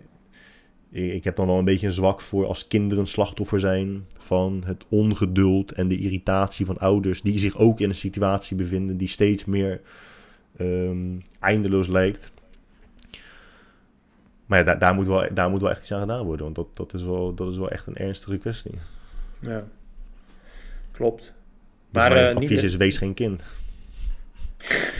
ik 0.92 1.24
heb 1.24 1.36
dan 1.36 1.46
wel 1.46 1.58
een 1.58 1.64
beetje 1.64 1.86
een 1.86 1.92
zwak 1.92 2.20
voor 2.20 2.46
als 2.46 2.66
kinderen 2.66 3.06
slachtoffer 3.06 3.60
zijn 3.60 4.04
van 4.18 4.62
het 4.66 4.86
ongeduld 4.88 5.72
en 5.72 5.88
de 5.88 5.98
irritatie 5.98 6.66
van 6.66 6.78
ouders 6.78 7.22
die 7.22 7.38
zich 7.38 7.58
ook 7.58 7.80
in 7.80 7.88
een 7.88 7.94
situatie 7.94 8.56
bevinden 8.56 8.96
die 8.96 9.08
steeds 9.08 9.44
meer 9.44 9.80
ehm, 10.56 11.18
eindeloos 11.40 11.86
lijkt. 11.88 12.32
Maar 14.46 14.58
ja, 14.58 14.64
daar, 14.64 14.78
daar, 14.78 14.94
moet 14.94 15.06
wel, 15.06 15.26
daar 15.34 15.50
moet 15.50 15.60
wel 15.60 15.70
echt 15.70 15.80
iets 15.80 15.92
aan 15.92 16.00
gedaan 16.00 16.24
worden, 16.24 16.44
want 16.44 16.56
dat, 16.56 16.76
dat, 16.76 16.94
is, 16.94 17.02
wel, 17.02 17.34
dat 17.34 17.48
is 17.50 17.56
wel 17.56 17.70
echt 17.70 17.86
een 17.86 17.96
ernstige 17.96 18.36
kwestie. 18.38 18.74
Ja. 19.40 19.64
Klopt. 20.92 21.20
Dus 21.22 21.32
Maar, 22.02 22.12
mijn 22.12 22.24
eh, 22.26 22.34
niet- 22.34 22.42
advies 22.42 22.62
is, 22.62 22.76
wees 22.76 22.96
geen 22.96 23.14
kind. 23.14 23.42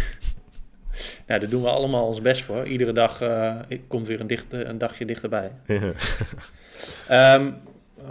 Nou, 1.27 1.41
daar 1.41 1.51
doen 1.51 1.63
we 1.63 1.69
allemaal 1.69 2.07
ons 2.07 2.21
best 2.21 2.43
voor. 2.45 2.67
Iedere 2.67 2.93
dag 2.93 3.21
eh, 3.21 3.57
komt 3.87 4.07
weer 4.07 4.21
een, 4.21 4.27
dichte, 4.27 4.65
een 4.65 4.79
dagje 4.79 5.05
dichterbij. 5.05 5.53
Ehm, 7.09 7.53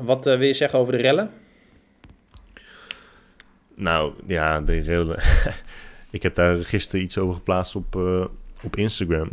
wat 0.02 0.28
eh, 0.28 0.38
wil 0.38 0.48
je 0.48 0.54
zeggen 0.54 0.80
over 0.80 0.94
de 0.94 1.02
rellen? 1.02 1.32
nou, 3.76 4.14
ja, 4.28 4.62
de 4.62 4.80
rellen. 4.80 5.20
ik 6.10 6.24
heb 6.24 6.36
daar 6.36 6.57
gisteren 6.57 7.05
iets 7.05 7.18
over 7.18 7.36
geplaatst 7.36 7.76
op, 7.76 7.95
eh, 7.95 8.26
op 8.64 8.76
Instagram. 8.76 9.30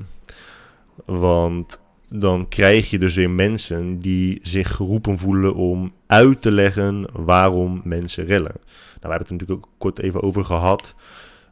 Want 1.04 1.78
dan 2.08 2.48
krijg 2.48 2.90
je 2.90 2.98
dus 2.98 3.14
weer 3.14 3.30
mensen 3.30 3.98
die 4.00 4.38
zich 4.42 4.70
geroepen 4.74 5.18
voelen 5.18 5.54
om 5.54 5.92
uit 6.06 6.42
te 6.42 6.52
leggen 6.52 7.06
waarom 7.12 7.80
mensen 7.84 8.24
rellen. 8.24 8.54
Nou, 8.54 8.60
we 9.00 9.08
hebben 9.08 9.18
het 9.18 9.28
er 9.28 9.32
natuurlijk 9.32 9.66
ook 9.66 9.72
kort 9.78 9.98
even 9.98 10.22
over 10.22 10.44
gehad. 10.44 10.94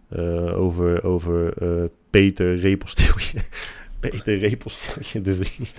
eh, 0.09 0.61
over 0.61 1.05
over 1.05 1.53
eh, 1.63 1.85
Peter 2.11 2.57
Repelsteeltje. 2.57 3.39
Peter 4.01 4.39
Repelsteeltje 4.39 5.21
de 5.21 5.35
Vries. 5.35 5.75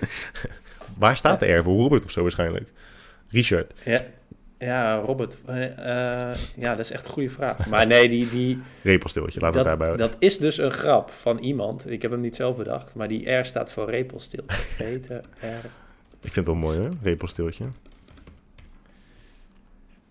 Waar 0.98 1.16
staat 1.16 1.40
de 1.40 1.52
R 1.52 1.62
voor? 1.62 1.76
Robert 1.80 2.04
of 2.04 2.10
zo 2.10 2.22
waarschijnlijk. 2.22 2.72
Richard. 3.28 3.72
Ja, 3.84 4.04
ja 4.58 4.96
Robert. 4.96 5.36
eh, 5.46 6.28
eh, 6.28 6.36
ja, 6.56 6.70
dat 6.70 6.84
is 6.84 6.90
echt 6.90 7.04
een 7.04 7.10
goede 7.10 7.30
vraag. 7.30 7.66
Maar 7.66 7.86
nee, 7.86 8.08
die, 8.08 8.28
die, 8.28 8.58
Repelsteeltje, 8.82 9.40
laten 9.40 9.62
we 9.62 9.68
het 9.68 9.78
daarbij 9.78 9.96
dat, 9.96 9.98
houden. 9.98 10.20
dat 10.20 10.30
is 10.30 10.38
dus 10.38 10.58
een 10.58 10.72
grap 10.72 11.10
van 11.10 11.38
iemand. 11.38 11.90
Ik 11.90 12.02
heb 12.02 12.10
hem 12.10 12.20
niet 12.20 12.36
zelf 12.36 12.56
bedacht. 12.56 12.94
Maar 12.94 13.08
die 13.08 13.30
R 13.30 13.44
staat 13.44 13.72
voor 13.72 13.90
repelstil. 13.90 14.44
Peter 14.78 15.20
R. 15.40 15.66
Ik 16.20 16.32
vind 16.32 16.34
het 16.34 16.46
wel 16.46 16.54
mooi, 16.54 16.78
hè? 16.78 16.88
Repelsteeltje. 17.02 17.64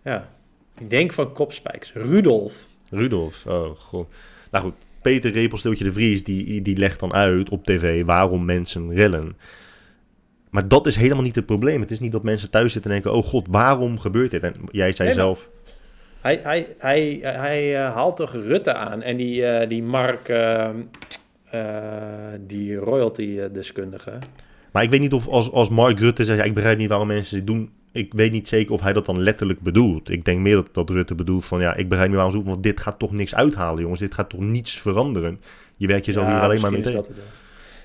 Ja, 0.02 0.30
ik 0.78 0.90
denk 0.90 1.14
van 1.14 1.34
kopspijks. 1.34 1.94
Rudolf. 1.94 2.68
Rudolf, 2.90 3.46
oh 3.46 3.76
god. 3.76 4.08
Nou 4.52 4.64
goed, 4.64 4.74
Peter 5.02 5.32
Repelsteeltje 5.32 5.84
de 5.84 5.92
Vries, 5.92 6.24
die, 6.24 6.62
die 6.62 6.78
legt 6.78 7.00
dan 7.00 7.14
uit 7.14 7.50
op 7.50 7.66
tv 7.66 8.06
waarom 8.06 8.46
mensen 8.46 8.94
rellen. 8.94 9.38
Maar 10.56 10.68
dat 10.68 10.88
is 10.88 10.96
helemaal 10.96 11.24
niet 11.24 11.36
het 11.36 11.46
probleem. 11.46 11.82
Het 11.82 11.92
is 11.92 12.00
niet 12.00 12.12
dat 12.12 12.24
mensen 12.24 12.52
thuis 12.52 12.74
zitten 12.74 12.92
en 12.92 13.02
denken, 13.02 13.20
oh 13.20 13.26
god, 13.26 13.48
waarom 13.50 14.00
gebeurt 14.00 14.32
dit? 14.32 14.44
En 14.44 14.54
jij 14.72 14.92
zei 14.92 15.08
Nee, 15.08 15.18
zelf, 15.18 15.50
Hij, 16.22 16.40
hij, 16.44 16.68
hij, 16.78 17.20
hij 17.22 17.76
eh, 17.76 17.94
haalt 17.94 18.16
toch 18.16 18.34
Rutte 18.34 18.74
aan. 18.74 19.02
En 19.02 19.18
die, 19.18 19.46
eh, 19.46 19.70
die 19.70 19.84
Mark, 19.84 20.30
eh, 20.30 20.70
eh, 21.52 22.40
die 22.40 22.76
royalty-deskundige. 22.76 24.12
maar 24.72 24.84
ik 24.84 24.90
weet 24.90 25.00
niet 25.00 25.14
of 25.14 25.28
als, 25.28 25.52
als 25.52 25.70
Mark 25.70 26.00
Rutte 26.00 26.24
zegt, 26.24 26.40
ja, 26.40 26.46
ik 26.46 26.54
begrijp 26.54 26.78
niet 26.78 26.90
waarom 26.90 27.08
mensen 27.08 27.38
dit 27.38 27.48
doen. 27.48 27.70
Ik 27.92 28.14
weet 28.14 28.32
niet 28.32 28.48
zeker 28.48 28.74
of 28.74 28.82
hij 28.82 28.94
dat 28.94 29.06
dan 29.06 29.22
letterlijk 29.22 29.60
bedoelt. 29.60 30.10
Ik 30.10 30.26
denk 30.26 30.40
meer 30.40 30.56
dat, 30.56 30.68
dat 30.72 30.90
Rutte 30.90 31.16
bedoelt 31.16 31.46
van, 31.46 31.60
ja, 31.60 31.76
ik 31.76 31.90
begrijp 31.90 32.10
niet 32.10 32.18
waarom 32.18 32.36
ze 32.36 32.44
doen, 32.44 32.52
want 32.52 32.64
dit 32.64 32.80
gaat 32.80 33.00
toch 33.00 33.12
niks 33.12 33.36
uithalen, 33.36 33.82
jongens. 33.82 34.00
Dit 34.00 34.14
gaat 34.14 34.30
toch 34.30 34.40
niets 34.40 34.80
veranderen. 34.80 35.40
Je 35.78 35.88
werkt 35.88 36.06
jezelf 36.06 36.28
hier 36.28 36.40
alleen 36.40 36.62
maar 36.62 36.72
mee 36.72 36.82
tegen. 36.82 37.06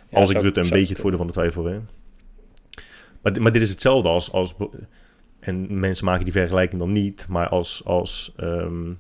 Ja, 0.09 0.19
als 0.19 0.31
ik 0.31 0.41
Rutte 0.41 0.61
een 0.61 0.69
beetje 0.69 0.93
het 0.93 1.01
voordeel 1.01 1.19
van 1.19 1.27
de 1.27 1.33
twijfel 1.33 1.65
hè. 1.65 1.79
Maar, 3.23 3.43
maar 3.43 3.53
dit 3.53 3.63
is 3.63 3.71
hetzelfde 3.71 4.09
als, 4.09 4.33
als... 4.33 4.55
En 5.41 5.79
mensen 5.79 6.05
maken 6.05 6.25
die 6.25 6.33
vergelijking 6.33 6.81
dan 6.81 6.93
niet. 6.93 7.27
Maar 7.29 7.49
als, 7.49 7.85
als, 7.85 8.33
ehm, 8.37 8.93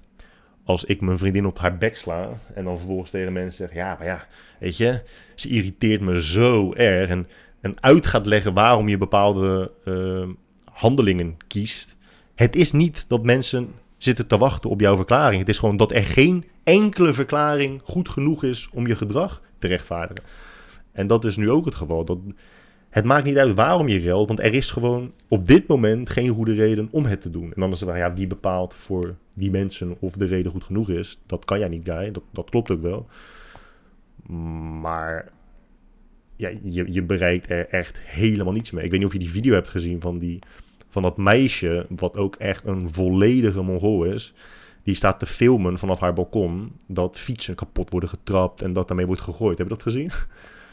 als 0.64 0.84
ik 0.84 1.00
mijn 1.00 1.18
vriendin 1.18 1.46
op 1.46 1.58
haar 1.58 1.78
bek 1.78 1.96
sla... 1.96 2.28
en 2.54 2.64
dan 2.64 2.76
vervolgens 2.76 3.10
tegen 3.10 3.32
mensen 3.32 3.68
zeg... 3.68 3.76
ja, 3.76 3.96
maar 3.98 4.06
ja, 4.06 4.26
weet 4.58 4.76
je... 4.76 5.02
ze 5.34 5.48
irriteert 5.48 6.00
me 6.00 6.22
zo 6.22 6.72
erg... 6.72 7.10
en, 7.10 7.28
en 7.60 7.82
uit 7.82 8.06
gaat 8.06 8.26
leggen 8.26 8.54
waarom 8.54 8.88
je 8.88 8.98
bepaalde 8.98 9.72
ehm, 9.84 10.30
handelingen 10.72 11.36
kiest... 11.46 11.96
het 12.34 12.56
is 12.56 12.72
niet 12.72 13.04
dat 13.08 13.24
mensen 13.24 13.74
zitten 13.96 14.26
te 14.26 14.38
wachten 14.38 14.70
op 14.70 14.80
jouw 14.80 14.96
verklaring. 14.96 15.40
Het 15.40 15.48
is 15.48 15.58
gewoon 15.58 15.76
dat 15.76 15.92
er 15.92 16.04
geen 16.04 16.44
enkele 16.64 17.12
verklaring 17.12 17.80
goed 17.84 18.08
genoeg 18.08 18.44
is... 18.44 18.68
om 18.72 18.86
je 18.86 18.96
gedrag 18.96 19.42
te 19.58 19.66
rechtvaardigen. 19.66 20.24
En 20.92 21.06
dat 21.06 21.24
is 21.24 21.36
nu 21.36 21.50
ook 21.50 21.64
het 21.64 21.74
geval. 21.74 22.04
Dat, 22.04 22.18
het 22.90 23.04
maakt 23.04 23.24
niet 23.24 23.38
uit 23.38 23.54
waarom 23.54 23.88
je 23.88 23.98
relt, 23.98 24.28
want 24.28 24.40
er 24.40 24.54
is 24.54 24.70
gewoon 24.70 25.12
op 25.28 25.48
dit 25.48 25.66
moment 25.66 26.10
geen 26.10 26.34
goede 26.34 26.54
reden 26.54 26.88
om 26.90 27.04
het 27.04 27.20
te 27.20 27.30
doen. 27.30 27.52
En 27.54 27.60
dan 27.60 27.72
is 27.72 27.80
het 27.80 27.88
wel, 27.88 27.98
ja, 27.98 28.12
wie 28.14 28.26
bepaalt 28.26 28.74
voor 28.74 29.16
die 29.34 29.50
mensen 29.50 29.96
of 30.00 30.12
de 30.12 30.26
reden 30.26 30.52
goed 30.52 30.64
genoeg 30.64 30.90
is. 30.90 31.18
Dat 31.26 31.44
kan 31.44 31.58
jij 31.58 31.68
niet, 31.68 31.84
Guy. 31.84 32.10
Dat, 32.10 32.22
dat 32.30 32.50
klopt 32.50 32.70
ook 32.70 32.82
wel. 32.82 33.06
Maar 34.80 35.32
ja, 36.36 36.50
je, 36.62 36.92
je 36.92 37.02
bereikt 37.02 37.50
er 37.50 37.68
echt 37.68 38.00
helemaal 38.00 38.52
niets 38.52 38.70
mee. 38.70 38.84
Ik 38.84 38.90
weet 38.90 39.00
niet 39.00 39.08
of 39.08 39.14
je 39.14 39.20
die 39.20 39.30
video 39.30 39.54
hebt 39.54 39.68
gezien 39.68 40.00
van, 40.00 40.18
die, 40.18 40.38
van 40.88 41.02
dat 41.02 41.16
meisje, 41.16 41.86
wat 41.88 42.16
ook 42.16 42.36
echt 42.36 42.66
een 42.66 42.88
volledige 42.88 43.62
mongool 43.62 44.04
is. 44.04 44.34
Die 44.82 44.94
staat 44.94 45.18
te 45.18 45.26
filmen 45.26 45.78
vanaf 45.78 46.00
haar 46.00 46.12
balkon 46.12 46.72
dat 46.86 47.18
fietsen 47.18 47.54
kapot 47.54 47.90
worden 47.90 48.08
getrapt 48.08 48.62
en 48.62 48.72
dat 48.72 48.88
daarmee 48.88 49.06
wordt 49.06 49.22
gegooid. 49.22 49.58
Heb 49.58 49.68
je 49.68 49.74
dat 49.74 49.82
gezien? 49.82 50.10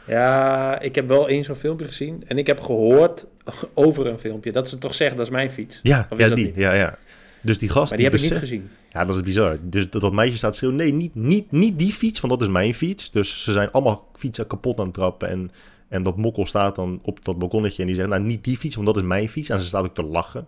Ja, 0.08 0.80
ik 0.80 0.96
heb 0.96 1.08
wel 1.08 1.30
eens 1.30 1.46
zo'n 1.46 1.56
filmpje 1.56 1.86
gezien. 1.86 2.24
En 2.28 2.38
ik 2.38 2.48
heb 2.48 2.62
gehoord 2.62 3.26
over 3.74 4.08
een 4.08 4.20
filmpje 4.20 4.52
dat 4.52 4.70
ze 4.70 4.78
toch 4.78 4.94
zeggen, 4.94 5.18
dat 5.18 5.26
is 5.26 5.32
mijn 5.32 5.52
fiets. 5.52 5.80
Ja, 5.84 6.08
Of 6.10 6.18
is 6.18 6.24
ja 6.24 6.28
dat 6.28 6.38
die. 6.38 6.46
niet? 6.46 6.56
Ja, 6.56 6.74
ja. 6.74 6.98
Dus 7.42 7.58
die 7.58 7.70
gast 7.70 7.90
Maar 7.90 7.98
die 7.98 8.08
heb 8.08 8.16
ik 8.16 8.22
niet 8.22 8.40
gezien. 8.40 8.70
Ja, 8.90 9.06
dat 9.06 9.16
is 9.16 9.22
bizar. 9.22 9.58
Dus 9.62 9.90
dat, 9.90 10.02
dat 10.02 10.14
meisje 10.14 10.38
staat 10.38 10.56
schreeuwen, 10.56 10.78
nee, 10.78 10.94
niet, 10.94 11.16
niet, 11.16 11.52
niet 11.52 11.80
die 11.80 11.92
fiets, 11.92 12.20
want 12.20 12.34
dat 12.34 12.42
is 12.42 12.54
mijn 12.54 12.74
fiets. 12.74 13.12
Dus 13.12 13.44
ze 13.44 13.52
zijn 13.52 13.72
allemaal 13.72 14.08
fietsen 14.16 14.48
kapot 14.48 14.80
aan 14.80 14.86
het 14.86 14.94
trappen. 14.94 15.30
En, 15.30 15.52
en 15.88 16.04
dat 16.04 16.18
mokkel 16.18 16.46
staat 16.46 16.76
dan 16.76 17.00
op 17.04 17.26
dat 17.26 17.38
balkonnetje 17.38 17.82
en 17.82 17.88
die 17.88 17.96
zegt, 17.96 18.10
nou, 18.10 18.22
niet 18.22 18.44
die 18.44 18.58
fiets, 18.58 18.76
want 18.76 18.88
dat 18.88 18.98
is 18.98 19.04
mijn 19.04 19.30
fiets. 19.30 19.50
En 19.50 19.60
ze 19.60 19.66
staat 19.66 19.84
ook 19.86 19.96
te 19.96 20.04
lachen. 20.04 20.46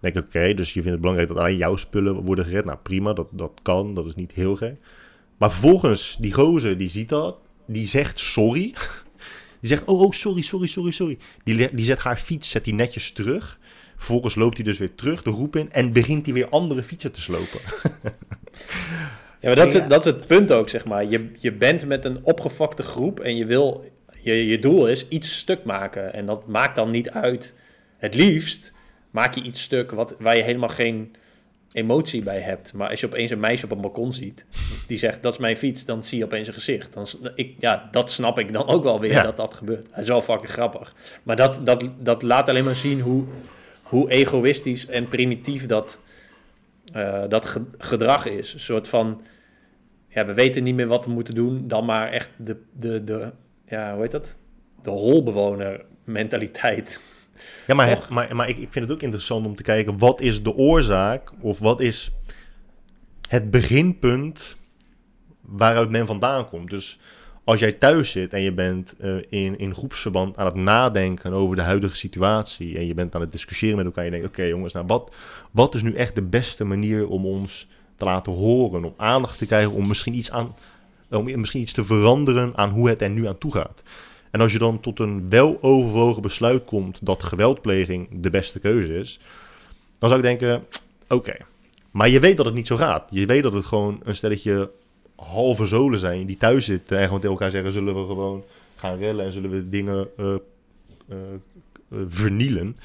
Dan 0.00 0.12
denk 0.12 0.16
ik, 0.16 0.24
oké, 0.26 0.54
dus 0.54 0.68
je 0.68 0.72
vindt 0.72 0.90
het 0.90 1.00
belangrijk 1.00 1.28
dat 1.28 1.38
alleen 1.38 1.56
jouw 1.56 1.76
spullen 1.76 2.14
worden 2.14 2.44
gered. 2.44 2.64
Nou, 2.64 2.78
prima, 2.82 3.12
dat, 3.12 3.28
dat 3.30 3.52
kan, 3.62 3.94
dat 3.94 4.06
is 4.06 4.14
niet 4.14 4.32
heel 4.32 4.56
gek. 4.56 4.74
Maar 5.36 5.50
vervolgens, 5.50 6.16
die 6.20 6.32
gozer, 6.32 6.78
die 6.78 6.88
ziet 6.88 7.08
dat, 7.08 7.36
die 7.66 7.86
zegt 7.86 8.20
sorry. 8.20 8.74
Die 9.60 9.68
zegt, 9.68 9.84
oh, 9.84 10.00
oh, 10.00 10.10
sorry, 10.10 10.42
sorry, 10.42 10.66
sorry, 10.66 10.90
sorry. 10.90 11.18
Die, 11.44 11.74
die 11.74 11.84
zet 11.84 11.98
haar 11.98 12.16
fiets, 12.16 12.50
zet 12.50 12.64
die 12.64 12.74
netjes 12.74 13.12
terug. 13.12 13.58
Vervolgens 13.96 14.34
loopt 14.34 14.56
hij 14.56 14.64
dus 14.64 14.78
weer 14.78 14.94
terug 14.94 15.22
de 15.22 15.30
roep 15.30 15.56
in 15.56 15.72
en 15.72 15.92
begint 15.92 16.24
hij 16.24 16.34
weer 16.34 16.48
andere 16.48 16.82
fietsen 16.82 17.12
te 17.12 17.20
slopen. 17.20 17.60
Ja, 19.40 19.52
maar 19.52 19.56
dat 19.56 19.66
is, 19.66 19.74
het, 19.74 19.90
dat 19.90 20.06
is 20.06 20.12
het 20.12 20.26
punt 20.26 20.52
ook, 20.52 20.68
zeg 20.68 20.84
maar. 20.86 21.04
Je, 21.04 21.30
je 21.38 21.52
bent 21.52 21.86
met 21.86 22.04
een 22.04 22.24
opgefokte 22.24 22.82
groep 22.82 23.20
en 23.20 23.36
je 23.36 23.46
wil... 23.46 23.84
Je, 24.22 24.46
je 24.46 24.58
doel 24.58 24.88
is 24.88 25.08
iets 25.08 25.38
stuk 25.38 25.64
maken. 25.64 26.12
En 26.12 26.26
dat 26.26 26.46
maakt 26.46 26.76
dan 26.76 26.90
niet 26.90 27.10
uit... 27.10 27.54
Het 27.96 28.14
liefst 28.14 28.72
maak 29.10 29.34
je 29.34 29.42
iets 29.42 29.62
stuk 29.62 29.90
wat, 29.90 30.14
waar 30.18 30.36
je 30.36 30.42
helemaal 30.42 30.68
geen 30.68 31.16
emotie 31.76 32.22
bij 32.22 32.40
hebt. 32.40 32.72
Maar 32.72 32.90
als 32.90 33.00
je 33.00 33.06
opeens 33.06 33.30
een 33.30 33.40
meisje 33.40 33.64
op 33.64 33.70
een 33.70 33.80
balkon 33.80 34.12
ziet... 34.12 34.46
die 34.86 34.98
zegt, 34.98 35.22
dat 35.22 35.32
is 35.32 35.38
mijn 35.38 35.56
fiets, 35.56 35.84
dan 35.84 36.02
zie 36.02 36.18
je 36.18 36.24
opeens 36.24 36.48
een 36.48 36.54
gezicht. 36.54 36.92
Dan, 36.92 37.06
ik, 37.34 37.54
ja, 37.58 37.88
dat 37.90 38.10
snap 38.10 38.38
ik 38.38 38.52
dan 38.52 38.66
ook 38.68 38.82
wel 38.82 39.00
weer, 39.00 39.12
Ja. 39.12 39.22
dat 39.22 39.36
dat 39.36 39.54
gebeurt. 39.54 39.86
Dat 39.90 39.98
is 39.98 40.08
wel 40.08 40.22
fucking 40.22 40.50
grappig. 40.52 40.94
Maar 41.22 41.36
dat, 41.36 41.60
dat, 41.66 41.90
dat 41.98 42.22
laat 42.22 42.48
alleen 42.48 42.64
maar 42.64 42.74
zien 42.74 43.00
hoe, 43.00 43.24
hoe 43.82 44.10
egoïstisch 44.10 44.86
en 44.86 45.08
primitief 45.08 45.66
dat, 45.66 45.98
eh, 46.92 47.22
dat 47.28 47.44
ge- 47.46 47.64
gedrag 47.78 48.26
is. 48.26 48.52
Een 48.54 48.60
soort 48.60 48.88
van 48.88 49.22
ja, 50.08 50.26
we 50.26 50.34
weten 50.34 50.62
niet 50.62 50.74
meer 50.74 50.86
wat 50.86 51.04
we 51.04 51.10
moeten 51.10 51.34
doen, 51.34 51.68
dan 51.68 51.84
maar 51.84 52.10
echt 52.12 52.30
de, 52.36 52.56
de, 52.72 53.04
de 53.04 53.32
ja, 53.68 53.92
hoe 53.92 54.02
heet 54.02 54.10
dat? 54.10 54.36
De 54.82 54.90
holbewoner 54.90 55.84
mentaliteit. 56.04 57.00
Ja, 57.66 57.74
maar, 57.74 58.06
maar, 58.10 58.36
maar 58.36 58.48
ik, 58.48 58.58
ik 58.58 58.68
vind 58.72 58.84
het 58.84 58.94
ook 58.94 59.02
interessant 59.02 59.46
om 59.46 59.54
te 59.54 59.62
kijken, 59.62 59.98
wat 59.98 60.20
is 60.20 60.42
de 60.42 60.54
oorzaak 60.54 61.32
of 61.40 61.58
wat 61.58 61.80
is 61.80 62.12
het 63.28 63.50
beginpunt 63.50 64.56
waaruit 65.40 65.90
men 65.90 66.06
vandaan 66.06 66.48
komt. 66.48 66.70
Dus 66.70 66.98
als 67.44 67.60
jij 67.60 67.72
thuis 67.72 68.10
zit 68.10 68.32
en 68.32 68.42
je 68.42 68.52
bent 68.52 68.94
eh, 68.98 69.16
in, 69.28 69.58
in 69.58 69.74
groepsverband 69.74 70.36
aan 70.36 70.46
het 70.46 70.54
nadenken 70.54 71.32
over 71.32 71.56
de 71.56 71.62
huidige 71.62 71.96
situatie 71.96 72.78
en 72.78 72.86
je 72.86 72.94
bent 72.94 73.14
aan 73.14 73.20
het 73.20 73.32
discussiëren 73.32 73.76
met 73.76 73.86
elkaar 73.86 74.04
en 74.04 74.10
je 74.10 74.16
denkt, 74.16 74.26
oké 74.26 74.42
jongens, 74.42 74.72
nou 74.72 74.86
wat, 74.86 75.14
wat 75.50 75.74
is 75.74 75.82
nu 75.82 75.94
echt 75.94 76.14
de 76.14 76.22
beste 76.22 76.64
manier 76.64 77.08
om 77.08 77.26
ons 77.26 77.68
te 77.96 78.04
laten 78.04 78.32
horen, 78.32 78.84
om 78.84 78.94
aandacht 78.96 79.38
te 79.38 79.46
krijgen, 79.46 79.72
om 79.72 79.88
misschien 79.88 80.14
iets 80.14 80.30
aan, 80.30 80.54
om 81.10 81.40
misschien 81.40 81.60
iets 81.60 81.72
te 81.72 81.84
veranderen 81.84 82.56
aan 82.56 82.70
hoe 82.70 82.88
het 82.88 83.02
er 83.02 83.10
nu 83.10 83.26
aan 83.26 83.38
toe 83.38 83.52
gaat. 83.52 83.82
En 84.30 84.40
als 84.40 84.52
je 84.52 84.58
dan 84.58 84.80
tot 84.80 84.98
een 84.98 85.28
weloverwogen 85.28 86.22
besluit 86.22 86.64
komt 86.64 86.98
dat 87.02 87.22
geweldpleging 87.22 88.08
de 88.12 88.30
beste 88.30 88.58
keuze 88.58 88.98
is, 88.98 89.20
dan 89.98 90.08
zou 90.08 90.20
ik 90.20 90.26
denken, 90.26 90.64
oké. 91.08 91.36
Maar 91.90 92.08
je 92.08 92.20
weet 92.20 92.36
dat 92.36 92.46
het 92.46 92.54
niet 92.54 92.66
zo 92.66 92.76
gaat. 92.76 93.08
Je 93.10 93.26
weet 93.26 93.42
dat 93.42 93.52
het 93.52 93.64
gewoon 93.64 94.00
een 94.04 94.14
stelletje 94.14 94.70
halve 95.16 95.64
zolen 95.64 95.98
zijn 95.98 96.26
die 96.26 96.36
thuis 96.36 96.64
zitten 96.64 96.98
en 96.98 97.04
gewoon 97.04 97.20
tegen 97.20 97.34
elkaar 97.34 97.50
zeggen, 97.50 97.72
zullen 97.72 97.94
we 97.94 98.06
gewoon 98.06 98.44
gaan 98.76 98.98
rellen 98.98 99.24
en 99.24 99.32
zullen 99.32 99.50
we 99.50 99.68
dingen 99.68 100.08
uh, 100.20 100.34
uh, 101.08 101.16
vernielen. 102.06 102.76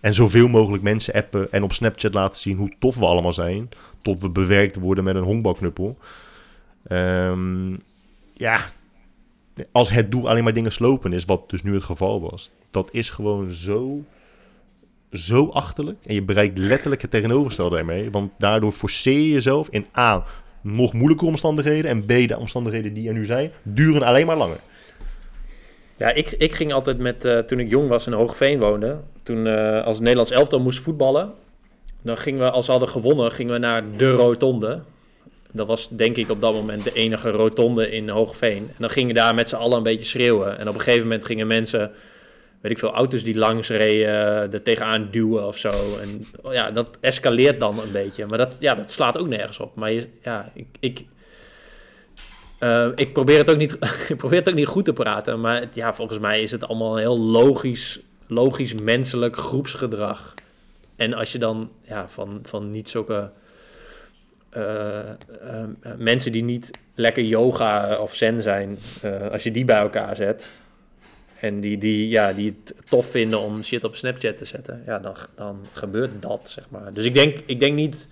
En 0.00 0.14
zoveel 0.14 0.48
mogelijk 0.48 0.82
mensen 0.82 1.14
appen 1.14 1.52
en 1.52 1.62
op 1.62 1.72
Snapchat 1.72 2.14
laten 2.14 2.40
zien 2.40 2.56
hoe 2.56 2.72
tof 2.78 2.96
we 2.96 3.04
allemaal 3.04 3.32
zijn. 3.32 3.68
Tot 4.02 4.20
we 4.20 4.28
bewerkt 4.28 4.76
worden 4.76 5.04
met 5.04 5.14
een 5.14 5.22
honkbalknuppel. 5.22 5.98
Um, 6.92 7.80
ja, 8.32 8.60
als 9.72 9.90
het 9.90 10.10
doel 10.10 10.28
alleen 10.28 10.44
maar 10.44 10.52
dingen 10.52 10.72
slopen 10.72 11.12
is, 11.12 11.24
wat 11.24 11.50
dus 11.50 11.62
nu 11.62 11.74
het 11.74 11.84
geval 11.84 12.20
was. 12.20 12.50
Dat 12.70 12.88
is 12.92 13.10
gewoon 13.10 13.50
zo, 13.50 14.04
zo 15.12 15.48
achterlijk. 15.48 15.98
En 16.06 16.14
je 16.14 16.22
bereikt 16.22 16.58
letterlijk 16.58 17.02
het 17.02 17.10
tegenovergestelde 17.10 17.78
ermee. 17.78 18.10
Want 18.10 18.32
daardoor 18.38 18.72
forceer 18.72 19.18
je 19.18 19.30
jezelf 19.30 19.68
in 19.70 19.86
A, 19.98 20.24
nog 20.60 20.92
moeilijkere 20.92 21.30
omstandigheden. 21.30 21.90
En 21.90 22.04
B, 22.04 22.28
de 22.28 22.38
omstandigheden 22.38 22.92
die 22.92 23.08
er 23.08 23.14
nu 23.14 23.24
zijn, 23.24 23.52
duren 23.62 24.02
alleen 24.02 24.26
maar 24.26 24.36
langer. 24.36 24.58
Ja, 25.96 26.12
ik, 26.12 26.30
ik 26.30 26.54
ging 26.54 26.72
altijd 26.72 26.98
met, 26.98 27.24
uh, 27.24 27.38
toen 27.38 27.58
ik 27.58 27.70
jong 27.70 27.88
was 27.88 28.06
in 28.06 28.12
Hoogveen 28.12 28.58
woonde, 28.58 29.00
toen 29.22 29.46
uh, 29.46 29.84
als 29.84 29.98
Nederlands 29.98 30.30
elftal 30.30 30.60
moest 30.60 30.78
voetballen, 30.78 31.32
dan 32.02 32.16
gingen 32.16 32.40
we, 32.40 32.50
als 32.50 32.66
we 32.66 32.72
hadden 32.72 32.90
gewonnen, 32.90 33.32
gingen 33.32 33.52
we 33.52 33.58
naar 33.58 33.82
de 33.96 34.10
Rotonde. 34.10 34.80
Dat 35.52 35.66
was 35.66 35.88
denk 35.88 36.16
ik 36.16 36.30
op 36.30 36.40
dat 36.40 36.52
moment 36.52 36.84
de 36.84 36.92
enige 36.92 37.30
rotonde 37.30 37.90
in 37.90 38.08
Hoogveen. 38.08 38.68
En 38.68 38.76
dan 38.78 38.90
gingen 38.90 39.14
daar 39.14 39.34
met 39.34 39.48
z'n 39.48 39.54
allen 39.54 39.76
een 39.76 39.82
beetje 39.82 40.04
schreeuwen. 40.04 40.58
En 40.58 40.68
op 40.68 40.74
een 40.74 40.80
gegeven 40.80 41.02
moment 41.02 41.24
gingen 41.24 41.46
mensen, 41.46 41.90
weet 42.60 42.72
ik 42.72 42.78
veel, 42.78 42.92
auto's 42.92 43.24
die 43.24 43.36
langs 43.36 43.68
reden, 43.68 44.52
er 44.52 44.62
tegenaan 44.62 45.08
duwen 45.10 45.46
of 45.46 45.58
zo. 45.58 45.98
En 46.00 46.26
ja, 46.50 46.70
dat 46.70 46.98
escaleert 47.00 47.60
dan 47.60 47.80
een 47.80 47.92
beetje. 47.92 48.26
Maar 48.26 48.38
dat, 48.38 48.56
ja, 48.60 48.74
dat 48.74 48.90
slaat 48.90 49.18
ook 49.18 49.28
nergens 49.28 49.58
op. 49.58 49.74
Maar 49.74 49.92
je, 49.92 50.06
ja, 50.22 50.52
ik, 50.54 50.66
ik, 50.80 51.04
uh, 52.60 52.88
ik, 52.94 53.12
probeer 53.12 53.38
het 53.38 53.50
ook 53.50 53.56
niet, 53.56 53.76
ik 54.08 54.16
probeer 54.16 54.38
het 54.38 54.48
ook 54.48 54.54
niet 54.54 54.66
goed 54.66 54.84
te 54.84 54.92
praten. 54.92 55.40
Maar 55.40 55.68
ja, 55.72 55.94
volgens 55.94 56.18
mij 56.18 56.42
is 56.42 56.50
het 56.50 56.68
allemaal 56.68 56.96
heel 56.96 57.18
logisch, 57.18 58.00
logisch 58.26 58.74
menselijk 58.74 59.36
groepsgedrag. 59.36 60.34
En 60.96 61.14
als 61.14 61.32
je 61.32 61.38
dan 61.38 61.70
ja, 61.82 62.08
van, 62.08 62.38
van 62.42 62.70
niet 62.70 62.88
zulke 62.88 63.30
mensen 65.96 66.32
die 66.32 66.44
niet 66.44 66.70
lekker 66.94 67.22
yoga 67.22 67.98
of 67.98 68.14
zen 68.14 68.42
zijn, 68.42 68.78
als 69.32 69.42
je 69.42 69.50
die 69.50 69.64
bij 69.64 69.78
elkaar 69.78 70.16
zet 70.16 70.48
en 71.40 71.60
die, 71.60 71.78
die, 71.78 72.08
ja, 72.08 72.32
die 72.32 72.56
het 72.62 72.74
tof 72.88 73.06
vinden 73.06 73.40
om 73.40 73.62
shit 73.62 73.84
op 73.84 73.96
Snapchat 73.96 74.36
te 74.36 74.44
zetten, 74.44 74.82
ja, 74.86 74.98
dan, 74.98 75.16
dan 75.34 75.66
gebeurt 75.72 76.22
dat, 76.22 76.40
zeg 76.44 76.70
maar. 76.70 76.92
Dus 76.92 77.04
ik 77.04 77.14
denk, 77.14 77.38
ik 77.46 77.60
denk 77.60 77.74
niet 77.74 78.08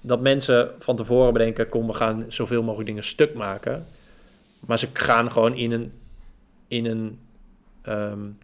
dat 0.00 0.20
mensen 0.20 0.70
van 0.78 0.96
tevoren 0.96 1.32
bedenken, 1.32 1.68
kom, 1.68 1.86
we 1.86 1.92
gaan 1.92 2.24
zoveel 2.28 2.62
mogelijk 2.62 2.88
dingen 2.88 3.04
stuk 3.04 3.34
maken. 3.34 3.86
Maar 4.60 4.78
ze 4.78 4.88
gaan 4.92 5.32
gewoon 5.32 5.54
in 5.54 5.72
een, 5.72 5.92
in 6.68 6.84
een 6.84 7.18
um, 7.88 8.38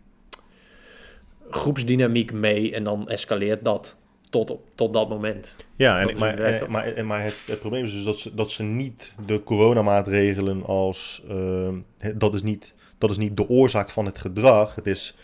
groepsdynamiek 1.51 2.32
mee 2.32 2.74
en 2.74 2.84
dan 2.84 3.09
escaleert 3.09 3.64
dat 3.64 3.97
tot, 4.32 4.50
op, 4.50 4.60
tot 4.74 4.92
dat 4.92 5.08
moment. 5.08 5.54
Ja, 5.76 6.00
en, 6.00 6.18
maar, 6.18 6.38
en, 6.38 6.70
maar, 6.70 7.06
maar 7.06 7.22
het, 7.22 7.38
het, 7.46 7.58
probleem 7.58 7.84
is 7.84 7.92
dus 7.92 8.04
dat 8.04 8.18
ze, 8.18 8.34
dat 8.34 8.50
ze 8.50 8.62
niet 8.62 9.14
de 9.26 9.42
coronamaatregelen 9.42 10.64
als... 10.66 11.22
Uh, 11.30 11.68
dat, 12.14 12.34
is 12.34 12.42
niet, 12.42 12.74
dat 12.98 13.10
is 13.10 13.16
niet 13.16 13.36
de 13.36 13.48
oorzaak 13.48 13.90
van 13.90 14.04
het 14.04 14.18
gedrag. 14.18 14.74
Het 14.74 14.86
is, 14.86 15.14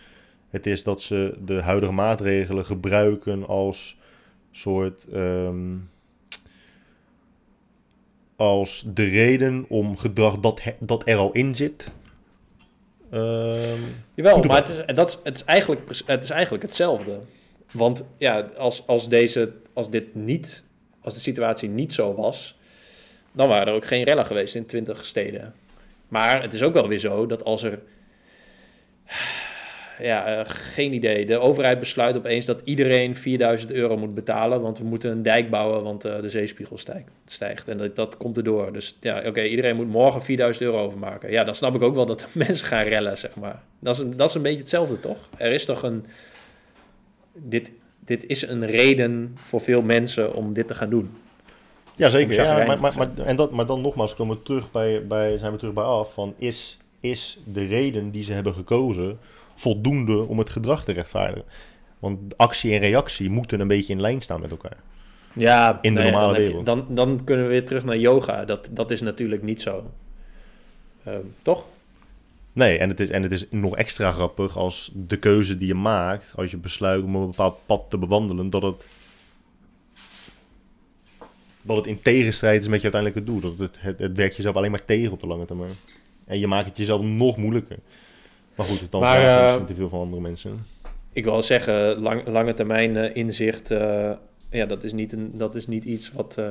het 0.50 0.66
is 0.66 0.82
dat 0.82 1.02
ze 1.02 1.34
de 1.44 1.62
huidige 1.62 1.92
maatregelen 1.92 2.64
gebruiken 2.64 3.46
als 3.46 3.96
soort... 4.52 5.06
Um, 5.14 5.90
als 8.36 8.84
de 8.94 9.04
reden 9.04 9.64
om 9.68 9.96
gedrag 9.96 10.38
dat, 10.38 10.60
dat 10.80 11.02
er 11.06 11.16
al 11.16 11.32
in 11.32 11.54
zit. 11.54 11.90
Um, 13.12 13.80
Jawel, 14.14 14.42
maar 14.42 14.56
het 14.56 14.68
is, 14.68 14.94
dat 14.94 15.08
is, 15.08 15.18
het, 15.22 15.36
is 15.36 15.44
eigenlijk, 15.44 15.80
het 16.06 16.22
is 16.22 16.30
eigenlijk 16.30 16.62
hetzelfde. 16.62 17.20
Want 17.72 18.04
ja, 18.16 18.40
als, 18.56 18.86
als, 18.86 19.08
deze, 19.08 19.54
als 19.72 19.90
dit 19.90 20.14
niet, 20.14 20.64
als 21.00 21.14
de 21.14 21.20
situatie 21.20 21.68
niet 21.68 21.92
zo 21.92 22.14
was, 22.14 22.58
dan 23.32 23.48
waren 23.48 23.66
er 23.66 23.74
ook 23.74 23.86
geen 23.86 24.04
rellen 24.04 24.26
geweest 24.26 24.54
in 24.54 24.64
20 24.64 25.04
steden. 25.04 25.54
Maar 26.08 26.42
het 26.42 26.54
is 26.54 26.62
ook 26.62 26.72
wel 26.72 26.88
weer 26.88 26.98
zo 26.98 27.26
dat 27.26 27.44
als 27.44 27.62
er 27.62 27.80
ja, 30.00 30.38
uh, 30.38 30.44
geen 30.44 30.92
idee. 30.92 31.26
De 31.26 31.38
overheid 31.38 31.78
besluit 31.78 32.16
opeens 32.16 32.46
dat 32.46 32.62
iedereen 32.64 33.16
4000 33.16 33.72
euro 33.72 33.96
moet 33.96 34.14
betalen, 34.14 34.60
want 34.60 34.78
we 34.78 34.84
moeten 34.84 35.10
een 35.10 35.22
dijk 35.22 35.50
bouwen, 35.50 35.82
want 35.82 36.06
uh, 36.06 36.20
de 36.20 36.28
zeespiegel 36.28 36.78
stijgt. 36.78 37.10
stijgt 37.24 37.68
en 37.68 37.78
dat, 37.78 37.96
dat 37.96 38.16
komt 38.16 38.36
erdoor. 38.36 38.72
Dus 38.72 38.96
ja, 39.00 39.22
oké, 39.26 39.42
iedereen 39.42 39.76
moet 39.76 39.88
morgen 39.88 40.22
4000 40.22 40.64
euro 40.64 40.84
overmaken. 40.84 41.30
Ja, 41.30 41.44
dan 41.44 41.54
snap 41.54 41.74
ik 41.74 41.82
ook 41.82 41.94
wel 41.94 42.06
dat 42.06 42.26
mensen 42.46 42.66
gaan 42.66 42.84
rellen, 42.84 43.18
zeg 43.18 43.36
maar. 43.36 43.62
Dat 43.78 43.98
is, 43.98 44.04
dat 44.16 44.28
is 44.28 44.34
een 44.34 44.42
beetje 44.42 44.58
hetzelfde, 44.58 45.00
toch? 45.00 45.28
Er 45.36 45.52
is 45.52 45.64
toch 45.64 45.82
een... 45.82 46.06
Dit, 47.42 47.70
dit 48.04 48.26
is 48.26 48.48
een 48.48 48.66
reden 48.66 49.32
voor 49.34 49.60
veel 49.60 49.82
mensen 49.82 50.34
om 50.34 50.52
dit 50.52 50.66
te 50.66 50.74
gaan 50.74 50.90
doen. 50.90 51.10
Jazeker, 51.96 52.34
ja, 52.34 52.66
maar, 52.66 52.80
maar, 52.80 52.94
maar, 52.96 53.08
en 53.26 53.36
dat, 53.36 53.50
maar 53.50 53.66
dan 53.66 53.80
nogmaals 53.80 54.14
komen 54.14 54.36
we 54.36 54.42
terug 54.42 54.70
bij, 54.70 55.06
bij, 55.06 55.38
zijn 55.38 55.52
we 55.52 55.58
terug 55.58 55.74
bij 55.74 55.84
af 55.84 56.12
van 56.12 56.34
is, 56.38 56.78
is 57.00 57.40
de 57.44 57.64
reden 57.64 58.10
die 58.10 58.22
ze 58.22 58.32
hebben 58.32 58.54
gekozen 58.54 59.18
voldoende 59.54 60.26
om 60.26 60.38
het 60.38 60.50
gedrag 60.50 60.84
te 60.84 60.92
rechtvaardigen. 60.92 61.44
Want 61.98 62.36
actie 62.36 62.72
en 62.72 62.78
reactie 62.78 63.30
moeten 63.30 63.60
een 63.60 63.68
beetje 63.68 63.92
in 63.92 64.00
lijn 64.00 64.20
staan 64.20 64.40
met 64.40 64.50
elkaar. 64.50 64.76
Ja, 65.32 65.78
in 65.82 65.94
de 65.94 66.02
normale 66.02 66.32
dan 66.32 66.42
wereld. 66.42 66.58
Je, 66.58 66.64
dan, 66.64 66.86
dan 66.88 67.24
kunnen 67.24 67.44
we 67.44 67.50
weer 67.50 67.64
terug 67.64 67.84
naar 67.84 67.98
yoga. 67.98 68.44
Dat, 68.44 68.70
dat 68.72 68.90
is 68.90 69.00
natuurlijk 69.00 69.42
niet 69.42 69.62
zo. 69.62 69.90
Uh, 71.08 71.14
toch? 71.42 71.66
Nee, 72.58 72.78
en 72.78 72.88
het, 72.88 73.00
is, 73.00 73.10
en 73.10 73.22
het 73.22 73.32
is 73.32 73.46
nog 73.50 73.76
extra 73.76 74.12
grappig 74.12 74.56
als 74.56 74.90
de 74.94 75.16
keuze 75.16 75.58
die 75.58 75.66
je 75.66 75.74
maakt, 75.74 76.32
als 76.36 76.50
je 76.50 76.56
besluit 76.56 77.04
om 77.04 77.14
een 77.14 77.26
bepaald 77.26 77.58
pad 77.66 77.84
te 77.88 77.98
bewandelen, 77.98 78.50
dat 78.50 78.62
het, 78.62 78.86
dat 81.62 81.76
het 81.76 81.86
in 81.86 82.02
tegenstrijd 82.02 82.60
is 82.60 82.68
met 82.68 82.82
je 82.82 82.92
uiteindelijke 82.92 83.32
doel. 83.32 83.40
Dat 83.40 83.58
het, 83.58 83.76
het, 83.78 83.98
het 83.98 84.16
werkt 84.16 84.36
jezelf 84.36 84.56
alleen 84.56 84.70
maar 84.70 84.84
tegen 84.84 85.12
op 85.12 85.20
de 85.20 85.26
lange 85.26 85.44
termijn. 85.44 85.70
En 86.24 86.38
je 86.38 86.46
maakt 86.46 86.66
het 86.66 86.76
jezelf 86.76 87.02
nog 87.02 87.36
moeilijker. 87.36 87.78
Maar 88.54 88.66
goed, 88.66 88.82
dan 88.90 89.00
maar, 89.00 89.22
uh, 89.22 89.64
te 89.64 89.74
veel 89.74 89.88
van 89.88 90.00
andere 90.00 90.22
mensen. 90.22 90.64
Ik 91.12 91.24
wil 91.24 91.42
zeggen, 91.42 91.98
lang, 91.98 92.26
lange 92.26 92.54
termijn 92.54 92.96
uh, 92.96 93.16
inzicht, 93.16 93.70
uh, 93.70 94.12
ja, 94.50 94.66
dat 94.66 94.84
is 94.84 94.92
niet, 94.92 95.12
een, 95.12 95.30
dat 95.34 95.54
is 95.54 95.66
niet 95.66 95.84
iets 95.84 96.12
wat 96.12 96.42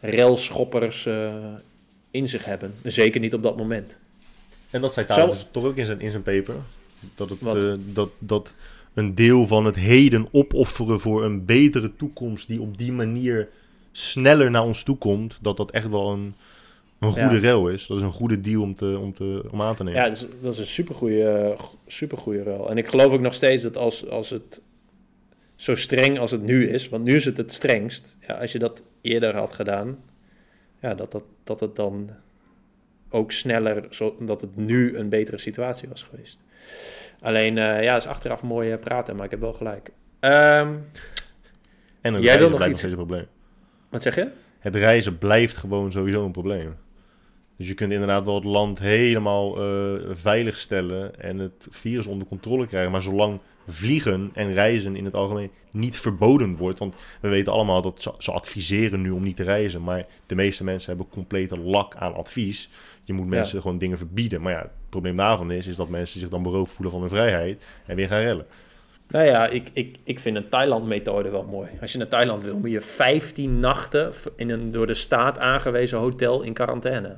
railschoppers 0.00 1.08
in 2.10 2.28
zich 2.28 2.44
hebben. 2.44 2.74
Zeker 2.82 3.20
niet 3.20 3.34
op 3.34 3.42
dat 3.42 3.56
moment. 3.56 3.98
En 4.70 4.80
dat 4.80 4.92
zei 4.92 5.06
Thalys 5.06 5.34
dus 5.34 5.48
toch 5.50 5.64
ook 5.64 5.76
in 5.76 5.84
zijn, 5.84 6.00
in 6.00 6.10
zijn 6.10 6.22
paper. 6.22 6.54
Dat, 7.14 7.28
het, 7.28 7.94
dat, 7.94 8.10
dat 8.18 8.52
een 8.94 9.14
deel 9.14 9.46
van 9.46 9.64
het 9.64 9.76
heden 9.76 10.28
opofferen 10.30 11.00
voor 11.00 11.24
een 11.24 11.44
betere 11.44 11.96
toekomst 11.96 12.48
die 12.48 12.60
op 12.60 12.78
die 12.78 12.92
manier 12.92 13.48
sneller 13.92 14.50
naar 14.50 14.64
ons 14.64 14.82
toe 14.82 14.96
komt, 14.96 15.38
dat 15.40 15.56
dat 15.56 15.70
echt 15.70 15.88
wel 15.88 16.12
een, 16.12 16.34
een 16.98 17.12
goede 17.12 17.34
ja. 17.34 17.40
rail 17.40 17.68
is. 17.68 17.86
Dat 17.86 17.96
is 17.96 18.02
een 18.02 18.10
goede 18.10 18.40
deal 18.40 18.62
om, 18.62 18.74
te, 18.74 18.98
om, 19.00 19.14
te, 19.14 19.44
om 19.50 19.62
aan 19.62 19.76
te 19.76 19.84
nemen. 19.84 20.00
Ja, 20.00 20.08
dat 20.08 20.16
is, 20.16 20.26
dat 20.40 20.52
is 20.52 20.58
een 20.58 20.66
supergoeie, 20.66 21.54
supergoeie 21.86 22.42
rail. 22.42 22.70
En 22.70 22.78
ik 22.78 22.88
geloof 22.88 23.12
ook 23.12 23.20
nog 23.20 23.34
steeds 23.34 23.62
dat 23.62 23.76
als, 23.76 24.08
als 24.08 24.30
het 24.30 24.60
zo 25.56 25.74
streng 25.74 26.18
als 26.18 26.30
het 26.30 26.42
nu 26.42 26.68
is, 26.68 26.88
want 26.88 27.04
nu 27.04 27.14
is 27.14 27.24
het 27.24 27.36
het 27.36 27.52
strengst. 27.52 28.16
Ja, 28.26 28.34
als 28.34 28.52
je 28.52 28.58
dat 28.58 28.82
eerder 29.00 29.36
had 29.36 29.52
gedaan, 29.52 29.98
ja, 30.80 30.94
dat, 30.94 31.12
dat, 31.12 31.24
dat 31.44 31.60
het 31.60 31.76
dan 31.76 32.10
ook 33.10 33.32
sneller, 33.32 33.86
zodat 33.90 34.40
het 34.40 34.56
nu 34.56 34.96
een 34.96 35.08
betere 35.08 35.38
situatie 35.38 35.88
was 35.88 36.02
geweest. 36.02 36.38
Alleen, 37.20 37.56
uh, 37.56 37.82
ja, 37.82 37.96
is 37.96 38.06
achteraf 38.06 38.42
mooi 38.42 38.72
uh, 38.72 38.78
praten, 38.78 39.16
maar 39.16 39.24
ik 39.24 39.30
heb 39.30 39.40
wel 39.40 39.52
gelijk. 39.52 39.90
Um, 40.20 40.86
en 42.00 42.14
het 42.14 42.22
jij 42.22 42.38
wil 42.38 42.50
nog 42.50 42.66
iets... 42.66 42.82
een 42.82 42.94
probleem. 42.94 43.26
Wat 43.88 44.02
zeg 44.02 44.14
je? 44.14 44.28
Het 44.58 44.74
reizen 44.74 45.18
blijft 45.18 45.56
gewoon 45.56 45.92
sowieso 45.92 46.24
een 46.24 46.32
probleem. 46.32 46.76
Dus 47.58 47.68
je 47.68 47.74
kunt 47.74 47.92
inderdaad 47.92 48.24
wel 48.24 48.34
het 48.34 48.44
land 48.44 48.78
helemaal 48.78 49.64
uh, 49.64 50.00
veilig 50.10 50.56
stellen 50.56 51.20
en 51.20 51.38
het 51.38 51.66
virus 51.70 52.06
onder 52.06 52.28
controle 52.28 52.66
krijgen. 52.66 52.92
Maar 52.92 53.02
zolang 53.02 53.40
vliegen 53.66 54.30
en 54.34 54.52
reizen 54.52 54.96
in 54.96 55.04
het 55.04 55.14
algemeen 55.14 55.50
niet 55.70 55.98
verboden 55.98 56.56
wordt. 56.56 56.78
Want 56.78 56.94
we 57.20 57.28
weten 57.28 57.52
allemaal 57.52 57.82
dat 57.82 58.02
ze, 58.02 58.12
ze 58.18 58.32
adviseren 58.32 59.00
nu 59.00 59.10
om 59.10 59.22
niet 59.22 59.36
te 59.36 59.42
reizen. 59.42 59.82
Maar 59.82 60.06
de 60.26 60.34
meeste 60.34 60.64
mensen 60.64 60.88
hebben 60.88 61.08
complete 61.12 61.58
lak 61.58 61.96
aan 61.96 62.14
advies. 62.14 62.70
Je 63.04 63.12
moet 63.12 63.26
mensen 63.26 63.56
ja. 63.56 63.62
gewoon 63.62 63.78
dingen 63.78 63.98
verbieden. 63.98 64.42
Maar 64.42 64.52
ja, 64.52 64.60
het 64.60 64.70
probleem 64.88 65.16
daarvan 65.16 65.50
is, 65.50 65.66
is 65.66 65.76
dat 65.76 65.88
mensen 65.88 66.20
zich 66.20 66.28
dan 66.28 66.42
beroofd 66.42 66.72
voelen 66.72 66.92
van 66.92 67.00
hun 67.00 67.10
vrijheid 67.10 67.64
en 67.86 67.96
weer 67.96 68.08
gaan 68.08 68.20
rellen. 68.20 68.46
Nou 69.08 69.24
ja, 69.24 69.46
ik, 69.46 69.70
ik, 69.72 69.96
ik 70.04 70.18
vind 70.18 70.36
een 70.36 70.48
Thailand-methode 70.48 71.30
wel 71.30 71.44
mooi. 71.44 71.68
Als 71.80 71.92
je 71.92 71.98
naar 71.98 72.08
Thailand 72.08 72.44
wil, 72.44 72.58
moet 72.58 72.70
je 72.70 72.80
15 72.80 73.60
nachten 73.60 74.12
in 74.36 74.50
een 74.50 74.70
door 74.70 74.86
de 74.86 74.94
staat 74.94 75.38
aangewezen 75.38 75.98
hotel 75.98 76.42
in 76.42 76.52
quarantaine. 76.52 77.16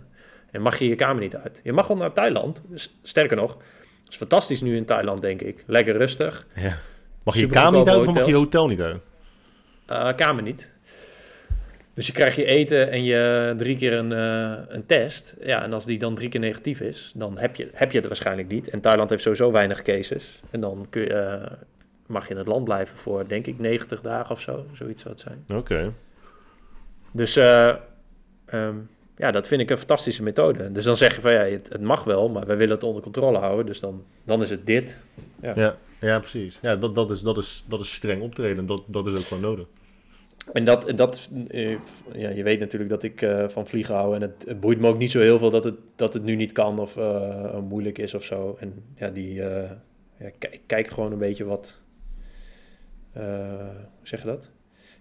En 0.50 0.62
mag 0.62 0.78
je 0.78 0.88
je 0.88 0.94
kamer 0.94 1.22
niet 1.22 1.36
uit. 1.36 1.60
Je 1.64 1.72
mag 1.72 1.86
wel 1.86 1.96
naar 1.96 2.12
Thailand. 2.12 2.62
Dus, 2.68 2.98
sterker 3.02 3.36
nog, 3.36 3.52
het 4.04 4.12
is 4.12 4.16
fantastisch 4.16 4.60
nu 4.60 4.76
in 4.76 4.84
Thailand, 4.84 5.22
denk 5.22 5.42
ik. 5.42 5.64
Lekker 5.66 5.96
rustig. 5.96 6.46
Ja. 6.54 6.78
Mag 7.22 7.36
je 7.36 7.46
kamer 7.46 7.78
niet 7.78 7.88
uit 7.88 7.98
of 7.98 8.06
mag 8.06 8.24
je 8.24 8.30
je 8.30 8.36
hotel 8.36 8.68
niet 8.68 8.80
uit? 8.80 9.00
Eh, 9.86 10.14
kamer 10.16 10.42
niet. 10.42 10.70
Dus 11.94 12.06
je 12.06 12.12
krijgt 12.12 12.36
je 12.36 12.44
eten 12.44 12.90
en 12.90 13.04
je 13.04 13.54
drie 13.56 13.76
keer 13.76 13.92
een, 13.92 14.12
eh, 14.12 14.74
een 14.74 14.86
test. 14.86 15.36
Ja, 15.40 15.62
en 15.62 15.72
als 15.72 15.84
die 15.84 15.98
dan 15.98 16.14
drie 16.14 16.28
keer 16.28 16.40
negatief 16.40 16.80
is, 16.80 17.12
dan 17.14 17.38
heb 17.38 17.56
je, 17.56 17.70
heb 17.72 17.92
je 17.92 17.98
het 17.98 18.06
waarschijnlijk 18.06 18.48
niet. 18.48 18.68
En 18.68 18.80
Thailand 18.80 19.10
heeft 19.10 19.22
sowieso 19.22 19.52
weinig 19.52 19.82
cases. 19.82 20.40
En 20.50 20.60
dan 20.60 20.86
kun 20.90 21.02
je, 21.02 21.14
eh, 21.14 21.52
mag 22.06 22.24
je 22.24 22.30
in 22.30 22.38
het 22.38 22.46
land 22.46 22.64
blijven 22.64 22.96
voor, 22.96 23.28
denk 23.28 23.46
ik, 23.46 23.58
90 23.58 24.00
dagen 24.00 24.30
of 24.30 24.40
zo. 24.40 24.66
Zoiets 24.72 25.02
zou 25.02 25.14
het 25.14 25.22
zijn. 25.22 25.58
Oké. 25.60 25.92
Dus 27.12 27.36
ehm, 27.36 28.76
ja, 29.20 29.30
dat 29.30 29.46
vind 29.46 29.60
ik 29.60 29.70
een 29.70 29.78
fantastische 29.78 30.22
methode. 30.22 30.72
Dus 30.72 30.84
dan 30.84 30.96
zeg 30.96 31.14
je 31.14 31.20
van 31.20 31.32
ja, 31.32 31.40
het, 31.40 31.68
het 31.68 31.80
mag 31.80 32.04
wel, 32.04 32.28
maar 32.28 32.46
wij 32.46 32.56
willen 32.56 32.74
het 32.74 32.82
onder 32.82 33.02
controle 33.02 33.38
houden. 33.38 33.66
Dus 33.66 33.80
dan, 33.80 34.04
dan 34.24 34.42
is 34.42 34.50
het 34.50 34.66
dit. 34.66 35.02
Ja, 35.42 35.76
ja, 36.00 36.18
precies. 36.18 36.58
Ja, 36.62 36.76
dat, 36.76 36.94
dat, 36.94 37.10
is, 37.10 37.20
dat, 37.20 37.38
is, 37.38 37.64
dat 37.68 37.80
is 37.80 37.94
streng 37.94 38.22
optreden. 38.22 38.66
Dat, 38.66 38.82
dat 38.86 39.06
is 39.06 39.14
ook 39.14 39.24
gewoon 39.24 39.42
nodig. 39.42 39.66
En 40.52 40.64
dat, 40.64 40.92
dat 40.96 41.30
eh, 41.48 41.70
ja, 42.12 42.28
je 42.28 42.42
weet 42.42 42.60
natuurlijk 42.60 42.90
dat 42.90 43.02
ik 43.02 43.22
eh, 43.22 43.48
van 43.48 43.66
vliegen 43.66 43.94
hou. 43.94 44.14
En 44.14 44.20
het, 44.20 44.44
het 44.46 44.60
boeit 44.60 44.80
me 44.80 44.88
ook 44.88 44.98
niet 44.98 45.10
zo 45.10 45.20
heel 45.20 45.38
veel 45.38 45.50
dat 45.50 45.64
het, 45.64 45.76
dat 45.96 46.12
het 46.12 46.22
nu 46.22 46.34
niet 46.34 46.52
kan 46.52 46.78
of 46.78 46.96
eh, 46.96 47.58
moeilijk 47.58 47.98
is 47.98 48.14
of 48.14 48.24
zo. 48.24 48.56
En 48.60 48.84
ja, 48.96 49.10
die, 49.10 49.42
eh, 49.42 49.70
ja, 50.18 50.26
ik 50.26 50.60
kijk 50.66 50.88
gewoon 50.88 51.12
een 51.12 51.18
beetje 51.18 51.44
wat. 51.44 51.80
hoe 53.12 53.22
zeg 54.02 54.20
je 54.20 54.26
dat? 54.26 54.50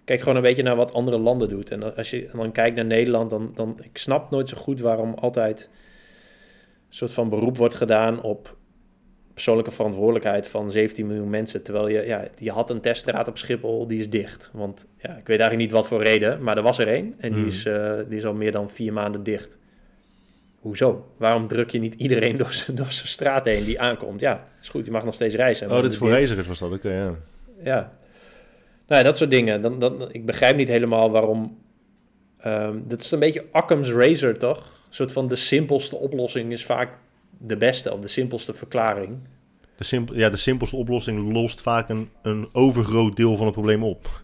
Kijk 0.04 0.20
gewoon 0.20 0.36
een 0.36 0.42
beetje 0.42 0.62
naar 0.62 0.76
wat 0.76 0.92
andere 0.92 1.18
landen 1.18 1.48
doen. 1.48 1.62
En 1.68 1.96
als 1.96 2.10
je 2.10 2.28
dan 2.32 2.52
kijkt 2.52 2.76
naar 2.76 2.84
Nederland, 2.84 3.30
dan, 3.30 3.50
dan 3.54 3.78
ik 3.82 3.98
snap 3.98 4.30
nooit 4.30 4.48
zo 4.48 4.56
goed 4.56 4.80
waarom 4.80 5.14
altijd 5.14 5.68
een 6.88 6.96
soort 6.96 7.12
van 7.12 7.28
beroep 7.28 7.56
wordt 7.56 7.74
gedaan 7.74 8.22
op 8.22 8.56
persoonlijke 9.34 9.70
verantwoordelijkheid 9.70 10.46
van 10.48 10.70
17 10.70 11.06
miljoen 11.06 11.30
mensen. 11.30 11.62
Terwijl 11.62 11.88
je, 11.88 12.06
ja, 12.06 12.28
je 12.36 12.50
had 12.50 12.70
een 12.70 12.80
teststraat 12.80 13.28
op 13.28 13.38
Schiphol, 13.38 13.86
die 13.86 13.98
is 13.98 14.10
dicht. 14.10 14.50
Want 14.52 14.86
ja, 14.96 15.08
ik 15.08 15.26
weet 15.26 15.40
eigenlijk 15.40 15.56
niet 15.56 15.70
wat 15.70 15.86
voor 15.86 16.02
reden, 16.02 16.42
maar 16.42 16.56
er 16.56 16.62
was 16.62 16.78
er 16.78 16.88
één. 16.88 17.14
En 17.18 17.30
die, 17.32 17.38
Hmm. 17.40 17.48
is, 17.48 17.64
eh, 17.64 17.92
die 18.08 18.18
is 18.18 18.24
al 18.24 18.34
meer 18.34 18.52
dan 18.52 18.70
vier 18.70 18.92
maanden 18.92 19.22
dicht. 19.22 19.58
Hoezo? 20.60 21.06
Waarom 21.16 21.46
druk 21.46 21.70
je 21.70 21.78
niet 21.78 21.94
iedereen 21.94 22.36
door 22.42 22.52
zijn 22.52 22.76
door 22.76 22.92
zijn 22.92 23.08
straat 23.08 23.44
heen 23.44 23.64
die 23.64 23.80
aankomt? 23.80 24.20
Ja, 24.20 24.44
is 24.60 24.68
goed, 24.68 24.84
je 24.84 24.90
mag 24.90 25.04
nog 25.04 25.14
steeds 25.14 25.34
reizen. 25.34 25.70
Oh, 25.70 25.82
dit 25.82 25.92
is 25.92 25.98
voor 25.98 26.08
reizigers 26.08 26.46
was 26.46 26.58
dat. 26.58 26.72
Oké, 26.72 26.92
ja. 26.92 27.14
ja. 27.64 27.98
Nou 28.90 29.02
ja, 29.02 29.08
dat 29.08 29.16
soort 29.16 29.30
dingen. 29.30 29.62
Dan, 29.62 29.78
dan, 29.78 30.12
ik 30.12 30.26
begrijp 30.26 30.56
niet 30.56 30.68
helemaal 30.68 31.10
waarom... 31.10 31.58
ehm 32.38 32.78
dat 32.86 33.00
is 33.00 33.10
een 33.10 33.18
beetje 33.18 33.44
Occam's 33.52 33.90
razor, 33.90 34.38
toch? 34.38 34.58
Een 34.58 34.94
soort 34.94 35.12
van 35.12 35.28
de 35.28 35.36
simpelste 35.36 35.96
oplossing 35.96 36.52
is 36.52 36.64
vaak 36.64 36.92
de 37.38 37.56
beste... 37.56 37.92
of 37.92 38.00
de 38.00 38.08
simpelste 38.08 38.54
verklaring. 38.54 39.18
De, 39.76 39.84
simpel, 39.84 40.16
ja, 40.16 40.30
de 40.30 40.36
simpelste 40.36 40.76
oplossing 40.76 41.32
lost 41.32 41.60
vaak 41.60 41.88
een, 41.88 42.08
een 42.22 42.48
overgroot 42.52 43.16
deel 43.16 43.36
van 43.36 43.44
het 43.44 43.54
probleem 43.54 43.84
op. 43.84 44.22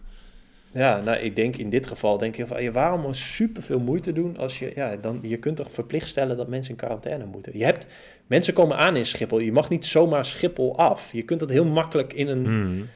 Ja, 0.71 1.01
nou, 1.01 1.17
ik 1.17 1.35
denk 1.35 1.55
in 1.55 1.69
dit 1.69 1.87
geval... 1.87 2.17
denk 2.17 2.35
je 2.35 2.47
van, 2.47 2.63
ja, 2.63 2.71
waarom 2.71 3.13
superveel 3.13 3.79
moeite 3.79 4.13
doen... 4.13 4.37
als 4.37 4.59
je... 4.59 4.71
Ja, 4.75 4.95
dan, 4.95 5.19
je 5.21 5.37
kunt 5.37 5.55
toch 5.55 5.71
verplicht 5.71 6.07
stellen 6.07 6.37
dat 6.37 6.47
mensen 6.47 6.71
in 6.71 6.77
quarantaine 6.77 7.25
moeten. 7.25 7.57
Je 7.57 7.63
hebt... 7.63 7.87
Mensen 8.27 8.53
komen 8.53 8.77
aan 8.77 8.95
in 8.95 9.05
Schiphol. 9.05 9.39
Je 9.39 9.51
mag 9.51 9.69
niet 9.69 9.85
zomaar 9.85 10.25
Schiphol 10.25 10.77
af. 10.77 11.11
Je 11.11 11.23
kunt 11.23 11.39
dat 11.39 11.49
heel 11.49 11.65
makkelijk 11.65 12.13
in 12.13 12.27
een, 12.27 12.45
Hmm. 12.45 12.87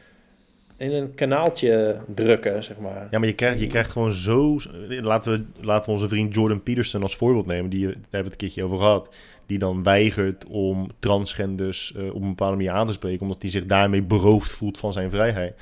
In 0.81 0.93
een 0.93 1.13
kanaaltje 1.13 1.99
drukken, 2.15 2.63
zeg 2.63 2.77
maar. 2.77 3.07
Ja, 3.11 3.19
maar 3.19 3.27
je 3.27 3.33
krijgt, 3.33 3.59
je 3.59 3.67
krijgt 3.67 3.91
gewoon 3.91 4.11
zo... 4.11 4.57
Laten 4.87 5.31
we, 5.31 5.65
laten 5.65 5.85
we 5.85 5.91
onze 5.91 6.07
vriend 6.07 6.33
Jordan 6.33 6.63
Peterson 6.63 7.01
als 7.01 7.15
voorbeeld 7.15 7.45
nemen. 7.45 7.69
Die, 7.69 7.85
daar 7.85 7.93
hebben 7.93 8.09
we 8.09 8.17
het 8.17 8.31
een 8.31 8.37
keertje 8.37 8.63
over 8.63 8.77
gehad. 8.77 9.17
Die 9.45 9.57
dan 9.59 9.83
weigert 9.83 10.45
om 10.45 10.91
transgenders 10.99 11.93
eh, 11.93 12.07
op 12.07 12.21
een 12.21 12.27
bepaalde 12.27 12.55
manier 12.55 12.71
aan 12.71 12.87
te 12.87 12.93
spreken. 12.93 13.21
Omdat 13.21 13.41
hij 13.41 13.51
zich 13.51 13.65
daarmee 13.65 14.01
beroofd 14.01 14.51
voelt 14.51 14.77
van 14.77 14.93
zijn 14.93 15.09
vrijheid. 15.09 15.61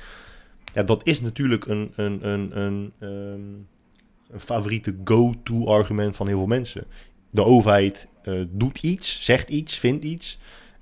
Ja, 0.74 0.82
dat 0.82 1.00
is 1.04 1.20
natuurlijk 1.20 1.66
een, 1.66 1.92
een, 1.96 2.28
een, 2.28 2.58
een, 2.60 2.92
ehm, 3.00 3.40
een 4.32 4.40
favoriete 4.40 4.94
go-to 5.04 5.66
argument 5.66 6.16
van 6.16 6.26
heel 6.26 6.38
veel 6.38 6.46
mensen. 6.46 6.84
De 7.30 7.44
overheid 7.44 8.08
eh, 8.22 8.34
doet 8.50 8.82
iets, 8.82 9.24
zegt 9.24 9.48
iets, 9.48 9.78
vindt 9.78 10.04
iets. 10.04 10.38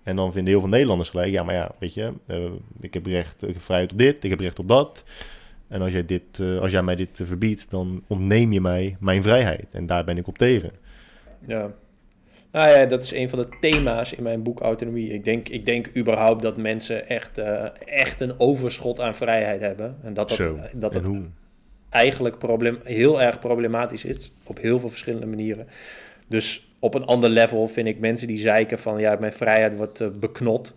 En 0.09 0.17
dan 0.17 0.33
vinden 0.33 0.53
heel 0.53 0.61
veel 0.61 0.69
Nederlanders 0.69 1.09
gelijk, 1.09 1.31
ja, 1.31 1.43
maar 1.43 1.55
ja, 1.55 1.71
weet 1.79 1.95
je, 1.95 2.13
eh, 2.27 2.45
ik 2.81 2.95
heb 2.95 3.07
recht, 3.07 3.43
ik 3.43 3.55
heb 3.55 3.63
vrijheid 3.63 3.93
op 3.93 3.99
dit, 3.99 4.25
ik 4.25 4.31
heb 4.31 4.41
recht 4.41 4.59
op 4.59 4.69
dat. 4.69 5.05
En 5.69 5.83
als 5.83 5.93
jij, 5.93 6.05
dit, 6.05 6.41
eh, 6.41 6.61
als 6.61 6.71
jij 6.71 6.83
mij 6.83 6.97
dit 6.97 7.21
eh, 7.21 7.27
verbiedt, 7.27 7.71
dan 7.71 8.05
ontneem 8.07 8.53
je 8.53 8.61
mij 8.61 8.97
mijn 9.01 9.23
vrijheid. 9.23 9.67
En 9.71 9.87
daar 9.87 10.05
ben 10.05 10.17
ik 10.17 10.27
op 10.27 10.39
tegen. 10.39 10.71
Ja. 11.47 11.71
Nou 12.53 12.71
ja, 12.71 12.87
dat 12.87 13.03
is 13.03 13.13
een 13.13 13.29
van 13.29 13.39
de 13.39 13.49
thema's 13.61 14.13
in 14.13 14.23
mijn 14.23 14.43
boek 14.43 14.61
Autonomie. 14.61 15.13
Ik 15.13 15.25
denk, 15.25 15.49
ik 15.49 15.67
denk 15.67 15.97
überhaupt 15.97 16.43
dat 16.43 16.57
mensen 16.57 17.09
echt, 17.09 17.39
eh, 17.39 17.65
echt 17.85 18.21
een 18.21 18.41
overschot 18.41 19.01
aan 19.01 19.15
vrijheid 19.15 19.61
hebben. 19.61 19.97
En 20.03 20.15
dat 20.15 20.29
dat, 20.29 20.37
Zo, 20.37 20.59
dat 20.75 20.95
en 20.95 21.05
hoe? 21.05 21.23
eigenlijk 21.91 22.39
probleem, 22.39 22.79
heel 22.85 23.23
erg 23.23 23.39
problematisch 23.39 24.05
is. 24.05 24.33
Op 24.45 24.59
heel 24.59 24.79
veel 24.79 24.89
verschillende 24.89 25.27
manieren. 25.27 25.67
Dus 26.29 26.69
op 26.79 26.95
een 26.95 27.05
ander 27.05 27.31
level 27.31 27.69
vind 27.69 27.87
ik 27.87 27.99
mensen 27.99 28.27
die 28.27 28.39
zeiken 28.39 28.79
van... 28.79 29.01
ja, 29.01 29.17
mijn 29.21 29.33
vrijheid 29.33 29.77
wordt 29.77 30.01
eh, 30.01 30.09
beknot. 30.21 30.75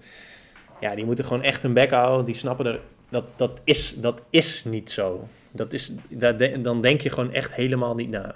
Ja, 0.79 0.95
die 0.95 1.05
moeten 1.05 1.25
gewoon 1.25 1.43
echt 1.43 1.61
hun 1.61 1.73
bek 1.73 1.91
houden. 1.91 2.25
Die 2.25 2.35
snappen 2.35 2.65
er... 2.65 2.79
Dat, 3.09 3.25
dat, 3.35 3.61
is, 3.63 3.95
dat 3.97 4.21
is 4.29 4.63
niet 4.63 4.91
zo. 4.91 5.27
Dat 5.51 5.73
is, 5.73 5.91
dan 6.59 6.81
denk 6.81 7.01
je 7.01 7.09
gewoon 7.09 7.33
echt 7.33 7.53
helemaal 7.53 7.95
niet 7.95 8.09
na. 8.09 8.35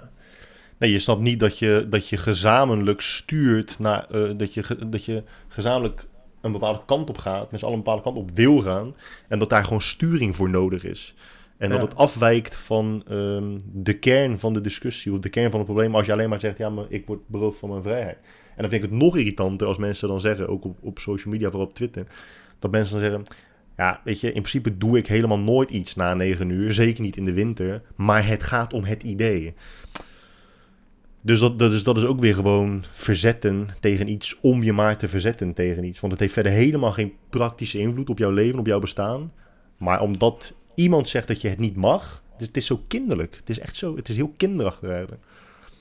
Nee, 0.78 0.92
je 0.92 0.98
snapt 0.98 1.20
niet 1.20 1.40
dat 1.40 1.58
je, 1.58 1.86
dat 1.88 2.08
je 2.08 2.16
gezamenlijk 2.16 3.00
stuurt 3.00 3.78
naar 3.78 4.06
eh, 4.10 4.30
dat, 4.36 4.54
je, 4.54 4.64
dat 4.86 5.04
je 5.04 5.22
gezamenlijk 5.48 6.06
een 6.40 6.52
bepaalde 6.52 6.80
kant 6.86 7.08
op 7.08 7.18
gaat, 7.18 7.50
met 7.50 7.60
z'n 7.60 7.66
allen 7.66 7.78
een 7.78 7.84
bepaalde 7.84 8.04
kant 8.04 8.16
op 8.16 8.30
wil 8.34 8.60
gaan, 8.60 8.94
en 9.28 9.38
dat 9.38 9.50
daar 9.50 9.64
gewoon 9.64 9.80
sturing 9.80 10.36
voor 10.36 10.50
nodig 10.50 10.84
is. 10.84 11.14
En 11.58 11.70
dat 11.70 11.78
Ja. 11.80 11.84
het 11.84 11.96
afwijkt 11.96 12.54
van 12.54 13.02
ehm, 13.08 13.58
de 13.72 13.98
kern 13.98 14.38
van 14.38 14.52
de 14.52 14.60
discussie 14.60 15.12
of 15.12 15.18
de 15.18 15.28
kern 15.28 15.50
van 15.50 15.60
het 15.60 15.68
probleem 15.68 15.94
als 15.94 16.06
je 16.06 16.12
alleen 16.12 16.28
maar 16.28 16.40
zegt, 16.40 16.58
ja, 16.58 16.70
maar 16.70 16.84
ik 16.88 17.06
word 17.06 17.28
beroofd 17.28 17.58
van 17.58 17.68
mijn 17.68 17.82
vrijheid. 17.82 18.16
En 18.56 18.62
dan 18.62 18.70
vind 18.70 18.84
ik 18.84 18.90
het 18.90 18.98
nog 18.98 19.16
irritanter 19.16 19.66
als 19.66 19.78
mensen 19.78 20.08
dan 20.08 20.20
zeggen, 20.20 20.48
ook 20.48 20.64
op, 20.64 20.76
op 20.80 20.98
social 20.98 21.32
media, 21.34 21.50
vooral 21.50 21.68
op 21.68 21.74
Twitter, 21.74 22.06
dat 22.58 22.70
mensen 22.70 23.00
dan 23.00 23.08
zeggen, 23.08 23.26
ja, 23.76 24.00
weet 24.04 24.20
je, 24.20 24.26
in 24.26 24.32
principe 24.32 24.78
doe 24.78 24.98
ik 24.98 25.06
helemaal 25.06 25.38
nooit 25.38 25.70
iets 25.70 25.94
na 25.94 26.14
9 26.14 26.50
uur, 26.50 26.72
zeker 26.72 27.02
niet 27.02 27.16
in 27.16 27.24
de 27.24 27.32
winter, 27.32 27.82
maar 27.96 28.26
het 28.26 28.42
gaat 28.42 28.72
om 28.72 28.84
het 28.84 29.02
idee. 29.02 29.54
Dus 31.20 31.40
dat, 31.40 31.58
dat, 31.58 31.72
is, 31.72 31.84
dat 31.84 31.96
is 31.96 32.04
ook 32.04 32.20
weer 32.20 32.34
gewoon 32.34 32.84
verzetten 32.92 33.66
tegen 33.80 34.08
iets 34.08 34.38
om 34.40 34.62
je 34.62 34.72
maar 34.72 34.96
te 34.96 35.08
verzetten 35.08 35.52
tegen 35.52 35.84
iets. 35.84 36.00
Want 36.00 36.12
het 36.12 36.20
heeft 36.20 36.32
verder 36.32 36.52
helemaal 36.52 36.92
geen 36.92 37.12
praktische 37.30 37.78
invloed 37.78 38.10
op 38.10 38.18
jouw 38.18 38.30
leven, 38.30 38.58
op 38.58 38.66
jouw 38.66 38.78
bestaan. 38.78 39.32
Maar 39.76 40.00
omdat 40.00 40.54
iemand 40.76 41.08
zegt 41.08 41.28
dat 41.28 41.40
je 41.40 41.48
het 41.48 41.58
niet 41.58 41.76
mag, 41.76 42.22
het, 42.36 42.46
het 42.46 42.56
is 42.56 42.66
zo 42.66 42.80
kinderlijk. 42.88 43.36
Het 43.36 43.48
is 43.50 43.58
echt 43.58 43.76
zo, 43.76 43.96
het 43.96 44.08
is 44.08 44.16
heel 44.16 44.32
kinderachtig 44.36 44.88
eigenlijk. 44.90 45.22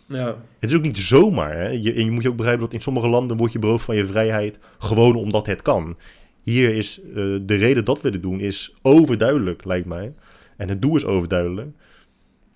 Ja, 0.07 0.25
Het 0.59 0.69
is 0.69 0.75
ook 0.75 0.81
niet 0.81 0.97
zomaar. 0.97 1.55
Hè? 1.57 1.67
Je, 1.69 1.93
en 1.93 2.05
je 2.05 2.11
moet 2.11 2.23
je 2.23 2.29
ook 2.29 2.35
begrijpen 2.35 2.63
dat 2.63 2.73
in 2.73 2.81
sommige 2.81 3.07
landen 3.07 3.37
word 3.37 3.51
je 3.51 3.59
beroofd 3.59 3.85
van 3.85 3.95
je 3.95 4.05
vrijheid 4.05 4.59
gewoon 4.77 5.15
omdat 5.15 5.45
het 5.45 5.61
kan. 5.61 5.97
Hier 6.41 6.75
is 6.75 7.01
eh, 7.01 7.13
de 7.41 7.55
reden 7.55 7.85
dat 7.85 8.01
we 8.01 8.11
dit 8.11 8.21
doen 8.21 8.39
is 8.39 8.73
overduidelijk, 8.81 9.65
lijkt 9.65 9.85
mij. 9.87 10.13
En 10.57 10.69
het 10.69 10.81
doel 10.81 10.95
is 10.95 11.05
overduidelijk. 11.05 11.67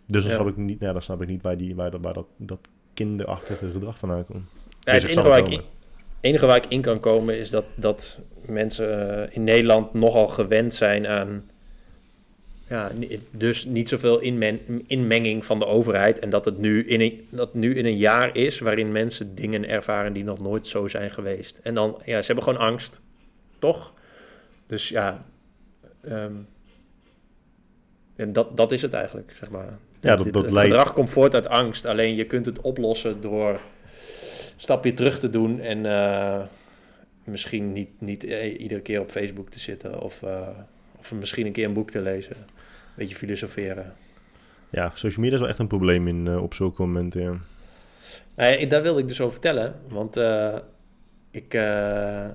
Dus 0.08 0.22
dan 0.22 0.32
Ja. 0.32 0.38
snap 0.38 0.48
ik 0.50 0.58
niet, 0.58 0.80
ja, 0.80 0.92
dan 0.94 1.02
snap 1.02 1.22
ik 1.22 1.28
niet 1.28 1.42
waar, 1.42 1.58
die, 1.58 1.76
waar, 1.76 1.92
dat, 1.92 2.00
waar 2.04 2.14
dat, 2.14 2.26
dat 2.38 2.60
kinderachtige 2.94 3.70
gedrag 3.72 3.98
vandaan 3.98 4.26
komt. 4.26 4.50
Ja, 4.80 4.94
Dus 4.94 5.02
het 5.02 5.12
enige 5.12 5.28
waar 5.28 5.38
ik, 5.38 5.44
komen. 5.46 5.64
enige 6.22 6.46
waar 6.46 6.58
ik 6.58 6.66
in 6.66 6.82
kan 6.82 7.00
komen 7.00 7.38
is 7.40 7.50
dat, 7.50 7.66
dat 7.76 8.20
mensen 8.46 9.18
eh, 9.30 9.36
in 9.36 9.44
Nederland 9.44 9.94
nogal 9.94 10.28
gewend 10.28 10.74
zijn 10.74 11.08
aan. 11.08 11.44
Ja, 12.70 12.92
dus 13.32 13.66
niet 13.66 13.90
zoveel 13.90 14.20
inmen, 14.20 14.60
inmenging 14.88 15.46
van 15.46 15.60
de 15.60 15.66
overheid. 15.66 16.20
En 16.20 16.30
dat 16.30 16.46
het 16.46 16.58
nu 16.58 16.84
in, 16.88 17.02
een, 17.02 17.28
dat 17.30 17.54
nu 17.54 17.76
in 17.76 17.86
een 17.86 17.98
jaar 17.98 18.36
is 18.36 18.60
waarin 18.60 18.92
mensen 18.92 19.36
dingen 19.36 19.70
ervaren 19.70 20.14
die 20.14 20.24
nog 20.24 20.40
nooit 20.40 20.68
zo 20.68 20.88
zijn 20.88 21.12
geweest. 21.12 21.60
En 21.64 21.74
dan, 21.74 22.02
ja, 22.06 22.20
ze 22.22 22.26
hebben 22.26 22.44
gewoon 22.44 22.60
angst, 22.60 23.02
toch? 23.60 23.94
Dus 24.66 24.90
ja, 24.90 25.26
ehm, 26.02 26.34
en 28.16 28.34
dat, 28.34 28.58
dat 28.58 28.72
is 28.72 28.82
het 28.82 28.94
eigenlijk, 28.94 29.34
zeg 29.40 29.50
maar. 29.50 29.78
Ja, 30.02 30.16
dat- 30.16 30.26
Het- 30.26 30.34
dat 30.34 30.44
het 30.44 30.52
leidt- 30.52 30.70
gedrag 30.72 30.94
komt 30.94 31.10
voort 31.10 31.34
uit 31.34 31.48
angst. 31.48 31.86
Alleen 31.86 32.16
je 32.16 32.26
kunt 32.26 32.46
het 32.46 32.62
oplossen 32.62 33.22
door 33.22 33.50
een 33.50 33.60
stapje 34.58 34.94
terug 34.94 35.20
te 35.20 35.30
doen 35.30 35.60
en 35.60 35.86
eh, 35.86 36.42
misschien 37.24 37.74
niet, 37.74 37.90
niet 37.98 38.24
eh, 38.24 38.60
iedere 38.60 38.82
keer 38.82 39.00
op 39.00 39.10
Facebook 39.12 39.50
te 39.50 39.60
zitten 39.60 40.02
of, 40.02 40.24
eh, 40.24 40.48
of 41.00 41.12
misschien 41.12 41.46
een 41.46 41.52
keer 41.52 41.66
een 41.66 41.74
boek 41.74 41.92
te 41.92 42.02
lezen. 42.02 42.36
Beetje 43.00 43.16
filosoferen. 43.16 43.94
Ja, 44.70 44.92
social 44.94 45.22
media 45.22 45.34
is 45.34 45.40
wel 45.40 45.50
echt 45.50 45.60
een 45.60 45.68
probleem 45.68 46.08
in, 46.08 46.28
eh, 46.28 46.44
op 46.44 46.54
zulke 46.54 46.82
momenten. 46.82 47.22
Ja. 47.22 47.38
Nou 48.36 48.60
ja, 48.60 48.66
daar 48.66 48.82
wilde 48.82 49.00
ik 49.00 49.08
dus 49.08 49.22
over 49.22 49.32
vertellen, 49.32 49.76
want 49.88 50.18
eh, 50.18 50.56
ik 51.32 51.54
eh, 51.54 52.26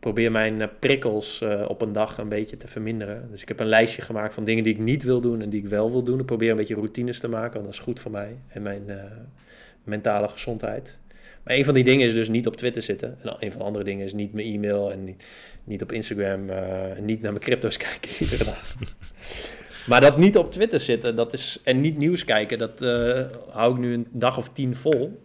probeer 0.00 0.30
mijn 0.30 0.70
prikkels 0.78 1.42
op 1.68 1.82
een 1.82 1.92
dag 1.92 2.18
een 2.18 2.28
beetje 2.28 2.56
te 2.56 2.68
verminderen. 2.68 3.28
Dus 3.30 3.42
ik 3.42 3.48
heb 3.48 3.60
een 3.60 3.66
lijstje 3.66 4.02
gemaakt 4.02 4.34
van 4.34 4.44
dingen 4.44 4.64
die 4.64 4.72
ik 4.72 4.78
niet 4.78 5.02
wil 5.02 5.20
doen 5.20 5.42
en 5.42 5.50
die 5.50 5.60
ik 5.60 5.68
wel 5.68 5.90
wil 5.90 6.02
doen. 6.02 6.20
Ik 6.20 6.26
probeer 6.26 6.50
een 6.50 6.56
beetje 6.56 6.74
routines 6.74 7.20
te 7.20 7.28
maken, 7.28 7.52
want 7.52 7.64
dat 7.64 7.74
is 7.74 7.78
goed 7.78 8.00
voor 8.00 8.10
mij 8.10 8.36
en 8.48 8.62
mijn 8.62 8.84
mentale 9.84 10.28
gezondheid. 10.28 10.98
Maar 11.44 11.54
een 11.54 11.64
van 11.64 11.74
die 11.74 11.84
dingen 11.84 12.06
is 12.06 12.14
dus 12.14 12.28
niet 12.28 12.46
op 12.46 12.56
Twitter 12.56 12.82
zitten. 12.82 13.18
En 13.22 13.36
een 13.38 13.50
van 13.50 13.60
de 13.60 13.66
andere 13.66 13.84
dingen 13.84 14.04
is 14.04 14.12
niet 14.12 14.32
mijn 14.32 14.46
e-mail 14.46 14.92
en 14.92 15.04
niet, 15.04 15.24
niet 15.64 15.82
op 15.82 15.92
Instagram, 15.92 16.50
uh, 16.50 16.56
niet 17.00 17.20
naar 17.20 17.32
mijn 17.32 17.44
crypto's 17.44 17.76
kijken 17.86 18.10
iedere 18.20 18.44
dag. 18.44 18.76
Maar 19.86 20.00
dat 20.00 20.18
niet 20.18 20.36
op 20.36 20.52
Twitter 20.52 20.80
zitten 20.80 21.16
dat 21.16 21.32
is, 21.32 21.60
en 21.64 21.80
niet 21.80 21.98
nieuws 21.98 22.24
kijken, 22.24 22.58
dat 22.58 22.82
uh, 22.82 23.20
hou 23.50 23.72
ik 23.72 23.78
nu 23.78 23.92
een 23.92 24.06
dag 24.10 24.38
of 24.38 24.48
tien 24.48 24.74
vol. 24.74 25.22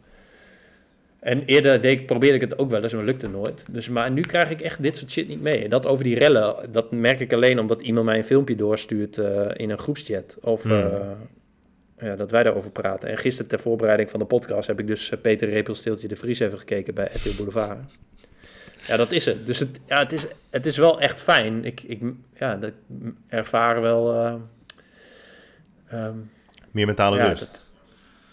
En 1.20 1.44
eerder 1.46 1.82
deed 1.82 2.00
ik, 2.00 2.06
probeerde 2.06 2.36
ik 2.36 2.42
het 2.42 2.58
ook 2.58 2.70
wel 2.70 2.84
eens, 2.84 2.94
maar 2.94 3.04
lukte 3.04 3.28
nooit. 3.28 3.66
Dus, 3.70 3.90
maar 3.90 4.12
nu 4.12 4.22
krijg 4.22 4.50
ik 4.50 4.62
echt 4.62 4.84
dit 4.84 4.96
soort 4.96 5.12
shit 5.12 5.28
niet 5.28 5.42
mee. 5.42 5.70
Dat 5.70 5.86
over 5.86 6.04
die 6.04 6.20
rellen, 6.20 6.72
dat 6.72 6.92
merk 6.92 7.20
ik 7.20 7.34
alleen 7.34 7.60
omdat 7.60 7.82
iemand 7.82 8.06
mij 8.06 8.18
een 8.18 8.24
filmpje 8.24 8.56
doorstuurt 8.56 9.18
uh, 9.18 9.46
in 9.54 9.70
een 9.70 9.78
groepschat. 9.78 10.38
Of 10.42 10.64
mm. 10.64 10.72
uh, 10.72 11.12
ja, 12.00 12.16
dat 12.16 12.32
wij 12.32 12.44
daarover 12.44 12.72
praten. 12.72 13.10
En 13.10 13.18
gisteren 13.18 13.50
ter 13.50 13.60
voorbereiding 13.60 14.10
van 14.10 14.20
de 14.20 14.26
podcast 14.26 14.68
heb 14.68 14.80
ik 14.80 14.88
dus 14.88 15.12
Peter 15.22 15.50
Repelsteeltje 15.50 16.08
de 16.08 16.16
Vries 16.16 16.40
even 16.40 16.60
gekeken 16.60 16.94
bij 16.94 17.10
RTL 17.14 17.36
Boulevard. 17.36 17.80
Ja, 18.88 18.98
dat 18.98 19.12
is 19.12 19.26
het. 19.26 19.46
Dus 19.46 19.60
het, 19.60 19.80
ja, 19.88 20.00
het, 20.00 20.12
is, 20.12 20.26
het 20.50 20.66
is 20.66 20.78
wel 20.78 21.02
echt 21.02 21.22
fijn. 21.22 21.66
Ik, 21.66 21.82
ik 21.82 22.02
ja, 22.36 22.56
dat 22.56 22.74
ervaar 23.28 23.82
wel... 23.82 24.14
Uh, 24.14 24.34
um, 25.94 26.32
Meer 26.72 26.86
mentale 26.86 27.18
ja, 27.18 27.28
rust. 27.28 27.40
Dat, 27.40 27.66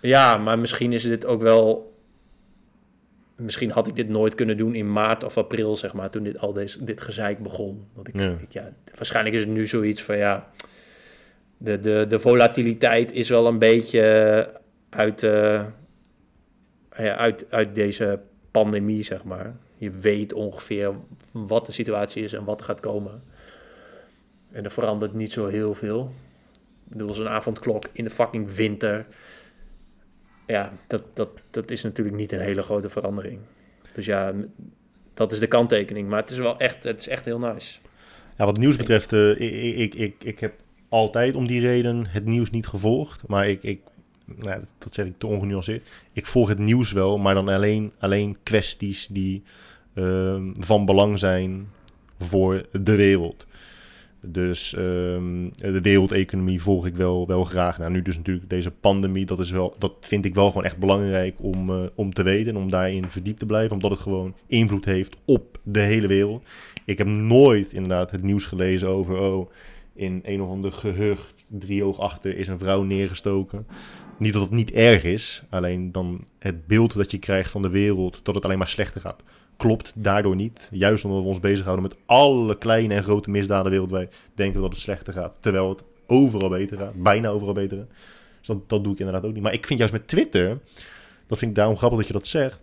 ja, 0.00 0.36
maar 0.36 0.58
misschien 0.58 0.92
is 0.92 1.02
dit 1.02 1.26
ook 1.26 1.42
wel 1.42 1.94
misschien 3.36 3.70
had 3.70 3.86
ik 3.86 3.96
dit 3.96 4.08
nooit 4.08 4.34
kunnen 4.34 4.56
doen 4.56 4.74
in 4.74 4.92
maart 4.92 5.24
of 5.24 5.38
april, 5.38 5.76
zeg 5.76 5.92
maar, 5.92 6.10
toen 6.10 6.22
dit, 6.22 6.38
al 6.38 6.52
deze, 6.52 6.84
dit 6.84 7.00
gezeik 7.00 7.38
begon. 7.38 7.86
Want 7.94 8.08
ik, 8.08 8.20
ja. 8.20 8.36
Ik, 8.40 8.52
ja, 8.52 8.72
waarschijnlijk 8.94 9.34
is 9.34 9.40
het 9.40 9.50
nu 9.50 9.66
zoiets 9.66 10.02
van, 10.02 10.16
ja, 10.16 10.50
de, 11.56 11.80
de, 11.80 12.04
de 12.08 12.18
volatiliteit 12.18 13.12
is 13.12 13.28
wel 13.28 13.46
een 13.46 13.58
beetje 13.58 14.50
uit, 14.90 15.22
uh, 15.22 15.64
ja, 16.96 17.16
uit, 17.16 17.46
uit 17.50 17.74
deze 17.74 18.20
pandemie, 18.50 19.02
zeg 19.02 19.24
maar. 19.24 19.56
Je 19.76 19.90
weet 19.90 20.32
ongeveer 20.32 20.94
wat 21.32 21.66
de 21.66 21.72
situatie 21.72 22.22
is 22.22 22.32
en 22.32 22.44
wat 22.44 22.60
er 22.60 22.66
gaat 22.66 22.80
komen. 22.80 23.22
En 24.50 24.64
er 24.64 24.70
verandert 24.70 25.12
niet 25.12 25.32
zo 25.32 25.46
heel 25.46 25.74
veel. 25.74 26.12
Ik 26.84 26.92
bedoel, 26.92 27.14
zo'n 27.14 27.28
avondklok 27.28 27.84
in 27.92 28.04
de 28.04 28.10
fucking 28.10 28.52
winter 28.52 29.06
ja, 30.46 30.72
dat, 30.86 31.02
dat, 31.14 31.28
dat 31.50 31.70
is 31.70 31.82
natuurlijk 31.82 32.16
niet 32.16 32.32
een 32.32 32.40
hele 32.40 32.62
grote 32.62 32.88
verandering. 32.88 33.38
Dus 33.92 34.06
ja, 34.06 34.32
dat 35.14 35.32
is 35.32 35.38
de 35.38 35.46
kanttekening. 35.46 36.08
Maar 36.08 36.20
het 36.20 36.30
is 36.30 36.38
wel 36.38 36.58
echt, 36.58 36.84
het 36.84 37.00
is 37.00 37.08
echt 37.08 37.24
heel 37.24 37.38
nice. 37.38 37.78
Ja, 38.38 38.44
wat 38.44 38.58
nieuws 38.58 38.76
betreft, 38.76 39.12
uh, 39.12 39.30
ik, 39.30 39.74
ik, 39.74 39.94
ik, 39.94 40.24
ik 40.24 40.38
heb 40.38 40.54
altijd 40.88 41.34
om 41.34 41.46
die 41.46 41.60
reden 41.60 42.06
het 42.06 42.24
nieuws 42.24 42.50
niet 42.50 42.66
gevolgd. 42.66 43.26
Maar 43.26 43.48
ik, 43.48 43.62
ik 43.62 43.80
nou, 44.24 44.60
dat, 44.60 44.70
dat 44.78 44.94
zeg 44.94 45.06
ik 45.06 45.18
te 45.18 45.26
ongenuanceerd. 45.26 45.88
Ik 46.12 46.26
volg 46.26 46.48
het 46.48 46.58
nieuws 46.58 46.92
wel, 46.92 47.18
maar 47.18 47.34
dan 47.34 47.48
alleen, 47.48 47.92
alleen 47.98 48.36
kwesties 48.42 49.06
die 49.06 49.42
uh, 49.96 50.42
van 50.58 50.84
belang 50.84 51.18
zijn 51.18 51.68
voor 52.18 52.66
de 52.72 52.94
wereld. 52.94 53.46
Dus 54.28 54.74
um, 54.78 55.50
de 55.56 55.80
wereldeconomie 55.80 56.62
volg 56.62 56.86
ik 56.86 56.94
wel, 56.94 57.26
wel 57.26 57.44
graag. 57.44 57.78
Nou, 57.78 57.90
nu 57.90 58.02
dus 58.02 58.16
natuurlijk 58.16 58.50
deze 58.50 58.70
pandemie, 58.70 59.26
dat, 59.26 59.38
is 59.38 59.50
wel, 59.50 59.74
dat 59.78 59.92
vind 60.00 60.24
ik 60.24 60.34
wel 60.34 60.48
gewoon 60.48 60.64
echt 60.64 60.76
belangrijk 60.76 61.36
om, 61.40 61.70
uh, 61.70 61.86
om 61.94 62.12
te 62.12 62.22
weten 62.22 62.54
en 62.54 62.60
om 62.60 62.70
daarin 62.70 63.04
verdiept 63.10 63.38
te 63.38 63.46
blijven, 63.46 63.72
omdat 63.72 63.90
het 63.90 64.00
gewoon 64.00 64.34
invloed 64.46 64.84
heeft 64.84 65.16
op 65.24 65.58
de 65.62 65.80
hele 65.80 66.06
wereld. 66.06 66.44
Ik 66.84 66.98
heb 66.98 67.06
nooit 67.06 67.72
inderdaad 67.72 68.10
het 68.10 68.22
nieuws 68.22 68.44
gelezen 68.44 68.88
over, 68.88 69.18
oh, 69.18 69.50
in 69.94 70.20
een 70.24 70.42
of 70.42 70.48
ander 70.48 70.72
gehucht, 70.72 71.34
driehoog 71.48 71.98
achter, 71.98 72.36
is 72.36 72.48
een 72.48 72.58
vrouw 72.58 72.82
neergestoken. 72.82 73.66
Niet 74.18 74.32
dat 74.32 74.42
het 74.42 74.50
niet 74.50 74.72
erg 74.72 75.04
is, 75.04 75.42
alleen 75.50 75.92
dan 75.92 76.24
het 76.38 76.66
beeld 76.66 76.94
dat 76.94 77.10
je 77.10 77.18
krijgt 77.18 77.50
van 77.50 77.62
de 77.62 77.68
wereld, 77.68 78.20
dat 78.22 78.34
het 78.34 78.44
alleen 78.44 78.58
maar 78.58 78.68
slechter 78.68 79.00
gaat 79.00 79.22
klopt 79.56 79.92
daardoor 79.94 80.36
niet. 80.36 80.68
Juist 80.70 81.04
omdat 81.04 81.20
we 81.20 81.28
ons 81.28 81.40
bezighouden 81.40 81.84
met 81.84 81.96
alle 82.06 82.58
kleine 82.58 82.94
en 82.94 83.02
grote 83.02 83.30
misdaden 83.30 83.70
wereldwijd, 83.70 84.14
denken 84.34 84.56
we 84.56 84.62
dat 84.62 84.72
het 84.72 84.80
slechter 84.80 85.12
gaat. 85.12 85.34
Terwijl 85.40 85.68
het 85.68 85.82
overal 86.06 86.48
beter 86.48 86.78
gaat, 86.78 87.02
bijna 87.02 87.28
overal 87.28 87.54
beter 87.54 87.78
gaat. 87.78 87.88
Dus 88.40 88.56
dat, 88.66 88.84
doe 88.84 88.92
ik 88.92 88.98
inderdaad 88.98 89.24
ook 89.24 89.32
niet. 89.32 89.42
Maar 89.42 89.52
ik 89.52 89.66
vind 89.66 89.78
juist 89.78 89.94
met 89.94 90.08
Twitter, 90.08 90.58
dat 91.26 91.38
vind 91.38 91.50
ik 91.50 91.56
daarom 91.56 91.76
grappig 91.76 91.98
dat 91.98 92.06
je 92.06 92.12
dat 92.12 92.26
zegt. 92.26 92.60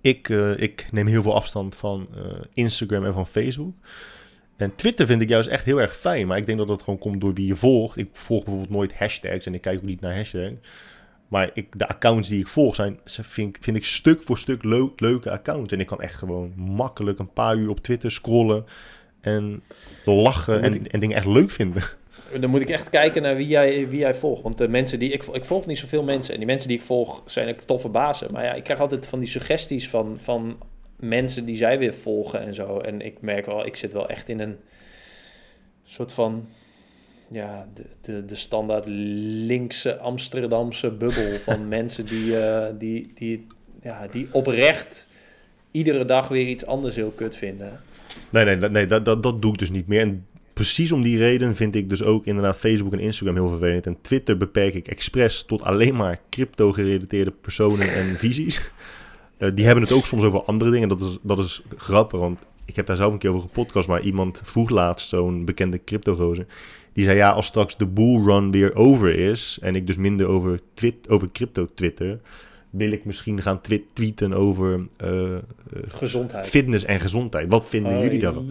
Ik, 0.00 0.28
uh, 0.28 0.60
ik 0.60 0.88
neem 0.90 1.06
heel 1.06 1.22
veel 1.22 1.34
afstand 1.34 1.74
van 1.74 2.08
uh, 2.16 2.22
Instagram 2.52 3.04
en 3.04 3.12
van 3.12 3.26
Facebook. 3.26 3.74
En 4.56 4.74
Twitter 4.74 5.06
vind 5.06 5.22
ik 5.22 5.28
juist 5.28 5.48
echt 5.48 5.64
heel 5.64 5.80
erg 5.80 5.96
fijn. 5.96 6.26
Maar 6.26 6.38
ik 6.38 6.46
denk 6.46 6.58
dat 6.58 6.66
dat 6.66 6.82
gewoon 6.82 6.98
komt 6.98 7.20
door 7.20 7.34
wie 7.34 7.46
je 7.46 7.56
volgt. 7.56 7.96
Ik 7.96 8.08
volg 8.12 8.44
bijvoorbeeld 8.44 8.72
nooit 8.72 8.98
hashtags 8.98 9.46
en 9.46 9.54
ik 9.54 9.60
kijk 9.60 9.76
ook 9.76 9.82
niet 9.82 10.00
naar 10.00 10.16
hashtags. 10.16 10.54
Maar 11.28 11.50
ik, 11.54 11.78
de 11.78 11.88
accounts 11.88 12.28
die 12.28 12.40
ik 12.40 12.48
volg 12.48 12.74
zijn, 12.74 12.98
vind, 13.04 13.56
vind 13.60 13.76
ik 13.76 13.84
stuk 13.84 14.22
voor 14.22 14.38
stuk 14.38 14.64
leuk, 14.64 15.00
leuke 15.00 15.30
accounts. 15.30 15.72
En 15.72 15.80
ik 15.80 15.86
kan 15.86 16.00
echt 16.00 16.14
gewoon 16.14 16.52
makkelijk 16.56 17.18
een 17.18 17.32
paar 17.32 17.56
uur 17.56 17.70
op 17.70 17.80
Twitter 17.80 18.10
scrollen 18.10 18.64
en 19.20 19.62
lachen 20.04 20.62
en, 20.62 20.86
en 20.86 21.00
dingen 21.00 21.16
echt 21.16 21.26
leuk 21.26 21.50
vinden. 21.50 21.82
Dan 22.40 22.50
moet 22.50 22.60
ik 22.60 22.70
echt 22.70 22.88
kijken 22.88 23.22
naar 23.22 23.36
wie 23.36 23.46
jij, 23.46 23.88
wie 23.88 23.98
jij 23.98 24.14
volgt. 24.14 24.42
Want 24.42 24.58
de 24.58 24.68
mensen 24.68 24.98
die 24.98 25.12
ik, 25.12 25.24
ik 25.24 25.44
volg 25.44 25.66
niet 25.66 25.78
zoveel 25.78 26.02
mensen. 26.02 26.32
En 26.32 26.38
die 26.38 26.46
mensen 26.46 26.68
die 26.68 26.76
ik 26.76 26.84
volg 26.84 27.22
zijn 27.26 27.48
ook 27.48 27.60
toffe 27.60 27.88
bazen. 27.88 28.32
Maar 28.32 28.44
ja, 28.44 28.54
ik 28.54 28.64
krijg 28.64 28.80
altijd 28.80 29.06
van 29.06 29.18
die 29.18 29.28
suggesties 29.28 29.88
van, 29.88 30.16
van 30.20 30.58
mensen 30.96 31.44
die 31.44 31.56
zij 31.56 31.78
weer 31.78 31.94
volgen 31.94 32.40
en 32.40 32.54
zo. 32.54 32.78
En 32.78 33.00
ik 33.00 33.20
merk 33.20 33.46
wel, 33.46 33.66
ik 33.66 33.76
zit 33.76 33.92
wel 33.92 34.08
echt 34.08 34.28
in 34.28 34.40
een 34.40 34.56
soort 35.84 36.12
van 36.12 36.48
ja, 37.30 37.68
de, 37.74 37.84
de, 38.00 38.24
de 38.24 38.34
standaard 38.34 38.84
linkse 38.86 39.98
Amsterdamse 39.98 40.90
bubbel 40.90 41.32
van 41.48 41.68
mensen 41.68 42.06
die, 42.06 42.24
uh, 42.24 42.64
die, 42.78 43.10
die, 43.14 43.46
ja, 43.82 44.06
die 44.10 44.28
oprecht 44.30 45.06
iedere 45.70 46.04
dag 46.04 46.28
weer 46.28 46.46
iets 46.46 46.66
anders 46.66 46.94
heel 46.94 47.12
kut 47.16 47.36
vinden. 47.36 47.80
Nee, 48.30 48.44
nee, 48.44 48.70
nee 48.70 48.86
dat, 48.86 49.04
dat, 49.04 49.22
dat 49.22 49.42
doe 49.42 49.52
ik 49.52 49.58
dus 49.58 49.70
niet 49.70 49.86
meer. 49.86 50.00
En 50.00 50.26
precies 50.52 50.92
om 50.92 51.02
die 51.02 51.18
reden 51.18 51.56
vind 51.56 51.74
ik 51.74 51.88
dus 51.88 52.02
ook 52.02 52.26
inderdaad 52.26 52.56
Facebook 52.56 52.92
en 52.92 52.98
Instagram 52.98 53.34
heel 53.34 53.48
vervelend. 53.48 53.86
En 53.86 54.00
Twitter 54.00 54.36
beperk 54.36 54.74
ik 54.74 54.88
expres 54.88 55.42
tot 55.44 55.62
alleen 55.62 55.96
maar 55.96 56.20
crypto-gerelateerde 56.30 57.30
personen 57.30 57.92
en 57.92 58.18
visies. 58.18 58.70
Uh, 59.38 59.50
die 59.54 59.64
hebben 59.64 59.84
het 59.84 59.92
ook 59.92 60.06
soms 60.06 60.22
over 60.22 60.42
andere 60.42 60.70
dingen. 60.70 60.88
Dat 60.88 61.00
is, 61.00 61.18
dat 61.22 61.38
is 61.38 61.62
grappig, 61.76 62.20
want 62.20 62.46
ik 62.64 62.76
heb 62.76 62.86
daar 62.86 62.96
zelf 62.96 63.12
een 63.12 63.18
keer 63.18 63.30
over 63.30 63.42
gepodcast. 63.42 63.88
Maar 63.88 64.02
iemand 64.02 64.40
vroeg 64.44 64.70
laatst, 64.70 65.08
zo'n 65.08 65.44
bekende 65.44 65.84
crypto-gozer 65.84 66.46
die 66.98 67.06
zei 67.06 67.18
ja, 67.18 67.30
als 67.30 67.46
straks 67.46 67.76
de 67.76 67.86
bullrun 67.86 68.50
weer 68.50 68.74
over 68.74 69.18
is 69.18 69.58
en 69.62 69.74
ik 69.74 69.86
dus 69.86 69.96
minder 69.96 70.26
over, 70.26 70.60
twit, 70.74 71.08
over 71.08 71.30
crypto 71.32 71.68
twitter, 71.74 72.20
wil 72.70 72.92
ik 72.92 73.04
misschien 73.04 73.42
gaan 73.42 73.60
tweeten 73.60 74.32
over 74.32 74.86
uh, 75.04 75.36
gezondheid. 75.88 76.46
fitness 76.46 76.84
en 76.84 77.00
gezondheid. 77.00 77.48
Wat 77.48 77.68
vinden 77.68 77.96
oh, 77.96 78.02
jullie 78.02 78.18
daarvan? 78.18 78.50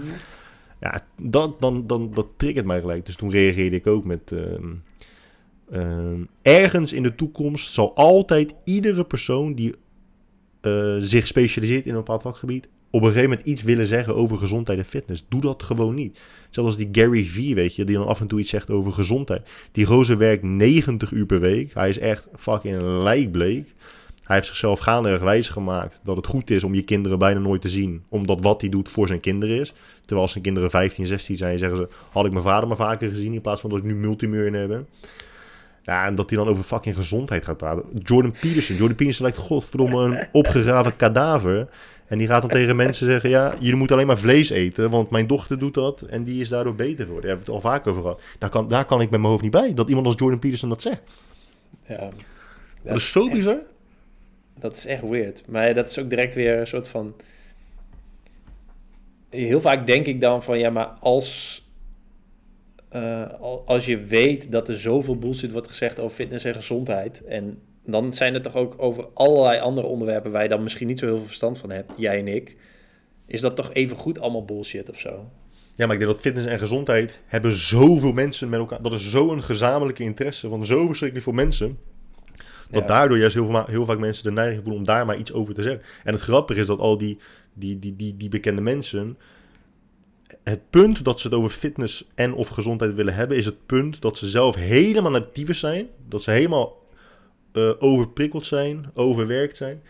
Ja, 0.80 1.02
dat, 1.22 1.61
dan, 1.61 1.88
dan, 1.88 2.11
dat 2.14 2.28
triggert 2.38 2.65
mij 2.65 2.80
gelijk. 2.80 3.06
Dus 3.06 3.15
toen 3.15 3.32
reageerde 3.32 3.76
ik 3.76 3.88
ook 3.88 4.06
met... 4.06 4.32
Uh, 4.34 4.41
uh, 5.72 6.19
ergens 6.41 6.94
in 6.94 7.03
de 7.03 7.15
toekomst 7.15 7.74
zal 7.74 7.95
altijd 7.95 8.56
iedere 8.64 9.03
persoon 9.03 9.53
die 9.53 9.76
uh, 10.61 10.95
zich 10.98 11.28
specialiseert 11.28 11.86
in 11.86 11.91
een 11.91 11.98
bepaald 11.98 12.22
vakgebied 12.22 12.68
op 12.90 13.02
een 13.02 13.08
gegeven 13.08 13.30
moment 13.30 13.48
iets 13.48 13.62
willen 13.62 13.86
zeggen 13.86 14.16
over 14.16 14.38
gezondheid 14.38 14.80
en 14.80 14.86
fitness. 14.86 15.26
Doe 15.30 15.42
dat 15.42 15.64
gewoon 15.64 15.96
niet. 15.96 16.20
Zoals 16.50 16.78
die 16.78 16.90
Gary 16.92 17.24
Vee, 17.24 17.56
weet 17.56 17.76
je, 17.76 17.84
die 17.84 17.98
dan 17.98 18.08
af 18.08 18.20
en 18.20 18.28
toe 18.28 18.40
iets 18.40 18.50
zegt 18.50 18.70
over 18.70 18.92
gezondheid. 18.92 19.50
Die 19.72 19.86
roze 19.86 20.16
werkt 20.16 20.44
90 20.44 21.12
uur 21.12 21.26
per 21.26 21.40
week. 21.40 21.74
Hij 21.74 21.90
is 21.90 22.00
echt 22.00 22.28
fucking 22.36 22.82
lijkbleek. 22.82 23.74
Hij 24.24 24.36
heeft 24.36 24.48
zichzelf 24.48 24.80
gaandeweg 24.80 25.20
wijs 25.20 25.50
gemaakt 25.50 26.00
dat 26.04 26.16
het 26.16 26.28
goed 26.28 26.50
is 26.50 26.64
om 26.64 26.74
je 26.74 26.82
kinderen 26.82 27.20
bijna 27.20 27.40
nooit 27.40 27.62
te 27.62 27.70
zien. 27.70 28.04
Omdat 28.10 28.42
wat 28.42 28.62
hij 28.62 28.70
doet 28.70 28.90
voor 28.90 29.08
zijn 29.08 29.20
kinderen 29.20 29.60
is. 29.60 29.74
Terwijl 30.06 30.28
zijn 30.28 30.44
kinderen 30.44 30.70
15, 30.70 31.06
16 31.08 31.36
zijn, 31.36 31.58
zeggen 31.58 31.78
ze... 31.78 31.88
Had 32.12 32.26
ik 32.26 32.32
mijn 32.32 32.44
vader 32.44 32.68
maar 32.68 32.78
vaker 32.78 33.10
gezien 33.10 33.34
in 33.34 33.42
plaats 33.42 33.62
van 33.62 33.70
dat 33.70 33.80
ik 33.80 33.86
nu 33.86 33.96
multimiljonair 33.96 34.68
ben. 34.68 34.88
Ja, 35.84 36.06
en 36.06 36.16
dat 36.16 36.30
hij 36.30 36.40
dan 36.40 36.48
over 36.48 36.64
fucking 36.64 36.96
gezondheid 36.96 37.46
gaat 37.46 37.58
praten. 37.58 37.84
Jordan 38.04 38.32
Peterson. 38.32 38.76
Jordan 38.76 38.96
Peterson 38.96 39.26
lijkt 39.26 39.42
godverdomme 39.42 40.04
een 40.04 40.28
opgegraven 40.32 40.96
kadaver. 40.96 41.68
En 42.08 42.18
die 42.18 42.28
gaat 42.28 42.42
dan 42.42 42.50
tegen 42.50 42.76
mensen 42.76 43.06
zeggen: 43.06 43.30
Ja, 43.30 43.56
jullie 43.60 43.76
moeten 43.76 43.96
alleen 43.96 44.08
maar 44.08 44.18
vlees 44.18 44.50
eten, 44.50 44.90
want 44.90 45.10
mijn 45.10 45.28
dochter 45.28 45.60
doet 45.60 45.74
dat 45.74 46.02
en 46.02 46.24
die 46.24 46.42
is 46.42 46.50
daardoor 46.50 46.76
beter 46.76 47.06
geworden. 47.06 47.22
Daar 47.22 47.38
hebben 47.38 47.46
we 47.46 47.54
het 47.54 47.64
al 47.64 47.72
vaak 47.72 47.88
over 47.88 48.02
gehad. 48.02 48.22
Daar 48.40 48.50
kan, 48.50 48.68
daar 48.68 48.86
kan 48.86 49.02
ik 49.02 49.10
met 49.10 49.20
mijn 49.20 49.32
hoofd 49.32 49.44
niet 49.44 49.52
bij, 49.52 49.74
dat 49.74 49.88
iemand 49.88 50.06
als 50.06 50.16
Jordan 50.18 50.40
Peterson 50.40 50.70
dat 50.70 50.82
zegt. 50.82 51.02
Ja, 51.88 52.10
dat, 52.84 52.96
is 52.96 53.12
zo 53.12 53.30
bizar. 53.30 53.60
Dat 54.60 54.78
is 54.78 54.86
echt 54.86 55.02
weird. 55.02 55.44
Maar 55.48 55.74
dat 55.74 55.90
is 55.90 56.00
ook 56.00 56.10
direct 56.10 56.34
weer 56.34 56.60
een 56.60 56.68
soort 56.68 56.88
van. 56.88 57.16
Heel 59.30 59.62
vaak 59.62 59.88
denk 59.88 60.06
ik 60.06 60.22
dan 60.22 60.44
van 60.44 60.60
ja, 60.60 60.70
maar 60.70 60.88
als. 61.00 61.62
Uh, 62.96 63.34
als 63.66 63.86
je 63.86 63.98
weet 63.98 64.52
dat 64.52 64.68
er 64.70 64.80
zoveel 64.80 65.18
bullshit 65.18 65.52
wordt 65.52 65.68
gezegd 65.68 66.00
over 66.00 66.16
fitness 66.16 66.46
en 66.46 66.54
gezondheid. 66.54 67.24
En 67.24 67.62
dan 67.88 68.14
zijn 68.14 68.34
het 68.34 68.44
toch 68.44 68.56
ook 68.56 68.76
over 68.78 69.08
allerlei 69.14 69.60
andere 69.60 69.88
onderwerpen 69.88 70.32
waar 70.32 70.44
je 70.44 70.50
dan 70.50 70.64
misschien 70.64 70.88
niet 70.88 71.00
zo 71.00 71.06
heel 71.06 71.18
veel 71.18 71.26
verstand 71.26 71.58
van 71.58 71.72
hebt, 71.72 71.94
jij 71.98 72.20
en 72.20 72.28
ik. 72.28 72.56
Is 73.26 73.42
dat 73.42 73.56
toch 73.56 73.74
even 73.74 73.98
goed 73.98 74.20
allemaal 74.20 74.46
bullshit 74.46 74.90
of 74.90 75.00
zo? 75.00 75.30
Ja, 75.76 75.86
maar 75.86 75.96
ik 75.96 76.02
denk 76.02 76.12
dat 76.12 76.22
fitness 76.22 76.48
en 76.48 76.60
gezondheid 76.60 77.22
hebben 77.26 77.52
zoveel 77.52 78.12
mensen 78.12 78.50
met 78.50 78.60
elkaar. 78.60 78.82
Dat 78.82 78.94
is 78.94 79.10
zo'n 79.10 79.44
gezamenlijke 79.44 80.04
interesse 80.04 80.50
van 80.50 80.66
zo 80.66 80.86
verschrikkelijk 80.88 81.28
veel 81.28 81.36
mensen. 81.38 81.78
Dat 82.70 82.82
Ja. 82.82 82.88
daardoor 82.88 83.18
juist 83.18 83.36
heel, 83.36 83.66
heel 83.66 83.86
vaak 83.86 84.00
mensen 84.00 84.24
de 84.24 84.32
neiging 84.32 84.62
voelen 84.62 84.80
om 84.80 84.86
daar 84.86 85.06
maar 85.06 85.18
iets 85.18 85.34
over 85.34 85.54
te 85.54 85.62
zeggen. 85.62 85.82
En 86.04 86.14
het 86.14 86.22
grappige 86.22 86.60
is 86.60 86.68
dat 86.68 86.80
al 86.80 86.98
die, 86.98 87.18
die, 87.54 87.80
die, 87.80 87.96
die, 87.96 88.18
die 88.18 88.30
bekende 88.30 88.62
mensen... 88.62 89.18
Het 90.44 90.70
punt 90.70 91.04
dat 91.04 91.20
ze 91.20 91.28
het 91.28 91.36
over 91.36 91.50
fitness 91.50 92.08
en 92.16 92.34
of 92.34 92.48
gezondheid 92.48 92.94
willen 92.94 93.14
hebben... 93.14 93.38
is 93.38 93.46
het 93.46 93.66
punt 93.66 94.02
dat 94.02 94.18
ze 94.18 94.28
zelf 94.28 94.56
helemaal 94.56 95.12
naar 95.12 95.32
tyfus 95.32 95.60
zijn. 95.60 95.88
Dat 96.08 96.24
ze 96.24 96.32
helemaal 96.32 96.86
eh, 97.58 97.72
overprikkeld 97.80 98.46
zijn, 98.46 98.92
overwerkt 98.94 99.58
zijn. 99.58 99.82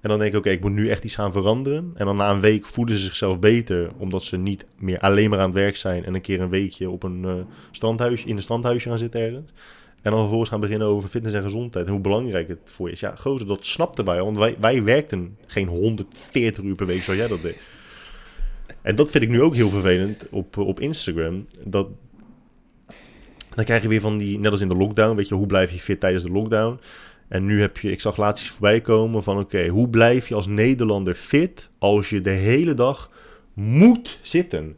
En 0.00 0.08
dan 0.08 0.18
denk 0.18 0.32
ik, 0.32 0.38
oké, 0.38 0.50
ik 0.50 0.60
moet 0.60 0.72
nu 0.72 0.90
echt 0.90 1.04
iets 1.04 1.14
gaan 1.14 1.32
veranderen. 1.32 1.92
En 1.94 2.06
dan 2.06 2.16
na 2.16 2.30
een 2.30 2.40
week 2.40 2.66
voelen 2.66 2.98
ze 2.98 3.04
zichzelf 3.04 3.38
beter... 3.38 3.90
omdat 3.96 4.22
ze 4.22 4.36
niet 4.36 4.66
meer 4.78 4.98
alleen 4.98 5.30
maar 5.30 5.38
aan 5.38 5.44
het 5.44 5.54
werk 5.54 5.76
zijn... 5.76 6.04
en 6.04 6.14
een 6.14 6.20
keer 6.20 6.40
een 6.40 6.48
weekje 6.48 6.90
op 6.90 7.02
een 7.02 7.46
strandhuisje, 7.70 8.28
in 8.28 8.36
een 8.36 8.42
strandhuisje 8.42 8.88
gaan 8.88 8.98
zitten 8.98 9.20
ergens... 9.20 9.52
En 10.02 10.10
dan 10.10 10.20
vervolgens 10.20 10.50
gaan 10.50 10.60
beginnen 10.60 10.88
over 10.88 11.08
fitness 11.08 11.34
en 11.34 11.42
gezondheid. 11.42 11.86
En 11.86 11.92
hoe 11.92 12.00
belangrijk 12.00 12.48
het 12.48 12.70
voor 12.70 12.86
je 12.86 12.92
is. 12.92 13.00
Ja, 13.00 13.14
gozer, 13.16 13.46
dat 13.46 13.64
snapten 13.64 14.04
wij. 14.04 14.22
Want 14.22 14.36
wij, 14.36 14.56
wij 14.60 14.82
werkten 14.82 15.36
geen 15.46 15.68
140 15.68 16.64
uur 16.64 16.74
per 16.74 16.86
week 16.86 17.02
zoals 17.02 17.18
jij 17.18 17.28
dat 17.28 17.42
deed. 17.42 17.58
En 18.82 18.94
dat 18.94 19.10
vind 19.10 19.24
ik 19.24 19.30
nu 19.30 19.42
ook 19.42 19.54
heel 19.54 19.70
vervelend 19.70 20.26
op, 20.30 20.56
op 20.56 20.80
Instagram. 20.80 21.46
Dat, 21.64 21.88
dan 23.58 23.66
krijg 23.66 23.82
je 23.82 23.88
weer 23.88 24.00
van 24.00 24.18
die, 24.18 24.38
net 24.38 24.50
als 24.50 24.60
in 24.60 24.68
de 24.68 24.76
lockdown, 24.76 25.16
weet 25.16 25.28
je, 25.28 25.34
hoe 25.34 25.46
blijf 25.46 25.70
je 25.70 25.78
fit 25.78 26.00
tijdens 26.00 26.24
de 26.24 26.30
lockdown? 26.30 26.80
En 27.28 27.44
nu 27.44 27.60
heb 27.60 27.78
je, 27.78 27.90
ik 27.90 28.00
zag 28.00 28.16
laatst 28.16 28.44
iets 28.44 28.52
voorbij 28.52 28.80
komen 28.80 29.22
van, 29.22 29.38
oké, 29.38 29.66
hoe 29.66 29.88
blijf 29.88 30.28
je 30.28 30.34
als 30.34 30.46
Nederlander 30.46 31.14
fit 31.14 31.70
als 31.78 32.10
je 32.10 32.20
de 32.20 32.30
hele 32.30 32.74
dag 32.74 33.10
moet 33.54 34.18
zitten? 34.22 34.76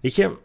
Weet 0.00 0.14
je, 0.14 0.36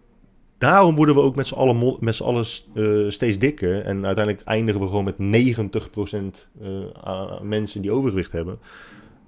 daarom 0.58 0.96
worden 0.96 1.16
we 1.16 1.22
ook 1.22 1.36
met 1.36 1.48
z'n 1.48 1.56
allen, 1.56 1.98
met 2.00 2.16
z'n 2.16 2.24
allen 2.24 2.46
eh, 2.76 3.10
steeds 3.10 3.40
dikker. 3.40 3.82
En 3.82 4.06
uiteindelijk 4.06 4.46
eindigen 4.46 4.82
we 4.82 4.88
gewoon 4.88 5.14
met 5.18 5.58
90% 5.62 6.60
eh, 6.62 7.42
mensen 7.42 7.82
die 7.82 7.92
overgewicht 7.92 8.32
hebben. 8.32 8.60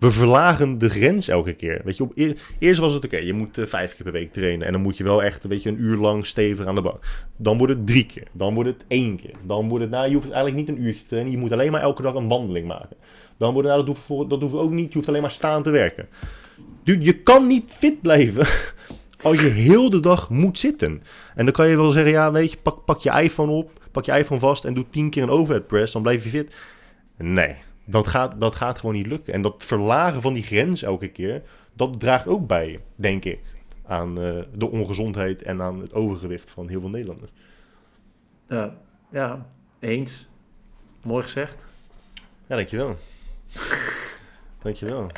We 0.06 0.12
verlagen 0.12 0.78
de 0.78 0.90
grens 0.90 1.28
elke 1.28 1.54
keer. 1.54 1.82
Weet 1.84 1.98
je, 1.98 2.04
op, 2.04 2.12
eer- 2.16 2.38
eerst 2.60 2.80
was 2.80 2.94
het 2.94 3.06
oké, 3.06 3.18
je 3.18 3.34
moet 3.34 3.58
eh, 3.58 3.66
vijf 3.66 3.94
keer 3.96 4.04
per 4.04 4.12
week 4.12 4.34
trainen. 4.34 4.66
En 4.68 4.74
dan 4.74 4.82
moet 4.82 4.98
je 4.98 5.04
wel 5.04 5.24
echt 5.24 5.44
weet 5.44 5.64
je, 5.64 5.70
een 5.70 5.82
uur 5.82 5.98
lang 5.98 6.26
stevig 6.26 6.66
aan 6.66 6.76
de 6.76 6.82
bank. 6.82 7.04
Dan 7.38 7.58
wordt 7.58 7.74
het 7.74 7.88
drie 7.88 8.06
keer. 8.06 8.28
Dan 8.32 8.54
wordt 8.54 8.70
het 8.70 8.86
één 8.88 9.16
keer. 9.18 9.34
Dan 9.46 9.70
wordt 9.70 9.84
het, 9.84 9.94
nou, 9.94 10.08
je 10.08 10.14
hoeft 10.14 10.30
eigenlijk 10.32 10.56
niet 10.68 10.78
een 10.78 10.84
uurtje 10.84 11.02
te 11.02 11.08
trainen. 11.08 11.32
Je 11.32 11.38
moet 11.38 11.52
alleen 11.52 11.72
maar 11.72 11.82
elke 11.82 12.02
dag 12.02 12.14
een 12.14 12.28
wandeling 12.28 12.68
maken. 12.68 12.96
Dan 13.38 13.54
wordt 13.54 13.68
het, 13.68 13.78
nou, 13.78 13.88
dat 13.90 13.98
voor- 14.04 14.28
dat 14.28 14.42
hoeft 14.42 14.54
ook 14.54 14.72
niet. 14.72 14.88
Je 14.88 14.94
hoeft 14.94 15.08
alleen 15.08 15.22
maar 15.22 15.32
staan 15.32 15.64
te 15.64 15.70
werken. 15.70 16.08
Dude, 16.84 17.06
je 17.06 17.14
kan 17.14 17.48
niet 17.48 17.72
fit 17.72 18.02
blijven 18.02 18.46
als 19.22 19.40
je 19.42 19.48
heel 19.48 19.90
de 19.90 20.00
dag 20.00 20.30
moet 20.30 20.60
zitten. 20.60 21.02
En 21.36 21.46
dan 21.46 21.54
kan 21.54 21.68
je 21.68 21.76
wel 21.76 21.90
zeggen, 21.90 22.12
ja, 22.12 22.32
weet 22.32 22.52
je, 22.52 22.58
pak, 22.62 22.86
pak 22.86 23.00
je 23.00 23.22
iPhone 23.22 23.52
op, 23.52 23.72
pak 23.92 24.06
je 24.06 24.12
iPhone 24.18 24.40
vast 24.40 24.66
en 24.66 24.74
doe 24.74 24.86
tien 24.90 25.10
keer 25.10 25.24
een 25.24 25.30
overhead 25.30 25.68
press, 25.68 25.94
dan 25.94 26.02
blijf 26.02 26.24
je 26.24 26.30
fit. 26.30 26.56
Nee, 27.18 27.56
dat 27.86 28.08
gaat, 28.08 28.40
dat 28.40 28.56
gaat 28.56 28.80
gewoon 28.80 28.96
niet 28.96 29.08
lukken. 29.08 29.34
En 29.34 29.42
dat 29.42 29.64
verlagen 29.64 30.22
van 30.22 30.34
die 30.34 30.44
grens 30.44 30.84
elke 30.84 31.08
keer, 31.08 31.42
dat 31.74 32.00
draagt 32.00 32.28
ook 32.28 32.48
bij, 32.48 32.80
denk 32.96 33.26
ik, 33.26 33.40
aan 33.86 34.22
eh, 34.22 34.42
de 34.54 34.70
ongezondheid 34.70 35.42
en 35.42 35.62
aan 35.62 35.82
het 35.82 35.94
overgewicht 35.94 36.50
van 36.50 36.68
heel 36.68 36.80
veel 36.80 36.90
Nederlanders. 36.90 37.32
Ja, 38.48 38.78
ja, 39.12 39.46
eens. 39.80 40.28
Mooi 41.04 41.24
gezegd. 41.24 41.66
Ja, 42.48 42.56
dankjewel. 42.56 42.96
dankjewel. 44.64 45.12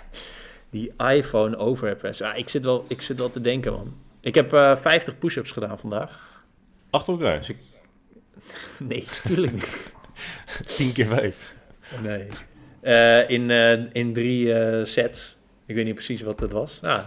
Die 0.70 0.94
iPhone 0.98 1.58
overhead 1.58 1.98
press. 1.98 2.20
Ja, 2.20 2.34
ik 2.34 2.50
zit 2.50 2.64
wel, 2.64 2.86
ik 2.88 3.02
zit 3.02 3.18
wel 3.18 3.30
te 3.30 3.42
denken, 3.42 3.72
man. 3.72 3.96
Ik 4.20 4.36
heb 4.36 4.54
eh 4.54 4.76
50 4.76 5.18
push-ups 5.18 5.52
gedaan 5.52 5.80
vandaag. 5.80 6.44
Achter 6.90 7.14
elkaar, 7.14 7.38
Dus 7.38 7.52
Nee, 8.88 9.06
natuurlijk 9.24 9.54
niet. 9.54 9.94
tien 10.76 10.92
keer 10.92 11.08
vijf. 11.08 11.54
Nee. 12.02 12.28
Eh, 12.82 13.30
in, 13.30 13.52
eh, 13.52 13.84
in 13.92 14.14
drie 14.14 14.54
eh, 14.54 14.86
sets. 14.86 15.38
Ik 15.66 15.76
weet 15.76 15.86
niet 15.86 15.94
precies 15.94 16.22
wat 16.22 16.40
het 16.40 16.52
was. 16.52 16.80
Nou, 16.82 17.02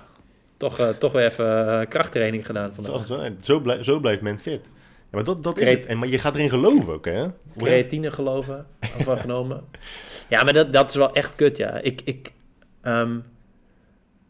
toch, 0.57 0.95
toch 0.99 1.13
weer 1.13 1.25
even 1.25 1.89
krachttraining 1.89 2.47
gedaan 2.47 2.73
Zo, 2.75 2.83
vandaag. 2.83 3.07
zo, 3.07 3.31
zo, 3.41 3.61
blijf, 3.61 3.85
zo 3.85 4.01
blijft 4.01 4.23
men 4.23 4.39
fit. 4.39 4.61
Ja, 4.65 5.17
maar 5.17 5.25
dat, 5.25 5.43
dat 5.43 5.59
is 5.59 5.69
het. 5.69 5.87
En, 5.87 5.99
maar 5.99 6.09
je 6.09 6.19
gaat 6.19 6.35
erin 6.35 6.51
geloven 6.51 6.93
ook, 6.93 7.05
hè? 7.05 7.27
Creatine 7.59 8.11
geloven, 8.11 8.67
van 8.81 9.19
genomen. 9.19 9.65
Ja, 10.29 10.43
maar 10.43 10.53
dat, 10.53 10.73
dat 10.73 10.91
is 10.91 10.97
wel 10.97 11.13
echt 11.13 11.35
kut, 11.35 11.57
ja. 11.57 11.81
Ik, 11.81 12.01
ik, 12.05 12.33
ehm, 12.83 13.19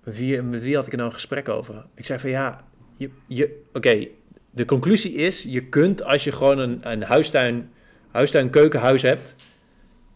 wie, 0.02 0.42
met 0.42 0.64
wie 0.64 0.74
had 0.74 0.86
ik 0.86 0.92
er 0.92 0.98
nou 0.98 1.08
een 1.08 1.14
gesprek 1.14 1.48
over? 1.48 1.84
Ik 1.94 2.06
zei 2.06 2.18
van 2.18 2.30
ja, 2.30 2.64
je, 2.96 3.10
je, 3.26 3.62
oké, 3.72 4.06
de 4.50 4.64
conclusie 4.64 5.12
is, 5.12 5.42
je 5.42 5.64
kunt 5.64 6.04
als 6.04 6.24
je 6.24 6.32
gewoon 6.32 6.58
een, 6.58 6.80
een 6.82 7.02
huistuin, 7.02 7.70
huistuin 8.10 8.50
keukenhuis 8.50 9.02
hebt, 9.02 9.34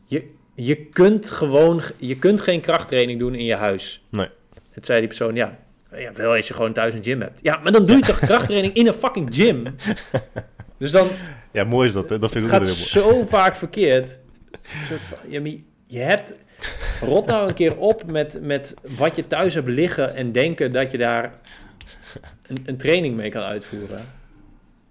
je, 0.05 0.31
je 0.55 0.77
kunt 0.77 1.31
gewoon, 1.31 1.83
je 1.97 2.19
kunt 2.19 2.41
geen 2.41 2.61
krachttraining 2.61 3.19
doen 3.19 3.35
in 3.35 3.45
je 3.45 3.55
huis. 3.55 4.05
Nee. 4.11 4.29
Het 4.71 4.87
zei 4.87 4.99
die 4.99 5.09
persoon, 5.09 5.35
ja, 5.35 5.59
ja, 5.97 6.13
wel 6.13 6.33
als 6.35 6.49
je 6.49 6.55
gewoon 6.55 6.73
thuis 6.73 6.95
een 6.95 7.03
gym 7.05 7.21
hebt. 7.21 7.39
Ja, 7.43 7.61
maar 7.63 7.73
dan 7.73 7.87
doe 7.87 7.97
je 7.97 8.03
toch 8.03 8.19
krachttraining 8.19 8.75
in 8.75 8.87
een 8.87 8.93
fucking 8.95 9.35
gym? 9.35 9.63
Dus 10.79 10.91
dan, 10.91 11.09
Ja, 11.53 11.65
mooi 11.65 11.89
is 11.89 11.95
dat, 11.95 12.09
hè? 12.09 12.19
Dat 12.19 12.31
vind 12.31 12.45
het 12.45 12.53
ik 12.55 12.61
ook 12.61 12.67
gaat 12.69 12.77
heel 12.93 13.05
mooi. 13.05 13.19
zo 13.21 13.25
vaak 13.25 13.55
verkeerd. 13.57 14.19
Van, 14.61 15.19
ja, 15.29 15.41
je- 15.45 15.63
je 15.87 15.99
hebt... 15.99 16.35
Rot 17.01 17.27
nou 17.27 17.49
een 17.49 17.55
keer 17.55 17.77
op 17.77 18.11
met, 18.13 18.39
met 18.43 18.75
wat 18.97 19.17
je 19.17 19.27
thuis 19.27 19.55
hebt 19.55 19.69
liggen... 19.69 20.15
en 20.15 20.33
denken 20.33 20.73
dat 20.73 20.91
je 20.91 20.99
daar 20.99 21.33
een, 22.47 22.63
een 22.67 22.77
training 22.77 23.17
mee 23.17 23.31
kan 23.31 23.43
uitvoeren. 23.43 24.01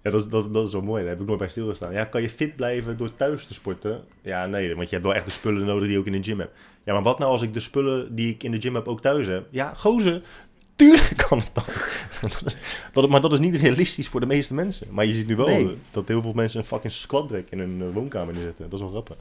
Ja, 0.04 0.10
dat 0.10 0.20
is, 0.20 0.28
dat, 0.28 0.52
dat 0.52 0.66
is 0.66 0.72
wel 0.72 0.82
mooi. 0.82 1.00
Daar 1.02 1.10
heb 1.10 1.20
ik 1.20 1.26
nooit 1.26 1.38
bij 1.38 1.48
stilgestaan. 1.48 1.92
Ja, 1.92 2.04
kan 2.04 2.22
je 2.22 2.30
fit 2.30 2.56
blijven 2.56 2.96
door 2.96 3.14
thuis 3.16 3.46
te 3.46 3.54
sporten? 3.54 4.00
Ja, 4.22 4.46
nee, 4.46 4.74
want 4.76 4.88
je 4.88 4.94
hebt 4.94 5.06
wel 5.06 5.14
echt 5.16 5.24
de 5.24 5.30
spullen 5.30 5.64
nodig 5.64 5.82
die 5.82 5.92
je 5.92 5.98
ook 5.98 6.06
in 6.06 6.12
de 6.12 6.22
gym 6.22 6.38
hebt. 6.38 6.52
Ja, 6.84 6.92
maar 6.92 7.02
wat 7.02 7.18
nou 7.18 7.30
als 7.30 7.42
ik 7.42 7.52
de 7.52 7.60
spullen 7.60 8.14
die 8.14 8.32
ik 8.32 8.42
in 8.42 8.50
de 8.50 8.60
gym 8.60 8.74
heb 8.74 8.88
ook 8.88 9.00
thuis 9.00 9.26
heb? 9.26 9.46
Ja, 9.50 9.74
gozer, 9.74 10.22
tuurlijk 10.76 11.24
kan 11.28 11.38
het 11.38 11.50
dan. 11.52 11.64
dat, 12.92 13.08
maar 13.08 13.20
dat 13.20 13.32
is 13.32 13.38
niet 13.38 13.54
realistisch 13.54 14.08
voor 14.08 14.20
de 14.20 14.26
meeste 14.26 14.54
mensen. 14.54 14.86
Maar 14.90 15.04
je 15.04 15.12
ziet 15.12 15.26
nu 15.26 15.36
wel 15.36 15.46
Nee. 15.46 15.76
dat 15.90 16.08
heel 16.08 16.22
veel 16.22 16.32
mensen 16.32 16.58
een 16.60 16.66
fucking 16.66 16.92
squat 16.92 17.30
rack 17.30 17.46
in 17.50 17.58
hun 17.58 17.76
eh, 17.80 17.94
woonkamer 17.94 18.34
neerzetten. 18.34 18.64
Dat 18.64 18.72
is 18.72 18.80
wel 18.80 18.90
grappig. 18.90 19.16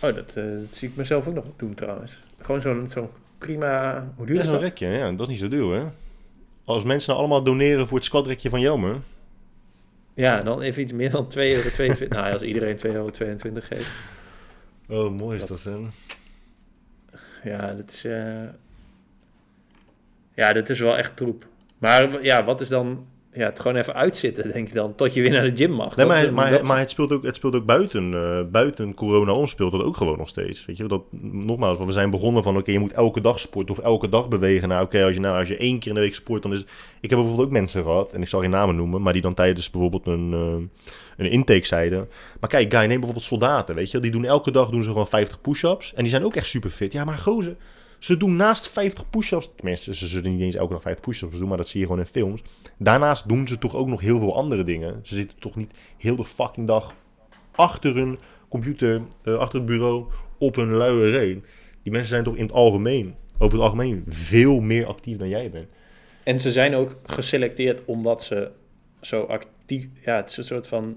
Oh, 0.00 0.14
dat, 0.14 0.36
eh, 0.36 0.44
dat 0.44 0.74
zie 0.74 0.88
ik 0.88 0.96
mezelf 0.96 1.26
ook 1.26 1.34
nog 1.34 1.44
doen 1.56 1.74
trouwens. 1.74 2.12
Gewoon 2.40 2.60
zo'n 2.60 2.88
zo'n 2.88 3.08
prima... 3.38 4.06
Hoe 4.16 4.26
duur 4.26 4.34
Ja, 4.34 4.40
is 4.40 4.46
zo'n 4.46 4.54
dat? 4.56 4.64
rekje, 4.64 4.86
ja, 4.88 5.10
dat 5.10 5.20
is 5.20 5.28
niet 5.28 5.38
zo 5.38 5.48
duur, 5.48 5.74
hè? 5.74 5.84
Als 6.64 6.84
mensen 6.84 7.08
nou 7.08 7.20
allemaal 7.20 7.42
doneren 7.42 7.86
voor 7.88 7.96
het 7.96 8.06
squatrekje 8.06 8.50
van 8.50 8.60
Jelmer... 8.60 8.96
Ja, 10.18 10.42
dan 10.42 10.60
even 10.60 10.82
iets 10.82 10.92
meer 10.92 11.10
dan 11.10 11.24
2,22 11.24 11.40
euro. 11.40 11.68
nou, 12.08 12.32
als 12.32 12.42
iedereen 12.42 12.76
2,22 12.76 12.82
euro 12.92 13.10
geeft. 13.54 13.90
Oh, 14.88 15.10
mooi 15.12 15.38
is 15.40 15.46
dat, 15.46 15.62
hè? 15.62 15.76
Ja, 17.44 17.74
dat 17.74 17.92
is... 17.92 18.04
eh, 18.04 18.42
Ja, 20.34 20.52
dat 20.52 20.68
is 20.70 20.80
wel 20.80 20.96
echt 20.96 21.16
troep. 21.16 21.46
Maar 21.78 22.22
ja, 22.22 22.44
wat 22.44 22.60
is 22.60 22.68
dan... 22.68 23.06
Ja, 23.38 23.44
het 23.44 23.60
gewoon 23.60 23.76
even 23.76 23.94
uitzitten, 23.94 24.52
denk 24.52 24.68
ik 24.68 24.74
dan, 24.74 24.94
tot 24.94 25.14
je 25.14 25.20
weer 25.20 25.30
naar 25.30 25.42
de 25.42 25.56
gym 25.56 25.70
mag. 25.70 25.96
Nee, 25.96 26.06
Dat 26.06 26.16
maar, 26.16 26.32
maar, 26.32 26.50
dat 26.50 26.62
maar 26.62 26.78
het, 26.78 26.90
speelt 26.90 27.12
ook, 27.12 27.22
het 27.22 27.36
speelt 27.36 27.54
ook 27.54 27.64
buiten, 27.64 28.14
eh, 28.14 28.40
buiten 28.50 28.94
corona 28.94 29.32
om, 29.32 29.46
speelt 29.46 29.72
dat 29.72 29.82
ook 29.82 29.96
gewoon 29.96 30.18
nog 30.18 30.28
steeds. 30.28 30.66
Weet 30.66 30.76
je, 30.76 30.86
dat, 30.86 31.02
nogmaals, 31.20 31.76
want 31.76 31.88
we 31.88 31.94
zijn 31.94 32.10
begonnen 32.10 32.42
van, 32.42 32.56
oké, 32.56 32.70
je 32.70 32.78
moet 32.78 32.92
elke 32.92 33.20
dag 33.20 33.38
sporten 33.38 33.74
of 33.74 33.84
elke 33.84 34.08
dag 34.08 34.28
bewegen. 34.28 34.68
Nou, 34.68 34.84
oké, 34.84 35.04
als, 35.04 35.14
je, 35.14 35.20
nou, 35.20 35.38
als 35.38 35.48
je 35.48 35.56
één 35.56 35.78
keer 35.78 35.88
in 35.88 35.94
de 35.94 36.00
week 36.00 36.14
sport, 36.14 36.42
dan 36.42 36.52
is 36.52 36.60
Ik 37.00 37.10
heb 37.10 37.18
bijvoorbeeld 37.18 37.46
ook 37.46 37.52
mensen 37.52 37.82
gehad, 37.82 38.12
en 38.12 38.20
ik 38.20 38.28
zal 38.28 38.40
geen 38.40 38.50
namen 38.50 38.76
noemen, 38.76 39.02
maar 39.02 39.12
die 39.12 39.22
dan 39.22 39.34
tijdens 39.34 39.70
bijvoorbeeld 39.70 40.06
een, 40.06 40.32
eh, 40.32 40.84
een 41.16 41.30
intake 41.30 41.66
zeiden. 41.66 42.08
Maar 42.40 42.50
kijk, 42.50 42.72
guy, 42.72 42.80
neem 42.80 42.88
bijvoorbeeld 42.88 43.24
soldaten, 43.24 43.74
weet 43.74 43.90
je. 43.90 44.00
Die 44.00 44.10
doen 44.10 44.24
elke 44.24 44.50
dag 44.50 44.70
doen 44.70 44.82
ze 44.82 44.90
gewoon 44.90 45.08
50 45.08 45.40
push-ups, 45.40 45.94
en 45.94 46.02
die 46.02 46.10
zijn 46.10 46.24
ook 46.24 46.36
echt 46.36 46.46
super 46.46 46.70
fit. 46.70 46.92
Ja, 46.92 47.04
maar 47.04 47.18
gozer, 47.18 47.56
ze 47.98 48.16
doen 48.16 48.36
naast 48.36 48.68
50 48.68 49.10
push-ups, 49.10 49.50
tenminste, 49.56 49.94
ze 49.94 50.06
zullen 50.06 50.30
niet 50.30 50.40
eens 50.40 50.54
elke 50.54 50.72
dag 50.72 50.82
50 50.82 51.04
push-ups 51.04 51.38
doen, 51.38 51.48
maar 51.48 51.56
dat 51.56 51.68
zie 51.68 51.80
je 51.80 51.86
gewoon 51.86 52.00
in 52.00 52.06
films. 52.06 52.42
Daarnaast 52.76 53.28
doen 53.28 53.48
ze 53.48 53.58
toch 53.58 53.74
ook 53.74 53.86
nog 53.86 54.00
heel 54.00 54.18
veel 54.18 54.36
andere 54.36 54.64
dingen. 54.64 55.00
Ze 55.02 55.14
zitten 55.14 55.38
toch 55.38 55.56
niet 55.56 55.72
heel 55.96 56.16
de 56.16 56.24
fucking 56.24 56.66
dag 56.66 56.94
achter 57.54 57.94
hun 57.94 58.18
computer, 58.48 59.02
eh, 59.22 59.34
achter 59.34 59.58
het 59.58 59.68
bureau, 59.68 60.06
op 60.38 60.54
hun 60.54 60.76
luie 60.76 61.10
reet. 61.10 61.44
Die 61.82 61.92
mensen 61.92 62.10
zijn 62.10 62.24
toch 62.24 62.36
in 62.36 62.42
het 62.42 62.52
algemeen, 62.52 63.14
over 63.38 63.54
het 63.54 63.64
algemeen, 63.64 64.04
veel 64.08 64.60
meer 64.60 64.86
actief 64.86 65.16
dan 65.16 65.28
jij 65.28 65.50
bent. 65.50 65.68
En 66.22 66.38
ze 66.38 66.52
zijn 66.52 66.74
ook 66.74 66.96
geselecteerd 67.04 67.84
omdat 67.84 68.22
ze 68.22 68.50
zo 69.00 69.22
actief... 69.22 69.86
Ja, 70.04 70.16
het 70.16 70.30
is 70.30 70.36
een 70.36 70.44
soort 70.44 70.66
van... 70.66 70.96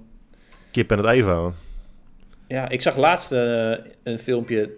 Kip 0.72 0.92
en 0.92 0.98
het 0.98 1.06
ei 1.06 1.24
vouwen. 1.24 1.54
Ja, 2.48 2.70
ik 2.70 2.82
zag 2.82 2.98
laatst 2.98 3.32
eh, 3.32 3.72
een 4.04 4.20
filmpje, 4.20 4.74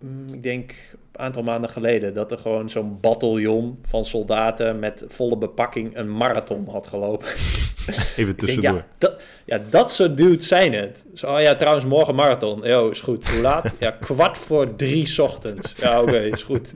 mm, 0.00 0.32
ik 0.32 0.42
denk 0.42 0.74
een 0.92 0.97
aantal 1.18 1.42
maanden 1.42 1.70
geleden, 1.70 2.14
dat 2.14 2.30
er 2.32 2.38
gewoon 2.38 2.70
zo'n 2.70 2.98
bataljon 3.00 3.78
van 3.82 4.04
soldaten 4.04 4.78
met 4.78 5.04
volle 5.08 5.38
bepakking 5.38 5.96
een 5.96 6.16
marathon 6.16 6.68
had 6.70 6.86
gelopen. 6.86 7.26
Even 7.36 8.02
Ik 8.16 8.24
denk, 8.26 8.38
tussendoor. 8.38 8.74
ja, 8.74 8.86
dat, 8.98 9.20
ja, 9.44 9.60
dat 9.70 9.90
soort 9.92 10.16
dudes 10.16 10.46
zijn 10.48 10.72
het. 10.72 11.04
Zo, 11.14 11.26
oh 11.34 11.40
ja, 11.40 11.54
trouwens, 11.54 11.84
morgen 11.84 12.14
marathon. 12.14 12.60
Jo, 12.62 12.88
is 12.90 13.00
goed. 13.00 13.28
Hoe 13.28 13.40
laat? 13.40 13.72
Ja, 13.78 13.90
kwart 13.90 14.38
voor 14.38 14.76
drie 14.76 15.06
's 15.06 15.18
ochtends. 15.18 15.72
Ja, 15.76 16.02
oké, 16.02 16.18
is 16.34 16.42
goed. 16.42 16.74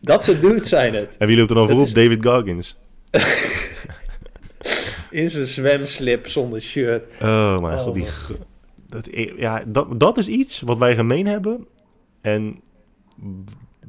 Dat 0.00 0.24
soort 0.24 0.40
dudes 0.40 0.68
zijn 0.68 0.94
het. 0.94 1.16
En 1.18 1.26
wie 1.26 1.36
loopt 1.36 1.50
er 1.50 1.56
dan 1.56 1.68
voorop? 1.68 1.86
is- 1.86 1.92
David 1.92 2.24
Goggins. 2.26 2.76
In 5.10 5.30
zijn 5.30 5.46
zwemslip 5.46 6.26
zonder 6.28 6.60
shirt. 6.62 7.12
Oh 7.22 7.58
mijn 7.58 7.78
Oh, 7.78 7.82
god, 7.82 7.94
die, 7.94 8.06
dat, 8.88 9.08
ja, 9.36 9.62
dat, 9.66 10.00
dat 10.00 10.18
is 10.18 10.28
iets 10.28 10.60
wat 10.60 10.78
wij 10.78 10.94
gemeen 10.94 11.26
hebben. 11.26 11.66
En 12.20 12.60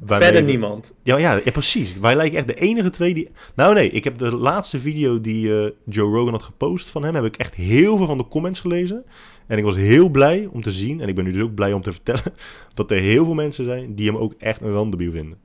Verder 0.04 0.44
we- 0.44 0.50
niemand. 0.50 0.94
Ja, 1.02 1.16
ja, 1.16 1.40
ja, 1.44 1.50
precies. 1.50 1.98
Wij 1.98 2.14
lijken 2.16 2.38
echt 2.38 2.46
de 2.46 2.54
enige 2.54 2.90
twee 2.90 3.14
die... 3.14 3.28
Nou 3.54 3.74
nee, 3.74 3.90
ik 3.90 4.04
heb 4.04 4.18
de 4.18 4.36
laatste 4.36 4.80
video 4.80 5.20
die 5.20 5.58
eh, 5.64 5.70
Joe 5.84 6.14
Rogan 6.14 6.32
had 6.32 6.42
gepost 6.42 6.90
van 6.90 7.04
hem... 7.04 7.14
heb 7.14 7.24
ik 7.24 7.36
echt 7.36 7.54
heel 7.54 7.96
veel 7.96 8.06
van 8.06 8.18
de 8.18 8.28
comments 8.28 8.60
gelezen. 8.60 9.04
En 9.46 9.58
ik 9.58 9.64
was 9.64 9.76
heel 9.76 10.08
blij 10.08 10.48
om 10.52 10.62
te 10.62 10.72
zien... 10.72 11.00
en 11.00 11.08
ik 11.08 11.14
ben 11.14 11.24
nu 11.24 11.32
dus 11.32 11.42
ook 11.42 11.54
blij 11.54 11.72
om 11.72 11.82
te 11.82 11.92
vertellen... 11.98 12.32
dat 12.74 12.90
er 12.90 12.98
heel 12.98 13.24
veel 13.24 13.34
mensen 13.34 13.64
zijn 13.64 13.94
die 13.94 14.06
hem 14.06 14.16
ook 14.16 14.34
echt 14.38 14.60
een 14.60 14.72
randebiel 14.72 15.10
vinden. 15.10 15.38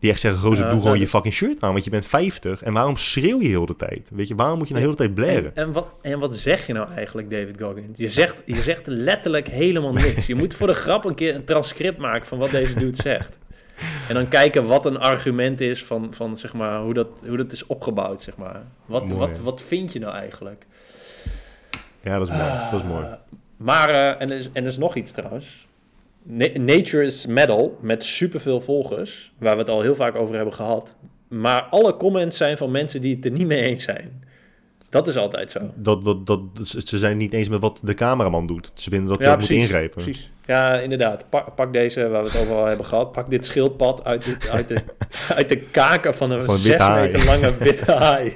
Die 0.00 0.10
echt 0.10 0.20
zeggen, 0.20 0.50
Ja, 0.56 0.70
doe 0.70 0.80
gewoon 0.80 0.98
je 0.98 1.08
fucking 1.08 1.34
shirt 1.34 1.62
aan... 1.62 1.72
want 1.72 1.84
je 1.84 1.90
bent 1.90 2.06
50 2.06 2.62
en 2.62 2.72
waarom 2.72 2.96
schreeuw 2.96 3.40
je 3.40 3.48
heel 3.48 3.66
de 3.66 3.76
tijd? 3.76 4.10
Weet 4.12 4.28
je, 4.28 4.34
waarom 4.34 4.58
moet 4.58 4.68
je 4.68 4.74
nou 4.74 4.86
heel 4.86 4.96
de 4.96 5.02
tijd 5.02 5.14
blaren? 5.14 5.44
En, 5.54 5.64
en, 5.64 5.72
wat, 5.72 5.86
en 6.02 6.18
wat 6.18 6.34
zeg 6.34 6.66
je 6.66 6.72
nou 6.72 6.88
eigenlijk, 6.94 7.30
David 7.30 7.60
Goggins? 7.60 7.98
Je 7.98 8.10
zegt, 8.10 8.42
je 8.46 8.60
zegt 8.62 8.86
letterlijk 8.86 9.48
helemaal 9.48 9.92
niks. 9.92 10.26
Je 10.26 10.34
moet 10.34 10.54
voor 10.54 10.66
de 10.66 10.74
grap 10.74 11.04
een 11.04 11.14
keer 11.14 11.34
een 11.34 11.44
transcript 11.44 11.98
maken 11.98 12.26
van 12.26 12.38
wat 12.38 12.50
deze 12.50 12.74
dude 12.74 13.02
zegt. 13.02 13.38
En 14.08 14.14
dan 14.14 14.28
kijken 14.28 14.66
wat 14.66 14.86
een 14.86 14.98
argument 14.98 15.60
is 15.60 15.84
van, 15.84 16.14
van 16.14 16.36
zeg 16.36 16.52
maar, 16.52 16.80
hoe, 16.80 16.94
dat, 16.94 17.08
hoe 17.26 17.36
dat 17.36 17.52
is 17.52 17.66
opgebouwd, 17.66 18.20
zeg 18.20 18.36
maar. 18.36 18.62
Wat, 18.86 19.06
Mooi, 19.06 19.18
wat, 19.18 19.38
wat 19.38 19.62
vind 19.62 19.92
je 19.92 19.98
nou 19.98 20.14
eigenlijk? 20.14 20.66
Ja, 22.02 22.18
dat 22.18 22.28
is 22.28 22.34
mooi. 22.36 22.50
Dat 22.70 22.80
is 22.80 22.86
mooi. 22.86 23.04
Ah, 23.04 23.12
Maar, 23.56 23.88
eh, 23.88 24.20
en, 24.20 24.30
er 24.30 24.36
is, 24.36 24.48
en 24.52 24.62
er 24.62 24.68
is 24.68 24.78
nog 24.78 24.94
iets 24.94 25.12
trouwens. 25.12 25.68
Na- 26.22 26.48
Nature 26.54 27.04
is 27.04 27.26
Metal, 27.26 27.78
met 27.80 28.04
superveel 28.04 28.60
volgers, 28.60 29.32
waar 29.38 29.52
we 29.54 29.60
het 29.60 29.70
al 29.70 29.80
heel 29.82 29.94
vaak 29.94 30.14
over 30.16 30.34
hebben 30.34 30.54
gehad. 30.54 30.96
Maar 31.28 31.62
alle 31.62 31.96
comments 31.96 32.36
zijn 32.36 32.56
van 32.56 32.70
mensen 32.70 33.00
die 33.00 33.14
het 33.14 33.24
er 33.24 33.30
niet 33.30 33.46
mee 33.46 33.62
eens 33.62 33.84
zijn. 33.84 34.24
Dat 34.88 35.08
is 35.08 35.16
altijd 35.16 35.50
zo. 35.50 35.58
Dat, 35.74 36.04
dat, 36.04 36.26
dat, 36.26 36.40
ze 36.64 36.98
zijn 36.98 37.16
niet 37.16 37.32
eens 37.32 37.48
met 37.48 37.60
wat 37.60 37.80
de 37.82 37.94
cameraman 37.94 38.46
doet. 38.46 38.70
Ze 38.74 38.90
vinden 38.90 39.08
dat 39.08 39.18
hij 39.18 39.32
ook 39.32 39.38
moet 39.40 39.50
ingrijpen. 39.50 40.02
Precies. 40.02 40.30
Ja, 40.46 40.78
inderdaad. 40.78 41.24
Pak, 41.28 41.54
pak 41.54 41.72
deze, 41.72 42.08
waar 42.08 42.22
we 42.22 42.28
het 42.30 42.38
over 42.40 42.54
al 42.54 42.64
hebben 42.64 42.86
gehad. 42.86 43.12
Pak 43.12 43.30
dit 43.30 43.44
schildpad 43.44 44.04
uit, 44.04 44.24
dit, 44.24 44.48
uit, 44.48 44.68
de, 44.68 44.76
uit 45.36 45.48
de 45.48 45.56
kaken 45.56 46.14
van 46.14 46.30
een 46.30 46.42
Van 46.42 46.54
een 46.54 46.60
zes 46.60 46.68
witte 46.68 46.82
haai. 46.82 47.10
meter 47.12 47.24
lange 47.26 47.58
witte 47.58 47.92
haai. 48.04 48.32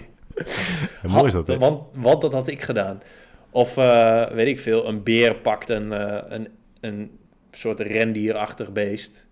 En 1.02 1.10
mooi 1.10 1.26
is 1.26 1.32
dat, 1.32 1.46
hè? 1.46 1.58
Want, 1.58 1.82
want 1.94 2.20
dat 2.20 2.32
had 2.32 2.48
ik 2.48 2.62
gedaan. 2.62 3.02
Of, 3.50 3.76
eh, 3.76 4.26
weet 4.30 4.46
ik 4.46 4.58
veel, 4.60 4.86
een 4.88 5.02
beer 5.02 5.34
pakt 5.34 5.68
een, 5.68 5.92
eh, 5.92 6.16
een, 6.28 6.48
een 6.80 7.10
soort 7.56 7.80
rendierachtig 7.80 8.72
beest. 8.72 9.26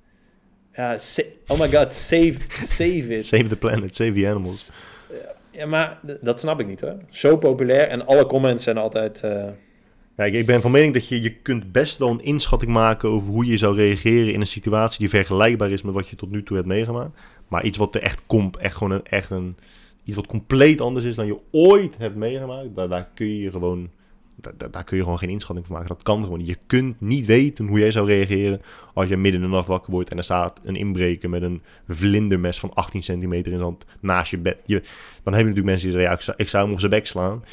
Ja, 0.74 0.99
oh 1.47 1.61
my 1.61 1.69
god, 1.69 1.93
save, 1.93 2.35
save 2.49 3.16
it. 3.16 3.24
Save 3.24 3.47
the 3.47 3.57
planet, 3.57 3.94
save 3.94 4.12
the 4.12 4.28
animals. 4.28 4.70
Ja, 5.51 5.66
maar 5.66 6.01
dat 6.20 6.40
snap 6.40 6.61
ik 6.61 6.66
niet 6.66 6.81
hoor. 6.81 6.97
Zo 7.11 7.36
populair 7.36 7.89
en 7.89 8.07
alle 8.07 8.27
comments 8.27 8.62
zijn 8.65 8.77
altijd... 8.77 9.20
eh, 9.20 9.44
Kijk, 10.16 10.35
ik 10.35 10.47
ben 10.47 10.61
van 10.61 10.70
mening 10.70 10.93
dat 10.93 11.09
je, 11.09 11.23
je 11.23 11.35
kunt 11.35 11.73
best 11.73 11.99
wel 11.99 12.09
een 12.09 12.23
inschatting 12.23 12.73
maken 12.73 13.09
over 13.09 13.28
hoe 13.28 13.47
je 13.47 13.57
zou 13.57 13.77
reageren 13.77 14.32
in 14.32 14.40
een 14.40 14.47
situatie 14.47 14.99
die 14.99 15.09
vergelijkbaar 15.09 15.70
is 15.70 15.82
met 15.82 15.94
wat 15.94 16.09
je 16.09 16.16
tot 16.16 16.31
nu 16.31 16.43
toe 16.43 16.57
hebt 16.57 16.69
meegemaakt. 16.69 17.20
Maar 17.49 17.65
iets 17.65 17.78
wat 17.78 17.94
er 17.94 18.03
echt 18.03 18.23
komt, 18.27 18.57
echt 18.57 18.77
gewoon 18.77 18.93
een, 18.93 19.05
echt 19.05 19.31
een, 19.31 19.57
iets 20.05 20.16
wat 20.16 20.27
compleet 20.27 20.81
anders 20.81 21.05
is 21.05 21.15
dan 21.15 21.27
je 21.27 21.39
ooit 21.51 21.97
hebt 21.99 22.16
meegemaakt, 22.16 22.74
daar, 22.74 22.89
daar 22.89 23.09
kun 23.15 23.36
je 23.36 23.51
gewoon, 23.51 23.90
daar, 24.70 24.84
kun 24.84 24.96
je 24.96 25.02
gewoon 25.02 25.18
geen 25.18 25.28
inschatting 25.28 25.66
van 25.66 25.74
maken. 25.74 25.94
Dat 25.94 26.02
kan 26.02 26.24
gewoon. 26.24 26.46
Je 26.46 26.56
kunt 26.66 27.00
niet 27.00 27.26
weten 27.26 27.66
hoe 27.66 27.78
jij 27.78 27.90
zou 27.90 28.06
reageren 28.06 28.60
als 28.94 29.09
je 29.09 29.16
midden 29.16 29.40
in 29.40 29.46
de 29.46 29.54
nacht 29.54 29.68
wakker 29.68 29.92
wordt 29.92 30.10
en 30.10 30.16
er 30.16 30.24
staat 30.24 30.60
een 30.64 30.76
inbreker 30.76 31.30
met 31.30 31.42
een 31.42 31.62
vlindermes 31.88 32.59
van 32.59 32.74
18 32.74 33.02
centimeter 33.02 33.52
in 33.52 33.59
zijn 33.59 33.70
hand 33.70 33.84
naast 34.00 34.30
je 34.30 34.38
bed. 34.38 34.59
Je, 34.66 34.80
dan 35.22 35.32
heb 35.32 35.42
je 35.42 35.48
natuurlijk 35.48 35.66
mensen 35.66 35.90
die 35.90 35.98
zeggen, 35.98 36.10
ja, 36.10 36.16
ik 36.16 36.22
zou, 36.22 36.36
ik 36.36 36.48
zou 36.48 36.64
hem 36.64 36.72
op 36.72 36.78
zijn 36.78 36.90
bek 36.90 37.06
slaan. 37.06 37.44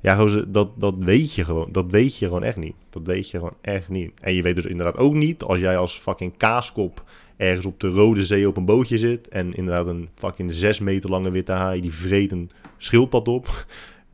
Ja, 0.00 0.24
dat, 0.48 0.68
dat 0.76 0.94
weet 0.98 1.34
je 1.34 1.44
gewoon. 1.44 1.68
Dat 1.72 1.90
weet 1.90 2.18
je 2.18 2.26
gewoon 2.26 2.42
echt 2.42 2.56
niet. 2.56 2.74
Dat 2.90 3.06
weet 3.06 3.30
je 3.30 3.36
gewoon 3.36 3.54
echt 3.60 3.88
niet. 3.88 4.12
En 4.20 4.34
je 4.34 4.42
weet 4.42 4.54
dus 4.54 4.66
inderdaad 4.66 4.96
ook 4.96 5.14
niet 5.14 5.42
als 5.42 5.60
jij 5.60 5.76
als 5.76 5.98
fucking 5.98 6.36
kaaskop 6.36 7.04
ergens 7.36 7.66
op 7.66 7.80
de 7.80 7.88
Rode 7.88 8.24
Zee 8.24 8.48
op 8.48 8.56
een 8.56 8.64
bootje 8.64 8.98
zit 8.98 9.28
en 9.28 9.54
inderdaad 9.54 9.86
een 9.86 10.08
fucking 10.14 10.52
zes 10.52 10.80
meter 10.80 11.10
lange 11.10 11.30
witte 11.30 11.52
haai 11.52 11.80
die 11.80 11.92
vreet 11.92 12.32
een 12.32 12.50
schildpad 12.76 13.28
op. 13.28 13.66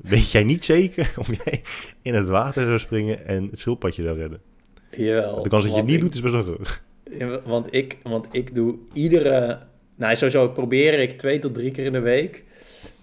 Weet 0.09 0.31
jij 0.31 0.45
niet 0.45 0.65
zeker 0.65 1.13
of 1.19 1.45
jij 1.45 1.63
in 2.03 2.15
het 2.15 2.29
water 2.29 2.63
zou 2.67 2.79
springen 2.79 3.27
en 3.27 3.49
het 3.51 3.59
schildpadje 3.59 4.03
zou 4.03 4.19
redden? 4.19 4.41
jawel. 4.91 5.43
De 5.43 5.49
kans 5.49 5.63
dat 5.65 5.73
je 5.73 5.79
het 5.79 5.87
niet 5.87 5.95
ik- 5.97 6.01
doet 6.01 6.15
is 6.15 6.21
best 6.23 6.35
wel 6.35 6.43
groot. 6.43 6.83
Want 7.45 7.75
ik, 7.75 7.97
want 8.03 8.27
ik 8.31 8.55
doe 8.55 8.75
iedere... 8.93 9.59
Nou, 9.97 10.17
sowieso 10.17 10.49
probeer 10.49 10.99
ik 11.01 11.19
twee 11.19 11.39
tot 11.39 11.55
drie 11.55 11.71
keer 11.71 11.85
in 11.85 11.93
de 11.93 12.01
week... 12.01 12.45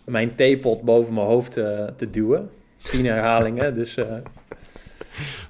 mijn 0.06 0.36
theepot 0.36 0.82
boven 0.82 1.14
mijn 1.14 1.26
hoofd 1.28 1.58
eh, 1.58 1.86
te 1.98 2.10
duwen. 2.10 2.50
Tien 2.82 3.06
herhalingen, 3.06 3.74
dus... 3.80 3.96
eh, 3.98 4.06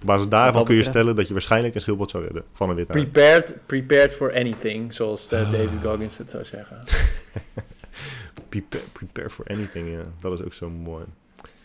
Op 0.02 0.06
basis 0.06 0.28
daarvan 0.28 0.64
kun 0.64 0.76
je 0.76 0.84
stellen 0.84 1.16
dat 1.16 1.28
je 1.28 1.34
waarschijnlijk 1.34 1.76
een 1.76 1.82
schildpad 1.82 2.10
zou 2.10 2.24
redden 2.24 2.44
van 2.54 2.70
een 2.70 2.76
witte 2.76 2.94
haai. 2.94 3.08
prepared, 3.08 3.56
prepared 3.66 4.12
for 4.14 4.34
anything, 4.36 4.94
zoals 4.94 5.30
eh, 5.30 5.52
David 5.52 5.70
Goggins 5.84 6.18
het 6.18 6.30
zou 6.30 6.46
zeggen. 6.46 6.78
Prepare, 8.50 8.84
prepare 8.92 9.30
for 9.30 9.46
anything, 9.48 9.90
ja. 9.92 10.04
Dat 10.22 10.34
is 10.40 10.46
ook 10.46 10.54
zo 10.54 10.70
mooi. 10.70 11.04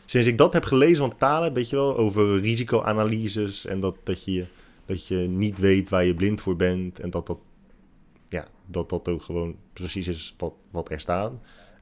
Sinds 0.06 0.26
ik 0.26 0.38
dat 0.38 0.52
heb 0.52 0.64
gelezen 0.64 0.96
van 0.96 1.16
Talen, 1.16 1.52
weet 1.52 1.70
je 1.70 1.76
wel, 1.76 1.96
over 1.96 2.40
risicoanalyses 2.40 3.66
en 3.66 3.80
dat, 3.80 3.96
dat, 4.04 4.24
je, 4.24 4.44
dat 4.84 5.06
je 5.06 5.16
niet 5.16 5.58
weet 5.58 5.88
waar 5.88 6.04
je 6.04 6.14
blind 6.14 6.40
voor 6.40 6.56
bent 6.56 7.00
en 7.00 7.10
dat 7.10 7.26
dat, 7.26 7.38
ja, 8.28 8.46
dat, 8.66 8.88
dat 8.88 9.08
ook 9.08 9.22
gewoon 9.22 9.56
precies 9.72 10.08
is 10.08 10.34
wat, 10.38 10.52
wat 10.70 10.90
er 10.90 11.00
staat 11.00 11.32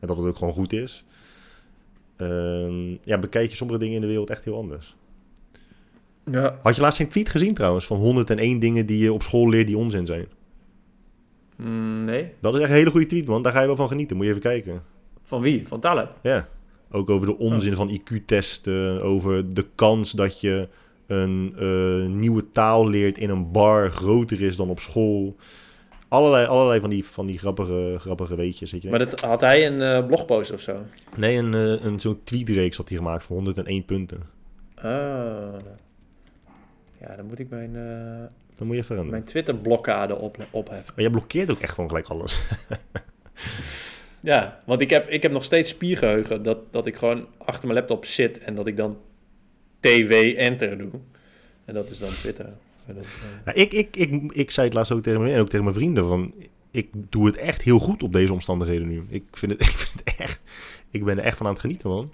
en 0.01 0.07
dat 0.07 0.17
het 0.17 0.27
ook 0.27 0.37
gewoon 0.37 0.55
goed 0.55 0.73
is. 0.73 1.05
Ehm, 2.17 2.91
ja, 3.03 3.19
bekijk 3.19 3.51
je 3.51 3.57
sommige 3.57 3.79
dingen 3.79 3.95
in 3.95 4.01
de 4.01 4.07
wereld 4.07 4.31
echt 4.31 4.45
heel 4.45 4.57
anders. 4.57 4.97
Ja. 6.31 6.59
Had 6.63 6.75
je 6.77 6.81
laatst 6.81 7.01
een 7.01 7.09
tweet 7.09 7.29
gezien 7.29 7.55
trouwens 7.55 7.87
van 7.87 7.97
101 7.97 8.59
dingen 8.59 8.87
die 8.87 8.99
je 8.99 9.13
op 9.13 9.23
school 9.23 9.49
leert 9.49 9.67
die 9.67 9.77
onzin 9.77 10.07
zijn? 10.07 10.27
Mm, 11.57 12.05
nee. 12.05 12.33
Dat 12.41 12.55
is 12.55 12.61
echt 12.61 12.69
een 12.69 12.77
hele 12.77 12.91
goede 12.91 13.07
tweet, 13.07 13.27
man. 13.27 13.43
Daar 13.43 13.53
ga 13.53 13.61
je 13.61 13.67
wel 13.67 13.77
van 13.77 13.89
genieten. 13.89 14.17
Moet 14.17 14.25
je 14.25 14.31
even 14.31 14.43
kijken. 14.43 14.83
Van 15.23 15.41
wie? 15.43 15.69
Van 15.69 15.81
Taleb? 15.81 16.19
Ja, 16.23 16.49
ook 16.95 17.11
over 17.11 17.27
de 17.27 17.39
onzin 17.39 17.75
van 17.75 17.99
IQ-testen, 18.01 19.03
over 19.03 19.55
de 19.55 19.67
kans 19.75 20.13
dat 20.13 20.41
je 20.41 20.69
een 21.07 21.55
eh, 21.59 22.15
nieuwe 22.15 22.51
taal 22.51 22.89
leert 22.89 23.19
in 23.19 23.31
een 23.31 23.51
bar 23.51 23.91
groter 23.91 24.41
is 24.41 24.57
dan 24.57 24.71
op 24.71 24.81
school. 24.81 25.37
Allerlei, 26.09 26.47
allerlei 26.47 26.81
van 26.81 26.91
die, 26.91 27.05
van 27.05 27.27
die 27.27 27.39
grappige, 27.39 27.97
grappige 27.99 28.37
weetjes. 28.37 28.73
Weet 28.73 28.83
je. 28.83 28.91
Maar 28.91 28.99
dat, 28.99 29.21
had 29.21 29.41
hij 29.41 29.67
een 29.67 29.83
eh, 29.83 30.07
blogpost 30.07 30.53
of 30.53 30.61
zo? 30.61 30.83
Nee, 31.17 31.37
een, 31.37 31.55
eh, 31.55 31.85
een, 31.85 32.01
zo'n 32.01 32.21
tweetreeks 32.25 32.77
had 32.77 32.89
hij 32.89 32.99
gemaakt 32.99 33.23
van 33.23 33.37
101 33.37 33.85
punten. 33.85 34.21
Ah. 34.75 34.85
Ja, 37.01 37.17
dan 37.17 37.27
moet 37.27 37.39
ik 37.39 37.51
mijn, 37.51 37.73
Dan 38.57 38.67
moet 38.67 38.77
je 38.77 38.85
veranderen. 38.85 39.11
mijn 39.13 39.25
Twitter-blokkade 39.25 40.17
op, 40.17 40.47
opheffen. 40.51 40.93
Maar 40.95 41.05
jij 41.05 41.11
blokkeert 41.11 41.51
ook 41.51 41.59
echt 41.59 41.75
gewoon 41.75 41.89
gelijk 41.89 42.07
alles. 42.09 42.41
Ja, 44.25 44.63
want 44.65 44.81
ik 44.81 44.91
heb, 44.91 45.09
ik 45.09 45.23
heb 45.23 45.33
nog 45.33 45.45
steeds 45.45 45.69
spiergeheugen. 45.69 46.43
Dat, 46.43 46.59
dat 46.71 46.87
ik 46.87 46.97
gewoon 46.97 47.27
achter 47.39 47.67
mijn 47.67 47.79
laptop 47.79 48.05
zit 48.05 48.39
en 48.39 48.55
dat 48.55 48.67
ik 48.67 48.77
dan 48.77 48.99
TV 49.81 50.35
enter 50.37 50.79
doe. 50.79 50.91
En 51.65 51.75
dat 51.75 51.91
is 51.91 51.99
dan 51.99 52.11
Twitter. 52.11 52.49
Dat, 52.87 52.97
eh, 52.97 53.03
Ja, 53.45 53.55
ik, 53.55 53.73
ik, 53.73 53.97
ik, 53.97 54.33
ik 54.33 54.51
zei 54.51 54.67
het 54.67 54.77
laatst 54.77 54.93
ook 54.93 55.03
tegen 55.03 55.23
me 55.23 55.33
en 55.33 55.41
ook 55.41 55.49
tegen 55.49 55.65
mijn 55.65 55.77
vrienden 55.77 56.09
van... 56.09 56.35
Ik 56.71 56.89
doe 56.93 57.27
het 57.27 57.37
echt 57.37 57.63
heel 57.63 57.79
goed 57.79 58.03
op 58.03 58.13
deze 58.13 58.33
omstandigheden 58.33 58.89
nu. 58.89 59.05
Ik 59.09 59.25
vind 59.31 59.53
het, 59.53 59.61
ik 59.69 59.77
vind 59.77 60.05
het 60.05 60.17
echt... 60.19 60.41
Ik 60.91 61.05
ben 61.05 61.19
er 61.19 61.25
echt 61.25 61.37
van 61.37 61.47
aan 61.47 61.53
het 61.53 61.61
genieten, 61.61 61.91
man. 61.91 62.13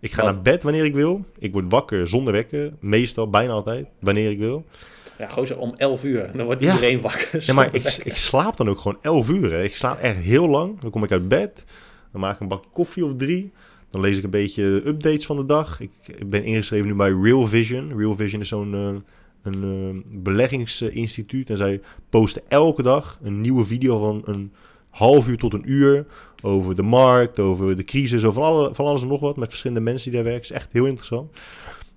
Ik 0.00 0.12
ga 0.12 0.22
Wat? 0.22 0.32
naar 0.34 0.42
bed 0.42 0.62
wanneer 0.62 0.84
ik 0.84 0.94
wil. 0.94 1.24
Ik 1.38 1.52
word 1.52 1.64
wakker 1.68 2.08
zonder 2.08 2.32
wekken. 2.32 2.76
Meestal, 2.80 3.30
bijna 3.30 3.52
altijd, 3.52 3.86
wanneer 4.00 4.30
ik 4.30 4.38
wil. 4.38 4.64
Ja, 5.18 5.28
gozer, 5.28 5.58
om 5.58 5.74
11 5.76 6.04
uur. 6.04 6.30
Dan 6.34 6.44
wordt 6.46 6.60
Ja. 6.60 6.74
iedereen 6.74 7.00
wakker. 7.00 7.44
Ja, 7.46 7.52
maar 7.54 7.68
ik, 7.74 8.00
ik 8.04 8.16
slaap 8.16 8.56
dan 8.56 8.68
ook 8.68 8.78
gewoon 8.80 8.98
11 9.02 9.30
uur. 9.30 9.52
Hè. 9.52 9.62
Ik 9.62 9.76
slaap 9.76 9.98
echt 9.98 10.16
heel 10.16 10.48
lang. 10.48 10.80
Dan 10.80 10.90
kom 10.90 11.04
ik 11.04 11.12
uit 11.12 11.28
bed. 11.28 11.64
Dan 12.12 12.20
maak 12.20 12.34
ik 12.34 12.40
een 12.40 12.48
bakje 12.48 12.70
koffie 12.72 13.04
of 13.04 13.12
drie. 13.16 13.52
Dan 13.90 14.00
lees 14.00 14.18
ik 14.18 14.24
een 14.24 14.30
beetje 14.30 14.62
updates 14.86 15.26
van 15.26 15.36
de 15.36 15.46
dag. 15.46 15.80
Ik, 15.80 15.90
ik 16.06 16.30
ben 16.30 16.44
ingeschreven 16.44 16.86
nu 16.86 16.94
bij 16.94 17.10
Real 17.22 17.46
Vision. 17.46 17.98
Real 17.98 18.14
Vision 18.16 18.40
is 18.40 18.48
zo'n 18.48 18.74
eh, 18.74 19.52
een 19.52 19.62
eh, 19.62 20.20
beleggingsinstituut. 20.22 21.50
En 21.50 21.56
zij 21.56 21.80
posten 22.10 22.42
elke 22.48 22.82
dag 22.82 23.18
een 23.22 23.40
nieuwe 23.40 23.64
video 23.64 23.98
van 23.98 24.22
een 24.24 24.52
half 24.90 25.28
uur 25.28 25.36
tot 25.38 25.52
een 25.52 25.70
uur. 25.70 26.06
Over 26.42 26.76
de 26.76 26.82
markt, 26.82 27.38
over 27.38 27.76
de 27.76 27.84
crisis, 27.84 28.24
over 28.24 28.42
van, 28.42 28.52
alle, 28.52 28.74
van 28.74 28.86
alles 28.86 29.02
en 29.02 29.08
nog 29.08 29.20
wat. 29.20 29.36
Met 29.36 29.48
verschillende 29.48 29.82
mensen 29.82 30.10
die 30.10 30.20
daar 30.22 30.30
werken. 30.30 30.50
is 30.50 30.56
echt 30.56 30.72
heel 30.72 30.86
interessant. 30.86 31.36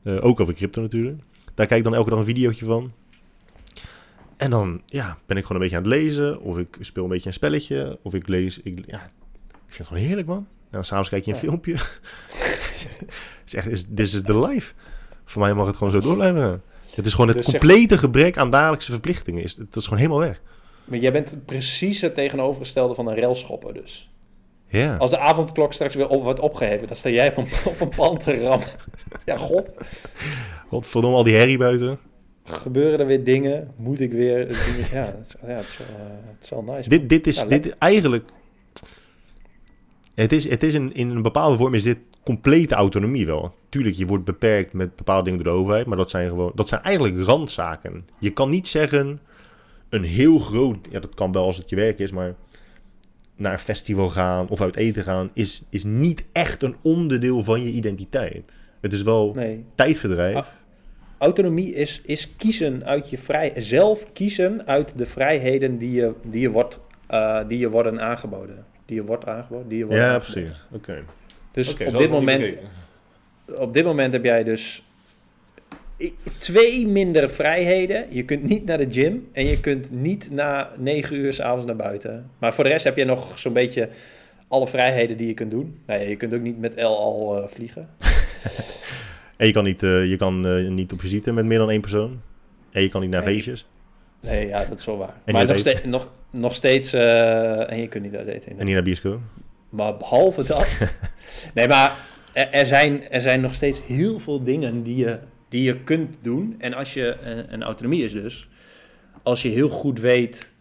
Eh, 0.04 0.26
ook 0.26 0.40
over 0.40 0.54
crypto 0.54 0.82
natuurlijk. 0.82 1.20
Daar 1.54 1.66
kijk 1.68 1.80
ik 1.80 1.86
dan 1.86 1.96
elke 1.96 2.10
dag 2.10 2.20
een 2.20 2.26
videootje 2.26 2.66
van. 2.66 2.92
En 4.38 4.50
dan 4.50 4.82
ja, 4.86 5.18
ben 5.26 5.38
ik 5.38 5.46
gewoon 5.46 5.62
een 5.62 5.70
beetje 5.70 5.84
aan 5.86 5.92
het 5.92 6.02
lezen. 6.02 6.42
Of 6.42 6.58
ik 6.58 6.78
speel 6.80 7.04
een 7.04 7.10
beetje 7.10 7.28
een 7.28 7.34
spelletje. 7.34 8.00
Of 8.02 8.14
ik 8.14 8.28
lees. 8.28 8.60
Ik, 8.62 8.84
ja, 8.88 8.98
ik 9.04 9.52
vind 9.66 9.78
het 9.78 9.88
gewoon 9.88 10.04
heerlijk, 10.04 10.28
man. 10.28 10.38
En 10.38 10.72
dan 10.72 10.84
s'avonds 10.86 11.10
kijk 11.10 11.26
je 11.26 11.32
een 11.32 11.38
Ja. 11.38 11.44
filmpje. 11.44 11.74
Het 13.40 13.46
is 13.46 13.54
echt, 13.56 13.68
is- 13.68 13.84
this 13.96 14.14
is 14.14 14.22
the 14.22 14.40
life. 14.40 14.74
Voor 15.26 15.42
mij 15.42 15.54
mag 15.54 15.68
het 15.68 15.76
gewoon 15.78 15.94
zo 15.94 16.00
door 16.00 16.16
blijven 16.16 16.42
gaan. 16.42 16.62
Het 16.96 17.06
is 17.06 17.12
gewoon 17.12 17.28
het 17.28 17.38
Dus 17.38 17.46
zeg- 17.46 17.60
complete 17.60 17.98
gebrek 17.98 18.38
aan 18.38 18.50
dagelijkse 18.50 18.92
verplichtingen. 18.92 19.44
Is, 19.44 19.56
dat 19.56 19.76
is 19.76 19.84
gewoon 19.84 20.00
helemaal 20.00 20.20
weg. 20.20 20.42
Maar 20.86 21.00
jij 21.00 21.12
bent 21.12 21.38
precies 21.46 22.02
het 22.02 22.16
tegenovergestelde 22.16 22.94
van 22.94 23.08
een 23.08 23.16
railschopper 23.16 23.74
dus. 23.74 24.10
Ja. 24.68 24.96
Als 24.98 25.12
de 25.12 25.18
avondklok 25.18 25.74
straks 25.74 25.96
weer 25.96 26.08
op, 26.08 26.24
wordt 26.24 26.40
opgeheven, 26.40 26.88
dan 26.88 26.96
sta 26.96 27.10
jij 27.10 27.30
op 27.30 27.38
een, 27.38 27.48
op 27.66 27.82
een 27.82 27.90
pand 27.90 28.24
te 28.24 28.38
rammen. 28.42 28.68
Ja, 29.26 29.38
god. 29.38 29.70
Wat 30.70 30.88
verdomme 30.88 31.18
al 31.18 31.24
die 31.24 31.36
herrie 31.36 31.58
buiten. 31.58 32.00
Gebeuren 32.46 33.00
er 33.00 33.06
weer 33.06 33.24
dingen? 33.24 33.72
Moet 33.76 34.00
ik 34.00 34.12
weer... 34.12 34.40
Ja, 34.48 34.56
het 34.56 34.78
is, 34.86 34.92
ja, 34.92 35.06
het 35.16 35.28
is, 35.68 35.78
wel, 35.78 35.88
eh, 35.88 36.04
het 36.34 36.44
is 36.44 36.50
wel 36.50 36.64
nice. 36.64 36.90
Dit, 36.90 37.10
dit 37.10 37.28
is 37.28 37.42
Ja, 37.42 37.48
dit 37.48 37.78
eigenlijk. 37.78 38.30
Het 40.14 40.32
is, 40.32 40.50
het 40.50 40.64
is 40.64 40.74
een, 40.74 40.94
in 40.94 41.10
een 41.10 41.22
bepaalde 41.22 41.58
vorm 41.58 41.74
is 41.74 41.84
dit 41.84 41.98
complete 42.24 42.76
autonomie 42.76 43.26
wel. 43.26 43.56
Tuurlijk, 43.70 43.96
je 43.96 44.06
wordt 44.06 44.26
beperkt 44.26 44.74
met 44.74 44.96
bepaalde 44.96 45.24
dingen 45.24 45.44
door 45.44 45.54
de 45.54 45.60
overheid, 45.60 45.86
maar 45.86 45.98
dat 45.98 46.10
zijn 46.10 46.30
gewoon, 46.30 46.52
dat 46.56 46.68
zijn 46.68 46.82
eigenlijk 46.82 47.26
randzaken. 47.26 48.08
Je 48.20 48.30
kan 48.30 48.50
niet 48.50 48.68
zeggen 48.68 49.20
een 49.90 50.04
heel 50.04 50.40
groot, 50.40 50.78
ja, 50.92 51.00
dat 51.00 51.14
kan 51.16 51.32
wel 51.32 51.44
als 51.46 51.58
het 51.58 51.70
je 51.70 51.76
werk 51.76 52.00
is, 52.00 52.12
maar 52.12 52.36
naar 53.36 53.54
een 53.54 53.60
festival 53.60 54.10
gaan 54.10 54.48
of 54.50 54.62
uit 54.62 54.76
eten 54.76 55.04
gaan 55.04 55.30
is, 55.34 55.64
is 55.70 55.84
niet 55.84 56.26
echt 56.32 56.64
een 56.64 56.76
onderdeel 56.82 57.44
van 57.44 57.62
je 57.64 57.72
identiteit. 57.72 58.52
Het 58.82 58.94
is 58.94 59.02
wel 59.02 59.32
Nee. 59.36 59.66
tijdverdrijf. 59.76 60.64
Autonomie 61.18 61.74
is, 61.74 62.02
is 62.06 62.36
kiezen 62.38 62.86
uit 62.86 63.10
je 63.10 63.18
vrij... 63.18 63.54
Zelf 63.56 64.14
kiezen 64.14 64.68
uit 64.68 64.98
de 64.98 65.06
vrijheden 65.06 65.78
die 65.78 65.92
je, 65.92 66.14
die 66.28 66.42
je, 66.42 66.50
wordt, 66.50 66.80
eh, 67.08 67.40
die 67.48 67.60
je 67.60 67.70
worden 67.70 68.02
aangeboden. 68.02 68.66
Die 68.86 68.96
je 68.96 69.04
wordt 69.04 69.26
aangeboden. 69.26 69.68
Die 69.68 69.78
je 69.78 69.86
worden 69.86 70.04
ja, 70.04 70.14
aangeboden. 70.14 70.44
precies. 70.44 70.66
Oké. 70.72 71.04
Dus 71.52 71.72
op, 71.72 71.98
dit 71.98 72.10
moment, 72.10 72.54
op 73.46 73.74
dit 73.74 73.84
moment 73.84 74.14
heb 74.14 74.24
jij 74.24 74.44
dus 74.44 74.84
twee 76.38 76.88
minder 76.88 77.30
vrijheden. 77.30 78.06
Je 78.10 78.26
kunt 78.26 78.44
niet 78.44 78.66
naar 78.66 78.78
de 78.78 78.92
gym 78.92 79.30
en 79.32 79.46
je 79.46 79.60
kunt 79.60 79.92
niet 79.92 80.32
na 80.32 80.72
negen 80.78 81.16
uur 81.16 81.34
s'avonds 81.34 81.66
naar 81.66 81.76
buiten. 81.76 82.30
Maar 82.38 82.54
voor 82.54 82.64
de 82.64 82.70
rest 82.70 82.84
heb 82.84 82.98
je 82.98 83.06
nog 83.06 83.40
zo'n 83.40 83.54
beetje 83.54 83.90
alle 84.48 84.68
vrijheden 84.68 85.18
die 85.18 85.28
je 85.28 85.34
kunt 85.34 85.52
doen. 85.52 85.80
Nou 85.86 86.02
ja, 86.02 86.08
je 86.08 86.16
kunt 86.16 86.34
ook 86.34 86.42
niet 86.42 86.60
met 86.60 86.74
L 86.76 86.86
al 86.86 87.42
eh, 87.42 87.48
vliegen. 87.48 87.90
En 89.38 89.46
je 89.48 89.52
kan, 89.54 89.64
niet, 89.64 89.84
eh, 89.84 90.10
je 90.10 90.16
kan 90.16 90.48
eh, 90.48 90.68
niet 90.70 90.92
op 90.92 91.00
visite 91.02 91.32
met 91.34 91.46
meer 91.46 91.58
dan 91.58 91.70
één 91.70 91.82
persoon. 91.82 92.22
En 92.72 92.82
je 92.82 92.90
kan 92.90 93.02
niet 93.02 93.10
naar 93.10 93.24
Nee. 93.24 93.34
feestjes. 93.34 93.66
Nee, 94.20 94.48
ja, 94.48 94.66
dat 94.66 94.80
is 94.80 94.86
wel 94.86 94.98
waar. 94.98 95.14
En 95.26 95.34
maar 95.34 95.46
nog, 95.46 95.58
ste- 95.58 95.88
nog, 95.88 96.10
nog 96.30 96.54
steeds... 96.54 96.94
eh, 96.94 97.72
en 97.72 97.80
je 97.80 97.88
kunt 97.88 98.04
niet 98.04 98.16
uit 98.16 98.28
eten. 98.28 98.60
En 98.60 98.66
niet 98.66 98.74
naar 98.74 98.84
bioscoop. 98.84 99.20
Maar 99.70 99.98
behalve 99.98 100.44
dat. 100.44 100.98
nee, 101.56 101.68
maar 101.68 101.98
er, 102.34 102.50
er, 102.52 102.66
zijn, 102.66 103.10
er 103.10 103.22
zijn 103.22 103.42
nog 103.42 103.54
steeds 103.56 103.82
heel 103.86 104.20
veel 104.20 104.44
dingen 104.44 104.84
die 104.84 104.96
je, 104.96 105.20
die 105.50 105.64
je 105.64 105.80
kunt 105.84 106.18
doen. 106.22 106.56
En 106.58 106.74
als 106.74 106.94
je. 106.94 107.16
Een, 107.50 107.64
autonomie 107.64 108.04
is 108.04 108.12
dus. 108.12 108.48
Als 109.24 109.42
je 109.42 109.50
heel 109.50 109.70
goed 109.70 110.00
weet 110.00 110.54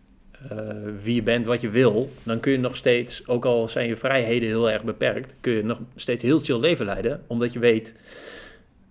wie 1.03 1.15
je 1.15 1.23
bent, 1.23 1.47
wat 1.47 1.61
je 1.61 1.69
wil. 1.69 2.11
dan 2.23 2.41
kun 2.41 2.53
je 2.53 2.59
nog 2.59 2.77
steeds. 2.77 3.27
Ook 3.29 3.45
al 3.45 3.69
zijn 3.69 3.89
je 3.89 3.97
vrijheden 3.97 4.49
heel 4.49 4.71
erg 4.71 4.85
beperkt. 4.85 5.37
kun 5.41 5.53
je 5.53 5.65
nog 5.65 5.81
steeds 5.95 6.23
heel 6.23 6.39
chill 6.41 6.59
leven 6.59 6.87
leiden. 6.87 7.23
Omdat 7.27 7.53
je 7.53 7.59
weet. 7.59 7.95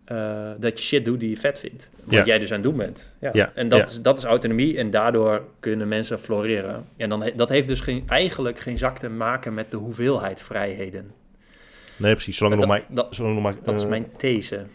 Eh, 0.05 0.51
dat 0.59 0.77
je 0.77 0.83
shit 0.83 1.05
doet 1.05 1.19
die 1.19 1.29
je 1.29 1.37
vet 1.37 1.59
vindt. 1.59 1.89
Wat 2.03 2.13
Ja. 2.13 2.25
jij 2.25 2.39
dus 2.39 2.49
aan 2.49 2.55
het 2.61 2.63
doen 2.63 2.77
bent. 2.77 3.13
Ja. 3.19 3.29
Ja, 3.33 3.51
En 3.55 3.69
dat, 3.69 3.79
ja. 3.79 3.85
is, 3.85 4.01
dat 4.01 4.17
is 4.17 4.23
autonomie. 4.23 4.77
En 4.77 4.91
daardoor 4.91 5.45
kunnen 5.59 5.87
mensen 5.87 6.19
floreren. 6.19 6.85
En 6.97 7.09
dan, 7.09 7.31
dat 7.35 7.49
heeft 7.49 7.67
dus 7.67 7.79
geen, 7.79 8.03
eigenlijk 8.07 8.59
geen 8.59 8.77
zak 8.77 8.97
te 8.99 9.09
maken 9.09 9.53
met 9.53 9.71
de 9.71 9.77
hoeveelheid 9.77 10.41
vrijheden. 10.41 11.11
Nee, 11.97 12.11
precies. 12.13 12.37
Zolang 12.37 12.57
Maar 12.57 12.67
nog 12.67 12.77
dat, 12.77 12.87
maar... 12.87 12.95
dat, 13.03 13.15
Zolang 13.15 13.33
nog 13.33 13.43
maar 13.43 13.55
dat 13.63 13.73
is 13.73 13.83
eh, 13.83 13.89
mijn 13.89 14.11
these. 14.17 14.65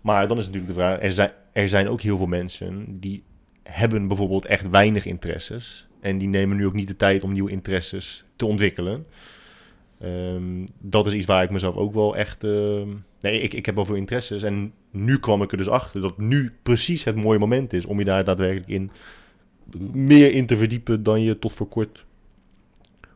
Maar 0.00 0.28
dan 0.28 0.38
is 0.38 0.44
natuurlijk 0.44 0.72
de 0.72 0.78
vraag... 0.78 1.02
Er 1.02 1.12
zijn, 1.12 1.30
er 1.52 1.68
zijn 1.68 1.88
ook 1.88 2.00
heel 2.00 2.16
veel 2.16 2.26
mensen 2.26 3.00
die 3.00 3.22
hebben 3.62 4.08
bijvoorbeeld 4.08 4.44
echt 4.44 4.70
weinig 4.70 5.06
interesses. 5.06 5.86
En 6.00 6.18
die 6.18 6.28
nemen 6.28 6.56
nu 6.56 6.66
ook 6.66 6.74
niet 6.74 6.88
de 6.88 6.96
tijd 6.96 7.22
om 7.22 7.32
nieuwe 7.32 7.50
interesses 7.50 8.24
te 8.36 8.46
ontwikkelen. 8.46 9.06
Ehm, 10.00 10.66
dat 10.78 11.06
is 11.06 11.12
iets 11.12 11.26
waar 11.26 11.42
ik 11.42 11.50
mezelf 11.50 11.76
ook 11.76 11.92
wel 11.92 12.16
echt... 12.16 12.44
ehm, 12.44 12.88
nee, 13.20 13.40
ik, 13.40 13.54
ik 13.54 13.66
heb 13.66 13.74
wel 13.74 13.84
veel 13.84 13.94
interesses. 13.94 14.42
En 14.42 14.72
nu 14.90 15.18
kwam 15.18 15.42
ik 15.42 15.50
er 15.50 15.56
dus 15.56 15.68
achter 15.68 16.00
dat 16.00 16.18
nu 16.18 16.52
precies 16.62 17.04
het 17.04 17.16
mooie 17.16 17.38
moment 17.38 17.72
is... 17.72 17.86
om 17.86 17.98
je 17.98 18.04
daar 18.04 18.24
daadwerkelijk 18.24 18.68
in 18.68 18.90
meer 19.92 20.32
in 20.32 20.46
te 20.46 20.56
verdiepen 20.56 21.02
dan 21.02 21.22
je 21.22 21.38
tot 21.38 21.52
voor 21.52 21.68
kort 21.68 22.04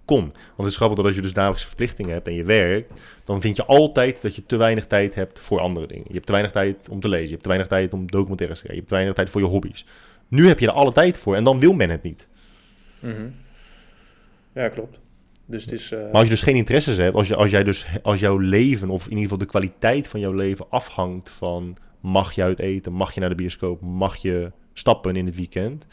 kon. 0.04 0.20
Want 0.22 0.56
het 0.56 0.66
is 0.66 0.76
grappig 0.76 0.96
dat 0.96 1.06
als 1.06 1.14
je 1.14 1.22
dus 1.22 1.32
dagelijkse 1.32 1.66
verplichtingen 1.66 2.12
hebt 2.12 2.28
en 2.28 2.34
je 2.34 2.44
werkt... 2.44 3.00
dan 3.24 3.40
vind 3.40 3.56
je 3.56 3.64
altijd 3.64 4.22
dat 4.22 4.34
je 4.34 4.46
te 4.46 4.56
weinig 4.56 4.86
tijd 4.86 5.14
hebt 5.14 5.40
voor 5.40 5.60
andere 5.60 5.86
dingen. 5.86 6.04
Je 6.06 6.14
hebt 6.14 6.26
te 6.26 6.32
weinig 6.32 6.52
tijd 6.52 6.88
om 6.88 7.00
te 7.00 7.08
lezen. 7.08 7.24
Je 7.24 7.30
hebt 7.30 7.42
te 7.42 7.48
weinig 7.48 7.68
tijd 7.68 7.92
om 7.92 8.10
documentaires 8.10 8.58
te 8.58 8.66
kijken. 8.66 8.84
Je 8.84 8.88
hebt 8.88 8.88
te 8.88 8.94
weinig 8.94 9.14
tijd 9.14 9.30
voor 9.30 9.40
je 9.40 9.46
hobby's. 9.46 9.86
Nu 10.28 10.48
heb 10.48 10.58
je 10.58 10.66
er 10.66 10.72
alle 10.72 10.92
tijd 10.92 11.16
voor 11.16 11.36
en 11.36 11.44
dan 11.44 11.60
wil 11.60 11.72
men 11.72 11.90
het 11.90 12.02
niet. 12.02 12.28
Mhm. 13.00 13.28
Ja, 14.52 14.68
klopt. 14.68 15.00
Dus 15.46 15.62
het 15.62 15.72
is... 15.72 15.92
eh, 15.92 15.98
Maar 16.00 16.10
als 16.12 16.22
je 16.22 16.28
dus 16.28 16.42
geen 16.42 16.56
interesses 16.56 16.96
hebt, 16.96 17.14
als, 17.16 17.28
je, 17.28 17.36
als, 17.36 17.50
jij 17.50 17.64
dus, 17.64 17.86
als 18.02 18.20
jouw 18.20 18.38
leven, 18.38 18.90
of 18.90 19.02
in 19.04 19.08
ieder 19.10 19.22
geval 19.22 19.38
de 19.38 19.44
kwaliteit 19.46 20.08
van 20.08 20.20
jouw 20.20 20.32
leven 20.32 20.66
afhangt 20.70 21.30
van 21.30 21.76
mag 22.00 22.32
je 22.32 22.42
uit 22.42 22.58
eten, 22.58 22.92
mag 22.92 23.14
je 23.14 23.20
naar 23.20 23.28
de 23.28 23.34
bioscoop, 23.34 23.80
mag 23.80 24.16
je 24.16 24.52
stappen 24.72 25.16
in 25.16 25.26
het 25.26 25.36
weekend. 25.36 25.86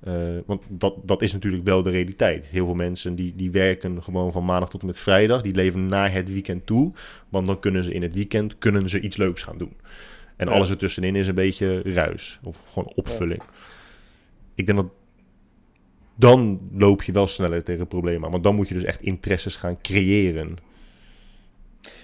Eh, 0.00 0.12
want 0.46 0.62
dat, 0.68 0.94
dat 1.04 1.22
is 1.22 1.32
natuurlijk 1.32 1.64
wel 1.64 1.82
de 1.82 1.90
realiteit. 1.90 2.46
Heel 2.46 2.64
veel 2.64 2.74
mensen 2.74 3.14
die, 3.14 3.32
die 3.36 3.50
werken 3.50 4.02
gewoon 4.02 4.32
van 4.32 4.44
maandag 4.44 4.70
tot 4.70 4.80
en 4.80 4.86
met 4.86 4.98
vrijdag, 4.98 5.42
die 5.42 5.54
leven 5.54 5.86
naar 5.86 6.12
het 6.12 6.32
weekend 6.32 6.66
toe, 6.66 6.92
want 7.28 7.46
dan 7.46 7.58
kunnen 7.60 7.84
ze 7.84 7.92
in 7.92 8.02
het 8.02 8.14
weekend 8.14 8.58
kunnen 8.58 8.88
ze 8.88 9.00
iets 9.00 9.16
leuks 9.16 9.42
gaan 9.42 9.58
doen. 9.58 9.76
En 10.36 10.46
Ja. 10.48 10.52
alles 10.54 10.70
ertussenin 10.70 11.16
is 11.16 11.26
een 11.28 11.34
beetje 11.34 11.82
ruis 11.82 12.38
of 12.42 12.58
gewoon 12.72 12.92
opvulling. 12.94 13.42
Ik 14.54 14.66
denk 14.66 14.78
dat 14.78 14.88
dan 16.14 16.60
loop 16.72 17.02
je 17.02 17.12
wel 17.12 17.26
sneller 17.26 17.64
tegen 17.64 17.86
problemen 17.86 18.24
aan. 18.24 18.30
Want 18.30 18.44
dan 18.44 18.54
moet 18.54 18.68
je 18.68 18.74
dus 18.74 18.84
echt 18.84 19.00
interesses 19.00 19.56
gaan 19.56 19.80
creëren. 19.80 20.56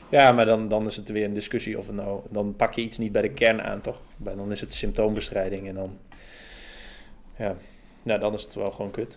Ja, 0.09 0.33
maar 0.33 0.45
dan, 0.47 0.69
dan 0.69 0.87
is 0.87 0.97
het 0.97 1.09
weer 1.09 1.25
een 1.25 1.35
discussie 1.35 1.79
of 1.79 1.87
het 1.87 1.97
nou... 1.97 2.21
Dan 2.31 2.55
pak 2.57 2.75
je 2.75 2.81
iets 2.83 2.99
niet 2.99 3.13
bij 3.13 3.23
de 3.23 3.31
kern 3.31 3.63
aan, 3.63 3.81
toch? 3.81 4.01
Dan 4.17 4.51
is 4.51 4.61
het 4.61 4.73
symptoombestrijding 4.73 5.69
en 5.69 5.75
dan... 5.75 5.97
Ja, 7.39 7.57
nou, 8.03 8.21
dan 8.21 8.35
is 8.35 8.43
het 8.43 8.55
wel 8.55 8.71
gewoon 8.71 8.91
kut. 8.91 9.17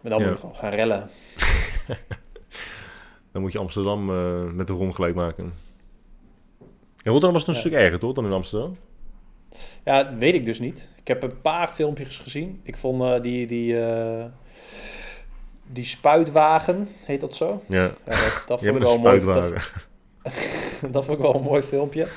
Maar 0.00 0.10
dan 0.10 0.20
Ja. 0.20 0.26
moet 0.26 0.34
je 0.34 0.40
gewoon 0.40 0.56
gaan 0.56 0.70
rellen. 0.72 1.10
Dan 3.32 3.42
moet 3.42 3.52
je 3.52 3.58
Amsterdam 3.58 4.10
eh, 4.10 4.44
met 4.52 4.66
de 4.66 4.72
rom 4.72 4.92
gelijk 4.92 5.14
maken. 5.14 5.44
In 7.02 7.10
Rotterdam 7.10 7.32
was 7.32 7.46
het 7.46 7.48
een 7.48 7.54
Ja. 7.54 7.60
stuk 7.60 7.72
erger, 7.72 7.98
toch, 7.98 8.12
dan 8.12 8.24
in 8.24 8.32
Amsterdam? 8.32 8.76
Ja, 9.84 10.04
dat 10.04 10.14
weet 10.14 10.34
ik 10.34 10.44
dus 10.44 10.58
niet. 10.58 10.88
Ik 11.00 11.08
heb 11.08 11.22
een 11.22 11.40
paar 11.40 11.68
filmpjes 11.68 12.18
gezien. 12.18 12.60
Ik 12.62 12.76
vond 12.76 13.02
eh, 13.02 13.22
die, 13.22 13.46
die, 13.46 13.84
eh, 13.84 14.24
die 15.66 15.84
spuitwagen, 15.84 16.88
heet 17.04 17.20
dat 17.20 17.34
zo? 17.34 17.62
Ja, 17.68 17.82
Ja, 17.82 17.92
dat, 18.46 18.60
vond 18.62 18.76
ik 18.76 18.82
wel 18.82 18.94
een 18.94 19.00
mooi, 19.00 19.24
dat, 19.24 19.70
dat 20.92 21.04
vond 21.04 21.18
ik 21.18 21.24
wel 21.24 21.34
een 21.34 21.42
mooi 21.42 21.62
filmpje. 21.62 22.08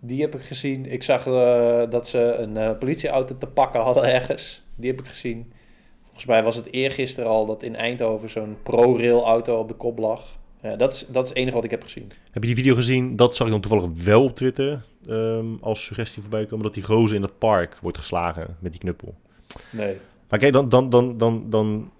Die 0.00 0.20
heb 0.20 0.34
ik 0.34 0.42
gezien. 0.42 0.86
Ik 0.86 1.02
zag 1.02 1.26
eh, 1.26 1.90
dat 1.90 2.08
ze 2.08 2.18
een 2.18 2.78
politieauto 2.78 3.38
te 3.38 3.46
pakken 3.46 3.80
hadden 3.80 4.12
ergens. 4.12 4.62
Die 4.76 4.90
heb 4.90 5.00
ik 5.00 5.06
gezien. 5.06 5.52
Volgens 6.02 6.26
mij 6.26 6.42
was 6.42 6.56
het 6.56 6.72
eergisteren 6.72 7.30
al 7.30 7.46
dat 7.46 7.62
in 7.62 7.76
Eindhoven 7.76 8.30
zo'n 8.30 8.56
ProRail 8.62 9.24
auto 9.24 9.58
op 9.58 9.68
de 9.68 9.74
kop 9.74 9.98
lag. 9.98 10.36
Ja, 10.64 10.76
dat, 10.76 10.94
is, 10.94 11.06
dat 11.08 11.22
is 11.22 11.28
het 11.28 11.38
enige 11.38 11.54
wat 11.54 11.64
ik 11.64 11.70
heb 11.70 11.82
gezien. 11.82 12.10
Heb 12.30 12.42
je 12.42 12.48
die 12.48 12.54
video 12.54 12.74
gezien? 12.74 13.16
Dat 13.16 13.36
zag 13.36 13.46
ik 13.46 13.52
dan 13.52 13.62
toevallig 13.62 14.04
wel 14.04 14.24
op 14.24 14.36
Twitter. 14.36 14.82
ehm, 15.08 15.46
als 15.60 15.84
suggestie 15.84 16.22
voorbij 16.22 16.46
komen. 16.46 16.64
Dat 16.64 16.74
die 16.74 16.82
gozer 16.82 17.16
in 17.16 17.20
dat 17.20 17.38
park 17.38 17.78
wordt 17.82 17.98
geslagen 17.98 18.56
met 18.58 18.72
die 18.72 18.80
knuppel. 18.80 19.14
Nee. 19.70 19.96
Maar 20.28 20.38
kijk, 20.38 20.52
dan, 20.52 20.68
dan, 20.68 20.90
dan, 20.90 21.18
dan, 21.18 21.50
dan, 21.50 21.90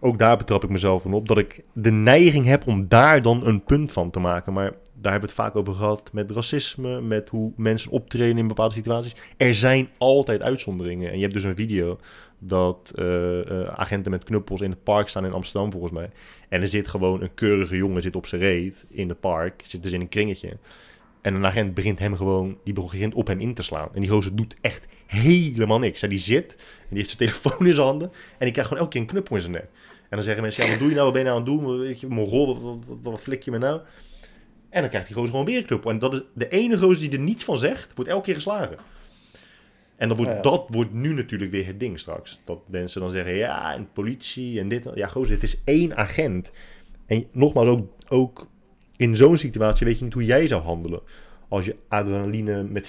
ook 0.00 0.18
daar 0.18 0.36
betrap 0.36 0.64
ik 0.64 0.70
mezelf 0.70 1.02
van 1.02 1.12
op. 1.12 1.28
Dat 1.28 1.38
ik 1.38 1.64
de 1.72 1.90
neiging 1.90 2.44
heb 2.44 2.66
om 2.66 2.88
daar 2.88 3.22
dan 3.22 3.46
een 3.46 3.64
punt 3.64 3.92
van 3.92 4.10
te 4.10 4.20
maken. 4.20 4.52
Maar 4.52 4.70
daar 5.00 5.12
hebben 5.12 5.30
we 5.30 5.34
het 5.34 5.44
vaak 5.44 5.56
over 5.56 5.74
gehad 5.74 6.10
met 6.12 6.30
racisme. 6.30 7.00
Met 7.00 7.28
hoe 7.28 7.52
mensen 7.56 7.90
optreden 7.90 8.38
in 8.38 8.48
bepaalde 8.48 8.74
situaties. 8.74 9.16
Er 9.36 9.54
zijn 9.54 9.88
altijd 9.98 10.42
uitzonderingen. 10.42 11.10
En 11.10 11.16
je 11.16 11.22
hebt 11.22 11.34
dus 11.34 11.44
een 11.44 11.56
video 11.56 11.98
dat 12.46 12.92
eh, 12.94 13.40
eh, 13.40 13.68
agenten 13.68 14.10
met 14.10 14.24
knuppels 14.24 14.60
in 14.60 14.70
het 14.70 14.82
park 14.82 15.08
staan 15.08 15.24
in 15.24 15.32
Amsterdam 15.32 15.70
volgens 15.70 15.92
mij. 15.92 16.10
En 16.48 16.60
er 16.60 16.68
zit 16.68 16.88
gewoon 16.88 17.22
een 17.22 17.34
keurige 17.34 17.76
jongen 17.76 18.02
zit 18.02 18.16
op 18.16 18.26
zijn 18.26 18.40
reet 18.40 18.84
in 18.88 19.08
het 19.08 19.20
park. 19.20 19.62
Zit 19.66 19.82
dus 19.82 19.92
in 19.92 20.00
een 20.00 20.08
kringetje. 20.08 20.58
En 21.20 21.34
een 21.34 21.46
agent 21.46 21.74
begint 21.74 21.98
hem 21.98 22.16
gewoon, 22.16 22.58
die 22.64 22.74
begint 22.74 23.14
op 23.14 23.26
hem 23.26 23.40
in 23.40 23.54
te 23.54 23.62
slaan. 23.62 23.88
En 23.94 24.00
die 24.00 24.10
gozer 24.10 24.36
doet 24.36 24.56
echt 24.60 24.86
helemaal 25.06 25.78
niks. 25.78 26.00
Hij 26.00 26.10
die 26.10 26.18
zit 26.18 26.52
en 26.56 26.86
die 26.88 26.98
heeft 26.98 27.16
zijn 27.16 27.30
telefoon 27.30 27.66
in 27.66 27.74
zijn 27.74 27.86
handen. 27.86 28.08
En 28.12 28.44
die 28.44 28.50
krijgt 28.50 28.70
gewoon 28.70 28.78
elke 28.78 28.92
keer 28.92 29.00
een 29.00 29.06
knuppel 29.06 29.34
in 29.34 29.40
zijn 29.40 29.52
nek. 29.52 29.68
En 30.08 30.16
dan 30.16 30.22
zeggen 30.22 30.42
mensen, 30.42 30.64
ja, 30.64 30.70
wat 30.70 30.78
doe 30.78 30.88
je 30.88 30.94
nou? 30.94 31.04
Wat 31.04 31.14
ben 31.14 31.22
je 31.22 31.28
nou 31.28 31.40
aan 31.40 31.54
het 31.54 31.64
doen? 31.64 31.78
Weet 31.78 32.00
je, 32.00 32.08
wat, 32.08 32.60
wat, 32.62 32.78
wat 33.02 33.20
flik 33.20 33.42
je 33.42 33.50
me 33.50 33.58
nou? 33.58 33.80
En 34.70 34.80
dan 34.80 34.88
krijgt 34.88 35.06
die 35.06 35.16
gozer 35.16 35.30
gewoon 35.30 35.46
weer 35.46 35.58
een 35.58 35.66
knuppel. 35.66 35.90
En 35.90 35.98
dat 35.98 36.12
is 36.12 36.20
de 36.34 36.48
ene 36.48 36.78
gozer 36.78 37.10
die 37.10 37.18
er 37.18 37.24
niets 37.24 37.44
van 37.44 37.58
zegt, 37.58 37.92
wordt 37.94 38.10
elke 38.10 38.24
keer 38.24 38.34
geslagen. 38.34 38.76
En 39.96 40.08
dan 40.08 40.16
wordt, 40.16 40.32
Ja, 40.32 40.36
ja. 40.36 40.42
dat 40.42 40.64
wordt 40.68 40.92
nu 40.92 41.12
natuurlijk 41.14 41.50
weer 41.50 41.66
het 41.66 41.80
ding 41.80 41.98
straks. 41.98 42.40
Dat 42.44 42.58
mensen 42.66 43.00
dan 43.00 43.10
zeggen, 43.10 43.34
ja, 43.34 43.74
en 43.74 43.88
politie 43.92 44.60
en 44.60 44.68
dit. 44.68 44.88
Ja, 44.94 45.06
gozer, 45.06 45.34
het 45.34 45.42
is 45.42 45.60
één 45.64 45.96
agent. 45.96 46.50
En 47.06 47.26
nogmaals, 47.32 47.68
ook, 47.68 47.88
ook 48.08 48.46
in 48.96 49.16
zo'n 49.16 49.36
situatie 49.36 49.86
weet 49.86 49.98
je 49.98 50.04
niet 50.04 50.12
hoe 50.12 50.24
jij 50.24 50.46
zou 50.46 50.62
handelen. 50.62 51.00
Als 51.48 51.64
je 51.64 51.76
adrenaline 51.88 52.62
met 52.62 52.88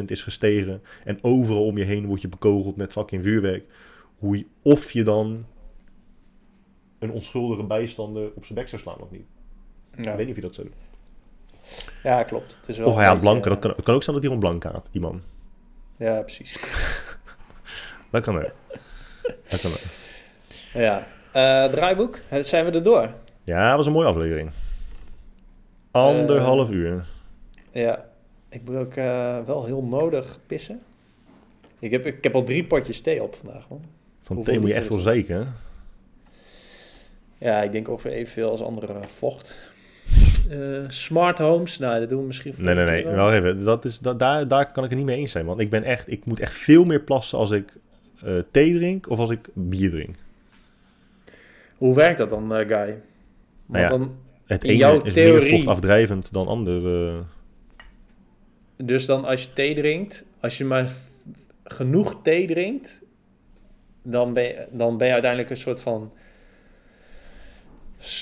4000% 0.00 0.04
is 0.06 0.22
gestegen 0.22 0.82
en 1.04 1.18
overal 1.22 1.66
om 1.66 1.78
je 1.78 1.84
heen 1.84 2.06
word 2.06 2.22
je 2.22 2.28
bekogeld 2.28 2.76
met 2.76 2.92
fucking 2.92 3.24
vuurwerk. 3.24 3.64
Hoe 4.18 4.36
je, 4.36 4.46
of 4.62 4.90
je 4.90 5.02
dan 5.02 5.44
een 6.98 7.10
onschuldige 7.10 7.64
bijstander 7.64 8.30
op 8.34 8.44
zijn 8.44 8.58
bek 8.58 8.68
zou 8.68 8.82
slaan 8.82 9.00
of 9.00 9.10
niet. 9.10 9.26
Ja. 9.96 10.10
Ik 10.10 10.16
weet 10.16 10.18
niet 10.18 10.28
of 10.28 10.34
je 10.34 10.40
dat 10.40 10.54
zou 10.54 10.66
doen. 10.66 10.76
Ja, 12.02 12.22
klopt. 12.22 12.56
Het 12.60 12.68
is 12.68 12.78
wel 12.78 12.86
Of 12.86 12.94
hij 12.94 13.06
had 13.06 13.20
blanken. 13.20 13.50
Dat 13.50 13.60
kan, 13.60 13.70
het 13.70 13.82
kan 13.82 13.94
ook 13.94 14.02
zijn 14.02 14.16
dat 14.16 14.24
hij 14.24 14.34
gewoon 14.34 14.58
blank 14.58 14.74
had, 14.74 14.88
die 14.92 15.00
man. 15.00 15.20
Ja, 15.98 16.20
precies. 16.22 16.56
Dat 18.10 18.22
kan 18.22 18.36
ook. 18.36 18.50
Dat 19.48 19.60
kan 19.60 19.70
ook. 19.70 19.78
Ja. 20.72 21.06
Eh, 21.32 21.70
draaiboek, 21.70 22.18
Eh, 22.28 22.42
zijn 22.42 22.64
we 22.64 22.70
er 22.70 22.82
door? 22.82 23.10
Ja, 23.44 23.68
dat 23.68 23.76
was 23.76 23.86
een 23.86 23.92
mooie 23.92 24.06
aflevering. 24.08 24.50
Anderhalf 25.90 26.70
uur. 26.70 27.04
Ja. 27.72 28.04
Ik 28.48 28.62
moet 28.64 28.76
ook 28.76 28.94
eh, 28.94 29.38
wel 29.46 29.64
heel 29.64 29.82
nodig 29.82 30.38
pissen. 30.46 30.82
Ik 31.78 31.90
heb, 31.90 32.06
ik 32.06 32.24
heb 32.24 32.34
al 32.34 32.42
drie 32.42 32.64
potjes 32.64 33.00
thee 33.00 33.22
op 33.22 33.34
vandaag, 33.34 33.68
man. 33.68 33.84
Van 34.20 34.36
Hoeveel 34.36 34.52
thee 34.52 34.62
moet 34.62 34.70
je 34.70 34.76
echt 34.76 34.88
wel 34.88 34.98
zeker. 34.98 35.46
Ja, 37.38 37.62
ik 37.62 37.72
denk 37.72 37.88
ongeveer 37.88 38.10
evenveel 38.10 38.50
als 38.50 38.62
andere 38.62 38.94
vocht. 39.06 39.58
Eh, 40.50 40.84
smart 40.88 41.38
homes, 41.38 41.78
nou, 41.78 42.00
dat 42.00 42.08
doen 42.08 42.20
we 42.20 42.26
misschien 42.26 42.54
Nee, 42.58 42.74
nee, 42.74 42.84
nee. 42.84 43.04
Wel 43.06 43.32
even. 43.32 43.64
Dat 43.64 43.84
is, 43.84 43.98
dat, 43.98 44.18
daar, 44.18 44.48
daar 44.48 44.72
kan 44.72 44.84
ik 44.84 44.90
het 44.90 44.98
niet 44.98 45.08
mee 45.08 45.16
eens 45.18 45.32
zijn. 45.32 45.46
Want 45.46 45.60
ik 45.60 45.70
ben 45.70 45.82
echt... 45.82 46.10
Ik 46.10 46.24
moet 46.24 46.40
echt 46.40 46.54
veel 46.54 46.84
meer 46.84 47.00
plassen 47.00 47.38
als 47.38 47.50
ik 47.50 47.72
eh, 48.24 48.32
thee 48.50 48.72
drink 48.74 49.08
of 49.10 49.18
als 49.18 49.30
ik 49.30 49.48
bier 49.54 49.90
drink. 49.90 50.14
Hoe 51.76 51.94
werkt 51.94 52.18
dat 52.18 52.28
dan, 52.30 52.54
eh, 52.54 52.66
Guy? 52.68 52.86
Want 52.86 53.02
Nou 53.66 53.82
ja, 53.82 53.88
dan, 53.88 54.14
Het 54.46 54.64
In 54.64 54.70
ene 54.70 54.78
jouw 54.78 55.00
is 55.00 55.12
theorie- 55.14 55.40
meer 55.50 55.56
vochtafdrijvend 55.58 56.32
dan 56.32 56.46
ander. 56.46 57.08
eh. 57.08 57.18
dus 58.76 59.06
dan 59.06 59.24
als 59.24 59.42
je 59.42 59.52
thee 59.52 59.74
drinkt, 59.74 60.24
als 60.40 60.58
je 60.58 60.64
maar 60.64 60.90
genoeg 61.64 62.22
thee 62.22 62.46
drinkt, 62.46 63.02
dan 64.02 64.32
ben 64.32 64.42
je, 64.42 64.66
dan 64.70 64.96
ben 64.98 65.06
je 65.06 65.12
uiteindelijk 65.12 65.50
een 65.50 65.56
soort 65.56 65.80
van, 65.80 66.12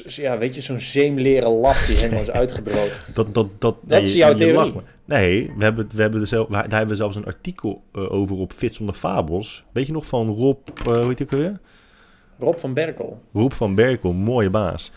ja, 0.06 0.38
weet 0.38 0.54
je, 0.54 0.60
zo'n 0.60 0.80
zeemleren 0.80 1.50
lap 1.50 1.76
die 1.86 1.96
helemaal 1.96 2.22
is 2.22 2.30
uitgedroogd. 2.42 3.14
Dat, 3.14 3.34
dat, 3.34 3.48
dat, 3.58 3.76
Dat 3.82 4.02
is 4.02 4.14
jouw 4.14 4.34
theorie. 4.34 4.72
Nee, 5.04 5.52
we 5.56 5.64
hebben, 5.64 5.88
we 5.92 6.00
hebben 6.00 6.20
er 6.20 6.26
zelf, 6.26 6.48
daar 6.48 6.62
hebben 6.62 6.88
we 6.88 6.94
zelfs 6.94 7.16
een 7.16 7.24
artikel 7.24 7.82
eh, 7.92 8.12
over 8.12 8.36
op 8.36 8.52
Fit 8.52 8.74
zonder 8.74 8.94
Fabels. 8.94 9.64
Weet 9.72 9.86
je 9.86 9.92
nog 9.92 10.06
van 10.06 10.28
Rob, 10.28 10.68
eh, 10.68 10.84
hoe 10.84 11.08
heet 11.08 11.22
ook 11.22 11.32
alweer? 11.32 11.60
Rob 12.38 12.58
van 12.58 12.74
Berkel. 12.74 13.20
Rob 13.32 13.52
van 13.52 13.74
Berkel, 13.74 14.12
mooie 14.12 14.50
baas. 14.50 14.92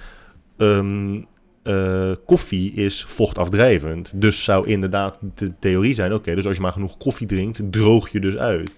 Ehm, 0.58 1.22
eh, 1.64 2.12
koffie 2.26 2.74
is 2.74 3.04
vochtafdrijvend. 3.04 4.12
Dus 4.14 4.44
zou 4.44 4.68
inderdaad 4.68 5.20
de 5.36 5.54
theorie 5.60 5.94
zijn: 5.94 6.14
oké, 6.14 6.36
dus 6.36 6.46
als 6.46 6.56
je 6.56 6.62
maar 6.62 6.72
genoeg 6.72 6.98
koffie 6.98 7.28
drinkt, 7.28 7.60
droog 7.72 8.10
je 8.10 8.20
dus 8.20 8.38
uit. 8.38 8.72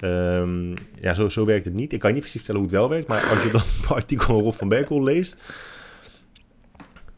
Ehm, 0.00 0.74
ja, 1.00 1.14
zo, 1.14 1.28
zo 1.28 1.44
werkt 1.44 1.64
het 1.64 1.74
niet. 1.74 1.92
Ik 1.92 1.98
kan 1.98 2.08
je 2.08 2.14
niet 2.14 2.24
precies 2.24 2.42
vertellen 2.44 2.60
hoe 2.66 2.70
het 2.70 2.80
wel 2.80 2.88
werkt, 2.88 3.08
maar 3.08 3.26
als 3.26 3.42
je 3.42 3.50
dan 3.50 3.62
artikel 3.96 4.24
van 4.26 4.40
Rob 4.42 4.52
van 4.54 4.68
Berkel 4.68 5.02
leest, 5.02 5.42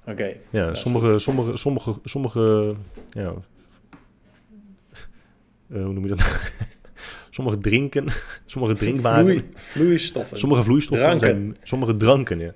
Oké. 0.07 0.37
ja, 0.51 0.75
sommige, 0.75 1.19
sommige, 1.19 1.57
sommige, 1.57 1.95
sommige, 2.05 2.75
ja, 3.09 3.33
eh, 5.71 5.83
hoe 5.85 5.93
noem 5.93 6.03
je 6.03 6.09
dat? 6.09 6.51
sommige 7.31 7.59
drinken, 7.59 8.07
sommige 8.47 8.75
drinkbaren, 8.75 9.25
Vloei- 9.27 9.49
vloeistoffen. 9.55 10.39
sommige 10.39 10.63
vloeistoffen 10.63 11.07
Dranken. 11.07 11.27
zijn, 11.29 11.57
sommige 11.63 11.97
dranken, 11.97 12.39
ja. 12.39 12.53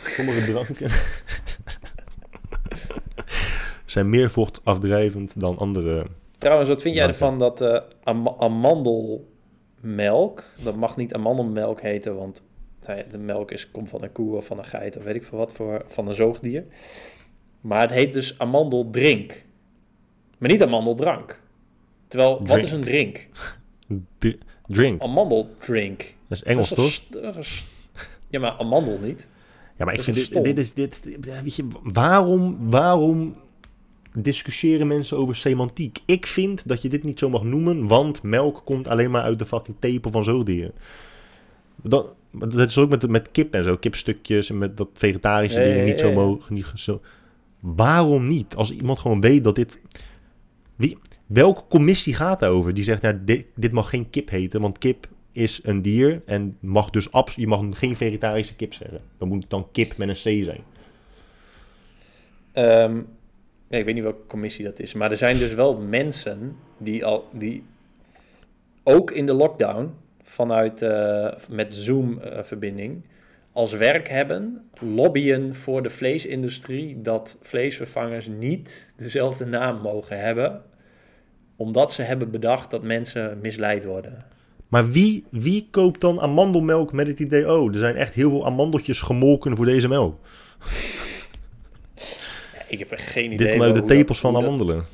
Sommige 0.00 0.44
dranken 0.52 0.90
zijn 3.84 4.08
meer 4.08 4.30
vochtafdrijvend 4.30 5.40
dan 5.40 5.58
andere. 5.58 6.06
Trouwens, 6.38 6.68
wat 6.68 6.82
vind 6.82 6.94
jij 6.94 7.06
ervan 7.06 7.38
dat 7.38 7.60
eh, 7.60 7.80
am- 8.04 8.28
amandelmelk, 9.86 10.44
dat 10.64 10.76
mag 10.76 10.96
niet 10.96 11.14
amandelmelk 11.14 11.80
heten, 11.80 12.16
want 12.16 12.42
de 13.10 13.18
melk 13.18 13.50
is, 13.50 13.70
komt 13.70 13.88
van 13.88 14.02
een 14.02 14.12
koe 14.12 14.36
of 14.36 14.46
van 14.46 14.58
een 14.58 14.64
geit 14.64 14.96
of 14.96 15.02
weet 15.02 15.14
ik 15.14 15.24
veel 15.24 15.38
wat, 15.38 15.52
voor, 15.52 15.84
van 15.86 16.08
een 16.08 16.14
zoogdier. 16.14 16.64
Maar 17.60 17.80
het 17.80 17.90
heet 17.90 18.12
dus 18.12 18.38
amandeldrink, 18.38 19.44
maar 20.38 20.50
niet 20.50 20.62
amandeldrank. 20.62 21.40
Terwijl, 22.08 22.46
wat 22.46 22.62
is 22.62 22.72
een 22.72 22.80
drink? 22.80 23.28
Dr- 24.18 24.28
Drink, 24.66 25.02
Amandeldrink. 25.02 25.98
dat 26.28 26.38
is 26.38 26.42
Engels 26.42 26.68
Dat 26.68 26.78
is 26.78 26.84
toch? 26.84 26.92
st- 26.92 27.22
dat 27.22 27.36
is- 27.36 27.66
Ja, 28.28 28.40
maar 28.40 28.52
amandel 28.52 28.98
niet. 28.98 29.28
Ja, 29.76 29.84
maar 29.84 29.94
ik 29.94 30.02
vind 30.02 30.16
dit, 30.16 30.44
dit 30.44 30.58
is 30.58 30.72
dit. 30.74 31.00
Weet 31.20 31.56
je, 31.56 31.66
waarom, 31.82 32.70
waarom 32.70 33.36
discussiëren 34.22 34.86
mensen 34.86 35.16
over 35.16 35.36
semantiek? 35.36 35.98
Ik 36.06 36.26
vind 36.26 36.68
dat 36.68 36.82
je 36.82 36.88
dit 36.88 37.02
niet 37.02 37.18
zo 37.18 37.30
mag 37.30 37.42
noemen, 37.42 37.86
want 37.86 38.22
melk 38.22 38.62
komt 38.64 38.88
alleen 38.88 39.10
maar 39.10 39.22
uit 39.22 39.38
de 39.38 39.46
fucking 39.46 39.76
tepel 39.80 40.10
van 40.10 40.24
zoogdieren. 40.24 40.72
Dat, 41.82 42.14
dat 42.32 42.68
is 42.68 42.78
ook 42.78 42.88
met, 42.88 43.08
met 43.08 43.30
kip 43.30 43.54
en 43.54 43.64
zo, 43.64 43.76
kipstukjes 43.76 44.50
en 44.50 44.58
met 44.58 44.76
dat 44.76 44.88
vegetarische 44.92 45.60
Ja, 45.60 45.66
ja, 45.66 45.72
dingen 45.72 45.86
niet 45.86 46.00
zo 46.00 46.06
ja, 46.06 46.12
ja. 46.12 46.18
mogen. 46.18 46.54
Niet 46.54 46.72
zo. 46.74 47.00
Waarom 47.60 48.24
niet? 48.28 48.56
Als 48.56 48.70
iemand 48.70 48.98
gewoon 48.98 49.20
weet 49.20 49.44
dat 49.44 49.54
dit. 49.54 49.80
Wie, 50.76 50.98
welke 51.26 51.62
commissie 51.68 52.14
gaat 52.14 52.40
daarover? 52.40 52.74
Die 52.74 52.84
zegt, 52.84 53.02
nou, 53.02 53.18
dit, 53.24 53.46
dit 53.54 53.72
mag 53.72 53.88
geen 53.88 54.10
kip 54.10 54.28
heten, 54.30 54.60
want 54.60 54.78
kip 54.78 55.08
is 55.32 55.60
een 55.62 55.82
dier 55.82 56.22
en 56.26 56.56
mag 56.60 56.90
dus 56.90 57.12
abs 57.12 57.34
je 57.34 57.46
mag 57.46 57.60
geen 57.70 57.96
vegetarische 57.96 58.54
kip 58.54 58.74
zeggen. 58.74 59.00
Dan 59.18 59.28
moet 59.28 59.40
het 59.40 59.50
dan 59.50 59.68
kip 59.72 59.96
met 59.96 60.08
een 60.08 60.14
C 60.40 60.44
zijn. 60.44 60.60
Ehm, 62.52 63.00
ja, 63.68 63.78
ik 63.78 63.84
weet 63.84 63.94
niet 63.94 64.02
welke 64.02 64.26
commissie 64.26 64.64
dat 64.64 64.78
is, 64.78 64.92
maar 64.92 65.10
er 65.10 65.16
zijn 65.16 65.38
dus 65.38 65.54
wel 65.54 65.76
mensen 65.76 66.56
die 66.78 67.04
al 67.04 67.28
die 67.32 67.62
ook 68.82 69.10
in 69.10 69.26
de 69.26 69.32
lockdown 69.32 69.94
vanuit 70.22 70.82
eh, 70.82 71.32
met 71.50 71.74
Zoom-verbinding 71.74 73.02
als 73.56 73.72
werk 73.72 74.08
hebben 74.08 74.62
lobbyen 74.80 75.54
voor 75.54 75.82
de 75.82 75.90
vleesindustrie 75.90 77.02
dat 77.02 77.36
vleesvervangers 77.40 78.26
niet 78.26 78.92
dezelfde 78.96 79.44
naam 79.44 79.80
mogen 79.80 80.20
hebben, 80.20 80.62
omdat 81.56 81.92
ze 81.92 82.02
hebben 82.02 82.30
bedacht 82.30 82.70
dat 82.70 82.82
mensen 82.82 83.38
misleid 83.40 83.84
worden. 83.84 84.24
Maar 84.68 84.90
wie, 84.90 85.24
wie 85.30 85.68
koopt 85.70 86.00
dan 86.00 86.20
amandelmelk 86.20 86.92
met 86.92 87.06
het 87.06 87.20
idee, 87.20 87.52
oh, 87.52 87.72
er 87.72 87.78
zijn 87.78 87.96
echt 87.96 88.14
heel 88.14 88.30
veel 88.30 88.46
amandeltjes 88.46 89.00
gemolken 89.00 89.56
voor 89.56 89.66
deze 89.66 89.88
melk. 89.88 90.18
Ik 92.80 92.88
heb 92.88 92.98
echt 92.98 93.06
geen 93.06 93.24
idee. 93.24 93.36
Dit 93.36 93.50
komt 93.50 93.62
uit 93.62 93.74
de 93.74 93.78
dat- 93.80 93.88
tepels 93.88 94.20
van 94.20 94.32
dat- 94.32 94.42
amandelen. 94.42 94.84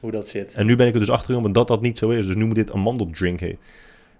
hoe 0.00 0.10
dat 0.10 0.28
zit. 0.28 0.54
En 0.54 0.66
nu 0.66 0.76
ben 0.76 0.86
ik 0.86 0.94
er 0.94 1.00
dus 1.00 1.10
achter 1.10 1.26
gekomen 1.26 1.52
dat 1.52 1.68
dat 1.68 1.80
niet 1.80 1.98
zo 1.98 2.10
is. 2.10 2.26
Dus 2.26 2.34
nu 2.36 2.44
moet 2.44 2.54
dit 2.54 2.72
amandeldrink 2.72 3.40
heten. 3.40 3.58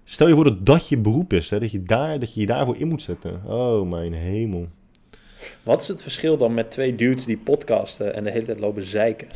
Stel 0.03 0.27
je 0.27 0.33
voor 0.33 0.43
dat 0.43 0.65
dat 0.65 0.89
je 0.89 0.97
beroep 0.97 1.33
is, 1.33 1.49
hè, 1.49 1.59
dat, 1.59 1.71
je 1.71 1.83
daar, 1.83 2.19
dat 2.19 2.33
je 2.33 2.39
je 2.39 2.45
daarvoor 2.45 2.77
in 2.77 2.87
moet 2.87 3.01
zetten. 3.01 3.41
Oh, 3.45 3.89
mijn 3.89 4.13
hemel. 4.13 4.67
Wat 5.63 5.81
is 5.81 5.87
het 5.87 6.01
verschil 6.01 6.37
dan 6.37 6.53
met 6.53 6.71
twee 6.71 6.95
dudes 6.95 7.25
die 7.25 7.37
podcasten 7.37 8.13
en 8.13 8.23
de 8.23 8.31
hele 8.31 8.45
tijd 8.45 8.59
lopen 8.59 8.83
zeiken? 8.83 9.27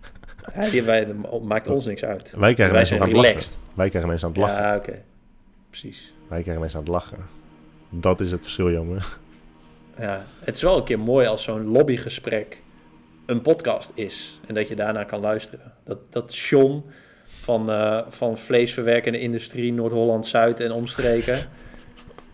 ja, 0.54 0.70
die, 0.70 0.82
wij, 0.82 1.06
maakt 1.42 1.68
ons 1.68 1.86
niks 1.86 2.04
uit. 2.04 2.32
Wij 2.36 2.54
krijgen 2.54 2.74
Wij 2.74 2.84
mensen 2.88 3.00
aan 3.00 3.08
het 3.08 3.16
lachen. 3.16 3.58
Wij 3.74 3.88
krijgen 3.88 4.10
mensen 4.10 4.28
aan 4.28 4.34
het 4.34 4.42
lachen. 4.42 4.62
Ja, 4.62 4.76
oké. 4.76 5.02
Precies. 5.70 6.12
Wij 6.28 6.40
krijgen 6.40 6.60
mensen 6.60 6.78
aan 6.78 6.84
het 6.84 6.94
lachen. 6.94 7.18
Dat 7.90 8.20
is 8.20 8.30
het 8.32 8.42
verschil, 8.42 8.70
jammer. 8.70 9.18
Ja, 9.98 10.24
het 10.40 10.56
is 10.56 10.62
wel 10.62 10.76
een 10.76 10.84
keer 10.84 10.98
mooi 10.98 11.26
als 11.26 11.42
zo'n 11.42 11.64
lobbygesprek 11.66 12.62
een 13.30 13.40
podcast 13.40 13.92
is. 13.94 14.40
En 14.46 14.54
dat 14.54 14.68
je 14.68 14.74
daarna 14.76 15.04
kan 15.04 15.20
luisteren. 15.20 15.72
Dat, 15.84 15.98
dat 16.12 16.36
John 16.36 16.84
van, 17.24 17.70
eh, 17.70 18.00
van 18.08 18.38
vleesverwerkende 18.38 19.18
industrie 19.18 19.72
Noord-Holland-Zuid 19.72 20.60
en 20.60 20.72
omstreken... 20.72 21.38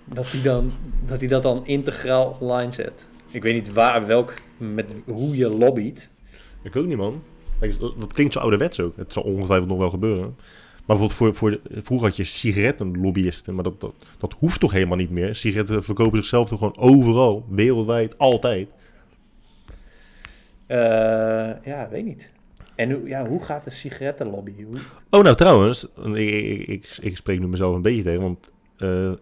dat 0.05 0.31
hij 0.32 0.43
dan, 0.43 0.73
dat 1.06 1.18
hij 1.20 1.28
dat 1.28 1.43
dan 1.43 1.66
integraal 1.66 2.36
online 2.40 2.73
zet. 2.73 3.09
Ik 3.31 3.43
weet 3.43 3.55
niet 3.55 3.73
waar, 3.73 4.06
welk, 4.06 4.35
met 4.56 4.86
hoe 5.06 5.36
je 5.36 5.48
lobbyt. 5.48 6.10
Ik 6.62 6.77
ook 6.77 6.86
niet, 6.86 6.97
man. 6.97 7.23
Dat 7.98 8.12
klinkt 8.12 8.32
zo 8.32 8.39
ouderwets 8.39 8.81
ook. 8.81 8.97
Het 8.97 9.12
zal 9.12 9.23
ongetwijfeld 9.23 9.68
nog 9.68 9.78
wel 9.78 9.90
gebeuren. 9.90 10.35
Maar 10.86 10.97
bijvoorbeeld 10.97 11.18
voor, 11.18 11.35
voor 11.35 11.51
de- 11.51 11.82
vroeger 11.82 12.06
had 12.09 12.16
je 12.16 12.24
sigarettenlobbyisten, 12.24 13.55
maar 13.55 13.64
dat, 13.64 13.81
dat, 13.81 13.93
dat 14.18 14.35
hoeft 14.39 14.60
toch 14.60 14.73
helemaal 14.73 14.97
niet 14.97 15.10
meer. 15.10 15.35
Sigaretten 15.35 15.82
verkopen 15.82 16.16
zichzelf 16.16 16.48
toch 16.48 16.59
gewoon 16.59 16.78
overal, 16.78 17.44
wereldwijd, 17.48 18.18
altijd. 18.18 18.68
Eh, 20.66 20.78
ja, 21.64 21.88
weet 21.90 22.05
niet. 22.05 22.32
En 22.74 22.90
hoe, 22.90 23.09
ja, 23.09 23.26
hoe 23.26 23.43
gaat 23.44 23.64
de 23.64 23.70
sigarettenlobby? 23.70 24.52
Hoe, 24.64 24.76
Oh, 25.10 25.22
nou 25.22 25.36
trouwens, 25.36 25.86
ik, 26.14 26.98
ik, 27.01 27.16
spreek 27.16 27.40
nu 27.40 27.47
mezelf 27.47 27.74
een 27.74 27.82
beetje 27.82 28.02
tegen, 28.02 28.20
want 28.20 28.51
eh, 28.76 29.12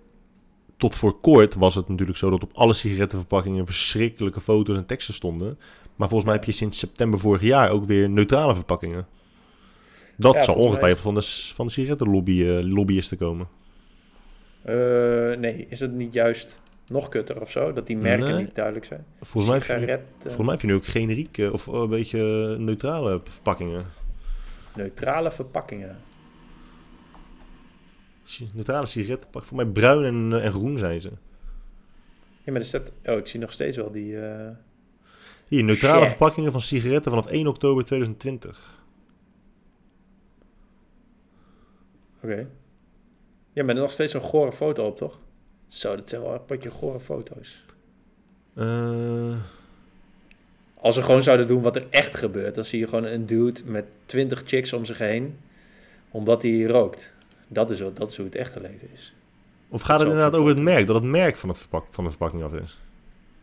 tot 0.76 0.94
voor 0.94 1.20
kort 1.20 1.54
was 1.54 1.74
het 1.74 1.88
natuurlijk 1.88 2.18
zo 2.18 2.30
dat 2.30 2.42
op 2.42 2.50
alle 2.54 2.72
sigarettenverpakkingen 2.72 3.66
verschrikkelijke 3.66 4.40
foto's 4.40 4.76
en 4.76 4.86
teksten 4.86 5.14
stonden. 5.14 5.58
Maar 5.96 6.08
volgens 6.08 6.24
mij 6.30 6.38
heb 6.38 6.44
je 6.44 6.52
sinds 6.52 6.78
september 6.78 7.18
vorig 7.18 7.42
jaar 7.42 7.70
ook 7.70 7.84
weer 7.84 8.08
neutrale 8.08 8.54
verpakkingen. 8.54 9.06
Dat 10.16 10.34
Ja, 10.34 10.42
zal 10.42 10.54
ongetwijfeld 10.54 11.00
van 11.02 11.14
de, 11.14 11.22
van 11.54 11.66
de 11.66 11.72
sigarettenlobby 11.72 12.44
eh, 12.44 12.62
lobbyisten 12.62 13.18
komen. 13.18 13.48
Eh, 14.62 14.74
nee, 15.38 15.66
is 15.68 15.80
het 15.80 15.92
niet 15.92 16.12
juist 16.12 16.62
nog 16.89 17.09
kutter 17.09 17.40
of 17.40 17.51
zo? 17.51 17.73
Dat 17.73 17.86
die 17.86 17.97
merken 17.97 18.28
Nee. 18.28 18.44
niet 18.44 18.55
duidelijk 18.55 18.85
zijn? 18.85 19.05
Volgens 19.20 19.47
mij, 19.52 19.55
heb 19.59 19.66
je 19.66 19.74
nu, 19.74 19.81
Sigaret, 19.81 20.01
eh, 20.16 20.20
volgens 20.23 20.43
mij 20.44 20.51
heb 20.52 20.61
je 20.61 20.66
nu 20.66 20.74
ook 20.74 20.85
generieke 20.86 21.52
of 21.52 21.69
eh, 21.69 21.74
een 21.74 21.89
beetje 21.89 22.19
neutrale 22.59 23.20
verpakkingen. 23.24 23.85
neutrale 24.77 25.31
verpakkingen. 25.31 25.97
Neutrale 28.52 28.86
sigarettenpakkingen. 28.86 29.47
Voor 29.47 29.56
mij 29.56 29.82
bruin 29.82 30.05
en, 30.05 30.39
eh, 30.40 30.44
en 30.47 30.52
groen 30.52 30.78
zijn 30.78 31.01
ze. 31.01 31.11
Ja, 32.43 32.52
maar 32.52 32.61
er 32.61 32.66
staat... 32.66 32.93
Oh, 33.05 33.16
ik 33.19 33.27
zie 33.27 33.40
nog 33.40 33.52
steeds 33.52 33.77
wel 33.77 33.90
die... 33.90 34.20
eh, 34.20 34.48
Hier, 35.48 35.65
neutrale 35.65 36.01
Shit. 36.01 36.09
verpakkingen 36.09 36.52
van 36.52 36.61
sigaretten 36.61 37.11
vanaf 37.11 37.27
1 37.27 37.47
oktober 37.47 37.85
2020. 37.85 38.82
Oké. 42.23 42.48
Ja, 43.52 43.62
maar 43.62 43.69
er 43.70 43.74
is 43.77 43.81
nog 43.81 43.90
steeds 43.90 44.12
een 44.12 44.20
gore 44.20 44.52
foto 44.52 44.86
op, 44.86 44.97
toch? 44.97 45.20
Zo, 45.74 45.96
dat 45.96 46.09
zijn 46.09 46.22
wel 46.22 46.32
een 46.32 46.44
potje 46.44 46.70
gore 46.70 47.01
foto's. 47.01 47.62
Eh, 48.55 49.36
Als 50.74 50.94
ze 50.94 51.02
gewoon 51.02 51.22
zouden 51.22 51.46
doen 51.46 51.62
wat 51.62 51.76
er 51.76 51.86
echt 51.90 52.16
gebeurt, 52.16 52.55
dan 52.55 52.64
zie 52.64 52.78
je 52.78 52.86
gewoon 52.88 53.05
een 53.05 53.26
dude 53.26 53.60
met 53.64 53.84
20 54.06 54.42
chicks 54.46 54.72
om 54.72 54.84
zich 54.84 54.98
heen, 54.98 55.38
omdat 56.10 56.42
hij 56.42 56.62
rookt. 56.62 57.12
Dat 57.48 57.70
is, 57.70 57.80
wat, 57.80 57.96
dat 57.96 58.10
is 58.10 58.16
hoe 58.16 58.26
het 58.26 58.34
echte 58.34 58.60
leven 58.60 58.88
is. 58.92 59.14
of 59.68 59.82
gaat 59.82 59.98
het 59.98 60.09
inderdaad 60.09 60.34
over 60.34 60.48
het 60.51 60.62
merk, 60.62 60.86
dat 60.86 60.96
het 60.96 61.05
merk 61.05 61.36
van, 61.36 61.48
het 61.48 61.59
verpak 61.59 61.86
van 61.90 62.05
de 62.05 62.10
verpakking 62.10 62.42
af 62.42 62.52
is? 62.52 62.80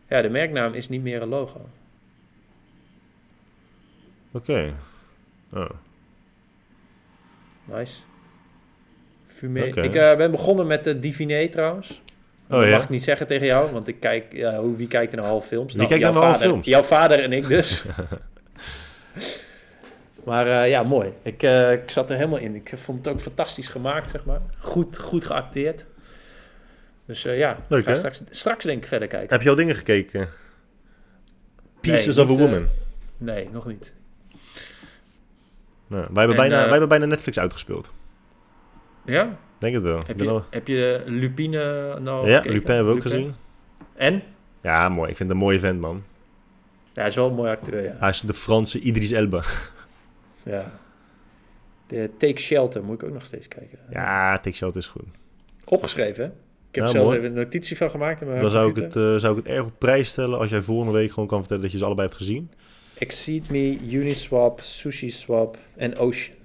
Ja, 0.08 0.22
de 0.22 0.28
merknaam 0.28 0.74
is 0.74 0.88
niet 0.88 1.02
meer 1.02 1.22
een 1.22 1.28
logo. 1.28 1.68
Oké. 4.30 4.74
Oh. 5.52 5.70
Nice. 7.64 8.00
Fumé. 9.26 9.62
Ik 9.62 9.94
eh, 9.94 10.16
ben 10.16 10.30
begonnen 10.30 10.66
met 10.66 10.84
de 10.84 10.98
Diviné 10.98 11.48
trouwens. 11.48 12.00
Oh 12.52 12.64
ja? 12.64 12.70
mag 12.70 12.82
ik 12.82 12.88
niet 12.88 13.02
zeggen 13.02 13.26
tegen 13.26 13.46
jou, 13.46 13.72
want 13.72 13.88
ik 13.88 14.00
kijk, 14.00 14.32
ja, 14.32 14.56
hoe, 14.56 14.76
wie 14.76 14.88
kijkt 14.88 15.12
er 15.12 15.18
nou 15.18 15.28
half 15.28 15.46
films? 15.46 15.74
Wie 15.74 15.86
kijkt 15.86 16.02
nou 16.02 16.14
naar 16.14 16.24
half 16.24 16.38
films? 16.38 16.66
Jouw 16.66 16.82
vader 16.82 17.22
en 17.22 17.32
ik 17.32 17.48
dus. 17.48 17.84
maar 20.24 20.46
eh, 20.46 20.68
ja, 20.68 20.82
mooi. 20.82 21.12
Ik, 21.22 21.42
eh, 21.42 21.72
ik 21.72 21.90
zat 21.90 22.10
er 22.10 22.16
helemaal 22.16 22.38
in. 22.38 22.54
Ik 22.54 22.72
vond 22.74 23.04
het 23.04 23.14
ook 23.14 23.20
fantastisch 23.20 23.68
gemaakt, 23.68 24.10
zeg 24.10 24.24
maar. 24.24 24.40
Goed, 24.58 24.98
goed 24.98 25.24
geacteerd. 25.24 25.84
Dus 27.04 27.24
eh, 27.24 27.38
ja, 27.38 27.56
Leuk, 27.68 27.84
ga 27.84 27.94
straks, 27.94 28.22
straks 28.30 28.64
denk 28.64 28.82
ik 28.82 28.88
verder 28.88 29.08
kijken. 29.08 29.30
Heb 29.30 29.42
je 29.42 29.48
al 29.48 29.54
dingen 29.54 29.74
gekeken? 29.74 30.28
Pieces 31.80 32.16
Nee, 32.16 32.24
of 32.24 32.30
a 32.30 32.32
niet, 32.32 32.40
Woman. 32.40 32.66
Nee, 33.18 33.48
nog 33.52 33.66
niet. 33.66 33.92
Nou, 35.86 36.06
wij, 36.12 36.24
hebben 36.24 36.36
en, 36.36 36.48
bijna, 36.48 36.56
wij 36.56 36.70
hebben 36.70 36.88
bijna 36.88 37.04
Netflix 37.06 37.38
uitgespeeld. 37.38 37.90
Ja? 39.04 39.38
Denk 39.62 39.74
het 39.74 39.82
wel. 39.82 40.02
Heb 40.06 40.20
je, 40.20 40.28
al- 40.28 40.44
heb 40.50 40.66
je 40.68 41.02
Lupine 41.06 41.98
nou 42.00 42.28
Ja, 42.28 42.36
gekeken? 42.36 42.52
Lupin 42.56 42.74
hebben 42.74 42.92
we 42.92 42.98
ook 42.98 43.04
Lupin? 43.04 43.20
gezien. 43.20 43.34
En? 43.94 44.22
Ja, 44.62 44.88
mooi. 44.88 45.10
Ik 45.10 45.16
vind 45.16 45.28
het 45.28 45.38
een 45.38 45.44
mooie 45.44 45.58
vent, 45.60 45.80
man. 45.80 46.02
Ja, 46.92 47.00
hij 47.00 47.06
is 47.06 47.14
wel 47.14 47.28
een 47.28 47.34
mooi 47.34 47.50
acteur, 47.50 47.82
ja. 47.84 47.96
Hij 47.98 48.08
is 48.08 48.20
de 48.20 48.34
Franse 48.34 48.80
Idris 48.80 49.10
Elba. 49.10 49.42
ja. 50.42 50.72
De 51.86 52.10
Take 52.18 52.40
Shelter 52.40 52.84
moet 52.84 53.02
ik 53.02 53.08
ook 53.08 53.12
nog 53.14 53.24
steeds 53.26 53.48
kijken. 53.48 53.78
Ja, 53.90 54.38
Take 54.38 54.56
Shot 54.56 54.76
is 54.76 54.86
goed. 54.86 55.04
Opgeschreven, 55.64 56.24
hè? 56.24 56.30
Ik 56.68 56.74
heb 56.78 56.84
er 56.84 56.90
zelf 56.90 57.04
mooi. 57.04 57.16
even 57.18 57.28
een 57.30 57.36
notitie 57.36 57.76
van 57.76 57.90
gemaakt. 57.90 58.20
in 58.20 58.26
mijn 58.26 58.40
Dan 58.40 58.50
zou 58.50 58.70
ik, 58.70 58.76
het, 58.76 58.96
eh, 58.96 59.16
zou 59.16 59.38
ik 59.38 59.44
het 59.44 59.54
erg 59.54 59.64
op 59.64 59.72
prijs 59.78 60.08
stellen 60.08 60.38
als 60.38 60.50
jij 60.50 60.62
volgende 60.62 60.92
week 60.92 61.12
gewoon 61.12 61.28
kan 61.28 61.38
vertellen 61.38 61.62
dat 61.62 61.72
je 61.72 61.78
ze 61.78 61.84
allebei 61.84 62.06
hebt 62.08 62.20
gezien. 62.20 62.50
Exceed 62.98 63.50
Me, 63.50 63.78
Uniswap, 63.90 64.60
Sushi 64.60 65.10
Swap 65.10 65.56
en 65.76 65.96
Ocean. 65.96 66.36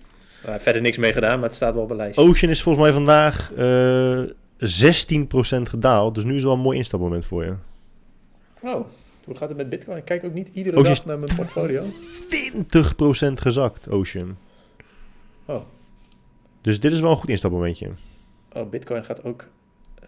Uh, 0.45 0.55
verder 0.57 0.81
niks 0.81 0.97
mee 0.97 1.13
gedaan, 1.13 1.39
maar 1.39 1.47
het 1.47 1.55
staat 1.55 1.73
wel 1.73 1.83
op 1.83 1.89
een 1.89 1.95
lijstje. 1.95 2.21
Ocean 2.21 2.51
is 2.51 2.61
volgens 2.61 2.83
mij 2.85 2.93
vandaag 2.93 3.53
eh 3.53 4.35
16% 4.59 5.61
gedaald. 5.61 6.15
Dus 6.15 6.23
nu 6.23 6.35
is 6.35 6.43
wel 6.43 6.53
een 6.53 6.59
mooi 6.59 6.77
instapmoment 6.77 7.25
voor 7.25 7.43
je. 7.43 7.53
Oh, 8.61 8.85
hoe 9.25 9.35
gaat 9.35 9.47
het 9.49 9.57
met 9.57 9.69
Bitcoin? 9.69 9.97
Ik 9.97 10.05
kijk 10.05 10.25
ook 10.25 10.33
niet 10.33 10.49
iedere 10.53 10.77
Ocean 10.77 10.95
dag 10.95 11.05
naar 11.05 11.19
mijn 11.19 11.35
portfolio. 11.35 11.83
20% 11.83 13.33
gezakt, 13.33 13.89
Ocean. 13.89 14.37
Oh. 15.45 15.61
Dus 16.61 16.79
dit 16.79 16.91
is 16.91 16.99
wel 16.99 17.11
een 17.11 17.17
goed 17.17 17.29
instapmomentje. 17.29 17.89
Oh, 18.53 18.69
Bitcoin 18.69 19.03
gaat 19.03 19.23
ook 19.23 19.45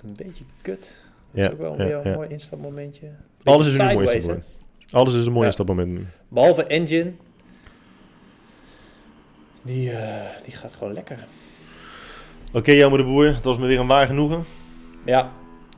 een 0.01 0.13
beetje 0.15 0.43
kut. 0.61 1.05
Dat 1.31 1.41
Ja, 1.41 1.47
is 1.47 1.53
ook 1.53 1.59
wel 1.59 1.71
ja, 1.71 1.77
weer 1.77 1.95
een 1.95 2.09
ja. 2.09 2.15
mooi 2.15 2.29
instapmomentje. 2.29 3.07
Alles 3.43 3.67
is 3.67 3.77
nu 3.77 3.79
een 3.79 3.93
mooi 3.93 4.07
sideways, 4.07 4.25
hè? 4.25 4.33
instapmoment. 4.33 4.93
Alles 4.93 5.13
is 5.13 5.25
een 5.25 5.33
mooi 5.33 5.45
instapmoment 5.45 5.89
nu. 5.91 6.05
Behalve 6.27 6.63
Engine. 6.63 7.11
Die, 9.69 9.91
eh, 9.91 10.43
die 10.43 10.53
gaat 10.53 10.73
gewoon 10.73 10.93
lekker. 10.93 11.27
Oké, 12.53 12.71
jammer 12.71 12.99
de 12.99 13.05
boer. 13.05 13.25
Het 13.25 13.43
was 13.43 13.57
me 13.57 13.67
weer 13.67 13.79
een 13.79 13.87
waar 13.87 14.05
genoegen. 14.05 14.43
Ja, 15.05 15.31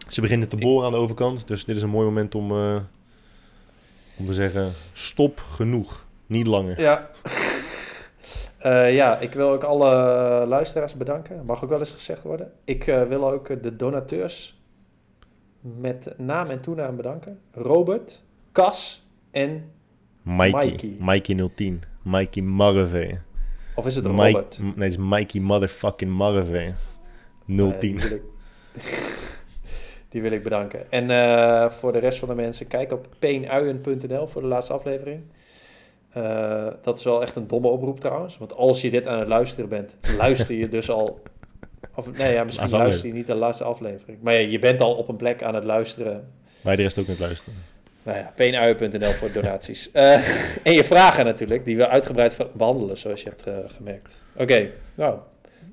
Ze 0.08 0.22
beginnen 0.22 0.50
te 0.50 0.58
boren 0.58 0.86
aan 0.86 0.92
de 0.92 0.98
overkant. 0.98 1.48
Dus 1.48 1.66
dit 1.66 1.76
is 1.76 1.82
een 1.82 1.90
mooi 1.90 2.06
moment 2.06 2.36
om, 2.36 2.52
eh, 2.52 2.80
om 4.18 4.26
te 4.26 4.34
zeggen: 4.34 4.72
stop 4.94 5.40
genoeg. 5.40 6.06
Niet 6.26 6.48
langer. 6.48 6.82
Ja. 6.82 7.10
Eh, 8.62 8.96
ja, 8.96 9.18
ik 9.20 9.34
wil 9.34 9.50
ook 9.50 9.64
alle 9.64 9.90
luisteraars 10.48 10.96
bedanken. 10.96 11.46
Mag 11.46 11.64
ook 11.64 11.70
wel 11.70 11.80
eens 11.80 11.92
gezegd 11.92 12.24
worden. 12.24 12.52
Ik 12.66 12.84
wil 12.84 13.32
ook 13.32 13.64
de 13.64 13.76
donateurs 13.76 14.62
met 15.60 16.14
naam 16.18 16.50
en 16.50 16.60
toenaam 16.60 16.96
bedanken. 16.96 17.40
Robert, 17.52 18.24
Cas 18.52 19.08
en... 19.32 19.72
Mikey. 20.22 20.66
Mikey. 20.66 20.96
Mikey 21.00 21.50
010. 21.56 21.84
Mikey 22.04 22.44
Marve. 22.44 23.20
Of 23.76 23.86
is 23.86 23.96
het 23.96 24.08
Mike, 24.08 24.22
Robert? 24.24 24.60
m- 24.60 24.64
nee, 24.64 24.74
het 24.90 24.92
is 24.92 24.98
Mikey 24.98 25.42
motherfucking 25.42 26.12
Marve. 26.12 26.74
010. 27.46 27.72
Eh, 27.72 27.80
die, 27.80 27.96
wil 28.00 28.12
ik, 28.12 28.22
die 30.10 30.22
wil 30.22 30.32
ik 30.32 30.44
bedanken. 30.44 30.92
En 30.92 31.10
eh, 31.10 31.70
voor 31.70 31.92
de 31.92 32.00
rest 32.00 32.20
van 32.20 32.28
de 32.28 32.36
mensen, 32.36 32.68
kijk 32.68 32.92
op 32.92 33.08
peenuien.nl 33.20 34.28
voor 34.28 34.42
de 34.42 34.48
laatste 34.48 34.74
aflevering. 34.74 35.22
Eh, 36.10 36.68
dat 36.82 36.98
is 36.98 37.04
wel 37.04 37.22
echt 37.22 37.36
een 37.36 37.48
domme 37.48 37.68
oproep 37.68 38.00
trouwens. 38.00 38.38
Want 38.38 38.54
als 38.56 38.82
je 38.82 38.90
dit 38.90 39.08
aan 39.08 39.20
het 39.20 39.28
luisteren 39.28 39.70
bent, 39.70 39.98
luister 40.18 40.56
je 40.56 40.70
dus 40.70 40.90
al... 40.90 41.20
Of 41.96 42.18
nee, 42.18 42.34
ja, 42.34 42.44
misschien 42.44 42.70
luister 42.70 43.08
je 43.08 43.14
niet 43.14 43.28
de 43.28 43.36
laatste 43.36 43.64
aflevering. 43.64 44.18
Maar 44.22 44.34
ja, 44.34 44.40
je 44.40 44.60
bent 44.60 44.82
al 44.82 44.94
op 44.96 45.08
een 45.10 45.16
plek 45.16 45.44
aan 45.44 45.56
het 45.56 45.64
luisteren. 45.64 46.32
Wij 46.62 46.76
de 46.76 46.82
rest 46.82 46.98
ook 47.00 47.08
niet 47.08 47.20
luisteren. 47.20 47.60
Nou 48.04 48.18
ja, 48.18 48.32
peenuien.nl 48.36 49.12
voor 49.12 49.32
donaties. 49.32 49.90
Eh, 49.94 50.14
en 50.64 50.74
je 50.74 50.84
vragen 50.84 51.26
natuurlijk, 51.26 51.66
die 51.66 51.78
we 51.78 51.88
uitgebreid 51.88 52.38
behandelen, 52.54 52.98
zoals 52.98 53.22
je 53.22 53.30
hebt 53.30 53.48
eh, 53.48 53.54
gemerkt. 53.76 54.20
Oké, 54.38 54.70
nou, 54.96 55.18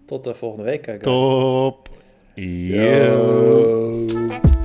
tot 0.07 0.25
de 0.25 0.35
volgende 0.35 0.65
week. 0.65 0.87
eh, 0.87 0.93
guys. 0.93 1.03
Top. 1.03 1.89
Yo. 2.35 2.83
Yo. 2.83 4.58